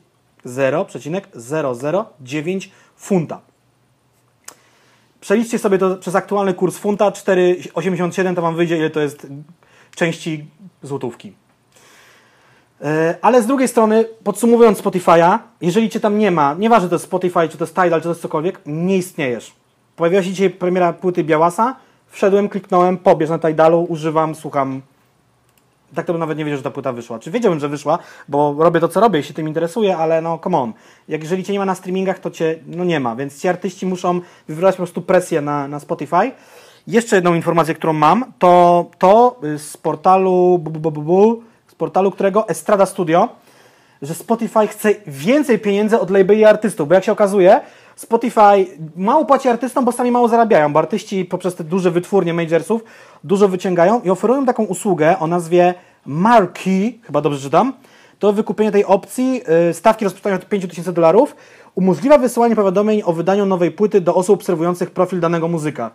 0,009 0.45 2.71
funta. 2.97 3.41
Przeliczcie 5.21 5.59
sobie 5.59 5.79
to 5.79 5.97
przez 5.97 6.15
aktualny 6.15 6.55
kurs 6.55 6.79
funta 6.79 7.11
4,87 7.11 8.35
to 8.35 8.43
wam 8.43 8.57
wyjdzie 8.57 8.79
ile 8.79 8.91
to 8.91 9.01
jest 9.01 9.27
części 9.95 10.47
złotówki. 10.83 11.33
E, 12.83 13.15
Ale 13.23 13.43
z 13.43 13.47
drugiej 13.47 13.69
strony, 13.69 14.05
podsumowując 14.25 14.83
Spotify'a, 14.83 15.39
jeżeli 15.61 15.91
Cię 15.91 16.01
tam 16.01 16.19
nie 16.19 16.31
ma, 16.31 16.55
nieważne 16.55 16.89
to 16.89 16.95
jest 16.95 17.05
Spotify, 17.05 17.49
czy 17.49 17.59
to 17.59 17.65
jest 17.65 17.75
Tidal, 17.75 18.01
czy 18.01 18.03
to 18.03 18.09
jest 18.09 18.23
cokolwiek, 18.23 18.61
nie 18.67 18.97
istniejesz. 18.97 19.53
Pojawiła 19.97 20.23
się 20.23 20.31
dzisiaj 20.31 20.51
premiera 20.51 20.93
płyty 20.93 21.25
Białasa, 21.25 21.77
wszedłem, 22.07 22.49
kliknąłem, 22.49 22.99
pobierz 22.99 23.31
na 23.31 23.39
Tidalu, 23.39 23.87
używam, 23.89 24.35
słucham. 24.35 24.81
Tak 25.95 26.07
to 26.07 26.13
bym 26.13 26.21
nawet 26.21 26.39
nie 26.39 26.45
wiedział, 26.45 26.57
że 26.57 26.63
ta 26.63 26.71
płyta 26.71 26.93
wyszła. 26.93 27.19
Czy 27.19 27.31
wiedziałbym, 27.31 27.61
że 27.61 27.69
wyszła, 27.69 27.99
bo 28.29 28.55
robię 28.59 28.81
to, 28.81 28.89
co 28.89 29.01
robię 29.01 29.21
i 29.21 29.23
się 29.23 29.35
tym 29.35 29.49
interesuję, 29.49 29.97
ale 29.97 30.23
no 30.23 30.39
come 30.45 30.59
on. 30.59 30.73
Jak 31.09 31.23
jeżeli 31.23 31.45
Cię 31.45 31.53
nie 31.53 31.59
ma 31.59 31.65
na 31.65 31.75
streamingach, 31.75 32.19
to 32.19 32.31
Cię 32.31 32.59
no 32.67 32.85
nie 32.85 33.01
ma, 33.01 33.17
więc 33.17 33.41
ci 33.41 33.49
artyści 33.49 33.87
muszą 33.87 34.21
wywierać 34.49 34.75
po 34.75 34.77
prostu 34.77 35.03
presję 35.03 35.41
na, 35.41 35.69
na 35.69 35.81
Spotify. 35.81 36.31
Jeszcze 36.87 37.17
jedną 37.17 37.35
informację, 37.35 37.75
którą 37.75 37.93
mam, 37.93 38.33
to 38.39 38.87
to 38.99 39.41
z 39.57 39.77
portalu 39.77 40.59
bu, 40.59 40.71
bu, 40.71 40.81
bu, 40.81 40.91
bu, 40.91 41.03
bu, 41.03 41.43
portalu 41.81 42.11
którego 42.11 42.49
Estrada 42.49 42.87
Studio, 42.87 43.29
że 44.03 44.15
Spotify 44.15 44.67
chce 44.67 44.95
więcej 45.07 45.59
pieniędzy 45.59 46.01
od 46.01 46.11
labeli 46.11 46.45
artystów, 46.45 46.89
bo 46.89 46.95
jak 46.95 47.05
się 47.05 47.13
okazuje, 47.13 47.61
Spotify 47.97 48.67
mało 48.97 49.25
płaci 49.25 49.49
artystom, 49.49 49.85
bo 49.85 49.93
sami 49.93 50.11
mało 50.11 50.29
zarabiają, 50.29 50.73
bo 50.73 50.79
artyści 50.79 51.25
poprzez 51.25 51.55
te 51.55 51.65
duże 51.65 51.91
wytwórnie 51.91 52.35
majorsów 52.35 52.85
dużo 53.25 53.49
wyciągają 53.49 54.01
i 54.01 54.11
oferują 54.11 54.47
taką 54.47 54.65
usługę 54.65 55.19
o 55.19 55.27
nazwie 55.27 55.75
Marquee, 56.07 57.01
chyba 57.07 57.21
dobrze 57.21 57.41
czytam, 57.41 57.73
to 58.19 58.33
wykupienie 58.33 58.73
tej 58.73 58.85
opcji, 58.85 59.43
y, 59.71 59.75
stawki 59.75 60.05
rozpoczynają 60.05 60.37
od 60.37 60.49
5000 60.49 60.93
dolarów, 60.93 61.37
umożliwia 61.75 62.19
wysyłanie 62.19 62.57
powiadomień 62.57 63.03
o 63.05 63.13
wydaniu 63.13 63.47
nowej 63.47 63.71
płyty 63.71 64.01
do 64.01 64.15
osób 64.15 64.35
obserwujących 64.35 64.91
profil 64.91 65.21
danego 65.21 65.49
muzyka. 65.49 65.91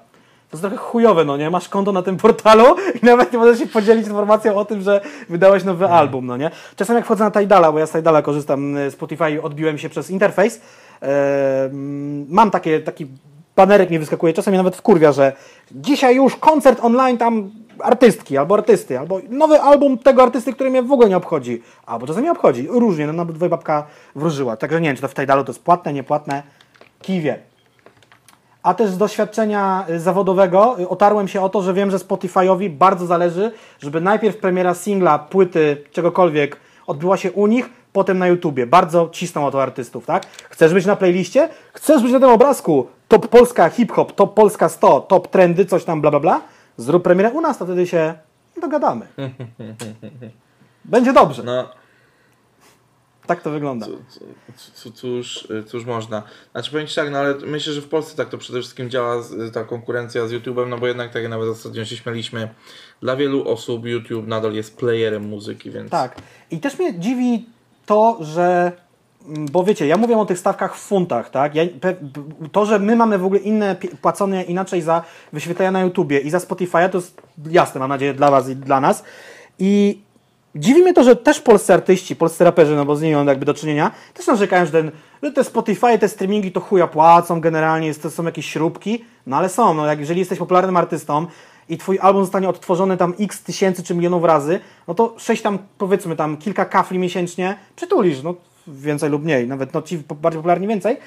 To 0.49 0.57
jest 0.57 0.61
trochę 0.61 0.77
chujowe, 0.77 1.25
no 1.25 1.37
nie? 1.37 1.49
Masz 1.49 1.69
konto 1.69 1.91
na 1.91 2.01
tym 2.01 2.17
portalu 2.17 2.65
i 3.01 3.05
nawet 3.05 3.33
nie 3.33 3.39
możesz 3.39 3.59
się 3.59 3.67
podzielić 3.67 4.07
informacją 4.07 4.55
o 4.55 4.65
tym, 4.65 4.81
że 4.81 5.01
wydałeś 5.29 5.63
nowy 5.63 5.87
album, 5.87 6.25
no 6.25 6.37
nie? 6.37 6.51
Czasem 6.75 6.95
jak 6.95 7.05
wchodzę 7.05 7.23
na 7.23 7.31
Tidala, 7.31 7.71
bo 7.71 7.79
ja 7.79 7.85
z 7.85 7.91
Tidala 7.91 8.21
korzystam, 8.21 8.77
y, 8.77 8.91
Spotify 8.91 9.41
odbiłem 9.41 9.77
się 9.77 9.89
przez 9.89 10.09
interfejs, 10.09 10.61
mm, 11.01 12.25
mam 12.29 12.51
takie, 12.51 12.79
taki 12.79 13.07
banerek 13.55 13.89
mi 13.89 13.99
wyskakuje, 13.99 14.33
czasem 14.33 14.51
mnie 14.51 14.57
nawet 14.57 14.75
wkurwia, 14.75 15.11
że 15.11 15.33
dzisiaj 15.71 16.15
już 16.15 16.35
koncert 16.35 16.79
online 16.83 17.17
tam 17.17 17.51
artystki 17.79 18.37
albo 18.37 18.55
artysty, 18.55 18.99
albo 18.99 19.19
nowy 19.29 19.61
album 19.61 19.97
tego 19.97 20.23
artysty, 20.23 20.53
który 20.53 20.69
mnie 20.69 20.83
w 20.83 20.91
ogóle 20.91 21.09
nie 21.09 21.17
obchodzi, 21.17 21.61
albo 21.85 22.07
czasem 22.07 22.23
nie 22.23 22.31
obchodzi, 22.31 22.67
różnie, 22.69 23.07
no 23.07 23.13
nawet 23.13 23.35
dwoje 23.35 23.49
babka 23.49 23.87
wróżyła, 24.15 24.57
także 24.57 24.81
nie 24.81 24.89
wiem, 24.89 24.95
czy 24.95 25.01
to 25.01 25.07
w 25.07 25.13
Tidalu 25.13 25.43
to 25.43 25.51
jest 25.51 25.63
płatne, 25.63 25.93
niepłatne, 25.93 26.43
kiwie. 27.01 27.39
A 28.65 28.73
też 28.73 28.89
z 28.89 28.97
doświadczenia 28.97 29.85
y, 29.89 29.99
zawodowego 29.99 30.79
y, 30.79 30.89
otarłem 30.89 31.27
się 31.27 31.41
o 31.41 31.49
to, 31.49 31.61
że 31.61 31.73
wiem, 31.73 31.91
że 31.91 31.97
Spotify'owi 31.97 32.69
bardzo 32.69 33.05
zależy, 33.05 33.51
żeby 33.79 34.01
najpierw 34.01 34.37
premiera 34.37 34.73
singla, 34.73 35.19
płyty, 35.19 35.83
czegokolwiek 35.91 36.57
odbyła 36.87 37.17
się 37.17 37.31
u 37.31 37.47
nich, 37.47 37.69
potem 37.93 38.17
na 38.17 38.27
YouTubie. 38.27 38.67
Bardzo 38.67 39.09
cisną 39.11 39.45
o 39.45 39.51
to 39.51 39.61
artystów, 39.61 40.05
tak? 40.05 40.25
Chcesz 40.49 40.73
być 40.73 40.85
na 40.85 40.95
playliście? 40.95 41.49
Chcesz 41.73 42.03
być 42.03 42.11
na 42.11 42.19
tym 42.19 42.29
obrazku? 42.29 42.87
Top 43.07 43.27
Polska 43.27 43.69
hip-hop, 43.69 44.11
top 44.11 44.33
Polska 44.33 44.69
100, 44.69 45.01
top 45.01 45.27
trendy, 45.27 45.65
coś 45.65 45.83
tam, 45.83 46.01
bla, 46.01 46.11
bla, 46.11 46.19
bla. 46.19 46.41
Zrób 46.77 47.03
premierę 47.03 47.31
u 47.31 47.41
nas, 47.41 47.57
to 47.57 47.65
wtedy 47.65 47.87
się 47.87 48.13
dogadamy. 48.61 49.07
Będzie 50.85 51.13
dobrze. 51.13 51.43
No, 51.43 51.69
Tak 53.27 53.41
to 53.41 53.51
wygląda. 53.51 53.87
cóż, 54.93 55.47
cóż 55.67 55.85
można. 55.85 56.23
Znaczy 56.51 56.71
powiem 56.71 56.87
Ci 56.87 56.95
tak, 56.95 57.11
no 57.11 57.17
ale 57.17 57.33
myślę, 57.45 57.73
że 57.73 57.81
w 57.81 57.87
Polsce 57.87 58.15
tak 58.17 58.29
to 58.29 58.37
przede 58.37 58.59
wszystkim 58.59 58.89
działa 58.89 59.21
z- 59.21 59.53
ta 59.53 59.63
konkurencja 59.63 60.27
z 60.27 60.31
YouTube'em, 60.31 60.67
no 60.67 60.77
bo 60.77 60.87
jednak 60.87 61.13
tak 61.13 61.21
jak 61.21 61.31
nawet 61.31 61.49
ostatnio 61.49 61.85
się 61.85 61.95
śmialiśmy, 61.97 62.49
dla 63.01 63.15
wielu 63.15 63.47
osób 63.49 63.85
YouTube 63.85 64.27
nadal 64.27 64.53
jest 64.53 64.77
playerem 64.77 65.23
muzyki, 65.29 65.71
więc... 65.71 65.91
Tak. 65.91 66.15
I 66.51 66.59
też 66.59 66.79
mnie 66.79 66.99
dziwi 66.99 67.45
to, 67.85 68.17
że. 68.21 68.71
mm, 69.27 69.45
Bo 69.51 69.63
wiecie, 69.63 69.87
ja 69.87 69.97
mówię 69.97 70.17
o 70.17 70.25
tych 70.25 70.39
stawkach 70.39 70.75
w 70.75 70.79
funtach, 70.79 71.29
tak? 71.29 71.55
Ja, 71.55 71.63
to, 72.51 72.65
że 72.65 72.79
my 72.79 72.95
mamy 72.95 73.17
w 73.17 73.25
ogóle 73.25 73.39
inne 73.39 73.75
płacone 74.01 74.43
inaczej 74.43 74.81
za 74.81 75.03
wyświetlenia 75.33 75.71
na 75.71 75.81
YouTubie 75.81 76.19
i 76.19 76.29
za 76.29 76.37
Spotify'a, 76.37 76.89
to 76.89 76.97
jest 76.97 77.21
jasne, 77.49 77.79
mam 77.79 77.89
nadzieję, 77.89 78.13
dla 78.13 78.31
Was 78.31 78.49
i 78.49 78.55
dla 78.55 78.81
nas. 78.81 79.03
I 79.59 80.01
Dziwi 80.55 80.81
mnie 80.81 80.93
to, 80.93 81.03
że 81.03 81.15
też 81.15 81.41
polscy 81.41 81.73
artyści, 81.73 82.15
polscy 82.15 82.43
raperzy, 82.43 82.75
no 82.75 82.85
bo 82.85 82.95
z 82.95 83.01
nimi 83.01 83.15
mam 83.15 83.27
jakby 83.27 83.45
do 83.45 83.53
czynienia, 83.53 83.91
też 84.13 84.27
narzekają, 84.27 84.65
że, 84.65 84.71
ten, 84.71 84.91
że 85.23 85.31
te 85.31 85.43
Spotify, 85.43 85.99
te 85.99 86.09
streamingi 86.09 86.51
to 86.51 86.59
chuja 86.59 86.87
płacą 86.87 87.41
generalnie, 87.41 87.87
jest, 87.87 88.01
to 88.01 88.11
są 88.11 88.23
jakieś 88.23 88.45
śrubki, 88.45 89.05
no 89.27 89.37
ale 89.37 89.49
są, 89.49 89.73
no 89.73 89.85
jak 89.85 89.99
jeżeli 89.99 90.19
jesteś 90.19 90.39
popularnym 90.39 90.77
artystą 90.77 91.25
i 91.69 91.77
twój 91.77 91.99
album 91.99 92.23
zostanie 92.23 92.49
odtworzony 92.49 92.97
tam 92.97 93.13
x 93.19 93.43
tysięcy 93.43 93.83
czy 93.83 93.95
milionów 93.95 94.23
razy, 94.23 94.59
no 94.87 94.93
to 94.93 95.15
sześć 95.17 95.41
tam, 95.41 95.59
powiedzmy 95.77 96.15
tam 96.15 96.37
kilka 96.37 96.65
kafli 96.65 96.99
miesięcznie 96.99 97.57
przytulisz, 97.75 98.23
no 98.23 98.35
więcej 98.67 99.09
lub 99.09 99.23
mniej, 99.23 99.47
nawet 99.47 99.73
no 99.73 99.81
ci 99.81 99.97
bardziej 99.97 100.37
popularni 100.39 100.67
więcej, 100.67 100.97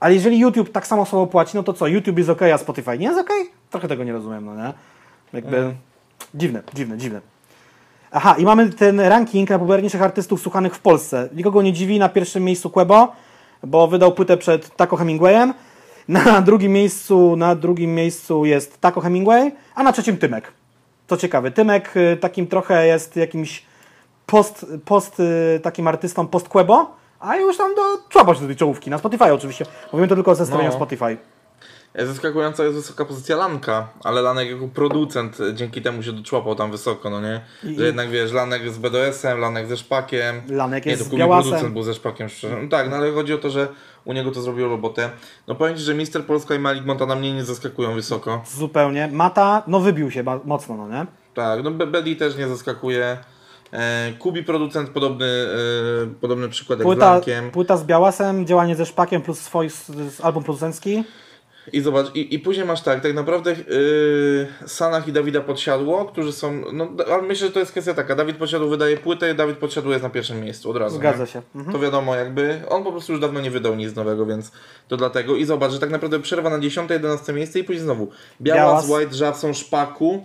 ale 0.00 0.14
jeżeli 0.14 0.38
YouTube 0.38 0.72
tak 0.72 0.86
samo 0.86 1.06
słowo 1.06 1.26
płaci, 1.26 1.56
no 1.56 1.62
to 1.62 1.72
co, 1.72 1.86
YouTube 1.86 2.18
jest 2.18 2.30
ok, 2.30 2.42
a 2.42 2.58
Spotify 2.58 2.98
nie 2.98 3.06
jest 3.06 3.20
ok? 3.20 3.30
Trochę 3.70 3.88
tego 3.88 4.04
nie 4.04 4.12
rozumiem, 4.12 4.44
no 4.44 4.56
nie? 4.56 4.72
Jakby 5.32 5.56
Mhm. 5.56 5.74
dziwne, 6.34 6.62
dziwne, 6.74 6.98
dziwne. 6.98 7.33
Aha, 8.16 8.34
i 8.38 8.44
mamy 8.44 8.70
ten 8.70 9.00
ranking 9.00 9.50
najpopularniejszych 9.50 10.02
artystów 10.02 10.40
słuchanych 10.40 10.74
w 10.74 10.78
Polsce. 10.78 11.28
Nikogo 11.32 11.62
nie 11.62 11.72
dziwi, 11.72 11.98
na 11.98 12.08
pierwszym 12.08 12.44
miejscu 12.44 12.70
Quebo, 12.70 13.12
bo 13.62 13.86
wydał 13.88 14.12
płytę 14.12 14.36
przed 14.36 14.76
Taco 14.76 14.96
Hemingwayem. 14.96 15.54
Na 16.08 16.40
drugim 16.40 16.72
miejscu, 16.72 17.36
na 17.36 17.54
drugim 17.54 17.94
miejscu 17.94 18.44
jest 18.44 18.80
Taco 18.80 19.00
Hemingway, 19.00 19.52
a 19.74 19.82
na 19.82 19.92
trzecim 19.92 20.16
Tymek. 20.16 20.52
Co 21.08 21.16
ciekawe, 21.16 21.50
Tymek 21.50 21.96
y, 21.96 22.16
takim 22.16 22.46
trochę 22.46 22.86
jest 22.86 23.16
jakimś 23.16 23.64
post, 24.26 24.66
post 24.84 25.20
y, 25.20 25.60
takim 25.62 25.88
artystą 25.88 26.26
post 26.26 26.48
Quebo, 26.48 26.96
a 27.20 27.36
już 27.36 27.56
tam 27.56 27.74
do, 27.74 27.82
człapał 28.08 28.34
się 28.34 28.40
do 28.40 28.46
tej 28.46 28.56
czołówki, 28.56 28.90
na 28.90 28.98
Spotify 28.98 29.32
oczywiście. 29.32 29.66
Mówimy 29.92 30.08
to 30.08 30.14
tylko 30.14 30.30
o 30.30 30.34
zestawieniu 30.34 30.70
No. 30.70 30.76
Spotify. 30.76 31.16
Zaskakująca 31.98 32.64
jest 32.64 32.76
wysoka 32.76 33.04
pozycja 33.04 33.36
Lanka, 33.36 33.88
ale 34.04 34.22
Lanek 34.22 34.50
jako 34.50 34.68
producent 34.68 35.38
dzięki 35.54 35.82
temu 35.82 36.02
się 36.02 36.12
doczłapał 36.12 36.54
tam 36.54 36.70
wysoko, 36.70 37.10
no 37.10 37.20
nie? 37.20 37.40
Że 37.78 37.86
jednak 37.86 38.10
wiesz, 38.10 38.32
Lanek 38.32 38.70
z 38.72 38.78
BDS-em, 38.78 39.38
Lanek 39.38 39.66
ze 39.66 39.76
Szpakiem. 39.76 40.42
Lanek 40.48 40.86
nie, 40.86 40.92
jest 40.92 41.04
to 41.10 41.16
z 41.16 41.18
Białasem. 41.18 41.50
producent 41.50 41.72
był 41.74 41.82
ze 41.82 41.94
Szpakiem, 41.94 42.28
szczerze. 42.28 42.56
No 42.62 42.68
tak, 42.68 42.90
no 42.90 42.96
ale 42.96 43.12
chodzi 43.12 43.34
o 43.34 43.38
to, 43.38 43.50
że 43.50 43.68
u 44.04 44.12
niego 44.12 44.30
to 44.30 44.40
zrobiło 44.42 44.68
robotę. 44.68 45.10
No 45.48 45.54
powiem 45.54 45.76
Ci, 45.76 45.82
że 45.82 45.94
Mister 45.94 46.24
Polska 46.24 46.54
i 46.54 46.58
Malik 46.58 46.84
Montana 46.84 47.14
mnie 47.16 47.32
nie 47.34 47.44
zaskakują 47.44 47.94
wysoko. 47.94 48.42
Zupełnie. 48.56 49.08
Mata, 49.12 49.62
no 49.66 49.80
wybił 49.80 50.10
się 50.10 50.24
mocno, 50.44 50.76
no 50.76 50.88
nie? 50.88 51.06
Tak, 51.34 51.64
no 51.64 51.70
Be- 51.70 51.86
Bedi 51.86 52.16
też 52.16 52.36
nie 52.36 52.48
zaskakuje. 52.48 53.18
E, 53.72 54.12
Kubi 54.18 54.42
producent 54.44 54.90
podobny, 54.90 55.26
e, 55.26 56.06
podobny 56.20 56.48
przykład 56.48 56.78
jak 56.78 56.84
z 56.84 56.88
Płyta, 56.88 57.12
Lankiem. 57.12 57.50
płyta 57.50 57.76
z 57.76 57.84
Białasem, 57.84 58.46
działanie 58.46 58.76
ze 58.76 58.86
Szpakiem 58.86 59.22
plus 59.22 59.40
swój 59.40 59.70
album 60.22 60.44
producencki. 60.44 61.04
I 61.72 61.80
zobacz, 61.80 62.14
i, 62.14 62.34
i 62.34 62.38
później 62.38 62.66
masz 62.66 62.82
tak, 62.82 63.00
tak 63.00 63.14
naprawdę 63.14 63.50
yy, 63.52 64.46
Sanach 64.66 65.08
i 65.08 65.12
Dawida 65.12 65.40
Podsiadło, 65.40 66.04
którzy 66.04 66.32
są, 66.32 66.62
no 66.72 66.88
ale 67.12 67.22
myślę, 67.22 67.46
że 67.46 67.52
to 67.52 67.60
jest 67.60 67.72
kwestia 67.72 67.94
taka, 67.94 68.14
Dawid 68.14 68.36
Podsiadło 68.36 68.68
wydaje 68.68 68.96
płytę, 68.96 69.34
Dawid 69.34 69.58
Podsiadło 69.58 69.92
jest 69.92 70.02
na 70.02 70.10
pierwszym 70.10 70.40
miejscu 70.40 70.70
od 70.70 70.76
razu. 70.76 70.96
Zgadza 70.96 71.20
nie? 71.20 71.26
się. 71.26 71.42
Mhm. 71.54 71.72
To 71.72 71.78
wiadomo 71.82 72.14
jakby, 72.14 72.60
on 72.68 72.84
po 72.84 72.92
prostu 72.92 73.12
już 73.12 73.20
dawno 73.20 73.40
nie 73.40 73.50
wydał 73.50 73.74
nic 73.74 73.94
nowego, 73.94 74.26
więc 74.26 74.52
to 74.88 74.96
dlatego. 74.96 75.36
I 75.36 75.44
zobacz, 75.44 75.72
że 75.72 75.78
tak 75.78 75.90
naprawdę 75.90 76.20
przerwa 76.20 76.50
na 76.50 76.58
10-11 76.58 77.34
miejsce 77.34 77.58
i 77.58 77.64
później 77.64 77.84
znowu 77.84 78.08
Białas, 78.40 78.86
Białas. 78.88 79.00
White, 79.02 79.14
Żabson, 79.14 79.54
Szpaku, 79.54 80.24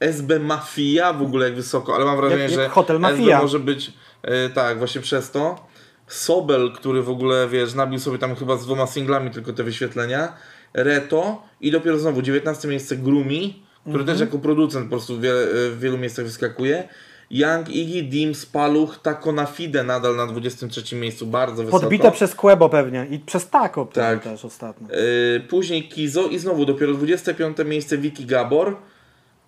SB 0.00 0.38
Mafia 0.38 1.12
w 1.12 1.22
ogóle 1.22 1.46
jak 1.46 1.56
wysoko, 1.56 1.94
ale 1.94 2.04
mam 2.04 2.16
wrażenie, 2.16 2.42
Jak- 2.42 2.52
jak 2.52 2.60
że 2.60 2.68
Hotel 2.68 3.00
Mafia. 3.00 3.16
SB 3.16 3.42
może 3.42 3.58
być, 3.58 3.86
yy, 4.24 4.50
tak, 4.54 4.78
właśnie 4.78 5.00
przez 5.00 5.30
to. 5.30 5.68
Sobel, 6.06 6.72
który 6.72 7.02
w 7.02 7.10
ogóle, 7.10 7.48
wiesz, 7.48 7.74
nabił 7.74 7.98
sobie 7.98 8.18
tam 8.18 8.36
chyba 8.36 8.56
z 8.56 8.64
dwoma 8.64 8.86
singlami 8.86 9.30
tylko 9.30 9.52
te 9.52 9.62
wyświetlenia. 9.64 10.32
Reto 10.74 11.42
i 11.60 11.70
dopiero 11.70 11.98
znowu 11.98 12.22
19 12.22 12.68
miejsce 12.68 12.96
Grumi, 12.96 13.62
który 13.88 14.04
też 14.04 14.20
jako 14.20 14.38
producent 14.38 14.84
po 14.84 14.90
prostu 14.90 15.16
w, 15.16 15.20
wiele, 15.20 15.46
w 15.70 15.78
wielu 15.80 15.98
miejscach 15.98 16.24
wyskakuje. 16.24 16.88
Young 17.30 17.68
Iggy, 17.68 18.02
Dim, 18.02 18.34
Spaluch, 18.34 18.98
Taco 19.02 19.32
na 19.32 19.46
Fide 19.46 19.84
nadal 19.84 20.16
na 20.16 20.26
23 20.26 20.96
miejscu, 20.96 21.26
bardzo 21.26 21.64
wysoko. 21.64 21.80
Podbite 21.80 22.12
przez 22.12 22.34
Quebo 22.34 22.68
pewnie 22.68 23.06
i 23.10 23.18
przez 23.18 23.50
Taco 23.50 23.86
pewnie 23.86 24.02
Tak. 24.02 24.24
też 24.24 24.44
ostatnio. 24.44 24.88
Yy, 24.88 25.40
później 25.40 25.88
Kizo 25.88 26.26
i 26.26 26.38
znowu 26.38 26.64
dopiero 26.64 26.94
25 26.94 27.56
miejsce 27.64 27.98
Wiki 27.98 28.26
Gabor. 28.26 28.76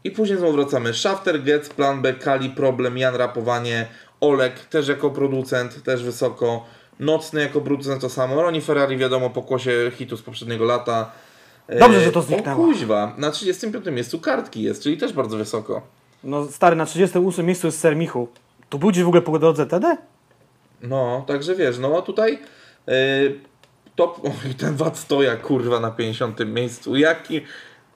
I 0.05 0.11
później 0.11 0.39
znowu 0.39 0.53
wracamy. 0.53 0.95
Shafter, 0.95 1.43
Getz, 1.43 1.69
Plan 1.69 2.03
B, 2.03 2.15
Kali, 2.15 2.51
Problem, 2.51 2.99
Jan 2.99 3.15
Rapowanie, 3.15 3.87
Olek 4.21 4.59
też 4.59 4.89
jako 4.89 5.11
producent, 5.11 5.83
też 5.83 6.03
wysoko. 6.03 6.65
Nocny 7.01 7.40
jako 7.40 7.60
producent 7.60 8.01
to 8.01 8.09
samo. 8.09 8.43
Roni 8.43 8.60
Ferrari 8.60 8.97
wiadomo 8.97 9.31
pokłosie 9.31 9.90
hitu 9.94 10.16
z 10.16 10.22
poprzedniego 10.22 10.64
lata. 10.64 11.10
Dobrze, 11.78 12.01
że 12.01 12.12
to 12.12 12.22
zniknęło. 12.22 12.64
O 12.64 12.66
kuźwa, 12.66 13.14
na 13.18 13.31
35 13.31 13.86
miejscu 13.86 14.18
kartki 14.18 14.62
jest, 14.62 14.82
czyli 14.82 14.97
też 14.97 15.12
bardzo 15.12 15.36
wysoko. 15.36 15.82
No 16.24 16.47
stary, 16.47 16.77
na 16.77 16.86
38 16.86 17.47
miejscu 17.47 17.66
jest 17.66 17.81
Ser 17.81 17.97
Michu. 17.97 18.28
Tu 18.68 18.78
był 18.78 18.89
gdzieś 18.89 19.05
w 19.05 19.06
ogóle 19.06 19.22
po 19.22 19.39
drodze 19.39 19.66
tedy? 19.66 19.97
No, 20.82 21.24
także 21.27 21.55
wiesz, 21.55 21.78
no 21.78 21.98
a 21.98 22.02
tutaj 22.02 22.39
yy, 22.86 23.40
top, 23.97 24.20
oj, 24.24 24.55
ten 24.55 24.77
Wad 24.77 24.98
Stoja, 24.98 25.36
kurwa, 25.36 25.81
na 25.81 25.90
50 25.90 26.39
miejscu. 26.47 26.97
Jaki, 26.97 27.40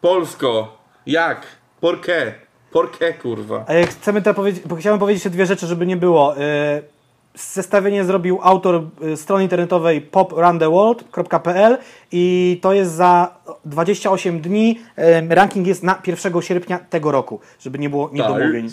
Polsko, 0.01 0.79
jak, 1.07 1.47
por 1.81 2.01
qué, 2.01 2.33
por 2.73 2.91
qué, 2.91 3.15
kurwa. 3.23 3.65
A 3.69 3.73
jak 3.73 3.91
chcemy 3.91 4.23
teraz 4.23 4.37
powiedzieć, 4.37 4.65
bo 4.67 4.77
chciałem 4.77 4.99
powiedzieć 4.99 5.17
jeszcze 5.17 5.31
dwie 5.31 5.47
rzeczy, 5.47 5.67
żeby 5.67 5.87
nie 5.87 5.97
było. 5.97 6.35
Yy, 6.35 6.94
Zestawienie 7.35 8.05
zrobił 8.05 8.39
autor 8.43 8.83
y, 9.03 9.17
strony 9.17 9.43
internetowej 9.43 10.01
popruntheworld.pl 10.01 11.79
i 12.13 12.59
to 12.63 12.73
jest 12.73 12.93
za 12.93 13.37
28 13.65 14.41
dni. 14.41 14.81
Ranking 15.29 15.67
jest 15.67 15.83
na 15.83 16.03
1 16.07 16.43
sierpnia 16.43 16.79
tego 16.79 17.13
roku, 17.13 17.41
żeby 17.61 17.79
nie 17.79 17.91
było 17.91 18.11
niedomówień. 18.13 18.69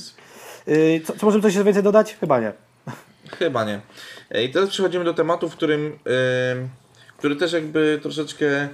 Yy, 0.68 1.02
Co, 1.06 1.14
co 1.14 1.26
możemy 1.26 1.42
coś 1.44 1.58
więcej 1.58 1.84
dodać? 1.84 2.18
Chyba 2.20 2.40
nie. 2.40 2.54
Chyba 3.40 3.66
nie. 3.66 3.82
I 4.44 4.50
teraz 4.50 4.70
przechodzimy 4.70 5.06
do 5.06 5.14
tematu, 5.14 5.50
w 5.50 5.56
którym, 5.56 5.84
yy, 5.86 6.70
który 7.18 7.36
też 7.36 7.54
jakby 7.54 8.00
troszeczkę 8.02 8.70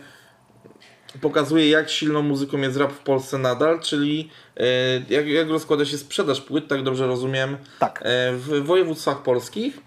pokazuje, 1.22 1.70
jak 1.70 1.90
silną 1.90 2.22
muzyką 2.22 2.58
jest 2.58 2.78
rap 2.78 2.92
w 2.92 3.00
Polsce 3.00 3.38
nadal, 3.38 3.80
czyli 3.80 4.30
yy, 4.56 4.64
jak, 5.10 5.28
jak 5.28 5.50
rozkłada 5.50 5.86
się 5.86 5.98
sprzedaż 5.98 6.42
płyt, 6.42 6.68
tak 6.68 6.84
dobrze 6.84 7.08
rozumiem, 7.08 7.58
Tak. 7.80 8.04
yy, 8.32 8.38
w 8.38 8.66
województwach 8.66 9.24
polskich. 9.24 9.78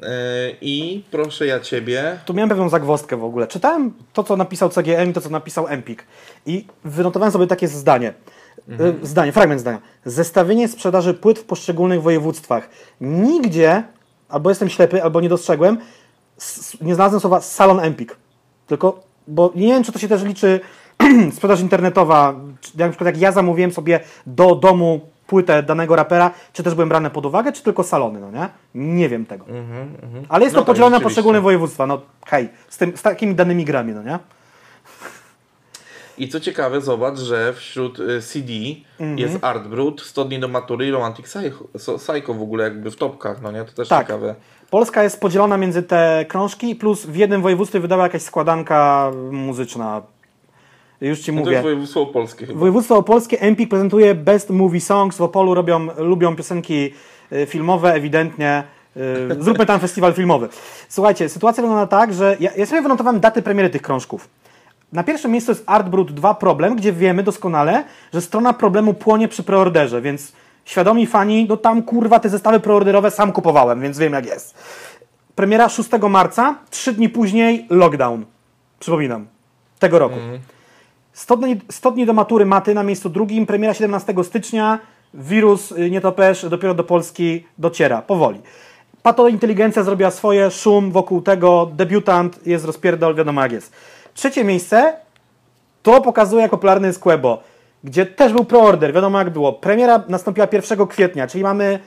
Yy, 0.00 0.06
I 0.60 1.04
proszę 1.10 1.46
ja 1.46 1.60
Ciebie, 1.60 2.18
Tu 2.24 2.34
miałem 2.34 2.48
pewną 2.48 2.68
zagwozdkę 2.68 3.16
w 3.16 3.24
ogóle. 3.24 3.46
Czytałem 3.46 3.92
to, 4.12 4.24
co 4.24 4.36
napisał 4.36 4.68
CGM 4.70 5.10
i 5.10 5.12
to, 5.12 5.20
co 5.20 5.30
napisał 5.30 5.66
Empik. 5.68 6.06
I 6.46 6.66
wynotowałem 6.84 7.32
sobie 7.32 7.46
takie 7.46 7.68
zdanie. 7.68 8.14
Y, 9.02 9.06
Zdanie, 9.06 9.32
fragment 9.32 9.60
zdania. 9.60 9.80
Zestawienie 10.04 10.68
sprzedaży 10.68 11.14
płyt 11.14 11.38
w 11.38 11.44
poszczególnych 11.44 12.02
województwach. 12.02 12.68
Nigdzie, 13.00 13.82
albo 14.28 14.50
jestem 14.50 14.68
ślepy, 14.68 15.02
albo 15.02 15.20
nie 15.20 15.28
dostrzegłem, 15.28 15.78
nie 16.80 16.94
znalazłem 16.94 17.20
słowa 17.20 17.40
salon 17.40 17.80
Empik. 17.80 18.16
Tylko, 18.66 19.00
bo 19.28 19.52
nie 19.54 19.66
wiem, 19.66 19.84
czy 19.84 19.92
to 19.92 19.98
się 19.98 20.08
też 20.08 20.24
liczy 20.24 20.60
sprzedaż 21.36 21.60
internetowa. 21.60 22.34
Jak, 22.76 22.78
na 22.78 22.88
przykład 22.88 23.06
jak 23.06 23.20
ja 23.20 23.32
zamówiłem 23.32 23.72
sobie 23.72 24.00
do 24.26 24.54
domu 24.54 25.00
płytę 25.26 25.62
danego 25.62 25.96
rapera, 25.96 26.30
czy 26.52 26.62
też 26.62 26.74
byłem 26.74 26.88
brany 26.88 27.10
pod 27.10 27.26
uwagę, 27.26 27.52
czy 27.52 27.62
tylko 27.62 27.82
salony, 27.82 28.20
no 28.20 28.30
nie? 28.30 28.48
Nie 28.74 29.08
wiem 29.08 29.26
tego. 29.26 29.44
Ale 30.28 30.44
jest 30.44 30.54
No 30.54 30.60
to 30.60 30.64
tak, 30.64 30.74
podzielone 30.74 30.96
na 30.96 31.02
poszczególne 31.02 31.40
województwa. 31.40 31.86
No 31.86 32.00
hej, 32.26 32.48
z, 32.68 32.78
tym, 32.78 32.96
z 32.96 33.02
takimi 33.02 33.34
danymi 33.34 33.64
grami, 33.64 33.92
no 33.92 34.02
nie? 34.02 34.18
I 36.18 36.28
co 36.28 36.40
ciekawe, 36.40 36.80
zobacz, 36.80 37.18
że 37.18 37.52
wśród 37.52 37.98
y, 38.00 38.22
CD 38.22 38.52
Mhm. 39.00 39.18
jest 39.18 39.38
Art 39.44 39.66
Brut, 39.68 40.00
100 40.02 40.24
dni 40.24 40.38
do 40.40 40.48
matury 40.48 40.86
i 40.86 40.90
Romantic 40.90 41.26
Psycho, 41.98 42.34
w 42.34 42.42
ogóle 42.42 42.64
jakby 42.64 42.90
w 42.90 42.96
topkach, 42.96 43.42
no 43.42 43.52
nie? 43.52 43.64
To 43.64 43.72
też 43.72 43.88
Tak. 43.88 44.06
ciekawe. 44.06 44.34
Polska 44.70 45.02
jest 45.02 45.20
podzielona 45.20 45.56
między 45.56 45.82
te 45.82 46.24
krążki, 46.28 46.74
plus 46.74 47.06
w 47.06 47.16
jednym 47.16 47.42
województwie 47.42 47.80
wydała 47.80 48.02
jakaś 48.02 48.22
składanka 48.22 49.10
muzyczna. 49.30 50.02
Już 51.00 51.20
ci 51.20 51.32
No 51.32 51.36
to 51.38 51.40
mówię. 51.44 51.52
jest 51.52 51.62
województwo 51.62 52.00
opolskie 52.02 52.46
chyba. 52.46 52.58
Województwo 52.60 52.96
opolskie 52.96 53.40
Empik 53.40 53.70
prezentuje 53.70 54.14
Best 54.14 54.50
Movie 54.50 54.80
Songs. 54.80 55.16
W 55.16 55.22
Opolu 55.22 55.54
robią, 55.54 55.86
lubią 55.98 56.36
piosenki 56.36 56.92
y, 57.32 57.46
filmowe, 57.46 57.94
ewidentnie. 57.94 58.62
Y, 58.96 59.36
Zróbmy 59.42 59.66
tam 59.66 59.80
festiwal 59.86 60.14
filmowy. 60.14 60.48
Słuchajcie, 60.88 61.28
sytuacja 61.28 61.62
wygląda 61.62 61.86
tak, 61.86 62.14
że 62.14 62.36
ja, 62.40 62.50
ja 62.56 62.66
sobie 62.66 62.82
wynotowałem 62.82 63.20
daty 63.20 63.42
premiery 63.42 63.70
tych 63.70 63.82
krążków. 63.82 64.28
Na 64.92 65.04
pierwszym 65.04 65.30
miejscu 65.30 65.50
jest 65.50 65.64
Art 65.66 65.88
Brut 65.88 66.12
2 66.12 66.34
Problem, 66.34 66.76
gdzie 66.76 66.92
wiemy 66.92 67.22
doskonale, 67.22 67.84
że 68.14 68.20
strona 68.20 68.52
problemu 68.52 68.94
płonie 68.94 69.28
przy 69.28 69.42
preorderze, 69.42 70.02
więc 70.02 70.32
świadomi 70.64 71.06
fani, 71.06 71.46
no 71.48 71.56
tam 71.56 71.82
kurwa 71.82 72.20
te 72.20 72.28
zestawy 72.28 72.60
preorderowe 72.60 73.10
sam 73.10 73.32
kupowałem, 73.32 73.80
więc 73.80 73.98
wiem 73.98 74.12
jak 74.12 74.26
jest. 74.26 74.54
Premiera 75.34 75.68
6 75.68 75.90
marca, 76.10 76.54
3 76.70 76.92
dni 76.92 77.08
później 77.08 77.66
lockdown. 77.70 78.24
Przypominam, 78.78 79.26
tego 79.78 79.98
roku. 79.98 80.16
100 81.12 81.36
dni, 81.36 81.60
100 81.70 81.90
dni 81.90 82.06
do 82.06 82.12
matury 82.12 82.46
maty 82.46 82.74
na 82.74 82.82
miejscu 82.82 83.08
drugim, 83.08 83.46
premiera 83.46 83.74
17 83.74 84.14
stycznia, 84.24 84.78
wirus 85.14 85.72
y, 85.72 85.90
nietoperz 85.90 86.48
dopiero 86.48 86.74
do 86.74 86.84
Polski 86.84 87.46
dociera, 87.58 88.02
powoli. 88.02 88.40
Patointeligencja 89.02 89.82
zrobiła 89.82 90.10
swoje, 90.10 90.50
szum 90.50 90.92
wokół 90.92 91.22
tego, 91.22 91.70
debiutant, 91.72 92.46
jest 92.46 92.64
rozpierdol, 92.64 93.14
wiadomo 93.14 93.42
jak 93.42 93.52
jest. 93.52 93.72
Trzecie 94.16 94.44
miejsce, 94.44 94.92
to 95.82 96.00
pokazuje 96.00 96.42
jak 96.42 96.50
popularny 96.50 96.86
jest 96.86 96.98
Quebo, 96.98 97.42
gdzie 97.84 98.06
też 98.06 98.32
był 98.32 98.44
preorder, 98.44 98.92
wiadomo 98.92 99.18
jak 99.18 99.30
było. 99.30 99.52
Premiera 99.52 100.02
nastąpiła 100.08 100.46
1 100.52 100.86
kwietnia, 100.86 101.26
czyli 101.26 101.44
mamy 101.44 101.78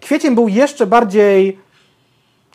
kwiecień 0.00 0.34
był 0.34 0.48
jeszcze 0.48 0.86
bardziej 0.86 1.58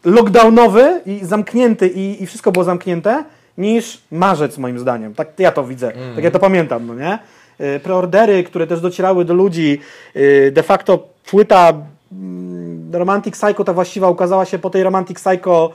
lockdownowy 0.05 1.01
i 1.05 1.19
zamknięty 1.23 1.87
i, 1.87 2.23
i 2.23 2.27
wszystko 2.27 2.51
było 2.51 2.65
zamknięte 2.65 3.23
niż 3.57 4.01
marzec 4.11 4.57
moim 4.57 4.79
zdaniem. 4.79 5.15
Tak 5.15 5.39
ja 5.39 5.51
to 5.51 5.63
widzę, 5.63 5.91
tak 6.15 6.23
ja 6.23 6.31
to 6.31 6.39
pamiętam, 6.39 6.87
no 6.87 6.95
nie? 6.95 7.19
Y, 7.61 7.79
Preordery, 7.79 8.43
które 8.43 8.67
też 8.67 8.81
docierały 8.81 9.25
do 9.25 9.33
ludzi, 9.33 9.79
y, 10.15 10.51
de 10.55 10.63
facto 10.63 11.07
płyta 11.31 11.73
mm, 12.11 12.95
Romantic 12.95 13.33
Psycho, 13.33 13.63
ta 13.63 13.73
właściwa 13.73 14.09
ukazała 14.09 14.45
się 14.45 14.59
po 14.59 14.69
tej 14.69 14.83
Romantic 14.83 15.19
Psycho 15.19 15.71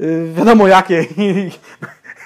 y, 0.00 0.32
wiadomo 0.36 0.68
jakiej, 0.68 1.08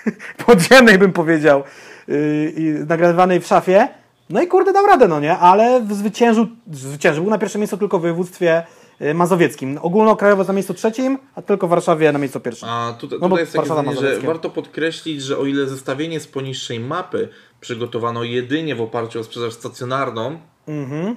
podziemnej 0.46 0.98
bym 0.98 1.12
powiedział, 1.12 1.62
y, 2.08 2.52
i 2.56 2.62
nagrywanej 2.86 3.40
w 3.40 3.46
szafie. 3.46 3.88
No 4.30 4.42
i 4.42 4.46
kurde 4.46 4.72
dał 4.72 4.86
radę, 4.86 5.08
no 5.08 5.20
nie? 5.20 5.38
Ale 5.38 5.86
zwyciężył, 5.90 6.46
zwyciężył. 6.72 7.22
Był 7.24 7.30
na 7.30 7.38
pierwszym 7.38 7.60
miejscu 7.60 7.76
tylko 7.76 7.98
w 7.98 8.02
województwie 8.02 8.62
y, 9.02 9.14
mazowieckim. 9.14 9.78
Ogólnokrajowo 9.82 10.44
na 10.44 10.52
miejscu 10.52 10.74
trzecim, 10.74 11.18
a 11.34 11.42
tylko 11.42 11.66
w 11.66 11.70
Warszawie 11.70 12.12
na 12.12 12.18
miejscu 12.18 12.40
pierwszym. 12.40 12.68
A 12.68 12.92
tutaj, 13.00 13.18
No 13.22 13.28
tutaj 13.28 13.42
jest 13.42 13.52
takie 13.52 13.66
zdanie, 13.66 13.96
że 13.96 14.20
warto 14.20 14.50
podkreślić, 14.50 15.22
że 15.22 15.38
o 15.38 15.46
ile 15.46 15.66
zestawienie 15.66 16.20
z 16.20 16.26
poniższej 16.26 16.80
mapy 16.80 17.28
przygotowano 17.60 18.24
jedynie 18.24 18.74
w 18.74 18.80
oparciu 18.80 19.20
o 19.20 19.24
sprzedaż 19.24 19.52
stacjonarną, 19.52 20.38
Mhm. 20.68 21.16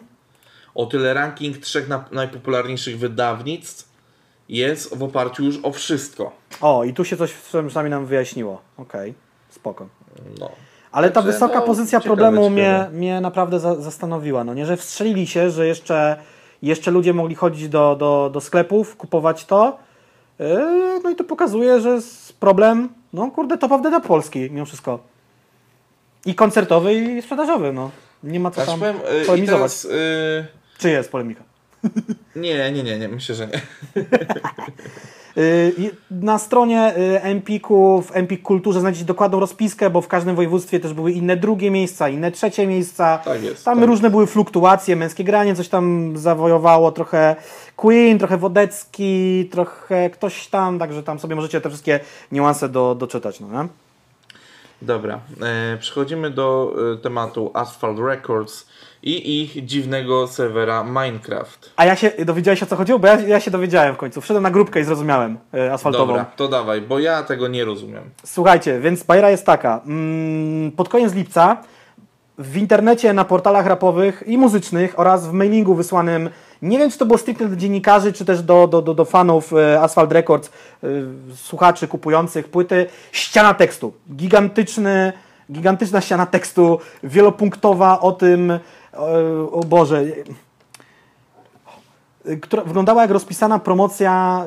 o 0.75 0.85
tyle 0.85 1.13
ranking 1.13 1.57
trzech 1.57 1.87
na, 1.87 2.05
najpopularniejszych 2.11 2.99
wydawnictw 2.99 3.92
jest 4.49 4.97
w 4.97 5.03
oparciu 5.03 5.43
już 5.43 5.59
o 5.63 5.71
wszystko. 5.71 6.31
O, 6.61 6.83
i 6.83 6.93
tu 6.93 7.05
się 7.05 7.17
coś 7.17 7.33
przynajmniej 7.33 7.89
nam 7.89 8.05
wyjaśniło. 8.05 8.61
Okej, 8.77 9.13
spoko. 9.49 9.87
No. 10.39 10.49
Ale 10.91 11.07
ta 11.09 11.13
Także, 11.13 11.31
wysoka 11.31 11.59
no, 11.59 11.65
pozycja 11.65 11.99
ciekawe, 11.99 12.07
problemu 12.15 12.41
ciekawe. 12.49 12.51
mnie, 12.89 12.97
mnie 12.99 13.21
naprawdę 13.21 13.59
za, 13.59 13.75
zastanowiła. 13.75 14.43
No 14.43 14.53
nie, 14.53 14.65
że 14.65 14.77
wstrzelili 14.77 15.27
się, 15.27 15.49
że 15.49 15.67
jeszcze, 15.67 16.17
jeszcze 16.61 16.91
ludzie 16.91 17.13
mogli 17.13 17.35
chodzić 17.35 17.69
do, 17.69 17.95
do, 17.95 18.29
do 18.33 18.41
sklepów, 18.41 18.95
kupować 18.95 19.45
to. 19.45 19.77
Yy, 20.39 20.99
no 21.03 21.09
i 21.09 21.15
to 21.15 21.23
pokazuje, 21.23 21.81
że 21.81 21.89
jest 21.89 22.39
problem, 22.39 22.89
no 23.13 23.31
kurde, 23.31 23.55
of 23.55 23.81
the 23.83 23.91
top 23.91 24.07
Polski 24.07 24.39
mimo 24.51 24.65
wszystko. 24.65 24.99
I 26.25 26.35
koncertowy, 26.35 26.93
i 26.93 27.21
sprzedażowy, 27.21 27.73
no. 27.73 27.91
Nie 28.23 28.39
ma 28.39 28.51
co 28.51 28.61
Ja 28.61 28.67
tam 28.67 28.79
powiem, 28.79 28.95
y, 29.21 29.25
polemizować. 29.25 29.81
teraz, 29.81 29.85
y, 29.85 30.45
Czy 30.77 30.89
jest 30.89 31.11
polemika? 31.11 31.43
nie, 32.35 32.71
nie, 32.71 32.83
nie, 32.83 32.99
nie, 32.99 33.07
myślę, 33.07 33.35
że 33.35 33.47
nie. 33.47 33.61
Y, 35.37 35.91
Na 36.11 36.37
stronie 36.39 36.93
y, 36.97 37.21
Empiku, 37.21 38.01
w 38.01 38.15
Empik 38.15 38.41
Kulturze 38.41 38.79
znajdziecie 38.79 39.05
dokładną 39.05 39.39
rozpiskę, 39.39 39.89
bo 39.89 40.01
w 40.01 40.07
każdym 40.07 40.35
województwie 40.35 40.79
też 40.79 40.93
były 40.93 41.11
inne 41.11 41.37
drugie 41.37 41.71
miejsca, 41.71 42.09
inne 42.09 42.31
trzecie 42.31 42.67
miejsca. 42.67 43.17
Tak 43.25 43.43
jest, 43.43 43.65
Tam 43.65 43.79
tak. 43.79 43.87
różne 43.87 44.09
były 44.09 44.27
fluktuacje, 44.27 44.95
męskie 44.95 45.23
granie 45.23 45.55
coś 45.55 45.69
tam 45.69 46.13
zawojowało, 46.17 46.91
trochę 46.91 47.35
Queen, 47.75 48.19
trochę 48.19 48.37
Wodecki, 48.37 49.49
trochę 49.51 50.09
ktoś 50.09 50.47
tam, 50.47 50.79
także 50.79 51.03
tam 51.03 51.19
sobie 51.19 51.35
możecie 51.35 51.61
te 51.61 51.69
wszystkie 51.69 51.99
niuanse 52.31 52.69
do, 52.69 52.95
doczytać. 52.95 53.39
No, 53.39 53.47
nie? 53.63 53.69
Dobra, 54.83 55.19
e, 55.41 55.77
przechodzimy 55.77 56.29
do 56.29 56.75
e, 56.93 56.97
tematu 56.97 57.51
Asphalt 57.53 57.99
Records 57.99 58.67
i 59.03 59.41
ich 59.41 59.65
dziwnego 59.65 60.27
serwera 60.27 60.83
Minecraft. 60.83 61.73
A 61.75 61.85
ja 61.85 61.95
się 61.95 62.11
dowiedziałeś 62.25 62.63
o 62.63 62.65
co 62.65 62.75
chodziło? 62.75 62.99
Bo 62.99 63.07
ja, 63.07 63.19
ja 63.19 63.39
się 63.39 63.51
dowiedziałem 63.51 63.95
w 63.95 63.97
końcu. 63.97 64.21
Wszedłem 64.21 64.43
na 64.43 64.51
grupkę 64.51 64.79
i 64.79 64.83
zrozumiałem 64.83 65.37
y, 65.55 65.71
asfaltową. 65.71 66.07
Dobra, 66.07 66.25
to 66.25 66.47
dawaj, 66.47 66.81
bo 66.81 66.99
ja 66.99 67.23
tego 67.23 67.47
nie 67.47 67.65
rozumiem. 67.65 68.03
Słuchajcie, 68.25 68.79
więc 68.79 69.03
bajera 69.03 69.29
jest 69.29 69.45
taka. 69.45 69.81
Mm, 69.85 70.71
Pod 70.71 70.89
koniec 70.89 71.13
lipca 71.13 71.57
w 72.37 72.57
internecie, 72.57 73.13
na 73.13 73.25
portalach 73.25 73.65
rapowych 73.65 74.23
i 74.25 74.37
muzycznych 74.37 74.99
oraz 74.99 75.27
w 75.27 75.31
mailingu 75.31 75.75
wysłanym, 75.75 76.29
nie 76.63 76.77
wiem 76.77 76.91
czy 76.91 76.97
to 76.97 77.05
było 77.05 77.17
stricte 77.17 77.47
do 77.47 77.55
dziennikarzy, 77.55 78.13
czy 78.13 78.25
też 78.25 78.41
do, 78.41 78.67
do, 78.67 78.81
do, 78.81 78.93
do 78.93 79.05
fanów 79.05 79.53
e, 79.53 79.81
Asphalt 79.81 80.11
Records, 80.11 80.49
e, 80.83 80.87
słuchaczy 81.35 81.87
kupujących 81.87 82.47
płyty, 82.47 82.85
ściana 83.11 83.53
tekstu. 83.53 83.93
Gigantyczny, 84.15 85.13
gigantyczna 85.51 86.01
ściana 86.01 86.25
tekstu, 86.25 86.79
wielopunktowa 87.03 87.99
o 87.99 88.11
tym, 88.11 88.51
e, 88.51 88.59
o 89.51 89.61
Boże, 89.67 90.03
która 92.41 92.63
wyglądała 92.63 93.01
jak 93.01 93.11
rozpisana 93.11 93.59
promocja, 93.59 94.45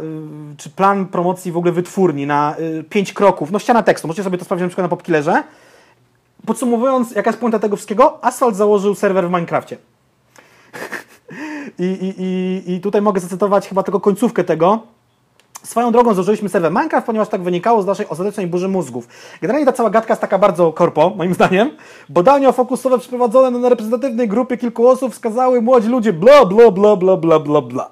czy 0.56 0.70
plan 0.70 1.06
promocji 1.06 1.52
w 1.52 1.56
ogóle 1.56 1.72
wytwórni 1.72 2.26
na 2.26 2.56
pięć 2.90 3.12
kroków. 3.12 3.50
No 3.50 3.58
ściana 3.58 3.82
tekstu, 3.82 4.08
możecie 4.08 4.24
sobie 4.24 4.38
to 4.38 4.44
sprawdzić 4.44 4.62
na 4.62 4.68
przykład 4.68 4.84
na 4.84 4.88
Popkillerze. 4.88 5.42
Podsumowując, 6.46 7.10
jaka 7.10 7.30
jest 7.30 7.40
puenta 7.40 7.58
tego 7.58 7.76
wszystkiego? 7.76 8.24
Asphalt 8.24 8.56
założył 8.56 8.94
serwer 8.94 9.28
w 9.28 9.30
Minecrafcie. 9.30 9.76
I, 11.78 12.14
i, 12.18 12.72
i, 12.72 12.80
tutaj 12.80 13.02
mogę 13.02 13.20
zacytować 13.20 13.68
chyba 13.68 13.82
tylko 13.82 14.00
końcówkę 14.00 14.44
tego. 14.44 14.82
Swoją 15.62 15.92
drogą 15.92 16.14
założyliśmy 16.14 16.48
serwer 16.48 16.72
Minecraft, 16.72 17.06
ponieważ 17.06 17.28
tak 17.28 17.42
wynikało 17.42 17.82
z 17.82 17.86
naszej 17.86 18.08
ostatecznej 18.08 18.46
burzy 18.46 18.68
mózgów. 18.68 19.08
Generalnie 19.40 19.66
ta 19.66 19.72
cała 19.72 19.90
gadka 19.90 20.12
jest 20.12 20.20
taka 20.20 20.38
bardzo 20.38 20.72
korpo, 20.72 21.12
moim 21.16 21.34
zdaniem. 21.34 21.70
Badania 22.08 22.52
fokusowe 22.52 22.98
przeprowadzone 22.98 23.58
na 23.58 23.68
reprezentatywnej 23.68 24.28
grupie 24.28 24.56
kilku 24.56 24.88
osób 24.88 25.12
wskazały 25.12 25.62
młodzi 25.62 25.88
ludzie 25.88 26.12
bla 26.12 26.44
bla 26.44 26.70
bla 26.70 26.96
bla 26.96 27.16
bla 27.16 27.40
bla 27.40 27.60
bla. 27.60 27.90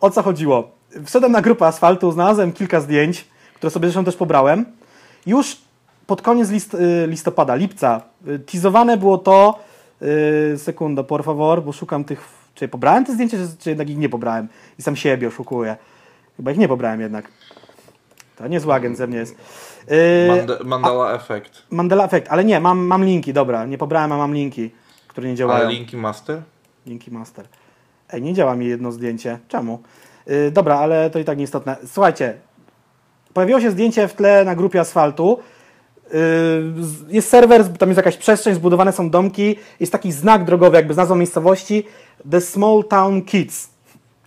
O 0.00 0.10
co 0.10 0.22
chodziło? 0.22 0.70
Wszedłem 1.04 1.32
na 1.32 1.42
grupę 1.42 1.66
asfaltu, 1.66 2.12
znalazłem 2.12 2.52
kilka 2.52 2.80
zdjęć, 2.80 3.28
które 3.54 3.70
sobie 3.70 3.88
zresztą 3.88 4.04
też 4.04 4.16
pobrałem. 4.16 4.64
Już 5.26 5.56
pod 6.06 6.22
koniec 6.22 6.50
list, 6.50 6.74
y, 6.74 7.06
listopada, 7.06 7.54
lipca, 7.54 8.00
y, 8.28 8.38
teasowane 8.38 8.96
było 8.96 9.18
to, 9.18 9.58
y, 10.02 10.58
sekunda, 10.58 11.02
por 11.02 11.24
favor, 11.24 11.62
bo 11.62 11.72
szukam 11.72 12.04
tych, 12.04 12.28
czy 12.56 12.68
pobrałem 12.68 13.04
te 13.04 13.12
zdjęcia, 13.12 13.36
czy, 13.36 13.56
czy 13.58 13.70
jednak 13.70 13.90
ich 13.90 13.98
nie 13.98 14.08
pobrałem 14.08 14.48
i 14.78 14.82
sam 14.82 14.96
siebie 14.96 15.28
oszukuję. 15.28 15.76
Chyba 16.36 16.50
ich 16.50 16.58
nie 16.58 16.68
pobrałem 16.68 17.00
jednak. 17.00 17.28
To 18.36 18.48
niezły 18.48 18.74
agent 18.74 18.96
ze 18.96 19.06
mnie 19.06 19.18
jest. 19.18 19.36
Yy, 19.88 19.96
Mand- 20.28 20.64
Mandala 20.64 21.12
Effect. 21.12 21.62
Mandela 21.70 22.04
Effect, 22.04 22.26
ale 22.30 22.44
nie, 22.44 22.60
mam, 22.60 22.78
mam 22.78 23.04
linki, 23.04 23.32
dobra, 23.32 23.66
nie 23.66 23.78
pobrałem, 23.78 24.12
a 24.12 24.16
mam 24.16 24.34
linki, 24.34 24.70
które 25.08 25.28
nie 25.28 25.34
działają. 25.34 25.64
Ale 25.66 25.74
linki 25.74 25.96
master? 25.96 26.42
Linki 26.86 27.10
master. 27.10 27.46
Ej, 28.10 28.22
nie 28.22 28.34
działa 28.34 28.56
mi 28.56 28.66
jedno 28.66 28.92
zdjęcie. 28.92 29.38
Czemu? 29.48 29.82
Yy, 30.26 30.50
dobra, 30.50 30.78
ale 30.78 31.10
to 31.10 31.18
i 31.18 31.24
tak 31.24 31.38
nieistotne. 31.38 31.76
Słuchajcie, 31.86 32.34
pojawiło 33.34 33.60
się 33.60 33.70
zdjęcie 33.70 34.08
w 34.08 34.14
tle 34.14 34.44
na 34.44 34.54
grupie 34.54 34.80
asfaltu. 34.80 35.38
Yy, 36.12 36.18
jest 37.08 37.28
serwer, 37.28 37.68
tam 37.78 37.88
jest 37.88 37.96
jakaś 37.96 38.16
przestrzeń, 38.16 38.54
zbudowane 38.54 38.92
są 38.92 39.10
domki, 39.10 39.56
jest 39.80 39.92
taki 39.92 40.12
znak 40.12 40.44
drogowy, 40.44 40.76
jakby 40.76 40.94
z 40.94 40.96
nazwą 40.96 41.14
miejscowości 41.16 41.86
The 42.30 42.40
Small 42.40 42.84
Town 42.88 43.22
Kids. 43.22 43.68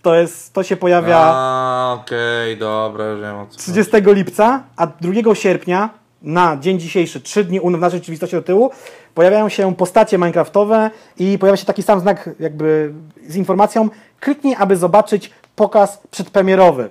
To, 0.02 0.14
jest, 0.14 0.52
to 0.52 0.62
się 0.62 0.76
pojawia 0.76 1.16
A, 1.18 1.98
okej, 2.02 2.56
dobra, 2.56 3.04
wiem 3.16 3.36
o 3.36 3.46
co. 3.46 3.58
30 3.58 3.92
lipca, 4.06 4.62
a 4.76 4.86
2 4.86 5.34
sierpnia 5.34 5.90
na 6.22 6.56
dzień 6.56 6.80
dzisiejszy, 6.80 7.20
3 7.20 7.44
dni 7.44 7.60
u- 7.60 7.70
w 7.70 7.80
naszej 7.80 7.98
rzeczywistości 7.98 8.36
do 8.36 8.42
tyłu, 8.42 8.70
pojawiają 9.14 9.48
się 9.48 9.74
postacie 9.74 10.18
minecraftowe 10.18 10.90
i 11.18 11.38
pojawia 11.38 11.56
się 11.56 11.66
taki 11.66 11.82
sam 11.82 12.00
znak 12.00 12.30
jakby 12.40 12.92
z 13.28 13.36
informacją 13.36 13.88
kliknij, 14.20 14.56
aby 14.58 14.76
zobaczyć 14.76 15.30
pokaz 15.56 15.98
przedpremierowy. 16.10 16.90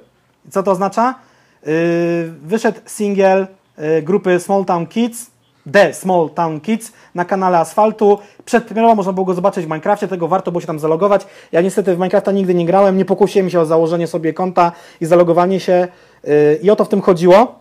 Co 0.49 0.63
to 0.63 0.71
oznacza? 0.71 1.15
Yy, 1.65 1.71
wyszedł 2.43 2.79
singiel 2.85 3.47
grupy 4.03 4.39
Small 4.39 4.65
Town 4.65 4.87
Kids, 4.87 5.31
The 5.71 5.93
Small 5.93 6.29
Town 6.29 6.59
Kids 6.59 6.91
na 7.15 7.25
kanale 7.25 7.57
Asfaltu. 7.57 8.19
Przedpremierowo 8.45 8.95
można 8.95 9.13
było 9.13 9.25
go 9.25 9.33
zobaczyć 9.33 9.65
w 9.65 9.67
Minecrafcie, 9.67 10.07
tego 10.07 10.27
warto 10.27 10.51
było 10.51 10.61
się 10.61 10.67
tam 10.67 10.79
zalogować. 10.79 11.27
Ja 11.51 11.61
niestety 11.61 11.95
w 11.95 11.97
Minecrafta 11.97 12.31
nigdy 12.31 12.53
nie 12.53 12.65
grałem, 12.65 12.97
nie 12.97 13.05
pokusiłem 13.05 13.49
się 13.49 13.59
o 13.59 13.65
założenie 13.65 14.07
sobie 14.07 14.33
konta 14.33 14.71
i 15.01 15.05
zalogowanie 15.05 15.59
się 15.59 15.87
yy, 16.23 16.59
i 16.61 16.71
o 16.71 16.75
to 16.75 16.85
w 16.85 16.89
tym 16.89 17.01
chodziło, 17.01 17.55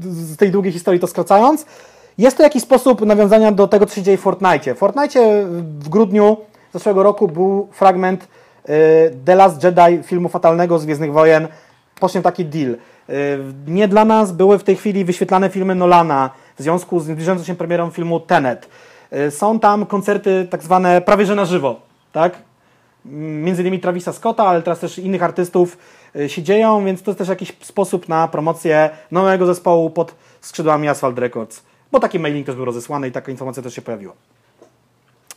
z 0.00 0.36
tej 0.36 0.50
długiej 0.50 0.72
historii 0.72 1.00
to 1.00 1.06
skracając. 1.06 1.66
Jest 2.18 2.36
to 2.36 2.42
jakiś 2.42 2.62
sposób 2.62 3.00
nawiązania 3.00 3.52
do 3.52 3.68
tego, 3.68 3.86
co 3.86 3.94
się 3.94 4.02
dzieje 4.02 4.16
w 4.16 4.20
Fortnite. 4.20 4.74
W 4.74 4.78
Fortnite 4.78 5.46
w 5.78 5.88
grudniu 5.88 6.36
zeszłego 6.74 7.02
roku 7.02 7.28
był 7.28 7.68
fragment 7.72 8.28
yy, 8.68 8.74
The 9.24 9.34
Last 9.34 9.64
Jedi 9.64 10.02
filmu 10.02 10.28
fatalnego 10.28 10.78
z 10.78 10.84
Gwiezdnych 10.84 11.12
Wojen. 11.12 11.48
Poszedł 12.00 12.22
taki 12.22 12.44
deal. 12.44 12.76
Yy, 13.08 13.14
Nie 13.66 13.88
dla 13.88 14.04
nas 14.04 14.32
były 14.32 14.58
w 14.58 14.64
tej 14.64 14.76
chwili 14.76 15.04
wyświetlane 15.04 15.50
filmy 15.50 15.74
Nolana 15.74 16.30
w 16.58 16.62
związku 16.62 17.00
z 17.00 17.04
zbliżającą 17.04 17.44
się 17.44 17.54
premierą 17.54 17.90
filmu 17.90 18.20
Tenet. 18.20 18.68
Yy, 19.12 19.30
Są 19.30 19.60
tam 19.60 19.86
koncerty 19.86 20.46
tak 20.50 20.62
zwane 20.62 21.00
prawie 21.00 21.26
że 21.26 21.34
na 21.34 21.44
żywo, 21.44 21.80
tak? 22.12 22.38
między 23.04 23.62
innymi 23.62 23.80
Travisa 23.80 24.12
Scotta, 24.12 24.46
ale 24.46 24.62
teraz 24.62 24.80
też 24.80 24.98
innych 24.98 25.22
artystów 25.22 25.78
y, 26.16 26.28
się 26.28 26.42
dzieją, 26.42 26.84
więc 26.84 27.02
to 27.02 27.10
jest 27.10 27.18
też 27.18 27.28
jakiś 27.28 27.52
sposób 27.60 28.08
na 28.08 28.28
promocję 28.28 28.90
nowego 29.10 29.46
zespołu 29.46 29.90
pod 29.90 30.14
skrzydłami 30.40 30.88
Asphalt 30.88 31.18
Records. 31.18 31.62
Bo 31.92 32.00
taki 32.00 32.18
mailing 32.18 32.46
też 32.46 32.56
był 32.56 32.64
rozesłany 32.64 33.08
i 33.08 33.12
taka 33.12 33.30
informacja 33.30 33.62
też 33.62 33.74
się 33.74 33.82
pojawiła. 33.82 34.12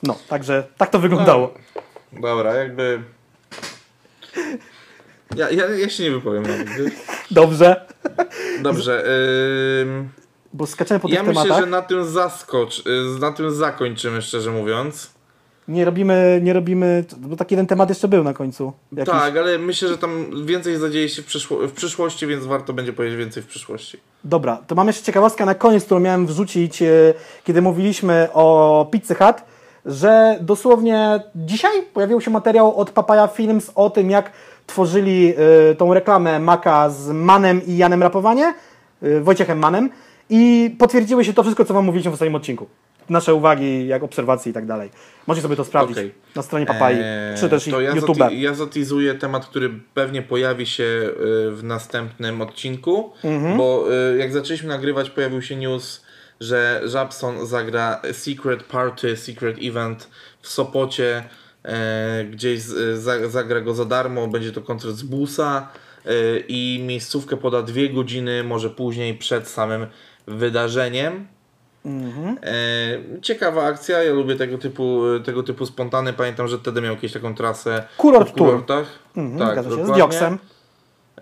No, 0.04 0.16
także 0.30 0.64
tak 0.78 0.90
to 0.90 1.00
wyglądało. 1.00 1.54
Dobra, 2.12 2.54
jakby... 2.54 3.04
Ja, 5.36 5.50
ja, 5.50 5.70
ja 5.70 5.90
się 5.90 6.04
nie 6.04 6.12
wypowiem 6.12 6.44
wiesz? 6.44 6.94
Dobrze, 7.32 7.86
Dobrze, 8.62 9.04
ym, 9.82 10.10
bo 10.54 10.68
skaczemy 10.68 11.00
po 11.00 11.08
ja 11.08 11.16
tych 11.20 11.28
myślę, 11.28 11.44
tematach. 11.44 11.64
że 11.66 11.70
na 11.72 11.82
tym 11.82 12.06
zaskocz, 12.06 12.80
y, 12.80 13.20
na 13.20 13.32
tym 13.32 13.52
zakończymy, 13.52 14.22
szczerze 14.22 14.52
mówiąc. 14.52 15.16
Nie 15.68 15.86
robimy, 15.86 16.40
nie 16.44 16.54
robimy, 16.54 17.06
bo 17.18 17.36
taki 17.36 17.54
jeden 17.56 17.68
temat 17.68 17.90
jeszcze 17.90 18.08
był 18.08 18.24
na 18.24 18.34
końcu. 18.34 18.74
Jakiś... 18.92 19.14
Tak, 19.14 19.38
ale 19.38 19.58
myślę, 19.60 19.88
że 19.90 19.98
tam 19.98 20.46
więcej 20.46 20.78
zadzieje 20.78 21.10
się 21.10 21.22
w, 21.22 21.26
przyszło- 21.26 21.68
w 21.68 21.72
przyszłości, 21.72 22.28
więc 22.28 22.46
warto 22.46 22.74
będzie 22.74 22.94
powiedzieć 22.94 23.18
więcej 23.20 23.44
w 23.44 23.48
przyszłości. 23.48 24.00
Dobra, 24.24 24.58
to 24.68 24.76
mam 24.76 24.88
jeszcze 24.88 25.04
ciekawostkę 25.04 25.46
na 25.46 25.56
koniec, 25.56 25.86
którą 25.86 26.00
miałem 26.00 26.28
wrzucić, 26.28 26.82
e, 26.82 27.14
kiedy 27.44 27.62
mówiliśmy 27.62 28.28
o 28.34 28.88
Pizzy 28.92 29.16
Hut, 29.16 29.36
że 29.86 30.38
dosłownie 30.42 31.20
dzisiaj 31.36 31.84
pojawił 31.94 32.22
się 32.22 32.32
materiał 32.32 32.78
od 32.80 32.92
Papaya 32.92 33.28
Films 33.28 33.72
o 33.76 33.90
tym, 33.90 34.10
jak 34.10 34.32
tworzyli 34.68 35.34
e, 35.72 35.76
tą 35.76 35.94
reklamę 35.94 36.40
Maka 36.40 36.90
z 36.90 37.10
Manem 37.12 37.62
i 37.68 37.78
Janem 37.78 38.04
Rapowanie, 38.04 38.54
e, 39.02 39.20
Wojciechem 39.22 39.60
Manem 39.60 39.90
i 40.30 40.76
potwierdziły 40.80 41.26
się 41.26 41.34
to 41.34 41.44
wszystko, 41.44 41.66
co 41.66 41.74
Wam 41.74 41.86
mówiliśmy 41.86 42.12
w 42.12 42.14
ostatnim 42.14 42.36
odcinku. 42.36 42.68
Nasze 43.10 43.34
uwagi, 43.34 43.88
jak 43.88 44.04
obserwacje 44.04 44.50
i 44.50 44.54
tak 44.54 44.66
dalej. 44.66 44.90
Możecie 45.28 45.42
sobie 45.44 45.56
to 45.56 45.66
sprawdzić 45.66 45.98
Okej. 45.98 46.14
na 46.36 46.42
stronie 46.42 46.66
Papai, 46.66 46.96
Eee, 46.96 47.38
czy 47.40 47.50
też 47.50 47.66
to 47.66 47.82
ja, 47.82 47.96
YouTube. 47.96 48.18
zati- 48.18 48.40
ja 48.42 48.54
zatizuję 48.54 49.16
temat, 49.16 49.46
który 49.46 49.70
pewnie 49.94 50.22
pojawi 50.22 50.66
się 50.66 50.84
y, 50.84 51.12
w 51.52 51.60
następnym 51.64 52.42
odcinku, 52.42 53.12
Mhm. 53.24 53.58
bo 53.58 53.86
y, 54.14 54.18
jak 54.18 54.34
zaczęliśmy 54.34 54.70
nagrywać, 54.70 55.10
pojawił 55.10 55.42
się 55.42 55.56
news, 55.56 56.06
że 56.40 56.82
Żabson 56.86 57.46
zagra 57.46 58.02
Secret 58.12 58.64
Party, 58.64 59.18
Secret 59.18 59.58
Event 59.62 60.10
w 60.42 60.48
Sopocie, 60.48 61.24
gdzieś 62.32 62.62
z, 62.62 63.00
za, 63.00 63.30
zagra 63.30 63.62
go 63.62 63.74
za 63.74 63.86
darmo, 63.86 64.28
będzie 64.28 64.52
to 64.52 64.62
koncert 64.62 64.94
z 64.94 65.04
busa 65.04 65.68
e, 66.06 66.12
i 66.48 66.84
miejscówkę 66.88 67.38
poda 67.38 67.62
dwie 67.62 67.90
godziny, 67.90 68.44
może 68.44 68.70
później 68.70 69.18
przed 69.18 69.48
samym 69.48 69.88
wydarzeniem. 70.28 71.28
Mhm. 71.86 72.38
E, 72.44 73.22
ciekawa 73.22 73.64
akcja, 73.64 74.04
ja 74.04 74.14
lubię 74.14 74.36
tego 74.36 74.58
typu, 74.58 75.02
tego 75.26 75.44
typu 75.44 75.66
spontany. 75.66 76.14
Pamiętam, 76.14 76.48
że 76.48 76.58
wtedy 76.58 76.82
miał 76.82 76.96
jakąś 76.96 77.12
taką 77.14 77.36
trasę 77.36 77.84
Kurort 77.98 78.30
w 78.30 78.34
kurortach. 78.34 79.00
Mhm, 79.18 79.52
zgadza 79.52 79.70
się, 79.70 79.86
z. 79.86 79.92
Dioksem. 79.92 80.38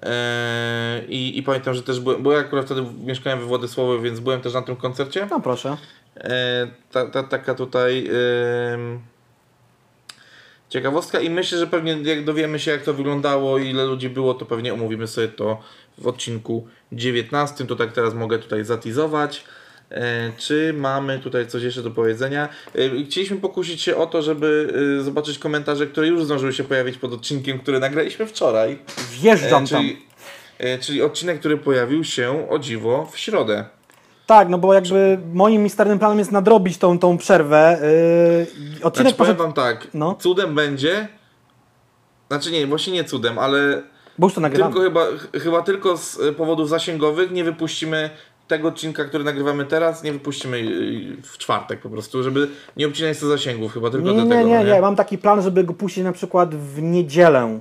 E, 0.02 1.02
i, 1.08 1.38
I 1.38 1.44
pamiętam, 1.44 1.74
że 1.74 1.84
też 1.84 2.00
byłem, 2.00 2.24
bo 2.24 2.32
ja 2.32 2.40
akurat 2.40 2.66
wtedy 2.66 2.84
mieszkałem 3.04 3.40
we 3.40 3.46
Władysławowie, 3.46 4.02
więc 4.02 4.20
byłem 4.20 4.42
też 4.42 4.54
na 4.54 4.62
tym 4.62 4.76
koncercie. 4.76 5.28
No 5.32 5.42
proszę. 5.42 5.78
E, 6.18 6.68
ta, 6.92 7.06
ta, 7.06 7.24
taka 7.24 7.56
tutaj 7.56 8.10
ciekawostka 10.74 11.20
i 11.20 11.30
myślę, 11.30 11.58
że 11.58 11.68
pewnie 11.68 11.98
jak 12.04 12.24
dowiemy 12.24 12.60
się 12.60 12.72
jak 12.72 12.82
to 12.82 12.94
wyglądało 12.94 13.58
i 13.58 13.70
ile 13.70 13.86
ludzi 13.86 14.10
było, 14.10 14.34
to 14.34 14.46
pewnie 14.46 14.74
omówimy 14.74 15.08
sobie 15.08 15.28
to 15.28 15.60
w 15.98 16.08
odcinku 16.08 16.68
19. 16.92 17.66
To 17.66 17.76
tak 17.76 17.94
teraz 17.94 18.14
mogę 18.14 18.40
tutaj 18.40 18.64
zatizować. 18.64 19.44
E, 19.92 20.32
Czy 20.38 20.74
mamy 20.78 21.20
tutaj 21.20 21.48
coś 21.48 21.64
jeszcze 21.64 21.82
do 21.84 21.92
powiedzenia? 21.92 22.50
E, 22.76 23.06
Chcieliśmy 23.06 23.38
pokusić 23.38 23.82
się 23.82 23.96
o 23.96 24.06
to, 24.06 24.22
żeby 24.22 24.74
e, 25.00 25.04
zobaczyć 25.04 25.40
komentarze, 25.40 25.88
które 25.88 26.08
już 26.08 26.24
zdążyły 26.26 26.54
się 26.54 26.64
pojawić 26.64 26.98
pod 26.98 27.14
odcinkiem, 27.14 27.60
który 27.60 27.80
nagraliśmy 27.80 28.26
wczoraj. 28.28 28.80
Wjeżdżam 29.12 29.68
tam. 29.68 29.82
Czyli, 29.82 30.02
e, 30.58 30.80
czyli 30.80 31.02
odcinek, 31.02 31.40
który 31.40 31.58
pojawił 31.58 32.04
się 32.04 32.50
o 32.50 32.60
dziwo 32.60 33.10
w 33.12 33.18
środę. 33.18 33.66
Tak, 34.26 34.50
no 34.50 34.58
bo 34.58 34.74
jakby 34.74 35.20
moim 35.34 35.64
misternym 35.64 36.00
planem 36.00 36.20
jest 36.20 36.32
nadrobić 36.32 36.78
tą, 36.78 37.00
tą 37.00 37.18
przerwę. 37.18 37.80
Yy, 37.82 38.86
odcinek 38.86 38.94
Znaczy, 38.94 38.94
powiem 39.04 39.16
poszedł, 39.16 39.44
wam 39.44 39.54
tak, 39.54 39.88
No. 39.94 40.16
cudem 40.20 40.56
będzie, 40.56 41.08
znaczy 42.30 42.52
nie, 42.52 42.68
właśnie 42.68 42.94
nie 42.94 43.04
cudem, 43.04 43.40
ale 43.40 43.84
bo 44.18 44.28
już 44.28 44.34
to 44.34 44.42
nagrywamy. 44.42 44.74
tylko 44.74 44.84
chyba, 44.86 45.06
ch- 45.18 45.44
chyba 45.44 45.62
tylko 45.62 45.98
z 45.98 46.20
e, 46.20 46.32
powodów 46.34 46.70
zasięgowych 46.70 47.32
nie 47.32 47.44
wypuścimy 47.44 48.10
tego 48.48 48.68
odcinka, 48.68 49.06
który 49.06 49.24
nagrywamy 49.24 49.66
teraz, 49.66 50.04
nie 50.04 50.14
wypuścimy 50.14 50.58
y, 50.58 51.18
w 51.24 51.38
czwartek 51.38 51.80
po 51.82 51.90
prostu, 51.90 52.24
żeby 52.24 52.48
nie 52.78 52.88
obcinać 52.88 53.18
sobie 53.18 53.32
zasięgów, 53.32 53.74
chyba 53.74 53.90
tylko 53.90 54.08
Nie, 54.08 54.14
nie, 54.16 54.22
dlatego. 54.26 54.50
nie, 54.50 54.58
no 54.64 54.76
nie, 54.76 54.82
mam 54.82 54.96
taki 54.96 55.18
plan, 55.18 55.42
żeby 55.42 55.64
go 55.64 55.74
puścić 55.74 56.04
na 56.04 56.12
przykład 56.12 56.56
w 56.56 56.82
niedzielę. 56.82 57.60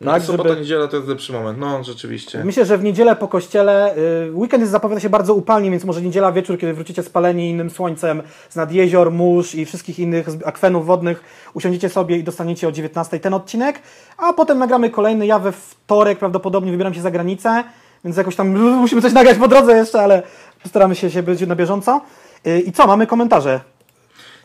No, 0.00 0.12
tak, 0.12 0.22
sobota, 0.22 0.48
żeby- 0.48 0.60
niedziela 0.60 0.88
to 0.88 0.96
jest 0.96 1.08
lepszy 1.08 1.32
moment, 1.32 1.58
no 1.58 1.84
rzeczywiście. 1.84 2.44
Myślę, 2.44 2.64
że 2.66 2.78
w 2.78 2.84
niedzielę 2.84 3.16
po 3.16 3.28
kościele, 3.28 3.96
y, 3.96 4.32
weekend 4.32 4.60
jest 4.60 4.72
zapowiada 4.72 5.00
się 5.00 5.08
bardzo 5.10 5.34
upalnie, 5.34 5.70
więc 5.70 5.84
może 5.84 6.02
niedziela 6.02 6.32
wieczór, 6.32 6.58
kiedy 6.58 6.74
wrócicie 6.74 7.02
spaleni 7.02 7.50
innym 7.50 7.70
słońcem 7.70 8.22
z 8.48 8.56
nad 8.56 8.72
jezior, 8.72 9.10
mórz 9.10 9.54
i 9.54 9.64
wszystkich 9.64 9.98
innych 9.98 10.26
akwenów 10.44 10.86
wodnych, 10.86 11.22
usiądziecie 11.54 11.88
sobie 11.88 12.16
i 12.16 12.24
dostaniecie 12.24 12.68
o 12.68 12.72
19 12.72 13.20
ten 13.20 13.34
odcinek, 13.34 13.82
a 14.18 14.32
potem 14.32 14.58
nagramy 14.58 14.90
kolejny. 14.90 15.26
Ja 15.26 15.38
we 15.38 15.52
wtorek 15.52 16.18
prawdopodobnie 16.18 16.70
wybieram 16.70 16.94
się 16.94 17.00
za 17.00 17.10
granicę, 17.10 17.64
więc 18.04 18.16
jakoś 18.16 18.36
tam 18.36 18.48
musimy 18.80 19.02
coś 19.02 19.12
nagrać 19.12 19.38
po 19.38 19.48
drodze 19.48 19.76
jeszcze, 19.76 20.02
ale 20.02 20.22
postaramy 20.62 20.94
się, 20.94 21.10
się 21.10 21.22
być 21.22 21.40
na 21.40 21.56
bieżąco. 21.56 22.00
Y, 22.46 22.60
I 22.60 22.72
co, 22.72 22.86
mamy 22.86 23.06
komentarze. 23.06 23.60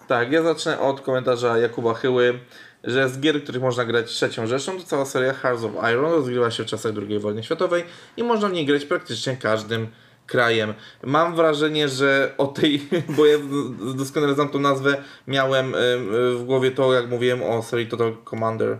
Tak, 0.08 0.32
ja 0.32 0.44
zacznę 0.44 0.80
od 0.80 1.02
komentarza 1.02 1.58
Jakuba 1.58 1.94
Chyły, 1.94 2.40
że 2.84 3.10
z 3.10 3.20
gier, 3.20 3.44
których 3.44 3.62
można 3.62 3.86
grać 3.86 4.06
trzecią 4.06 4.48
Rzeszą, 4.48 4.78
to 4.78 4.84
cała 4.84 5.06
seria 5.06 5.34
Hearts 5.34 5.64
of 5.64 5.72
Iron 5.92 6.12
rozgrywa 6.12 6.52
się 6.52 6.64
w 6.64 6.66
czasach 6.66 6.92
II 7.10 7.20
wojny 7.20 7.44
światowej 7.44 7.84
i 8.18 8.24
można 8.24 8.50
w 8.50 8.54
niej 8.54 8.66
grać 8.66 8.86
praktycznie 8.86 9.38
każdym 9.38 9.88
krajem. 10.28 10.74
Mam 11.04 11.36
wrażenie, 11.36 11.88
że 11.90 12.34
o 12.38 12.48
tej, 12.48 12.82
bo 13.18 13.26
ja 13.26 13.38
doskonale 13.96 14.34
znam 14.34 14.50
tą 14.50 14.60
nazwę, 14.60 15.04
miałem 15.28 15.66
em, 15.66 16.10
w 16.38 16.44
głowie 16.46 16.72
to, 16.72 16.94
jak 16.94 17.10
mówiłem 17.10 17.44
o 17.44 17.64
serii 17.64 17.88
Total 17.88 18.14
Commander. 18.30 18.78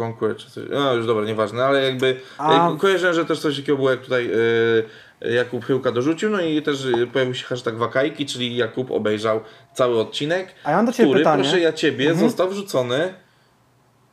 Conquer, 0.00 0.36
czy 0.36 0.50
coś. 0.50 0.64
No 0.70 0.94
już 0.94 1.06
dobra, 1.06 1.24
nieważne, 1.24 1.64
ale 1.64 1.84
jakby 1.84 2.20
A- 2.38 2.72
A... 2.72 2.76
kojarzyłem, 2.76 3.14
że 3.14 3.24
też 3.24 3.40
coś 3.40 3.56
takiego 3.56 3.76
było, 3.76 3.90
jak 3.90 4.00
tutaj 4.00 4.30
y, 4.32 4.84
Jakub 5.20 5.64
Chyłka 5.64 5.92
dorzucił, 5.92 6.30
no 6.30 6.40
i 6.40 6.62
też 6.62 6.84
y, 6.84 7.06
pojawił 7.12 7.34
się 7.34 7.44
hashtag 7.44 7.76
wakajki, 7.76 8.26
czyli 8.26 8.56
Jakub 8.56 8.90
obejrzał 8.90 9.40
cały 9.74 10.00
odcinek, 10.00 10.54
A 10.64 10.70
ja 10.70 10.76
mam 10.76 10.86
do 10.86 10.92
Ciebie 10.92 11.08
który, 11.08 11.20
pytanie. 11.20 11.42
proszę 11.42 11.60
ja 11.60 11.72
Ciebie, 11.72 12.10
Mhm. 12.10 12.28
został 12.28 12.48
wrzucony 12.48 13.14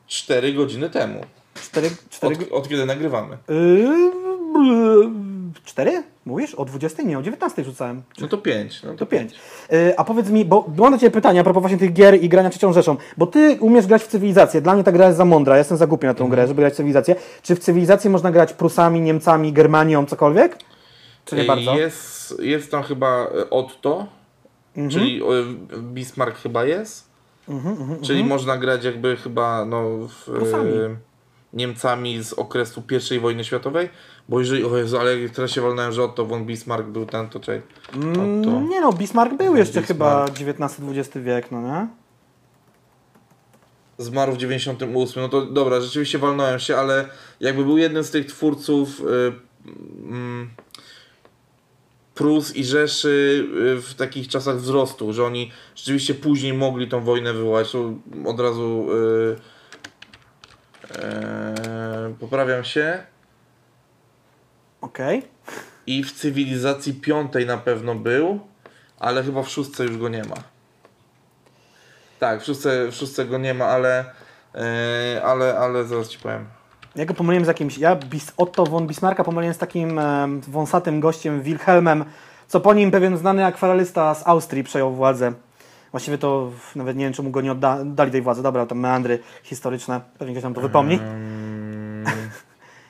4 0.07 0.53
godziny 0.53 0.89
temu, 0.89 1.21
Cztery, 1.63 1.89
cztery, 2.09 2.35
od, 2.35 2.51
od 2.51 2.69
kiedy 2.69 2.85
nagrywamy. 2.85 3.37
Yy, 3.49 5.09
cztery? 5.65 6.03
Mówisz? 6.25 6.55
O 6.55 6.65
20? 6.65 7.03
Nie, 7.03 7.19
o 7.19 7.21
19 7.21 7.63
rzucałem. 7.63 8.01
No 8.21 8.27
to 8.27 8.37
5. 8.37 8.83
No 8.83 8.93
To 8.93 9.05
5. 9.05 9.33
A 9.97 10.03
powiedz 10.03 10.29
mi, 10.29 10.45
bo 10.45 10.69
mam 10.77 10.91
do 10.91 10.97
Ciebie 10.97 11.11
pytanie 11.11 11.39
a 11.39 11.43
propos 11.43 11.61
właśnie 11.61 11.77
tych 11.77 11.93
gier 11.93 12.23
i 12.23 12.29
grania 12.29 12.49
trzecią 12.49 12.73
rzeszą, 12.73 12.97
bo 13.17 13.27
Ty 13.27 13.57
umiesz 13.59 13.87
grać 13.87 14.03
w 14.03 14.07
cywilizację. 14.07 14.61
Dla 14.61 14.73
mnie 14.75 14.83
ta 14.83 14.91
gra 14.91 15.05
jest 15.05 15.17
za 15.17 15.25
mądra, 15.25 15.53
ja 15.55 15.57
jestem 15.57 15.77
za 15.77 15.87
głupi 15.87 16.05
na 16.07 16.13
tą 16.13 16.29
grę, 16.29 16.47
żeby 16.47 16.61
grać 16.61 16.73
w 16.73 16.75
cywilizację. 16.75 17.15
Czy 17.43 17.55
w 17.55 17.59
cywilizacji 17.59 18.09
można 18.09 18.31
grać 18.31 18.53
Prusami, 18.53 19.01
Niemcami, 19.01 19.53
Germanią, 19.53 20.05
cokolwiek? 20.05 20.57
Czy 21.25 21.35
nie 21.35 21.43
bardzo? 21.43 21.77
Jest, 21.77 22.39
jest 22.39 22.71
tam 22.71 22.83
chyba 22.83 23.27
y, 23.27 23.49
Otto, 23.49 24.07
Mhm. 24.77 24.89
czyli 24.89 25.21
y, 25.23 25.81
Bismarck 25.81 26.37
chyba 26.37 26.65
jest. 26.65 27.09
Czyli 28.01 28.23
można 28.23 28.57
grać 28.57 28.83
jakby 28.83 29.17
chyba 29.17 29.65
no, 29.65 29.83
w, 30.07 30.29
y, 30.29 30.95
Niemcami 31.53 32.23
z 32.23 32.33
okresu 32.33 32.83
I 33.15 33.19
wojny 33.19 33.43
światowej. 33.43 33.89
Bo 34.29 34.39
jeżeli, 34.39 34.63
o 34.65 34.77
Jezu, 34.77 34.97
ale 34.97 35.29
teraz 35.29 35.51
się 35.51 35.61
walnąłem, 35.61 35.91
że 35.91 36.03
Otto 36.03 36.25
von 36.25 36.45
Bismarck 36.45 36.87
był 36.87 37.05
ten, 37.05 37.29
to. 37.29 37.39
Otto. 37.39 37.51
Mm, 37.93 38.69
nie 38.69 38.81
no, 38.81 38.93
Bismarck 38.93 39.35
był 39.37 39.55
jeszcze 39.55 39.81
Bismarck. 39.81 39.87
chyba 39.87 40.25
XIX-XX 40.51 41.17
wiek, 41.25 41.51
no 41.51 41.61
nie? 41.61 41.87
Zmarł 43.97 44.31
w 44.33 44.37
98. 44.37 45.23
No 45.23 45.29
to 45.29 45.45
dobra, 45.45 45.81
rzeczywiście 45.81 46.17
walnąłem 46.17 46.59
się, 46.59 46.77
ale 46.77 47.09
jakby 47.39 47.63
był 47.65 47.77
jednym 47.77 48.03
z 48.03 48.11
tych 48.11 48.25
twórców 48.25 49.01
y, 49.01 49.03
mm, 50.07 50.49
Prus 52.15 52.55
i 52.55 52.65
Rzeszy 52.65 53.47
y, 53.77 53.81
w 53.81 53.93
takich 53.93 54.27
czasach 54.27 54.57
wzrostu, 54.57 55.13
że 55.13 55.25
oni 55.25 55.51
rzeczywiście 55.75 56.13
później 56.13 56.53
mogli 56.53 56.87
tą 56.87 57.01
wojnę 57.01 57.33
wywołać. 57.33 57.71
To 57.71 57.93
od 58.25 58.39
razu 58.39 58.87
y, 58.91 59.35
e, 60.99 62.13
poprawiam 62.19 62.63
się. 62.63 63.03
Okej. 64.81 65.23
I 65.87 66.03
w 66.03 66.11
cywilizacji 66.11 66.93
piątej 66.93 67.45
na 67.45 67.57
pewno 67.57 67.95
był, 67.95 68.39
ale 68.99 69.23
chyba 69.23 69.43
w 69.43 69.49
szóstce 69.49 69.83
już 69.83 69.97
go 69.97 70.09
nie 70.09 70.23
ma. 70.23 70.35
Tak, 72.19 72.41
w 72.41 72.45
szóstce, 72.45 72.91
w 72.91 72.95
szóstce 72.95 73.25
go 73.25 73.37
nie 73.37 73.53
ma, 73.53 73.65
ale, 73.65 74.05
e, 74.55 75.21
ale, 75.23 75.57
ale 75.57 75.85
zaraz 75.85 76.09
ci 76.09 76.19
powiem. 76.19 76.54
Ja 76.95 77.05
go 77.05 77.13
pomyliłem 77.13 77.45
z 77.45 77.47
jakimś, 77.47 77.77
ja 77.77 77.95
Bis, 77.95 78.33
Otto 78.37 78.65
von 78.65 78.87
Bismarcka 78.87 79.23
pomyliłem 79.23 79.53
z 79.53 79.57
takim 79.57 79.99
em, 79.99 80.41
wąsatym 80.41 80.99
gościem 80.99 81.41
Wilhelmem, 81.41 82.05
co 82.47 82.59
po 82.59 82.73
nim 82.73 82.91
pewien 82.91 83.17
znany 83.17 83.45
akwarelista 83.45 84.15
z 84.15 84.27
Austrii 84.27 84.63
przejął 84.63 84.93
władzę. 84.93 85.33
Właściwie 85.91 86.17
to 86.17 86.51
nawet 86.75 86.97
nie 86.97 87.05
wiem, 87.05 87.13
czemu 87.13 87.29
go 87.29 87.41
nie 87.41 87.51
odda, 87.51 87.77
dali 87.85 88.11
tej 88.11 88.21
władzy. 88.21 88.43
Dobra, 88.43 88.65
tam 88.65 88.79
meandry 88.79 89.19
historyczne, 89.43 90.01
pewnie 90.19 90.33
ktoś 90.33 90.43
nam 90.43 90.53
to 90.53 90.61
wypomni. 90.61 90.99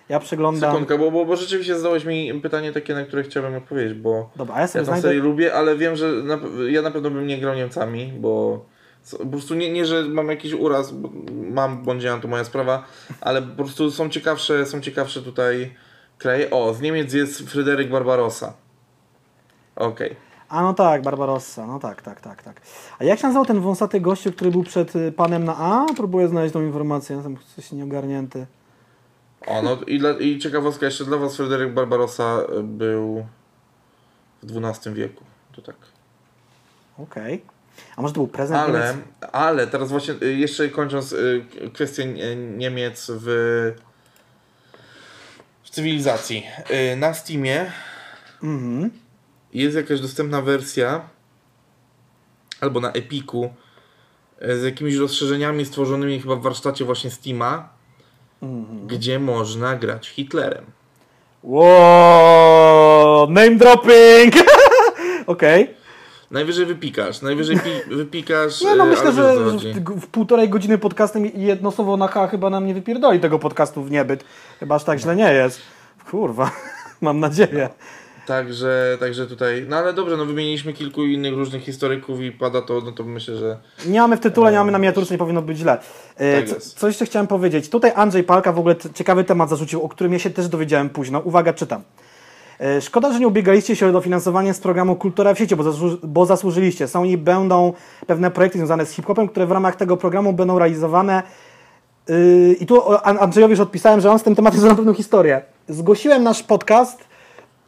Ja 0.10 0.20
przeglądam... 0.20 0.72
sekundka, 0.72 0.98
bo, 0.98 1.12
bo, 1.12 1.26
bo 1.26 1.36
rzeczywiście 1.36 1.76
zadałeś 1.76 2.06
mi 2.06 2.42
pytanie 2.42 2.72
takie, 2.72 2.94
na 2.94 3.06
które 3.06 3.24
chciałbym 3.24 3.56
odpowiedzieć, 3.56 3.94
bo 3.94 4.30
Dobra, 4.36 4.56
ja 4.56 4.62
ja 4.62 4.68
sobie 4.68 4.82
tę 4.82 4.86
znajdę... 4.86 5.08
serię 5.08 5.22
lubię, 5.22 5.54
ale 5.54 5.76
wiem, 5.78 5.96
że 5.96 6.12
na, 6.12 6.40
ja 6.70 6.82
na 6.82 6.92
pewno 6.92 7.10
bym 7.10 7.28
nie 7.28 7.38
grał 7.38 7.56
Niemcami, 7.56 8.14
bo 8.20 8.66
po 9.12 9.26
prostu 9.26 9.56
nie, 9.56 9.72
nie 9.72 9.86
że 9.86 10.04
mam 10.04 10.28
jakiś 10.28 10.54
uraz, 10.54 10.94
mam 11.52 11.84
bądź 11.84 12.04
nie 12.04 12.10
mam, 12.10 12.22
to 12.22 12.28
moja 12.28 12.44
sprawa, 12.44 12.84
ale 13.22 13.42
po 13.42 13.64
prostu 13.64 13.92
są 13.92 14.10
ciekawsze, 14.10 14.66
są 14.66 14.82
ciekawsze 14.82 15.22
tutaj 15.22 15.76
kraje. 16.18 16.50
O, 16.50 16.74
z 16.74 16.82
Niemiec 16.82 17.14
jest 17.14 17.50
Fryderyk 17.50 17.90
Barbarossa. 17.90 18.54
Okej. 19.76 20.16
A 20.50 20.62
no 20.62 20.74
tak, 20.74 21.02
Barbarossa, 21.02 21.68
no 21.68 21.80
tak, 21.80 22.02
tak, 22.02 22.22
tak, 22.22 22.44
tak. 22.44 22.62
A 23.00 23.04
jak 23.04 23.20
się 23.20 23.28
nazywał 23.28 23.46
ten 23.46 23.60
wąsaty 23.60 24.02
gościu, 24.02 24.32
który 24.32 24.52
był 24.52 24.64
przed 24.64 24.96
y, 24.96 25.12
panem 25.12 25.44
na 25.44 25.58
A? 25.58 25.86
Próbuję 25.96 26.28
znaleźć 26.28 26.54
tą 26.54 26.62
informację, 26.62 27.16
jestem 27.16 27.38
coś 27.56 27.72
nieogarnięty. 27.72 28.46
O, 29.48 29.62
no 29.62 29.78
i, 29.88 30.00
dla, 30.00 30.12
i 30.12 30.40
ciekawostka 30.40 30.86
jeszcze 30.86 31.06
dla 31.06 31.18
Was, 31.18 31.36
Fryderyk 31.36 31.74
Barbarossa 31.74 32.40
y, 32.60 32.64
był 32.64 33.26
w 34.44 34.58
XII 34.58 34.94
wieku. 34.94 35.24
To 35.56 35.62
tak. 35.62 35.76
Okej. 36.98 37.42
A 37.98 38.02
może 38.02 38.14
to 38.14 38.20
był 38.20 38.28
prezent 38.28 38.60
Ale, 38.60 38.80
Niemiec? 38.80 38.96
ale 39.32 39.68
teraz 39.68 39.90
właśnie 39.90 40.14
y, 40.24 40.34
jeszcze 40.34 40.70
kończąc 40.70 41.12
y, 41.14 41.46
kwestię 41.74 42.04
y, 42.04 42.36
Niemiec 42.36 43.12
w, 43.16 43.26
w 45.64 45.70
cywilizacji. 45.70 46.46
Na 46.98 47.14
Steamie 47.14 47.72
Mhm. 48.44 48.90
jest 49.54 49.76
jakaś 49.76 50.00
dostępna 50.02 50.42
wersja 50.42 51.02
albo 52.62 52.80
na 52.80 52.92
Epiku 52.92 53.54
z 54.42 54.64
jakimiś 54.64 54.96
rozszerzeniami 54.96 55.66
stworzonymi 55.66 56.22
chyba 56.22 56.36
w 56.36 56.42
warsztacie 56.42 56.86
właśnie 56.86 57.12
Steama, 57.12 57.70
Mhm. 58.42 58.88
gdzie 58.88 59.20
można 59.20 59.76
grać 59.76 60.08
Hitlerem. 60.10 60.66
Wow, 61.44 63.30
name 63.30 63.56
dropping! 63.56 64.34
Okej. 65.28 65.76
Najwyżej 66.32 66.66
wypikasz, 66.66 67.22
najwyżej 67.22 67.56
pi- 67.60 67.96
wypikasz. 67.96 68.62
Nie 68.62 68.76
no, 68.76 68.86
y, 68.86 68.90
myślę, 68.90 69.14
że 69.14 69.36
w, 69.36 70.02
w 70.02 70.08
półtorej 70.08 70.50
godziny 70.50 70.78
podcastem 70.78 71.26
jedno 71.36 71.72
słowo 71.72 71.98
na 71.98 72.08
H 72.08 72.28
chyba 72.28 72.50
nam 72.50 72.68
nie 72.68 72.74
wypierdoli 72.74 73.20
tego 73.20 73.40
podcastu 73.40 73.84
w 73.84 73.92
niebyt. 73.92 74.24
Chyba 74.60 74.76
aż 74.76 74.84
tak 74.84 75.00
źle 75.00 75.16
nie 75.16 75.34
jest. 75.34 75.62
Kurwa, 76.12 76.52
mam 77.02 77.20
nadzieję. 77.20 77.70
Także, 78.28 78.98
także 79.00 79.28
tutaj, 79.28 79.66
no 79.70 79.76
ale 79.78 79.94
dobrze, 79.94 80.18
no 80.18 80.26
wymieniliśmy 80.26 80.74
kilku 80.74 81.04
innych 81.06 81.34
różnych 81.34 81.64
historyków 81.64 82.22
i 82.22 82.32
pada 82.32 82.62
to, 82.62 82.82
no 82.86 82.92
to 82.92 83.04
myślę, 83.04 83.36
że 83.38 83.58
Nie 83.88 84.00
mamy 84.02 84.18
w 84.18 84.20
tytule, 84.20 84.52
nie 84.52 84.58
mamy 84.58 84.72
na 84.72 84.78
miniaturce, 84.78 85.14
nie 85.14 85.18
powinno 85.18 85.42
być 85.42 85.58
źle. 85.58 85.78
E, 86.18 86.42
Tak 86.42 86.50
co, 86.50 86.70
co 86.76 86.88
jeszcze 86.88 87.06
chciałem 87.06 87.28
powiedzieć? 87.28 87.70
Tutaj 87.70 87.92
Andrzej 87.96 88.24
Palka 88.24 88.52
w 88.52 88.60
ogóle 88.60 88.76
ciekawy 88.94 89.24
temat 89.24 89.50
zarzucił, 89.50 89.82
o 89.84 89.90
którym 89.90 90.14
ja 90.14 90.20
się 90.20 90.30
też 90.30 90.48
dowiedziałem 90.48 90.90
późno. 90.90 91.20
Uwaga, 91.20 91.54
czytam. 91.54 91.82
E, 92.60 92.82
Szkoda, 92.82 93.14
że 93.14 93.20
nie 93.20 93.28
ubiegaliście 93.28 93.76
się 93.76 93.88
o 93.88 93.92
dofinansowanie 93.92 94.54
z 94.54 94.60
programu 94.60 94.96
Kultura 94.96 95.34
w 95.34 95.38
sieci, 95.38 95.56
bo, 95.56 95.64
zasłu- 95.64 95.98
bo 96.04 96.26
zasłużyliście. 96.26 96.88
Są 96.88 97.04
i 97.04 97.18
będą 97.18 97.74
pewne 98.08 98.32
projekty 98.32 98.58
związane 98.58 98.86
z 98.86 98.92
hip-hopem, 98.92 99.28
które 99.28 99.46
w 99.46 99.52
ramach 99.52 99.76
tego 99.76 99.98
programu 99.98 100.34
będą 100.34 100.60
realizowane. 100.60 101.24
Yy, 102.10 102.56
I 102.60 102.66
tu 102.66 102.82
Andrzejowi 103.04 103.52
już 103.52 103.60
odpisałem, 103.60 104.02
że 104.02 104.12
on 104.12 104.20
z 104.20 104.24
tym 104.24 104.36
tematem 104.36 104.60
zna 104.60 104.76
pewną 104.76 104.94
historię. 104.94 105.42
Zgłosiłem 105.70 106.24
nasz 106.24 106.44
podcast 106.44 107.06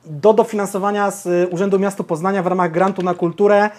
do 0.06 0.34
dofinansowania 0.34 1.12
z 1.12 1.54
Urzędu 1.54 1.80
Miasta 1.80 2.04
Poznania 2.04 2.44
w 2.44 2.48
ramach 2.48 2.72
grantu 2.72 3.04
na 3.04 3.14
kulturę, 3.14 3.70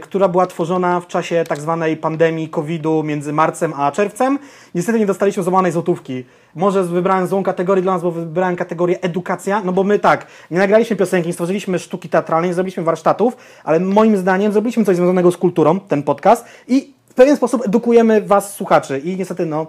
która 0.00 0.28
była 0.28 0.46
tworzona 0.46 1.00
w 1.00 1.06
czasie 1.06 1.44
tak 1.48 1.60
zwanej 1.60 1.96
pandemii 1.96 2.48
COVID-u 2.48 3.02
między 3.02 3.32
marcem 3.32 3.72
a 3.76 3.92
czerwcem. 3.92 4.38
Niestety 4.74 4.98
nie 4.98 5.06
dostaliśmy 5.06 5.42
złamanej 5.42 5.72
złotówki. 5.72 6.24
Może 6.54 6.84
wybrałem 6.84 7.26
złą 7.26 7.42
kategorię 7.42 7.82
dla 7.82 7.92
nas, 7.92 8.02
bo 8.02 8.10
wybrałem 8.10 8.56
kategorię 8.56 9.00
edukacja, 9.00 9.62
no 9.64 9.72
bo 9.72 9.84
my 9.84 9.98
tak, 9.98 10.26
nie 10.50 10.58
nagraliśmy 10.58 10.96
piosenki, 10.96 11.26
nie 11.26 11.32
stworzyliśmy 11.32 11.78
sztuki 11.78 12.08
teatralnej, 12.08 12.50
nie 12.50 12.54
zrobiliśmy 12.54 12.82
warsztatów, 12.82 13.36
ale 13.64 13.80
moim 13.80 14.16
zdaniem 14.16 14.52
zrobiliśmy 14.52 14.84
coś 14.84 14.96
związanego 14.96 15.32
z 15.32 15.36
kulturą, 15.36 15.80
ten 15.80 16.02
podcast 16.02 16.44
i 16.68 16.94
w 17.08 17.14
pewien 17.14 17.36
sposób 17.36 17.66
edukujemy 17.66 18.22
Was, 18.22 18.54
słuchaczy 18.54 18.98
i 18.98 19.16
niestety 19.16 19.46
no, 19.46 19.66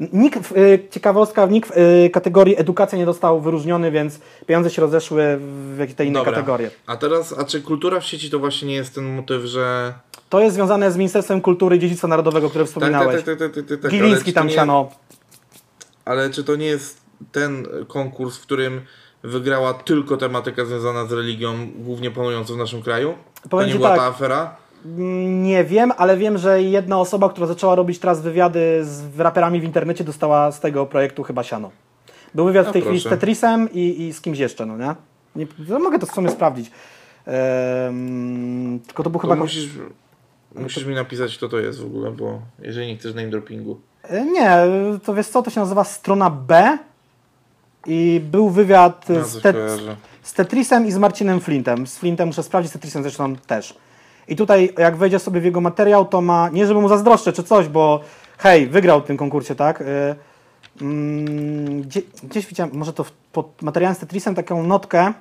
Nikt, 0.00 0.52
y, 0.56 0.88
ciekawostka, 0.90 1.46
nikt 1.46 1.70
w 1.74 1.76
y, 2.06 2.10
kategorii 2.10 2.60
edukacja 2.60 2.98
nie 2.98 3.04
został 3.04 3.40
wyróżniony, 3.40 3.90
więc 3.90 4.20
pieniądze 4.46 4.70
się 4.70 4.82
rozeszły 4.82 5.38
w 5.40 5.76
jakieś 5.78 5.94
te 5.96 6.04
inne 6.04 6.18
Dobra. 6.18 6.32
kategorie. 6.32 6.70
A 6.86 6.96
teraz, 6.96 7.38
a 7.38 7.44
czy 7.44 7.62
kultura 7.62 8.00
w 8.00 8.04
sieci 8.04 8.30
to 8.30 8.38
właśnie 8.38 8.68
nie 8.68 8.74
jest 8.74 8.94
ten 8.94 9.16
motyw, 9.16 9.42
że. 9.44 9.92
To 10.28 10.40
jest 10.40 10.54
związane 10.54 10.92
z 10.92 10.96
Ministerstwem 10.96 11.40
Kultury 11.40 11.76
i 11.76 11.78
Dziedzictwa 11.78 12.08
Narodowego, 12.08 12.48
które 12.48 12.64
Tak, 12.64 12.68
wspominałeś. 12.68 13.16
tak, 13.16 13.24
tak, 13.24 13.38
tak, 13.38 13.52
tak, 13.54 13.66
tak, 13.66 13.90
tak, 13.90 14.24
to 14.24 14.32
tam 14.32 14.46
nie- 14.46 14.52
siano. 14.54 14.90
Ale 16.04 16.30
czy 16.30 16.44
to 16.44 16.56
nie 16.56 16.66
jest 16.66 17.00
ten 17.32 17.66
konkurs, 17.88 18.36
w 18.38 18.42
którym 18.42 18.80
wygrała 19.22 19.74
tylko 19.74 20.16
tematyka 20.16 20.64
związana 20.64 21.04
z 21.06 21.12
religią, 21.12 21.54
głównie 21.76 22.10
panującą 22.10 22.54
w 22.54 22.56
naszym 22.56 22.82
kraju? 22.82 23.14
To 23.42 23.48
Powiem 23.48 23.66
nie 23.66 23.72
ci 23.72 23.78
była 23.78 23.90
tak. 23.90 23.98
ta 23.98 24.04
afera? 24.06 24.56
Nie 25.28 25.64
wiem, 25.64 25.92
ale 25.96 26.16
wiem, 26.16 26.38
że 26.38 26.62
jedna 26.62 27.00
osoba, 27.00 27.28
która 27.28 27.46
zaczęła 27.46 27.74
robić 27.74 27.98
teraz 27.98 28.20
wywiady 28.20 28.80
z 28.84 29.20
raperami 29.20 29.60
w 29.60 29.64
internecie, 29.64 30.04
dostała 30.04 30.52
z 30.52 30.60
tego 30.60 30.86
projektu 30.86 31.22
chyba 31.22 31.42
siano. 31.42 31.70
Był 32.34 32.44
wywiad 32.44 32.64
w 32.64 32.66
No 32.66 32.72
tej 32.72 32.82
chwili 32.82 32.98
z 33.00 33.02
proszę. 33.02 33.16
Tetrisem 33.16 33.68
i, 33.72 34.02
i 34.02 34.12
z 34.12 34.20
kimś 34.20 34.38
jeszcze, 34.38 34.66
no 34.66 34.76
nie? 34.76 34.94
nie 35.36 35.46
no 35.68 35.78
mogę 35.78 35.98
to 35.98 36.06
w 36.06 36.10
sumie 36.14 36.30
sprawdzić. 36.30 36.70
Ehm, 37.26 38.78
tylko 38.86 39.02
to 39.02 39.10
był 39.10 39.20
To 39.20 39.28
chyba... 39.28 39.36
musisz, 39.36 39.68
musisz 40.54 40.84
mi 40.84 40.94
napisać, 40.94 41.36
kto 41.36 41.48
to 41.48 41.58
jest 41.58 41.80
w 41.80 41.86
ogóle, 41.86 42.10
bo 42.10 42.40
jeżeli 42.62 42.86
nie 42.86 42.96
chcesz 42.96 43.14
name 43.14 43.28
droppingu. 43.28 43.80
E, 44.02 44.24
Nie, 44.24 44.56
to 45.04 45.14
wiesz 45.14 45.28
co, 45.28 45.42
to 45.42 45.50
się 45.50 45.60
nazywa 45.60 45.84
strona 45.84 46.30
B 46.30 46.78
i 47.86 48.20
był 48.30 48.50
wywiad 48.50 49.06
No, 49.08 49.24
z, 49.24 49.42
te, 49.42 49.54
z 50.22 50.32
Tetrisem 50.32 50.86
i 50.86 50.92
z 50.92 50.98
Marcinem 50.98 51.40
Flintem. 51.40 51.86
Z 51.86 51.98
Flintem 51.98 52.26
muszę 52.28 52.42
sprawdzić, 52.42 52.70
z 52.70 52.74
Tetrisem 52.74 53.02
zresztą 53.02 53.36
też. 53.36 53.74
I 54.28 54.36
tutaj 54.36 54.74
jak 54.78 54.96
wejdziesz 54.96 55.22
sobie 55.22 55.40
w 55.40 55.44
jego 55.44 55.60
materiał, 55.60 56.04
to 56.04 56.20
ma, 56.20 56.48
nie 56.48 56.66
żeby 56.66 56.80
mu 56.80 56.88
zazdroszczę 56.88 57.32
czy 57.32 57.42
coś, 57.42 57.68
bo 57.68 58.00
hej, 58.38 58.66
wygrał 58.66 59.00
w 59.00 59.04
tym 59.04 59.16
konkursie, 59.16 59.54
tak? 59.54 59.80
E, 59.80 60.16
mm, 60.80 61.82
gdzie, 61.82 62.02
gdzieś 62.22 62.46
widziałem, 62.46 62.74
może 62.74 62.92
to 62.92 63.04
w, 63.04 63.12
pod 63.12 63.62
materiałem 63.62 63.94
z 63.94 63.98
Tetrisem 63.98 64.34
taką 64.34 64.62
notkę, 64.62 65.12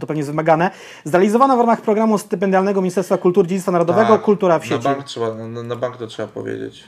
to 0.00 0.06
pewnie 0.06 0.20
jest 0.20 0.30
wymagane, 0.30 0.70
zrealizowana 1.04 1.56
w 1.56 1.58
ramach 1.58 1.80
programu 1.80 2.18
stypendialnego 2.18 2.80
Ministerstwa 2.80 3.18
Kultury 3.18 3.46
i 3.46 3.48
Dziedzictwa 3.48 3.72
Narodowego 3.72 4.08
Tak, 4.08 4.22
Kultura 4.22 4.58
w 4.58 4.62
Na 4.62 4.68
sieci. 4.68 4.84
bank, 4.84 5.04
trzeba, 5.04 5.34
na, 5.34 5.62
na 5.62 5.76
bank 5.76 5.96
to 5.96 6.06
trzeba 6.06 6.28
powiedzieć. 6.28 6.84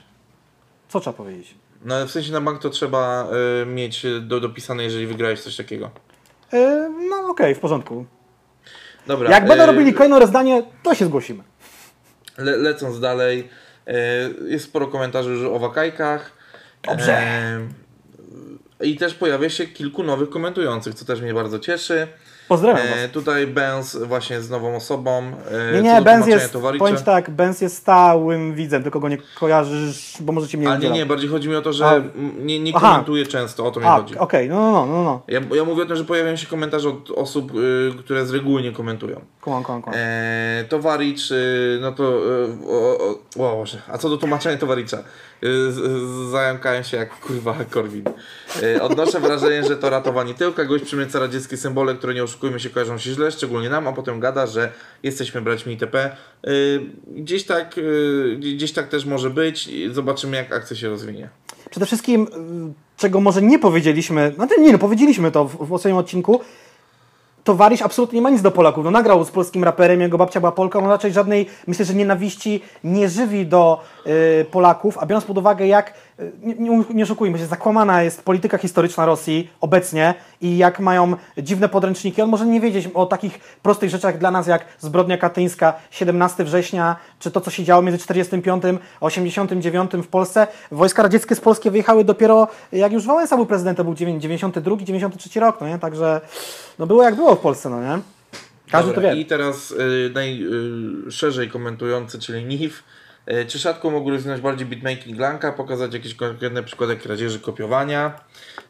Co 0.88 1.00
trzeba 1.00 1.16
powiedzieć? 1.16 1.54
No 1.84 2.06
w 2.06 2.10
sensie 2.10 2.32
na 2.32 2.40
bank 2.40 2.58
to 2.62 2.70
trzeba 2.70 3.26
y, 3.62 3.66
mieć 3.66 4.06
do, 4.20 4.40
dopisane, 4.40 4.82
jeżeli 4.84 5.06
wygrałeś 5.06 5.40
coś 5.42 5.56
takiego. 5.56 5.90
E, 6.52 6.90
no 7.10 7.30
okej, 7.30 7.54
w 7.54 7.60
porządku. 7.60 8.04
Dobra. 9.06 9.30
Jak 9.30 9.46
będą 9.46 9.64
y, 9.64 9.66
robili 9.66 9.94
kolejne 9.94 10.18
rozdanie, 10.18 10.62
to 10.82 10.94
się 10.94 11.06
zgłosimy. 11.06 11.42
Le, 12.38 12.56
lecąc 12.56 13.00
dalej, 13.00 13.48
e, 13.86 13.94
jest 14.46 14.64
sporo 14.64 14.86
komentarzy 14.86 15.30
już 15.30 15.42
o 15.44 15.58
wakajkach. 15.58 16.32
Dobrze. 16.82 17.18
E, 17.18 17.60
I 18.80 18.96
też 18.96 19.14
pojawia 19.14 19.50
się 19.50 19.66
kilku 19.66 20.02
nowych 20.02 20.30
komentujących, 20.30 20.94
co 20.94 21.04
też 21.04 21.20
mnie 21.20 21.34
bardzo 21.34 21.58
cieszy. 21.58 22.08
Pozdrawiam 22.50 22.86
E, 22.86 23.02
was. 23.02 23.10
tutaj 23.12 23.46
Benz 23.46 23.96
właśnie 23.96 24.40
z 24.40 24.50
nową 24.50 24.76
osobą. 24.76 25.22
E, 25.72 25.72
Nie, 25.72 25.82
nie, 25.82 26.02
Benz 26.02 26.26
jest, 26.26 26.52
powiem 26.78 26.96
ci 26.96 27.04
tak, 27.04 27.30
Benz 27.30 27.60
jest 27.60 27.76
stałym 27.76 28.54
widzem, 28.54 28.82
tylko 28.82 29.00
go 29.00 29.08
nie 29.08 29.18
kojarzysz, 29.34 30.16
bo 30.20 30.32
możecie 30.32 30.58
mnie 30.58 30.68
Ale 30.68 30.78
nie, 30.78 30.90
nie, 30.90 31.06
bardziej 31.06 31.28
chodzi 31.28 31.48
mi 31.48 31.54
o 31.56 31.62
to, 31.62 31.72
że 31.72 31.86
A. 31.86 32.00
nie, 32.38 32.60
nie 32.60 32.72
Aha. 32.74 32.88
komentuje 32.90 33.26
często, 33.26 33.66
o 33.66 33.70
to 33.70 33.80
mi 33.80 33.86
A, 33.86 33.96
chodzi. 33.96 34.18
okej, 34.18 34.48
no, 34.48 34.54
no, 34.72 34.86
no, 34.86 34.86
no, 34.86 35.04
no. 35.04 35.22
Ja, 35.28 35.40
ja 35.56 35.64
mówię 35.64 35.82
o 35.82 35.86
tym, 35.86 35.96
że 35.96 36.04
pojawiają 36.04 36.36
się 36.36 36.46
komentarze 36.46 36.88
od 36.88 37.10
osób, 37.10 37.52
y, 37.54 37.92
które 37.98 38.26
z 38.26 38.30
reguły 38.30 38.62
nie 38.62 38.72
komentują. 38.72 39.20
Kumam, 39.40 39.64
kumam, 39.64 39.82
kumam. 39.82 39.98
E, 40.02 40.64
Towaricz, 40.68 41.30
y, 41.30 41.78
no 41.80 41.92
to. 41.92 42.02
y, 42.04 42.48
o, 42.68 42.98
o, 43.38 43.60
o 43.60 43.64
a 43.92 43.98
co 43.98 44.08
do 44.08 44.16
tłumaczenia 44.16 44.58
Towaricza? 44.58 44.98
Y, 45.44 46.30
Zająkałem 46.30 46.84
się 46.84 46.96
jak 46.96 47.20
kurwa 47.20 47.56
Korwin. 47.70 48.04
Y, 48.62 48.82
Odnoszę 48.82 49.20
wrażenie, 49.20 49.64
że 49.68 49.76
to 49.76 49.90
ratowanie 49.90 50.34
tyłka. 50.34 50.64
Gość 50.64 50.84
przymyca 50.84 51.18
radzieckie 51.18 51.56
symbole, 51.56 51.94
które 51.94 52.14
nie 52.14 52.24
oszukujmy 52.24 52.60
się, 52.60 52.70
kojarzą 52.70 52.98
się 52.98 53.10
źle, 53.10 53.32
szczególnie 53.32 53.70
nam, 53.70 53.88
a 53.88 53.92
potem 53.92 54.20
gada, 54.20 54.46
że 54.46 54.72
jesteśmy 55.02 55.40
braćmi 55.42 55.72
itp. 55.72 56.16
Y, 56.48 56.80
Gdzieś 57.06 57.44
tak, 57.44 57.74
gdzieś 58.38 58.72
tak 58.72 58.88
też 58.88 59.04
może 59.04 59.30
być. 59.30 59.70
Zobaczymy, 59.92 60.36
jak 60.36 60.52
akcja 60.52 60.76
się 60.76 60.88
rozwinie. 60.88 61.28
Przede 61.70 61.86
wszystkim, 61.86 62.28
czego 62.96 63.20
może 63.20 63.42
nie 63.42 63.58
powiedzieliśmy, 63.58 64.34
to 64.48 64.60
nie, 64.60 64.72
no 64.72 64.78
powiedzieliśmy 64.78 65.30
to 65.30 65.44
w, 65.44 65.66
w 65.66 65.68
poprzednim 65.68 65.96
odcinku, 65.98 66.40
Towarzysz 67.44 67.82
absolutnie 67.82 68.16
nie 68.16 68.22
ma 68.22 68.30
nic 68.30 68.42
do 68.42 68.50
Polaków. 68.50 68.84
No 68.84 68.90
nagrał 68.90 69.24
z 69.24 69.30
polskim 69.30 69.64
raperem, 69.64 70.00
jego 70.00 70.18
babcia 70.18 70.40
była 70.40 70.52
Polką, 70.52 70.78
on 70.78 70.90
raczej 70.90 71.12
żadnej, 71.12 71.46
myślę, 71.66 71.84
że 71.84 71.94
nienawiści 71.94 72.62
nie 72.84 73.08
żywi 73.08 73.46
do 73.46 73.80
y, 74.06 74.44
Polaków, 74.50 74.98
a 74.98 75.06
biorąc 75.06 75.24
pod 75.24 75.38
uwagę 75.38 75.66
jak, 75.66 75.94
nie, 76.42 76.54
nie, 76.54 76.84
nie 76.94 77.02
oszukujmy 77.02 77.38
się, 77.38 77.46
zakłamana 77.46 78.02
jest 78.02 78.22
polityka 78.22 78.58
historyczna 78.58 79.06
Rosji 79.06 79.50
obecnie 79.60 80.14
i 80.40 80.58
jak 80.58 80.80
mają 80.80 81.16
dziwne 81.38 81.68
podręczniki, 81.68 82.22
on 82.22 82.30
może 82.30 82.46
nie 82.46 82.60
wiedzieć 82.60 82.88
o 82.94 83.06
takich 83.06 83.38
prostych 83.38 83.90
rzeczach 83.90 84.18
dla 84.18 84.30
nas 84.30 84.46
jak 84.46 84.64
zbrodnia 84.78 85.18
katyńska 85.18 85.74
17 85.90 86.44
września, 86.44 86.96
czy 87.18 87.30
to 87.30 87.40
co 87.40 87.50
się 87.50 87.64
działo 87.64 87.82
między 87.82 87.98
45 87.98 88.62
a 89.00 89.04
89 89.06 89.90
w 89.92 90.08
Polsce. 90.08 90.46
Wojska 90.70 91.02
radzieckie 91.02 91.34
z 91.34 91.40
Polski 91.40 91.70
wyjechały 91.70 92.04
dopiero 92.04 92.48
jak 92.72 92.92
już 92.92 93.06
Wałęsa 93.06 93.36
był 93.36 93.46
prezydentem, 93.46 93.86
był 93.86 93.94
92, 93.94 94.76
93 94.76 95.40
rok, 95.40 95.60
no 95.60 95.68
nie? 95.68 95.78
Także 95.78 96.20
no 96.78 96.86
było 96.86 97.02
jak 97.02 97.14
było 97.14 97.34
w 97.34 97.40
Polsce, 97.40 97.70
no 97.70 97.80
nie? 97.82 98.02
Każdy 98.70 98.94
Dobra, 98.94 99.10
to 99.10 99.16
wie. 99.16 99.22
I 99.22 99.26
teraz 99.26 99.70
y, 99.70 100.10
najszerzej 100.14 101.48
komentujący, 101.48 102.18
czyli 102.18 102.44
NIF. 102.44 102.82
Y, 103.30 103.46
czy 103.46 103.58
szatką 103.58 103.90
mógł 103.90 104.10
rozwinąć 104.10 104.40
bardziej 104.40 104.66
beatmaking 104.66 105.18
Lanka, 105.18 105.52
pokazać 105.52 105.94
jakieś 105.94 106.14
konkretne 106.14 106.62
przykłady 106.62 106.96
kradzieży, 106.96 107.40
kopiowania? 107.40 108.20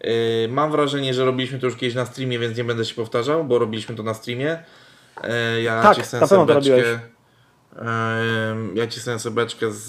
Y, 0.05 0.49
mam 0.51 0.71
wrażenie, 0.71 1.15
że 1.15 1.25
robiliśmy 1.25 1.59
to 1.59 1.67
już 1.67 1.77
kiedyś 1.77 1.95
na 1.95 2.07
streamie, 2.07 2.39
więc 2.39 2.59
nie 2.59 2.65
będę 2.65 2.85
się 2.85 2.95
powtarzał, 2.95 3.45
bo 3.45 3.59
robiliśmy 3.59 3.95
to 3.97 4.03
na 4.03 4.15
streamie. 4.15 4.59
E, 5.25 5.63
ja 5.63 5.83
Tak, 5.83 5.97
cisnąłem 5.97 6.23
na 6.23 6.29
pewno 6.29 6.47
to 6.47 6.53
sobie 6.63 6.73
robiłeś. 6.73 6.99
beczkę. 6.99 7.87
E, 7.87 8.57
ja 8.75 8.87
cisnąłem 8.87 9.21
sobie 9.21 9.37
beczkę 9.37 9.73
z, 9.73 9.89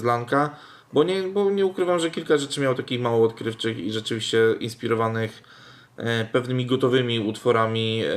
z 0.00 0.04
Lanka, 0.04 0.56
bo 0.92 1.04
nie, 1.04 1.22
bo 1.22 1.50
nie 1.50 1.66
ukrywam, 1.66 1.98
że 1.98 2.10
kilka 2.10 2.38
rzeczy 2.38 2.60
miało 2.60 2.74
takich 2.74 3.00
mało 3.00 3.26
odkrywczych 3.26 3.78
i 3.78 3.92
rzeczywiście 3.92 4.38
inspirowanych 4.60 5.42
e, 5.42 5.61
pewnymi 6.32 6.66
gotowymi 6.66 7.20
utworami 7.20 8.02
e, 8.04 8.14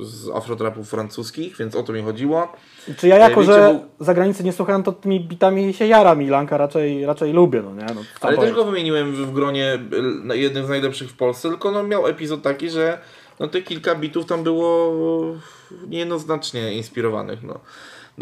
z 0.00 0.28
afrotrapów 0.34 0.90
francuskich, 0.90 1.56
więc 1.56 1.76
o 1.76 1.82
to 1.82 1.92
mi 1.92 2.02
chodziło. 2.02 2.52
Czy 2.96 3.08
ja 3.08 3.18
jako, 3.18 3.40
wiecie, 3.40 3.52
że 3.52 3.80
za 4.00 4.14
granicę 4.14 4.44
nie 4.44 4.52
słuchałem, 4.52 4.82
to 4.82 4.92
tymi 4.92 5.20
bitami 5.20 5.74
się 5.74 5.86
jaram 5.86 6.22
i 6.22 6.26
Lanka 6.26 6.56
raczej, 6.56 7.06
raczej 7.06 7.32
lubię, 7.32 7.62
no 7.62 7.74
nie? 7.74 7.94
No, 7.94 8.02
Ale 8.20 8.36
powiem. 8.36 8.50
też 8.50 8.56
go 8.56 8.64
wymieniłem 8.64 9.12
w, 9.12 9.32
gronie 9.32 9.78
jednym 10.34 10.66
z 10.66 10.68
najlepszych 10.68 11.10
w 11.10 11.16
Polsce, 11.16 11.48
tylko 11.48 11.70
no 11.70 11.82
miał 11.82 12.06
epizod 12.06 12.42
taki, 12.42 12.70
że 12.70 12.98
no 13.40 13.48
te 13.48 13.62
kilka 13.62 13.94
bitów 13.94 14.26
tam 14.26 14.42
było 14.42 14.94
niejednoznacznie 15.88 16.72
inspirowanych. 16.72 17.42
No. 17.42 17.60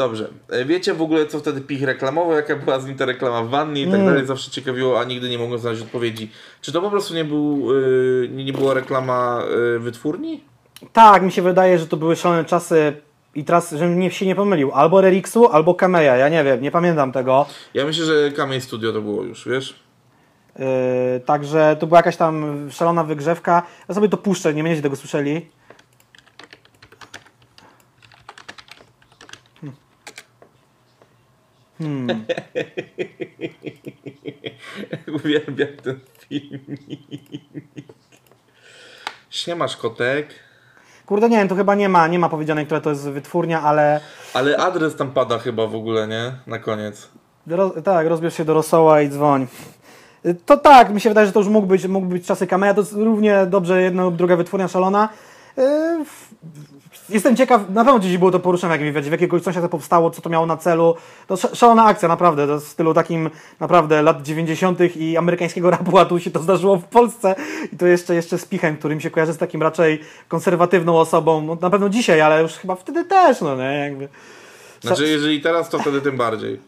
Dobrze. 0.01 0.28
E, 0.51 0.64
Wiecie 0.64 0.94
w 0.94 1.02
ogóle, 1.02 1.27
co 1.27 1.39
wtedy 1.39 1.60
pich 1.60 1.82
reklamował, 1.82 2.32
jaka 2.32 2.56
była 2.56 2.81
z 2.81 2.86
nim 2.86 2.97
ta 2.97 3.05
reklama 3.05 3.43
w 3.43 3.48
wannie 3.48 3.82
i 3.82 3.85
tak 3.85 3.94
Mm. 3.94 4.06
dalej, 4.06 4.27
zawsze 4.27 4.51
ciekawiło, 4.51 5.01
a 5.01 5.05
nigdy 5.05 5.28
nie 5.28 5.39
mogłem 5.39 5.59
znaleźć 5.60 5.82
odpowiedzi. 5.82 6.31
Czy 6.60 6.72
to 6.72 6.81
po 6.82 6.90
prostu 6.90 7.14
nie, 7.14 7.24
był, 7.24 7.72
y, 7.74 8.28
nie 8.32 8.52
była 8.52 8.74
reklama 8.74 9.43
y, 9.77 9.78
wytwórni? 9.78 10.44
Tak, 10.93 11.22
mi 11.22 11.32
się 11.32 11.43
wydaje, 11.43 11.78
że 11.78 11.86
to 11.86 11.97
były 11.97 12.16
szalone 12.16 12.44
czasy 12.44 12.93
i 13.35 13.44
teraz, 13.44 13.70
żebym 13.72 14.10
się 14.10 14.27
nie 14.27 14.35
pomylił, 14.35 14.70
albo 14.72 15.01
Relixu, 15.01 15.48
albo 15.48 15.74
Kameja, 15.74 16.16
ja 16.16 16.28
nie 16.28 16.44
wiem, 16.44 16.62
nie 16.62 16.70
pamiętam 16.70 17.12
tego. 17.12 17.47
Ja 17.74 17.85
myślę, 17.86 18.05
że 18.05 18.31
Kamień 18.31 18.60
Studio 18.60 18.93
to 18.93 19.01
było 19.01 19.22
już, 19.22 19.48
wiesz? 19.48 19.74
Yy, 20.59 20.64
także 21.27 21.77
to 21.81 21.86
była 21.86 21.98
jakaś 21.98 22.16
tam 22.16 22.66
szalona 22.70 23.05
wygrzewka. 23.05 23.62
Ja 23.89 23.94
sobie 23.94 24.09
to 24.09 24.16
puszczę, 24.16 24.55
nie 24.55 24.62
będziecie 24.62 24.82
tego 24.82 24.97
słyszeli. 24.97 25.47
Hmm. 31.81 32.24
Uwielbiam 35.16 35.77
ten 35.82 36.01
filmik. 36.28 37.85
Siemasz 39.31 39.77
kotek. 39.77 40.28
Kurde, 41.07 41.28
nie 41.28 41.36
wiem, 41.36 41.48
to 41.48 41.55
chyba 41.55 41.74
nie 41.74 41.89
ma, 41.89 42.07
nie 42.07 42.19
ma 42.19 42.28
powiedziane, 42.28 42.65
która 42.65 42.81
to 42.81 42.90
jest 42.90 43.09
wytwórnia, 43.09 43.62
ale 43.62 44.01
Ale 44.35 44.57
adres 44.57 44.97
tam 44.97 45.11
pada 45.11 45.39
chyba 45.39 45.66
w 45.66 45.74
ogóle, 45.74 46.09
nie? 46.09 46.32
Na 46.47 46.59
koniec. 46.59 47.09
Tak, 47.85 48.07
rozbierz 48.07 48.35
się 48.36 48.44
do 48.44 48.55
Rosoła 48.55 49.01
i 49.01 49.09
dzwoń. 49.09 49.47
To 50.47 50.57
tak, 50.57 50.90
mi 50.90 51.01
się 51.01 51.11
wydaje, 51.11 51.27
że 51.27 51.32
to 51.32 51.40
już 51.40 51.48
mógł 51.48 51.66
być, 51.66 51.86
mógł 51.86 52.07
być 52.07 52.27
czasy 52.27 52.47
Kameja, 52.47 52.74
to 52.74 52.81
jest 52.81 52.93
równie 52.93 53.47
dobrze 53.47 53.82
jedna 53.82 54.05
lub 54.05 54.16
druga 54.16 54.36
wytwórnia 54.36 54.69
szalona. 54.69 55.09
Jestem 57.11 57.37
ciekaw, 57.37 57.70
na 57.70 57.85
pewno 57.85 58.01
gdzieś 58.01 58.19
było 58.19 58.31
to 58.31 58.41
poruszane 58.41 58.78
w 58.78 58.81
jakimś 58.81 59.09
w 59.09 59.12
jakiegoś 59.12 59.43
coś 59.43 59.55
to 59.55 59.69
powstało, 59.69 60.11
co 60.11 60.23
to 60.23 60.31
miało 60.31 60.47
na 60.47 60.57
celu. 60.57 60.95
To 61.27 61.35
sz- 61.35 61.59
szalona 61.59 61.85
akcja, 61.85 62.09
naprawdę, 62.09 62.47
to 62.47 62.61
w 62.61 62.65
stylu 62.65 62.95
takim 62.95 63.31
naprawdę 63.61 64.03
lat 64.03 64.23
90. 64.23 64.78
i 64.97 65.16
amerykańskiego 65.16 65.70
rapu, 65.81 65.99
a 65.99 66.05
tu 66.05 66.19
się 66.20 66.31
to 66.31 66.43
zdarzyło 66.43 66.77
w 66.77 66.85
Polsce 66.85 67.35
i 67.73 67.77
to 67.77 67.87
jeszcze, 67.87 68.15
jeszcze 68.15 68.39
z 68.39 68.45
Pichem, 68.45 68.77
który 68.77 68.97
mi 68.97 69.03
się 69.03 69.11
kojarzy 69.11 69.32
z 69.32 69.39
takim 69.39 69.62
raczej 69.62 70.01
konserwatywną 70.28 70.99
osobą, 70.99 71.41
no, 71.43 71.57
na 71.61 71.70
pewno 71.70 71.89
dzisiaj, 71.89 72.20
ale 72.20 72.43
już 72.43 72.53
chyba 72.53 72.74
wtedy 72.74 73.05
też, 73.05 73.41
no 73.41 73.57
nie, 73.57 73.62
jakby. 73.78 74.09
Znaczy, 74.81 75.09
jeżeli 75.09 75.41
teraz, 75.41 75.69
to 75.69 75.78
wtedy 75.78 76.01
tym 76.01 76.16
bardziej. 76.16 76.61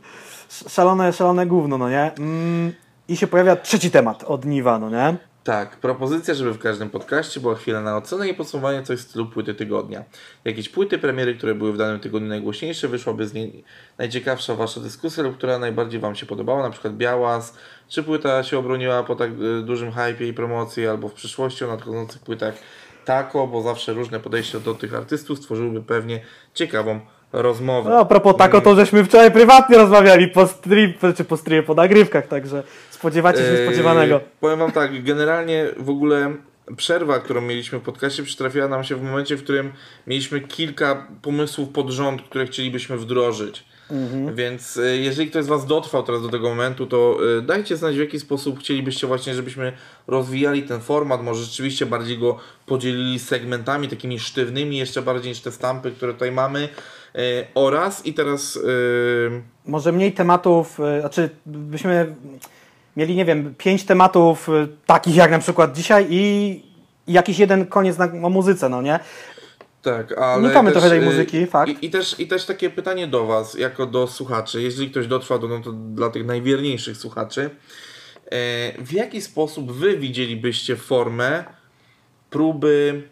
szalone, 0.68 1.12
szalone 1.12 1.46
gówno, 1.46 1.78
no 1.78 1.90
nie? 1.90 2.10
Mm, 2.18 2.72
I 3.08 3.16
się 3.16 3.26
pojawia 3.26 3.56
trzeci 3.56 3.90
temat 3.90 4.24
od 4.24 4.44
Niwa, 4.44 4.78
no 4.78 4.90
nie? 4.90 5.16
Tak, 5.44 5.76
propozycja, 5.76 6.34
żeby 6.34 6.52
w 6.52 6.58
każdym 6.58 6.90
podcaście 6.90 7.40
była 7.40 7.54
chwila 7.54 7.80
na 7.80 7.96
ocenę 7.96 8.28
i 8.28 8.34
podsumowanie 8.34 8.82
coś 8.82 8.98
w 8.98 9.02
stylu 9.02 9.26
płyty 9.26 9.54
tygodnia. 9.54 10.04
Jakieś 10.44 10.68
płyty, 10.68 10.98
premiery, 10.98 11.34
które 11.34 11.54
były 11.54 11.72
w 11.72 11.76
danym 11.76 12.00
tygodniu 12.00 12.28
najgłośniejsze, 12.28 12.88
wyszłaby 12.88 13.26
z 13.26 13.34
niej 13.34 13.64
najciekawsza 13.98 14.54
wasza 14.54 14.80
dyskusja 14.80 15.22
lub 15.22 15.36
która 15.36 15.58
najbardziej 15.58 16.00
wam 16.00 16.14
się 16.14 16.26
podobała, 16.26 16.62
na 16.62 16.70
przykład 16.70 16.96
Białas, 16.96 17.56
czy 17.88 18.02
płyta 18.02 18.42
się 18.42 18.58
obroniła 18.58 19.02
po 19.02 19.16
tak 19.16 19.30
y, 19.30 19.62
dużym 19.62 19.92
hypie 19.92 20.28
i 20.28 20.32
promocji, 20.32 20.86
albo 20.86 21.08
w 21.08 21.12
przyszłości 21.12 21.64
o 21.64 21.68
nadchodzących 21.68 22.22
płytach 22.22 22.54
tako, 23.04 23.46
bo 23.46 23.62
zawsze 23.62 23.92
różne 23.92 24.20
podejścia 24.20 24.60
do 24.60 24.74
tych 24.74 24.94
artystów 24.94 25.38
stworzyłyby 25.38 25.82
pewnie 25.82 26.20
ciekawą 26.54 27.00
rozmowę. 27.32 27.90
No, 27.90 27.98
a 27.98 28.04
propos 28.04 28.36
tako, 28.36 28.60
to 28.60 28.74
żeśmy 28.74 29.04
wczoraj 29.04 29.30
prywatnie 29.30 29.76
rozmawiali 29.76 30.28
po 30.28 30.46
stream, 30.46 30.92
czy 31.16 31.24
po 31.24 31.36
streamie, 31.36 31.62
po 31.62 31.74
nagrywkach, 31.74 32.26
także 32.26 32.62
spodziewacie 33.02 33.38
się 33.38 33.44
Eee. 33.44 34.20
Powiem 34.40 34.58
wam 34.58 34.72
tak, 34.72 35.02
generalnie 35.02 35.66
w 35.76 35.90
ogóle 35.90 36.34
przerwa, 36.76 37.18
którą 37.18 37.40
mieliśmy 37.40 37.78
w 37.78 37.82
podcaście, 37.82 38.22
przytrafiła 38.22 38.68
nam 38.68 38.84
się 38.84 38.96
w 38.96 39.02
momencie, 39.02 39.36
w 39.36 39.42
którym 39.42 39.72
mieliśmy 40.06 40.40
kilka 40.40 41.06
pomysłów 41.22 41.68
pod 41.68 41.90
rząd, 41.90 42.22
które 42.22 42.46
chcielibyśmy 42.46 42.96
wdrożyć. 42.96 43.64
Mhm. 43.90 44.34
Więc 44.34 44.76
e, 44.76 44.96
jeżeli 44.96 45.30
ktoś 45.30 45.44
z 45.44 45.48
Was 45.48 45.66
dotrwał 45.66 46.02
teraz 46.02 46.22
do 46.22 46.28
tego 46.28 46.48
momentu, 46.48 46.86
to 46.86 47.18
e, 47.38 47.42
dajcie 47.42 47.76
znać, 47.76 47.96
w 47.96 47.98
jaki 47.98 48.20
sposób 48.20 48.60
chcielibyście 48.60 49.06
właśnie, 49.06 49.34
żebyśmy 49.34 49.72
rozwijali 50.06 50.62
ten 50.62 50.80
format, 50.80 51.22
może 51.22 51.44
rzeczywiście 51.44 51.86
bardziej 51.86 52.18
go 52.18 52.38
podzielili 52.66 53.18
segmentami 53.18 53.88
takimi 53.88 54.18
sztywnymi, 54.18 54.78
jeszcze 54.78 55.02
bardziej 55.02 55.28
niż 55.28 55.40
te 55.40 55.52
stampy, 55.52 55.90
które 55.90 56.12
tutaj 56.12 56.32
mamy. 56.32 56.68
E, 57.14 57.18
oraz 57.54 58.06
i 58.06 58.14
teraz 58.14 58.58
Może 59.66 59.92
mniej 59.92 60.12
tematów, 60.12 60.78
znaczy 61.00 61.30
byśmy 61.46 62.14
mieli, 62.96 63.16
nie 63.16 63.24
wiem, 63.24 63.54
pięć 63.58 63.84
tematów 63.84 64.48
y, 64.48 64.68
takich 64.86 65.16
jak 65.16 65.30
na 65.30 65.38
przykład 65.38 65.76
dzisiaj 65.76 66.06
i 66.10 66.62
jakiś 67.06 67.38
jeden 67.38 67.66
koniec 67.66 67.98
na, 67.98 68.04
o 68.22 68.30
muzyce, 68.30 68.68
no 68.68 68.82
nie? 68.82 69.00
Tak, 69.82 70.18
ale. 70.18 70.42
Unikamy 70.42 70.72
trochę 70.72 70.88
tej 70.88 71.02
y, 71.02 71.04
muzyki, 71.04 71.46
fakt. 71.46 71.70
I, 71.70 71.86
i, 71.86 71.90
też, 71.90 72.20
I 72.20 72.26
też 72.26 72.44
takie 72.44 72.70
pytanie 72.70 73.06
do 73.06 73.26
Was, 73.26 73.54
jako 73.54 73.86
do 73.86 74.06
słuchaczy. 74.06 74.62
Jeżeli 74.62 74.90
ktoś 74.90 75.06
dotrwał 75.06 75.38
do, 75.38 75.48
no 75.48 75.60
to 75.60 75.72
dla 75.72 76.10
tych 76.10 76.26
najwierniejszych 76.26 76.96
słuchaczy. 76.96 77.50
E, 78.32 78.82
w 78.82 78.92
jaki 78.92 79.20
sposób 79.20 79.72
Wy 79.72 79.96
widzielibyście 79.96 80.76
formę 80.76 81.44
próby 82.30 83.02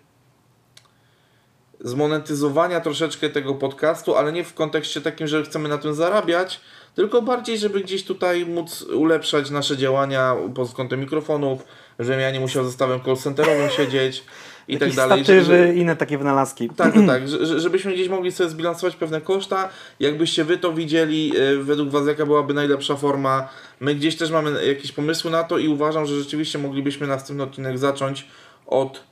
zmonetyzowania 1.80 2.80
troszeczkę 2.80 3.30
tego 3.30 3.54
podcastu, 3.54 4.16
ale 4.16 4.32
nie 4.32 4.44
w 4.44 4.54
kontekście 4.54 5.00
takim, 5.00 5.26
że 5.26 5.42
chcemy 5.42 5.68
na 5.68 5.78
tym 5.78 5.94
zarabiać, 5.94 6.60
tylko 6.94 7.22
bardziej, 7.22 7.58
żeby 7.58 7.80
gdzieś 7.80 8.04
tutaj 8.04 8.46
móc 8.46 8.82
ulepszać 8.82 9.50
nasze 9.50 9.76
działania 9.76 10.36
pod 10.54 10.72
kątem 10.74 11.00
mikrofonów, 11.00 11.64
żebym 11.98 12.20
ja 12.20 12.30
nie 12.30 12.40
musiał 12.40 12.64
zestawem 12.64 13.00
call 13.04 13.16
centerowym 13.16 13.70
siedzieć 13.76 14.24
i 14.68 14.78
tak 14.78 14.94
dalej. 14.94 15.24
statywy, 15.24 15.72
inne 15.76 15.96
takie 15.96 16.18
wynalazki. 16.18 16.68
Tak, 16.68 16.94
tak, 16.94 17.06
tak. 17.06 17.28
że- 17.28 17.46
że- 17.46 17.60
Żebyśmy 17.60 17.92
gdzieś 17.92 18.08
mogli 18.08 18.32
sobie 18.32 18.50
zbilansować 18.50 18.96
pewne 18.96 19.20
koszta. 19.20 19.68
Jakbyście 20.00 20.44
wy 20.44 20.58
to 20.58 20.72
widzieli, 20.72 21.32
e, 21.36 21.56
według 21.56 21.88
was 21.88 22.06
jaka 22.06 22.26
byłaby 22.26 22.54
najlepsza 22.54 22.96
forma. 22.96 23.48
My 23.80 23.94
gdzieś 23.94 24.16
też 24.16 24.30
mamy 24.30 24.66
jakieś 24.66 24.92
pomysły 24.92 25.30
na 25.30 25.44
to 25.44 25.58
i 25.58 25.68
uważam, 25.68 26.06
że 26.06 26.18
rzeczywiście 26.18 26.58
moglibyśmy 26.58 27.06
następny 27.06 27.44
odcinek 27.44 27.78
zacząć 27.78 28.26
od 28.66 29.09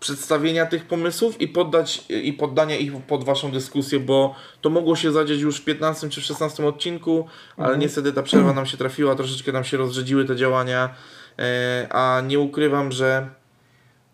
przedstawienia 0.00 0.66
tych 0.66 0.84
pomysłów 0.84 1.40
i 1.40 1.48
poddać 1.48 2.04
i 2.08 2.32
poddania 2.32 2.76
ich 2.76 3.02
pod 3.02 3.24
waszą 3.24 3.50
dyskusję, 3.50 4.00
bo 4.00 4.34
to 4.60 4.70
mogło 4.70 4.96
się 4.96 5.12
zadzieć 5.12 5.40
już 5.40 5.60
w 5.60 5.64
15 5.64 6.08
czy 6.08 6.20
w 6.20 6.24
16 6.24 6.66
odcinku, 6.66 7.26
ale 7.56 7.78
niestety 7.78 8.12
ta 8.12 8.22
przerwa 8.22 8.52
nam 8.52 8.66
się 8.66 8.76
trafiła, 8.76 9.14
troszeczkę 9.14 9.52
nam 9.52 9.64
się 9.64 9.76
rozrzedziły 9.76 10.24
te 10.24 10.36
działania, 10.36 10.94
e, 11.38 11.86
a 11.90 12.20
nie 12.20 12.40
ukrywam, 12.40 12.92
że 12.92 13.38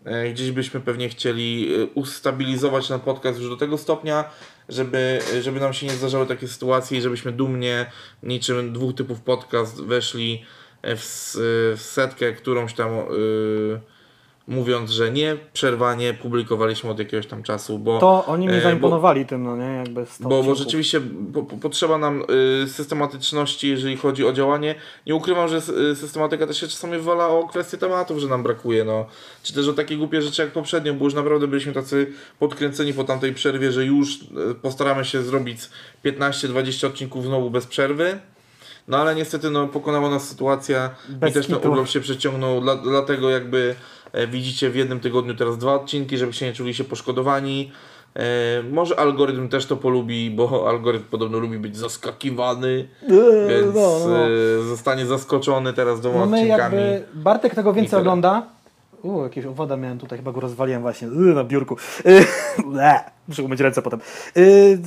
E, 0.05 0.33
Gdzieś 0.33 0.51
byśmy 0.51 0.81
pewnie 0.81 1.09
chcieli 1.09 1.75
e, 1.75 1.87
ustabilizować 1.87 2.89
ten 2.89 3.01
podcast 3.01 3.39
już 3.39 3.49
do 3.49 3.57
tego 3.57 3.79
stopnia, 3.79 4.25
żeby, 4.69 5.19
żeby 5.41 5.61
nam 5.61 5.73
się 5.73 5.87
nie 5.87 5.93
zdarzały 5.93 6.27
takie 6.27 6.49
sytuacje 6.49 6.99
i 6.99 7.03
żebyśmy 7.03 7.33
dumnie, 7.33 7.91
niczym 8.23 8.73
dwóch 8.73 8.95
typów 8.95 9.21
podcast, 9.21 9.83
weszli 9.83 10.45
w, 10.83 11.35
w 11.77 11.81
setkę 11.81 12.33
którąś 12.33 12.75
tam, 12.75 12.91
yy, 12.91 13.81
mówiąc, 14.49 14.91
że 14.91 15.11
nie 15.11 15.37
przerwanie 15.53 16.15
publikowaliśmy 16.15 16.91
od 16.91 16.99
jakiegoś 16.99 17.27
tam 17.27 17.43
czasu, 17.43 17.79
bo 17.79 17.99
To 17.99 18.25
oni 18.27 18.47
mi 18.47 18.53
e, 18.53 18.57
bo- 18.57 18.63
zaimponowali 18.63 19.27
tym, 19.27 19.43
no 19.43 19.57
nie? 19.57 19.65
Jakby 19.77 20.07
z 20.07 20.19
bo, 20.23 20.43
bo 20.43 20.55
rzeczywiście 20.55 21.01
po, 21.35 21.43
po, 21.43 21.57
potrzeba 21.57 21.99
nam 21.99 22.23
y, 22.65 22.69
systematyczności, 22.69 23.69
jeżeli 23.69 23.97
chodzi 23.97 24.25
o 24.27 24.33
działanie. 24.33 24.75
Nie 25.07 25.15
ukrywam, 25.15 25.49
że 25.49 25.57
y, 25.91 25.97
systematyka 25.97 26.47
też 26.47 26.61
się 26.61 26.69
czasami 26.69 26.93
wywala 26.93 27.29
o 27.29 27.49
kwestię 27.49 27.79
tematów, 27.79 28.19
że 28.19 28.29
nam 28.29 28.43
brakuje. 28.43 28.85
No. 28.85 29.07
Czy 29.43 29.55
też 29.55 29.69
o 29.69 29.73
takie 29.73 29.97
głupie 29.97 30.23
rzeczy 30.23 30.43
jak 30.43 30.53
poprzednio, 30.53 30.95
bo 30.95 31.05
już 31.05 31.15
naprawdę 31.15 31.47
byliśmy 31.49 31.73
tacy 31.73 32.13
podkręceni 32.39 32.93
po 32.93 33.05
tamtej 33.05 33.35
przerwie, 33.35 33.73
że 33.73 33.85
już 33.85 34.23
y, 34.23 34.55
postaramy 34.63 35.05
się 35.05 35.23
zrobić 35.23 35.59
15-20 36.05 36.87
odcinków 36.87 37.25
znowu 37.25 37.51
bez 37.51 37.67
przerwy. 37.67 38.19
No 38.89 38.97
ale 38.99 39.15
niestety 39.15 39.51
no, 39.51 39.67
pokonała 39.69 40.11
nas 40.11 40.29
sytuacja 40.29 40.91
Bez 41.09 41.31
i 41.31 41.35
też 41.35 41.47
ten 41.47 41.71
urlop 41.71 41.89
się 41.89 42.01
przeciągnął, 42.01 42.61
dla, 42.61 42.77
dlatego 42.77 43.31
jakby 43.31 43.75
e, 44.13 44.27
widzicie 44.27 44.71
w 44.71 44.77
jednym 44.77 45.01
tygodniu 45.01 45.35
teraz 45.35 45.59
dwa 45.59 45.75
odcinki, 45.75 46.19
żebyście 46.19 46.47
nie 46.47 46.53
czuli 46.53 46.75
się 46.75 46.85
poszkodowani. 46.85 47.73
E, 48.17 48.63
może 48.71 48.99
algorytm 49.01 49.49
też 49.49 49.67
to 49.67 49.77
polubi, 49.77 50.31
bo 50.31 50.69
algorytm 50.69 51.05
podobno 51.11 51.39
lubi 51.39 51.59
być 51.59 51.77
zaskakiwany, 51.77 52.89
Eee, 53.03 53.11
więc 53.49 53.75
no, 53.75 53.99
no. 54.09 54.17
e, 54.27 54.63
zostanie 54.69 55.07
zaskoczony 55.07 55.73
teraz 55.73 56.01
dwoma 56.01 56.19
No 56.21 56.27
my 56.27 56.37
odcinkami. 56.41 56.77
jakby, 56.77 57.05
Bartek 57.15 57.55
tego 57.55 57.73
więcej 57.73 58.01
ogląda, 58.01 58.47
U, 59.05 59.23
jakieś 59.23 59.47
owada 59.47 59.77
miałem 59.77 59.99
tutaj, 59.99 60.19
chyba 60.19 60.33
go 60.33 60.41
rozwaliłem 60.41 60.83
właśnie 60.83 61.09
yy, 61.09 61.35
na 61.35 61.45
biurku. 61.45 61.77
Yy, 62.05 62.25
muszę 63.29 63.43
umyć 63.43 63.61
ręce 63.61 63.83
potem. 63.83 64.01
Yy, 64.37 64.79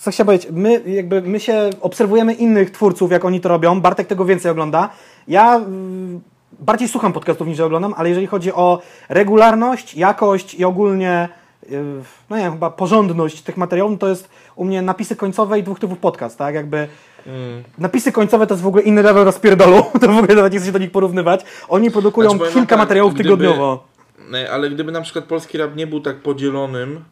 co 0.00 0.10
chciałem 0.10 0.26
powiedzieć, 0.26 0.50
my, 0.52 0.82
jakby, 0.86 1.22
my 1.22 1.40
się 1.40 1.70
obserwujemy 1.80 2.34
innych 2.34 2.70
twórców, 2.70 3.10
jak 3.10 3.24
oni 3.24 3.40
to 3.40 3.48
robią. 3.48 3.80
Bartek 3.80 4.06
tego 4.06 4.24
więcej 4.24 4.50
ogląda. 4.50 4.90
Ja 5.28 5.58
yy, 5.58 6.20
bardziej 6.60 6.88
słucham 6.88 7.12
podcastów 7.12 7.48
niż 7.48 7.60
oglądam, 7.60 7.94
ale 7.96 8.08
jeżeli 8.08 8.26
chodzi 8.26 8.52
o 8.52 8.82
regularność, 9.08 9.94
jakość 9.94 10.54
i 10.54 10.64
ogólnie 10.64 11.28
yy, 11.70 11.82
no 12.30 12.36
nie 12.36 12.42
wiem, 12.42 12.52
chyba 12.52 12.70
porządność 12.70 13.42
tych 13.42 13.56
materiałów, 13.56 13.98
to 13.98 14.08
jest 14.08 14.28
u 14.56 14.64
mnie 14.64 14.82
napisy 14.82 15.16
końcowe 15.16 15.58
i 15.58 15.62
dwóch 15.62 15.80
typów 15.80 15.98
podcast, 15.98 16.38
tak? 16.38 16.54
Jakby 16.54 16.88
Mm. 17.26 17.62
napisy 17.78 18.12
końcowe 18.12 18.46
to 18.46 18.54
jest 18.54 18.62
w 18.62 18.66
ogóle 18.66 18.82
inny 18.82 19.02
level 19.02 19.24
rozpierdolu, 19.24 19.82
to 20.00 20.08
w 20.08 20.18
ogóle 20.18 20.34
nawet 20.34 20.52
nie 20.52 20.58
chcę 20.58 20.66
się 20.66 20.72
do 20.72 20.78
nich 20.78 20.90
porównywać. 20.90 21.44
Oni 21.68 21.90
produkują 21.90 22.30
Znaczy, 22.30 22.52
kilka 22.52 22.66
tak, 22.66 22.78
materiałów 22.78 23.14
gdyby- 23.14 23.24
tygodniowo. 23.28 23.86
E, 24.34 24.50
Ale 24.52 24.70
gdyby 24.70 24.92
na 24.92 25.00
przykład 25.00 25.24
polski 25.24 25.58
rap 25.58 25.76
nie 25.76 25.86
był 25.86 26.00
tak 26.00 26.16
podzielonym, 26.16 27.04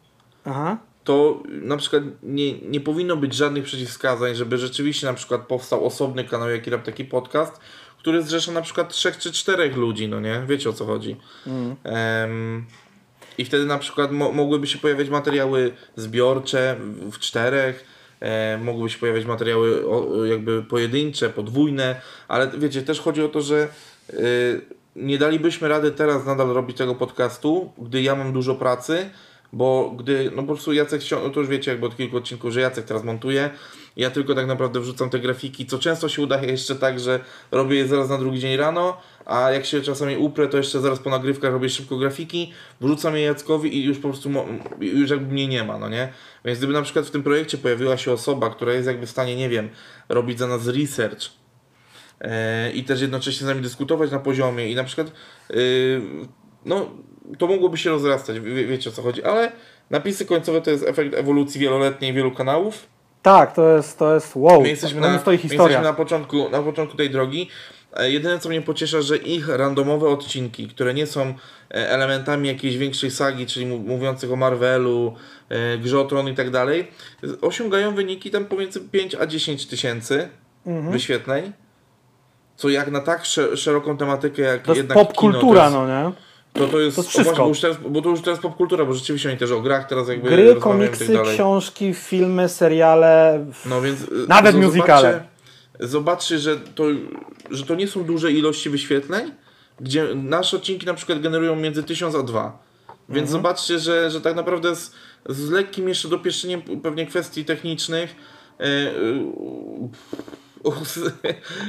Aha. 0.45 0.77
to 1.03 1.43
na 1.47 1.77
przykład 1.77 2.03
nie, 2.23 2.59
nie 2.59 2.79
powinno 2.81 3.17
być 3.17 3.33
żadnych 3.33 3.63
przeciwwskazań, 3.63 4.35
żeby 4.35 4.57
rzeczywiście 4.57 5.07
na 5.07 5.13
przykład 5.13 5.41
powstał 5.41 5.85
osobny 5.85 6.23
kanał, 6.23 6.49
jaki 6.49 6.69
rap 6.69 6.83
taki 6.83 7.05
podcast, 7.05 7.59
który 7.97 8.21
zrzesza 8.23 8.51
na 8.51 8.61
przykład 8.61 8.89
trzech 8.89 9.17
czy 9.17 9.31
czterech 9.31 9.75
ludzi, 9.77 10.07
no 10.07 10.19
nie? 10.19 10.43
Wiecie 10.47 10.69
o 10.69 10.73
co 10.73 10.85
chodzi. 10.85 11.15
Em, 11.83 12.65
I 13.37 13.45
wtedy 13.45 13.65
na 13.65 13.77
przykład 13.77 14.11
mo 14.11 14.31
mogłyby 14.31 14.67
się 14.67 14.77
pojawiać 14.77 15.09
materiały 15.09 15.71
zbiorcze 15.95 16.75
w 17.11 17.19
czterech, 17.19 17.85
e, 18.21 18.57
mogłyby 18.57 18.89
się 18.89 18.99
pojawiać 18.99 19.25
materiały 19.25 19.83
jakby 20.29 20.63
pojedyncze, 20.63 21.29
podwójne, 21.29 22.01
ale 22.27 22.51
wiecie, 22.57 22.81
też 22.81 23.01
chodzi 23.01 23.23
o 23.23 23.29
to, 23.29 23.41
że 23.41 23.67
y, 24.09 24.61
nie 24.95 25.17
dalibyśmy 25.17 25.67
rady 25.67 25.91
teraz 25.91 26.25
nadal 26.25 26.47
robić 26.47 26.77
tego 26.77 26.95
podcastu, 26.95 27.71
gdy 27.77 28.01
ja 28.01 28.15
mam 28.15 28.33
dużo 28.33 28.55
pracy, 28.55 29.09
bo 29.53 29.93
gdy, 29.97 30.31
no 30.35 30.41
po 30.41 30.47
prostu 30.47 30.73
Jacek, 30.73 31.01
no 31.11 31.29
to 31.29 31.39
już 31.39 31.49
wiecie 31.49 31.71
jakby 31.71 31.85
od 31.85 31.97
kilku 31.97 32.17
odcinków, 32.17 32.53
że 32.53 32.61
Jacek 32.61 32.85
teraz 32.85 33.03
montuje, 33.03 33.49
ja 33.97 34.09
tylko 34.09 34.35
tak 34.35 34.47
naprawdę 34.47 34.79
wrzucam 34.79 35.09
te 35.09 35.19
grafiki, 35.19 35.65
co 35.65 35.79
często 35.79 36.09
się 36.09 36.21
udaje 36.21 36.51
jeszcze 36.51 36.75
tak, 36.75 36.99
że 36.99 37.19
robię 37.51 37.75
je 37.75 37.87
zaraz 37.87 38.09
na 38.09 38.17
drugi 38.17 38.39
dzień 38.39 38.57
rano, 38.57 38.97
a 39.25 39.51
jak 39.51 39.65
się 39.65 39.81
czasami 39.81 40.17
uprę, 40.17 40.47
to 40.47 40.57
jeszcze 40.57 40.79
zaraz 40.79 40.99
po 40.99 41.09
nagrywkach 41.09 41.51
robię 41.51 41.69
szybko 41.69 41.97
grafiki, 41.97 42.53
wrzucam 42.81 43.15
je 43.15 43.21
Jackowi 43.21 43.77
i 43.77 43.83
już 43.83 43.97
po 43.97 44.09
prostu, 44.09 44.29
już 44.79 45.09
jakby 45.09 45.33
mnie 45.33 45.47
nie 45.47 45.63
ma, 45.63 45.77
no 45.77 45.89
nie? 45.89 46.13
Więc 46.45 46.57
gdyby 46.57 46.73
na 46.73 46.81
przykład 46.81 47.05
w 47.05 47.11
tym 47.11 47.23
projekcie 47.23 47.57
pojawiła 47.57 47.97
się 47.97 48.11
osoba, 48.11 48.49
która 48.49 48.73
jest 48.73 48.87
jakby 48.87 49.05
w 49.05 49.09
stanie, 49.09 49.35
nie 49.35 49.49
wiem, 49.49 49.69
robić 50.09 50.39
za 50.39 50.47
nas 50.47 50.67
research, 50.67 51.29
e, 52.21 52.71
i 52.71 52.83
też 52.83 53.01
jednocześnie 53.01 53.45
z 53.45 53.49
nami 53.49 53.61
dyskutować 53.61 54.11
na 54.11 54.19
poziomie 54.19 54.71
i 54.71 54.75
na 54.75 54.83
przykład 54.83 55.11
y, 55.51 56.01
no 56.65 56.89
to 57.37 57.47
mogłoby 57.47 57.77
się 57.77 57.89
rozrastać, 57.89 58.39
wie, 58.39 58.65
wiecie 58.65 58.89
o 58.89 58.93
co 58.93 59.01
chodzi, 59.01 59.23
ale 59.23 59.51
napisy 59.89 60.25
końcowe 60.25 60.61
to 60.61 60.71
jest 60.71 60.83
efekt 60.87 61.15
ewolucji 61.15 61.61
wieloletniej 61.61 62.13
wielu 62.13 62.31
kanałów. 62.31 62.87
Tak, 63.21 63.55
to 63.55 63.75
jest, 63.75 63.99
to 63.99 64.13
jest 64.13 64.35
wow. 64.35 64.61
My 64.61 64.69
jesteśmy, 64.69 65.01
na, 65.01 65.07
my 65.07 65.33
jesteśmy 65.33 65.81
na, 65.81 65.93
początku, 65.93 66.49
na 66.49 66.61
początku 66.61 66.97
tej 66.97 67.09
drogi. 67.09 67.49
E, 67.97 68.11
Jedyne 68.11 68.39
co 68.39 68.49
mnie 68.49 68.61
pociesza, 68.61 69.01
że 69.01 69.17
ich 69.17 69.49
randomowe 69.49 70.07
odcinki, 70.09 70.67
które 70.67 70.93
nie 70.93 71.07
są 71.07 71.21
e, 71.21 71.33
elementami 71.89 72.47
jakiejś 72.47 72.77
większej 72.77 73.11
sagi, 73.11 73.45
czyli 73.45 73.65
mówiących 73.65 74.31
o 74.31 74.35
Marvelu, 74.35 75.15
e, 75.49 75.77
Grze 75.77 75.99
o 75.99 76.03
Tron 76.05 76.27
i 76.27 76.35
tak 76.35 76.49
dalej, 76.49 76.87
osiągają 77.41 77.95
wyniki 77.95 78.31
tam 78.31 78.45
pomiędzy 78.45 78.79
5 78.81 79.15
a 79.15 79.25
10 79.25 79.65
tysięcy 79.65 80.29
Mhm. 80.65 80.91
wyświetleń. 80.91 81.51
Co 82.55 82.69
jak 82.69 82.91
na 82.91 82.99
tak 83.01 83.25
sze- 83.25 83.57
szeroką 83.57 83.97
tematykę, 83.97 84.41
jak 84.41 84.61
To 84.61 84.73
jednak 84.73 84.97
popkultura, 84.97 85.69
no 85.69 85.87
nie? 85.87 86.11
to, 86.53 86.67
to 86.67 86.79
jest, 86.79 86.95
to 86.95 87.03
wszystko. 87.03 87.23
właśnie, 87.23 87.43
bo, 87.43 87.49
już 87.49 87.59
teraz, 87.61 87.77
bo 87.89 88.01
to 88.01 88.09
już 88.09 88.21
teraz 88.21 88.39
popkultura, 88.39 88.85
bo 88.85 88.93
rzeczywiście 88.93 89.29
oni 89.29 89.37
też 89.37 89.51
o 89.51 89.61
grach 89.61 89.87
teraz 89.87 90.07
jakby 90.07 90.29
Gry, 90.29 90.55
i 90.57 90.61
komiksy, 90.61 91.05
tak 91.07 91.15
dalej. 91.15 91.33
książki, 91.35 91.93
filmy, 91.93 92.49
seriale. 92.49 93.45
No 93.65 93.81
więc 93.81 93.99
Nawet 94.27 94.55
musicale. 94.55 95.11
Zobaczcie, 95.11 95.30
zobaczcie 95.81 96.39
że, 96.39 96.57
to, 96.75 96.83
że 97.51 97.65
to 97.65 97.75
nie 97.75 97.87
są 97.87 98.03
duże 98.03 98.31
ilości 98.31 98.69
wyświetleń, 98.69 99.31
gdzie 99.79 100.15
nasze 100.15 100.57
odcinki 100.57 100.85
na 100.85 100.93
przykład 100.93 101.21
generują 101.21 101.55
między 101.55 101.83
1000 101.83 102.15
a 102.15 102.23
2. 102.23 102.63
Więc 103.09 103.09
Mhm. 103.09 103.27
zobaczcie, 103.27 103.79
że, 103.79 104.11
że 104.11 104.21
tak 104.21 104.35
naprawdę 104.35 104.75
z, 104.75 104.91
z 105.29 105.49
lekkim 105.49 105.89
jeszcze 105.89 106.07
dopieszczeniem 106.07 106.61
pewnie 106.61 107.05
kwestii 107.05 107.45
technicznych 107.45 108.15
e, 108.59 108.63
e, 108.63 108.91
z- 110.85 111.13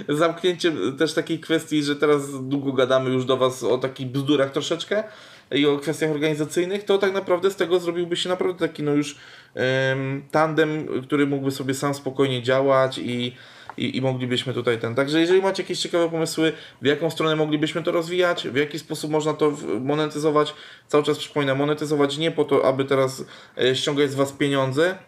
zamknięcie 0.08 0.72
też 0.98 1.14
takiej 1.14 1.38
kwestii, 1.40 1.82
że 1.82 1.96
teraz 1.96 2.48
długo 2.48 2.72
gadamy 2.72 3.10
już 3.10 3.24
do 3.24 3.36
Was 3.36 3.62
o 3.64 3.78
takich 3.78 4.06
bzdurach 4.06 4.52
troszeczkę 4.52 5.04
i 5.50 5.66
o 5.66 5.78
kwestiach 5.78 6.10
organizacyjnych, 6.10 6.84
to 6.84 6.98
tak 6.98 7.12
naprawdę 7.12 7.50
z 7.50 7.56
tego 7.56 7.80
zrobiłby 7.80 8.16
się 8.16 8.28
naprawdę 8.28 8.68
taki 8.68 8.82
no 8.82 8.92
już 8.94 9.16
em, 9.54 10.22
tandem, 10.30 10.86
który 11.02 11.26
mógłby 11.26 11.50
sobie 11.50 11.74
sam 11.74 11.94
spokojnie 11.94 12.42
działać 12.42 12.98
i, 12.98 13.32
i, 13.76 13.96
i 13.96 14.02
moglibyśmy 14.02 14.54
tutaj 14.54 14.78
ten. 14.78 14.94
Także 14.94 15.20
jeżeli 15.20 15.42
macie 15.42 15.62
jakieś 15.62 15.78
ciekawe 15.78 16.08
pomysły, 16.08 16.52
w 16.82 16.86
jaką 16.86 17.10
stronę 17.10 17.36
moglibyśmy 17.36 17.82
to 17.82 17.92
rozwijać, 17.92 18.48
w 18.48 18.56
jaki 18.56 18.78
sposób 18.78 19.10
można 19.10 19.34
to 19.34 19.52
monetyzować, 19.80 20.54
cały 20.88 21.04
czas 21.04 21.18
przypominam, 21.18 21.58
monetyzować 21.58 22.18
nie 22.18 22.30
po 22.30 22.44
to, 22.44 22.64
aby 22.64 22.84
teraz 22.84 23.24
e, 23.58 23.76
ściągać 23.76 24.10
z 24.10 24.14
Was 24.14 24.32
pieniądze, 24.32 24.98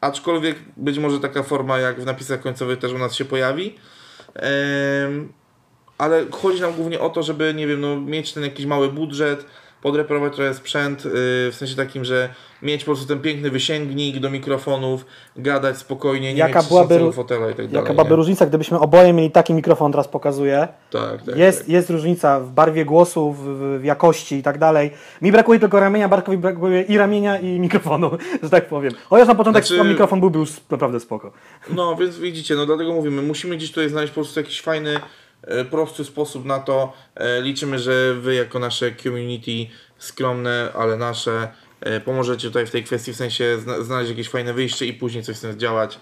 aczkolwiek 0.00 0.56
być 0.76 0.98
może 0.98 1.20
taka 1.20 1.42
forma 1.42 1.78
jak 1.78 2.00
w 2.00 2.06
napisach 2.06 2.40
końcowych 2.40 2.78
też 2.78 2.92
u 2.92 2.98
nas 2.98 3.14
się 3.14 3.24
pojawi. 3.24 3.74
Ale 5.98 6.26
chodzi 6.30 6.60
nam 6.60 6.74
głównie 6.74 7.00
o 7.00 7.10
to, 7.10 7.22
żeby, 7.22 7.54
nie 7.54 7.66
wiem, 7.66 7.80
no, 7.80 8.00
mieć 8.00 8.32
ten 8.32 8.42
jakiś 8.42 8.66
mały 8.66 8.92
budżet, 8.92 9.46
podreperować 9.84 10.34
trochę 10.34 10.54
sprzęt, 10.54 11.04
yy, 11.04 11.10
w 11.50 11.52
sensie 11.54 11.76
takim, 11.76 12.04
że 12.04 12.28
mieć 12.62 12.84
po 12.84 12.90
prostu 12.90 13.06
ten 13.06 13.20
piękny 13.20 13.50
wysięgnik 13.50 14.18
do 14.18 14.30
mikrofonów, 14.30 15.06
gadać 15.36 15.78
spokojnie, 15.78 16.32
nie 16.32 16.38
Jaka 16.38 16.58
mieć 16.58 16.68
byłaby 16.68 17.12
fotela 17.12 17.46
i 17.46 17.54
tak 17.54 17.56
dalej. 17.56 17.74
Jaka 17.74 17.92
byłaby 17.92 18.10
nie? 18.10 18.16
różnica, 18.16 18.46
gdybyśmy 18.46 18.78
oboje 18.78 19.12
mieli 19.12 19.30
taki 19.30 19.54
mikrofon, 19.54 19.92
teraz 19.92 20.08
pokazuję. 20.08 20.68
Tak, 20.90 21.22
tak. 21.22 21.36
Jest, 21.36 21.58
tak. 21.58 21.68
jest 21.68 21.90
różnica 21.90 22.40
w 22.40 22.50
barwie 22.50 22.84
głosu, 22.84 23.32
w, 23.32 23.38
w- 23.80 23.84
jakości 23.84 24.36
i 24.36 24.42
tak 24.42 24.58
dalej. 24.58 24.90
Mi 25.22 25.32
brakuje 25.32 25.60
tylko 25.60 25.80
ramienia, 25.80 26.08
Bartkowi 26.08 26.38
brakuje 26.38 26.82
i 26.82 26.98
ramienia, 26.98 27.38
i 27.38 27.60
mikrofonu, 27.60 28.10
że 28.42 28.50
tak 28.50 28.68
powiem. 28.68 28.92
Chociaż 29.10 29.28
na 29.28 29.34
początek 29.34 29.64
Znaczy- 29.66 29.88
mikrofon 29.88 30.20
byłby 30.20 30.38
już 30.38 30.50
naprawdę 30.70 31.00
spoko. 31.00 31.32
No, 31.70 31.96
więc 31.96 32.18
widzicie, 32.18 32.54
no 32.54 32.66
dlatego 32.66 32.92
mówimy, 32.92 33.22
musimy 33.22 33.56
gdzieś 33.56 33.70
tutaj 33.70 33.88
znaleźć 33.88 34.10
po 34.10 34.20
prostu 34.20 34.40
jakiś 34.40 34.60
fajny, 34.60 35.00
prosty 35.70 36.04
sposób 36.04 36.44
na 36.44 36.58
to. 36.58 36.92
E, 37.16 37.40
Liczymy, 37.42 37.78
że 37.78 38.14
wy 38.14 38.34
jako 38.34 38.58
nasze 38.58 38.92
community 39.02 39.66
skromne, 39.98 40.68
ale 40.74 40.96
nasze, 40.96 41.48
e, 41.80 42.00
pomożecie 42.00 42.48
tutaj 42.48 42.66
w 42.66 42.70
tej 42.70 42.84
kwestii, 42.84 43.12
w 43.12 43.16
sensie 43.16 43.58
zna- 43.58 43.82
znaleźć 43.82 44.10
jakieś 44.10 44.28
fajne 44.28 44.52
wyjście 44.54 44.86
i 44.86 44.92
później 44.92 45.24
coś 45.24 45.36
z 45.36 45.40
tym 45.40 45.58
działać. 45.58 45.98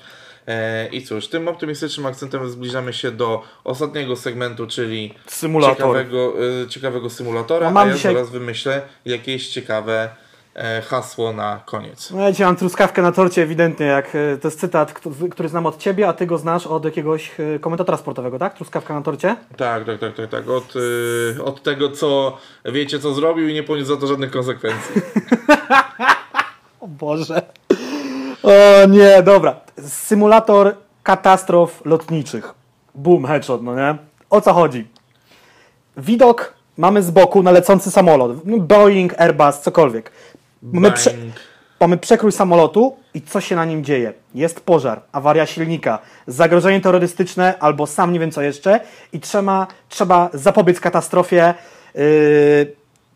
E, 0.47 0.89
I 0.89 1.03
cóż, 1.03 1.29
tym 1.29 1.49
optymistycznym 1.49 2.07
akcentem 2.07 2.51
zbliżamy 2.51 2.93
się 2.93 3.11
do 3.11 3.43
ostatniego 3.65 4.17
segmentu, 4.17 4.67
czyli 4.67 5.15
Symulator. 5.27 5.77
ciekawego, 5.77 6.35
e, 6.65 6.69
ciekawego 6.69 7.11
symulatora, 7.11 7.67
No, 7.67 7.73
mam 7.75 7.87
a 7.87 7.91
ja 7.91 7.97
dzisiaj- 7.97 8.15
zaraz 8.15 8.31
wymyślę 8.31 8.83
jakieś 9.05 9.49
ciekawe 9.49 10.03
e, 10.03 10.17
hasło 10.83 11.33
na 11.33 11.61
koniec. 11.67 12.11
No 12.11 12.21
ja 12.21 12.33
dzisiaj 12.33 12.47
mam 12.47 12.57
truskawkę 12.57 13.03
na 13.03 13.13
torcie 13.13 13.43
ewidentnie, 13.43 13.87
jak 13.87 14.07
e, 14.15 14.39
to 14.39 14.49
jest 14.49 14.61
cytat, 14.61 14.93
który, 15.31 15.49
znam 15.49 15.67
od 15.67 15.79
ciebie, 15.79 16.09
a 16.09 16.13
ty 16.13 16.27
go 16.27 16.39
znasz 16.39 16.67
od 16.67 16.85
jakiegoś 16.85 17.41
e, 17.41 17.59
komentatora 17.59 17.97
sportowego, 17.97 18.39
tak? 18.39 18.55
Truskawka 18.55 18.95
na 18.95 19.03
torcie? 19.03 19.37
Tak, 19.57 19.85
tak, 19.85 19.99
tak, 19.99 20.15
tak, 20.15 20.31
tak. 20.31 20.49
Od, 20.49 20.75
od 21.45 21.63
tego, 21.63 21.91
co 21.91 22.39
wiecie, 22.65 22.99
co 22.99 23.15
zrobił 23.15 23.49
i 23.49 23.55
nie 23.55 23.63
poniósł 23.63 23.89
za 23.89 23.97
to 23.97 24.07
żadnych 24.07 24.31
konsekwencji. 24.31 24.95
O 26.83 26.89
Boże. 26.89 27.43
O 28.43 28.87
nie, 28.89 29.23
dobra. 29.23 29.61
Symulator 29.87 30.77
katastrof 31.03 31.83
lotniczych. 31.85 32.55
Boom, 32.95 33.27
headshot, 33.27 33.63
no 33.63 33.77
nie? 33.77 33.97
O 34.31 34.41
co 34.41 34.53
chodzi? 34.53 34.89
Widok 35.97 36.55
mamy 36.77 37.03
z 37.03 37.11
boku 37.11 37.43
na 37.43 37.51
lecący 37.51 37.91
samolot. 37.91 38.33
Boeing, 38.59 39.21
Airbus, 39.21 39.61
cokolwiek. 39.61 40.13
Mamy, 40.63 40.93
prze, 40.93 41.11
mamy 41.81 41.97
przekrój 41.97 42.33
samolotu 42.33 42.97
i 43.15 43.23
co 43.23 43.41
się 43.41 43.57
na 43.57 43.65
nim 43.65 43.85
dzieje? 43.85 44.13
Jest 44.35 44.61
pożar, 44.61 45.03
awaria 45.13 45.47
silnika, 45.47 45.99
zagrożenie 46.27 46.81
terrorystyczne 46.81 47.59
albo 47.59 47.87
sam 47.87 48.13
nie 48.13 48.21
wiem 48.21 48.31
co 48.31 48.43
jeszcze 48.43 48.81
i 49.13 49.21
trzeba, 49.21 49.67
trzeba 49.89 50.31
zapobiec 50.35 50.81
katastrofie. 50.81 51.55
Yy, 51.95 52.03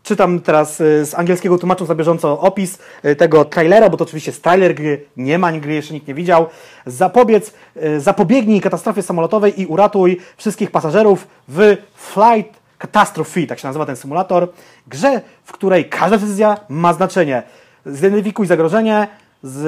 czytam 0.03 0.39
teraz 0.39 0.79
yy, 0.79 1.05
z 1.05 1.15
angielskiego 1.15 1.57
tłumacząc 1.57 1.89
na 1.89 1.95
bieżąco 1.95 2.39
opis 2.39 2.79
yy, 3.03 3.15
tego 3.15 3.45
trailera, 3.45 3.89
bo 3.89 3.97
to 3.97 4.03
oczywiście 4.03 4.31
jest 4.31 4.43
trailer 4.43 4.75
gry, 4.75 5.05
nie 5.17 5.37
ma 5.37 5.51
gry, 5.51 5.73
jeszcze 5.73 5.93
nikt 5.93 6.07
nie 6.07 6.13
widział. 6.13 6.45
Zapobiec, 6.85 7.53
yy, 7.75 8.01
zapobiegnij 8.01 8.61
katastrofie 8.61 9.01
samolotowej 9.01 9.61
i 9.61 9.65
uratuj 9.65 10.21
wszystkich 10.37 10.71
pasażerów 10.71 11.27
w 11.47 11.77
Flight 11.95 12.66
Catastrophe, 12.79 13.47
tak 13.47 13.59
się 13.59 13.67
nazywa 13.67 13.85
ten 13.85 13.95
symulator. 13.95 14.47
Grze, 14.87 15.21
w 15.43 15.51
której 15.51 15.89
każda 15.89 16.17
decyzja 16.17 16.57
ma 16.69 16.93
znaczenie. 16.93 17.43
Zidentyfikuj 17.85 18.47
zagrożenie, 18.47 19.07
z, 19.43 19.65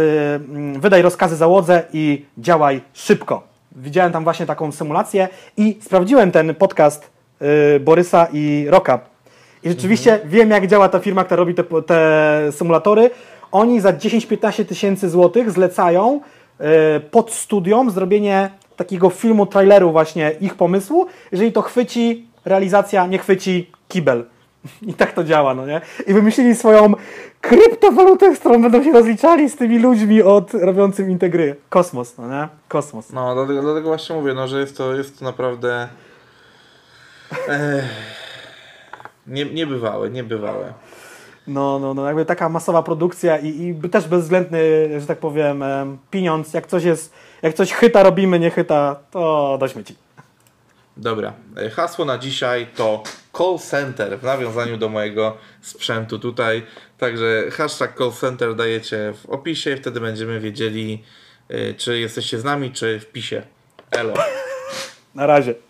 mm, 0.49 0.81
wydaj 0.81 1.01
rozkazy 1.01 1.35
załodze 1.35 1.83
i 1.93 2.25
działaj 2.37 2.81
szybko. 2.93 3.43
Widziałem 3.71 4.11
tam 4.11 4.23
właśnie 4.23 4.45
taką 4.45 4.71
symulację 4.71 5.27
i 5.57 5.77
sprawdziłem 5.81 6.31
ten 6.31 6.55
podcast 6.55 7.09
y, 7.75 7.79
Borysa 7.79 8.27
i 8.33 8.65
Roka. 8.69 8.99
I 9.63 9.69
rzeczywiście 9.69 10.19
wiem, 10.25 10.49
jak 10.49 10.67
działa 10.67 10.89
ta 10.89 10.99
firma, 10.99 11.23
która 11.23 11.37
robi 11.37 11.55
te, 11.55 11.63
te 11.63 12.51
symulatory. 12.51 13.11
Oni 13.51 13.81
za 13.81 13.93
10-15 13.93 14.65
tysięcy 14.65 15.09
złotych 15.09 15.51
zlecają 15.51 16.21
e, 16.59 16.99
pod 16.99 17.31
studiom 17.31 17.91
zrobienie 17.91 18.49
takiego 18.75 19.09
filmu, 19.09 19.45
traileru 19.45 19.91
właśnie 19.91 20.31
ich 20.41 20.55
pomysłu. 20.55 21.07
Jeżeli 21.31 21.51
to 21.51 21.61
chwyci 21.61 22.27
realizacja, 22.49 23.07
nie 23.07 23.17
chwyci 23.17 23.71
kibel. 23.87 24.25
I 24.81 24.93
tak 24.93 25.13
to 25.13 25.23
działa, 25.23 25.53
no 25.53 25.67
nie? 25.67 25.81
I 26.07 26.13
wymyślili 26.13 26.55
swoją 26.55 26.93
kryptowalutę, 27.41 28.35
z 28.35 28.39
którą 28.39 28.61
będą 28.61 28.83
się 28.83 28.91
rozliczali 28.91 29.49
z 29.49 29.55
tymi 29.55 29.79
ludźmi 29.79 30.21
od 30.21 30.53
robiącym 30.53 31.11
integry. 31.11 31.55
Kosmos, 31.69 32.17
no 32.17 32.27
nie? 32.27 32.47
Kosmos. 32.67 33.11
No, 33.11 33.35
dlatego, 33.35 33.61
dlatego 33.61 33.87
właśnie 33.87 34.15
mówię, 34.15 34.33
no, 34.33 34.47
że 34.47 34.59
jest 34.59 34.77
to, 34.77 34.95
jest 34.95 35.19
to 35.19 35.25
naprawdę 35.25 35.87
eh, 37.49 37.83
nie, 39.27 39.45
niebywałe, 39.45 40.09
niebywałe. 40.09 40.73
No, 41.47 41.79
no, 41.79 41.93
no, 41.93 42.05
jakby 42.05 42.25
taka 42.25 42.49
masowa 42.49 42.83
produkcja 42.83 43.37
i, 43.37 43.75
i 43.83 43.89
też 43.89 44.07
bezwzględny, 44.07 44.59
że 44.99 45.07
tak 45.07 45.17
powiem, 45.17 45.63
em, 45.63 45.97
pieniądz. 46.11 46.53
Jak 46.53 46.67
coś 46.67 46.83
jest, 46.83 47.13
jak 47.41 47.53
coś 47.53 47.73
chyta 47.73 48.03
robimy, 48.03 48.39
nie 48.39 48.49
chyta, 48.49 48.95
to 49.11 49.57
do 49.59 49.67
śmieci. 49.67 49.95
Dobra, 50.99 51.33
e, 51.57 51.69
hasło 51.69 52.05
na 52.05 52.17
dzisiaj 52.17 52.67
to 52.75 53.03
call 53.37 53.59
center 53.59 54.19
w 54.19 54.23
nawiązaniu 54.23 54.77
do 54.77 54.89
mojego 54.89 55.37
sprzętu 55.61 56.19
tutaj. 56.19 56.63
Także 56.97 57.51
hashtag 57.51 57.97
call 57.97 58.11
center 58.11 58.55
dajecie 58.55 59.13
w 59.23 59.29
opisie, 59.29 59.77
wtedy 59.77 59.99
będziemy 59.99 60.39
wiedzieli, 60.39 61.03
e, 61.49 61.73
czy 61.73 61.99
jesteście 61.99 62.39
z 62.39 62.43
nami, 62.43 62.71
czy 62.71 62.99
w 62.99 63.05
pisie. 63.05 63.41
Elo. 63.91 64.13
Na 65.15 65.25
razie. 65.25 65.68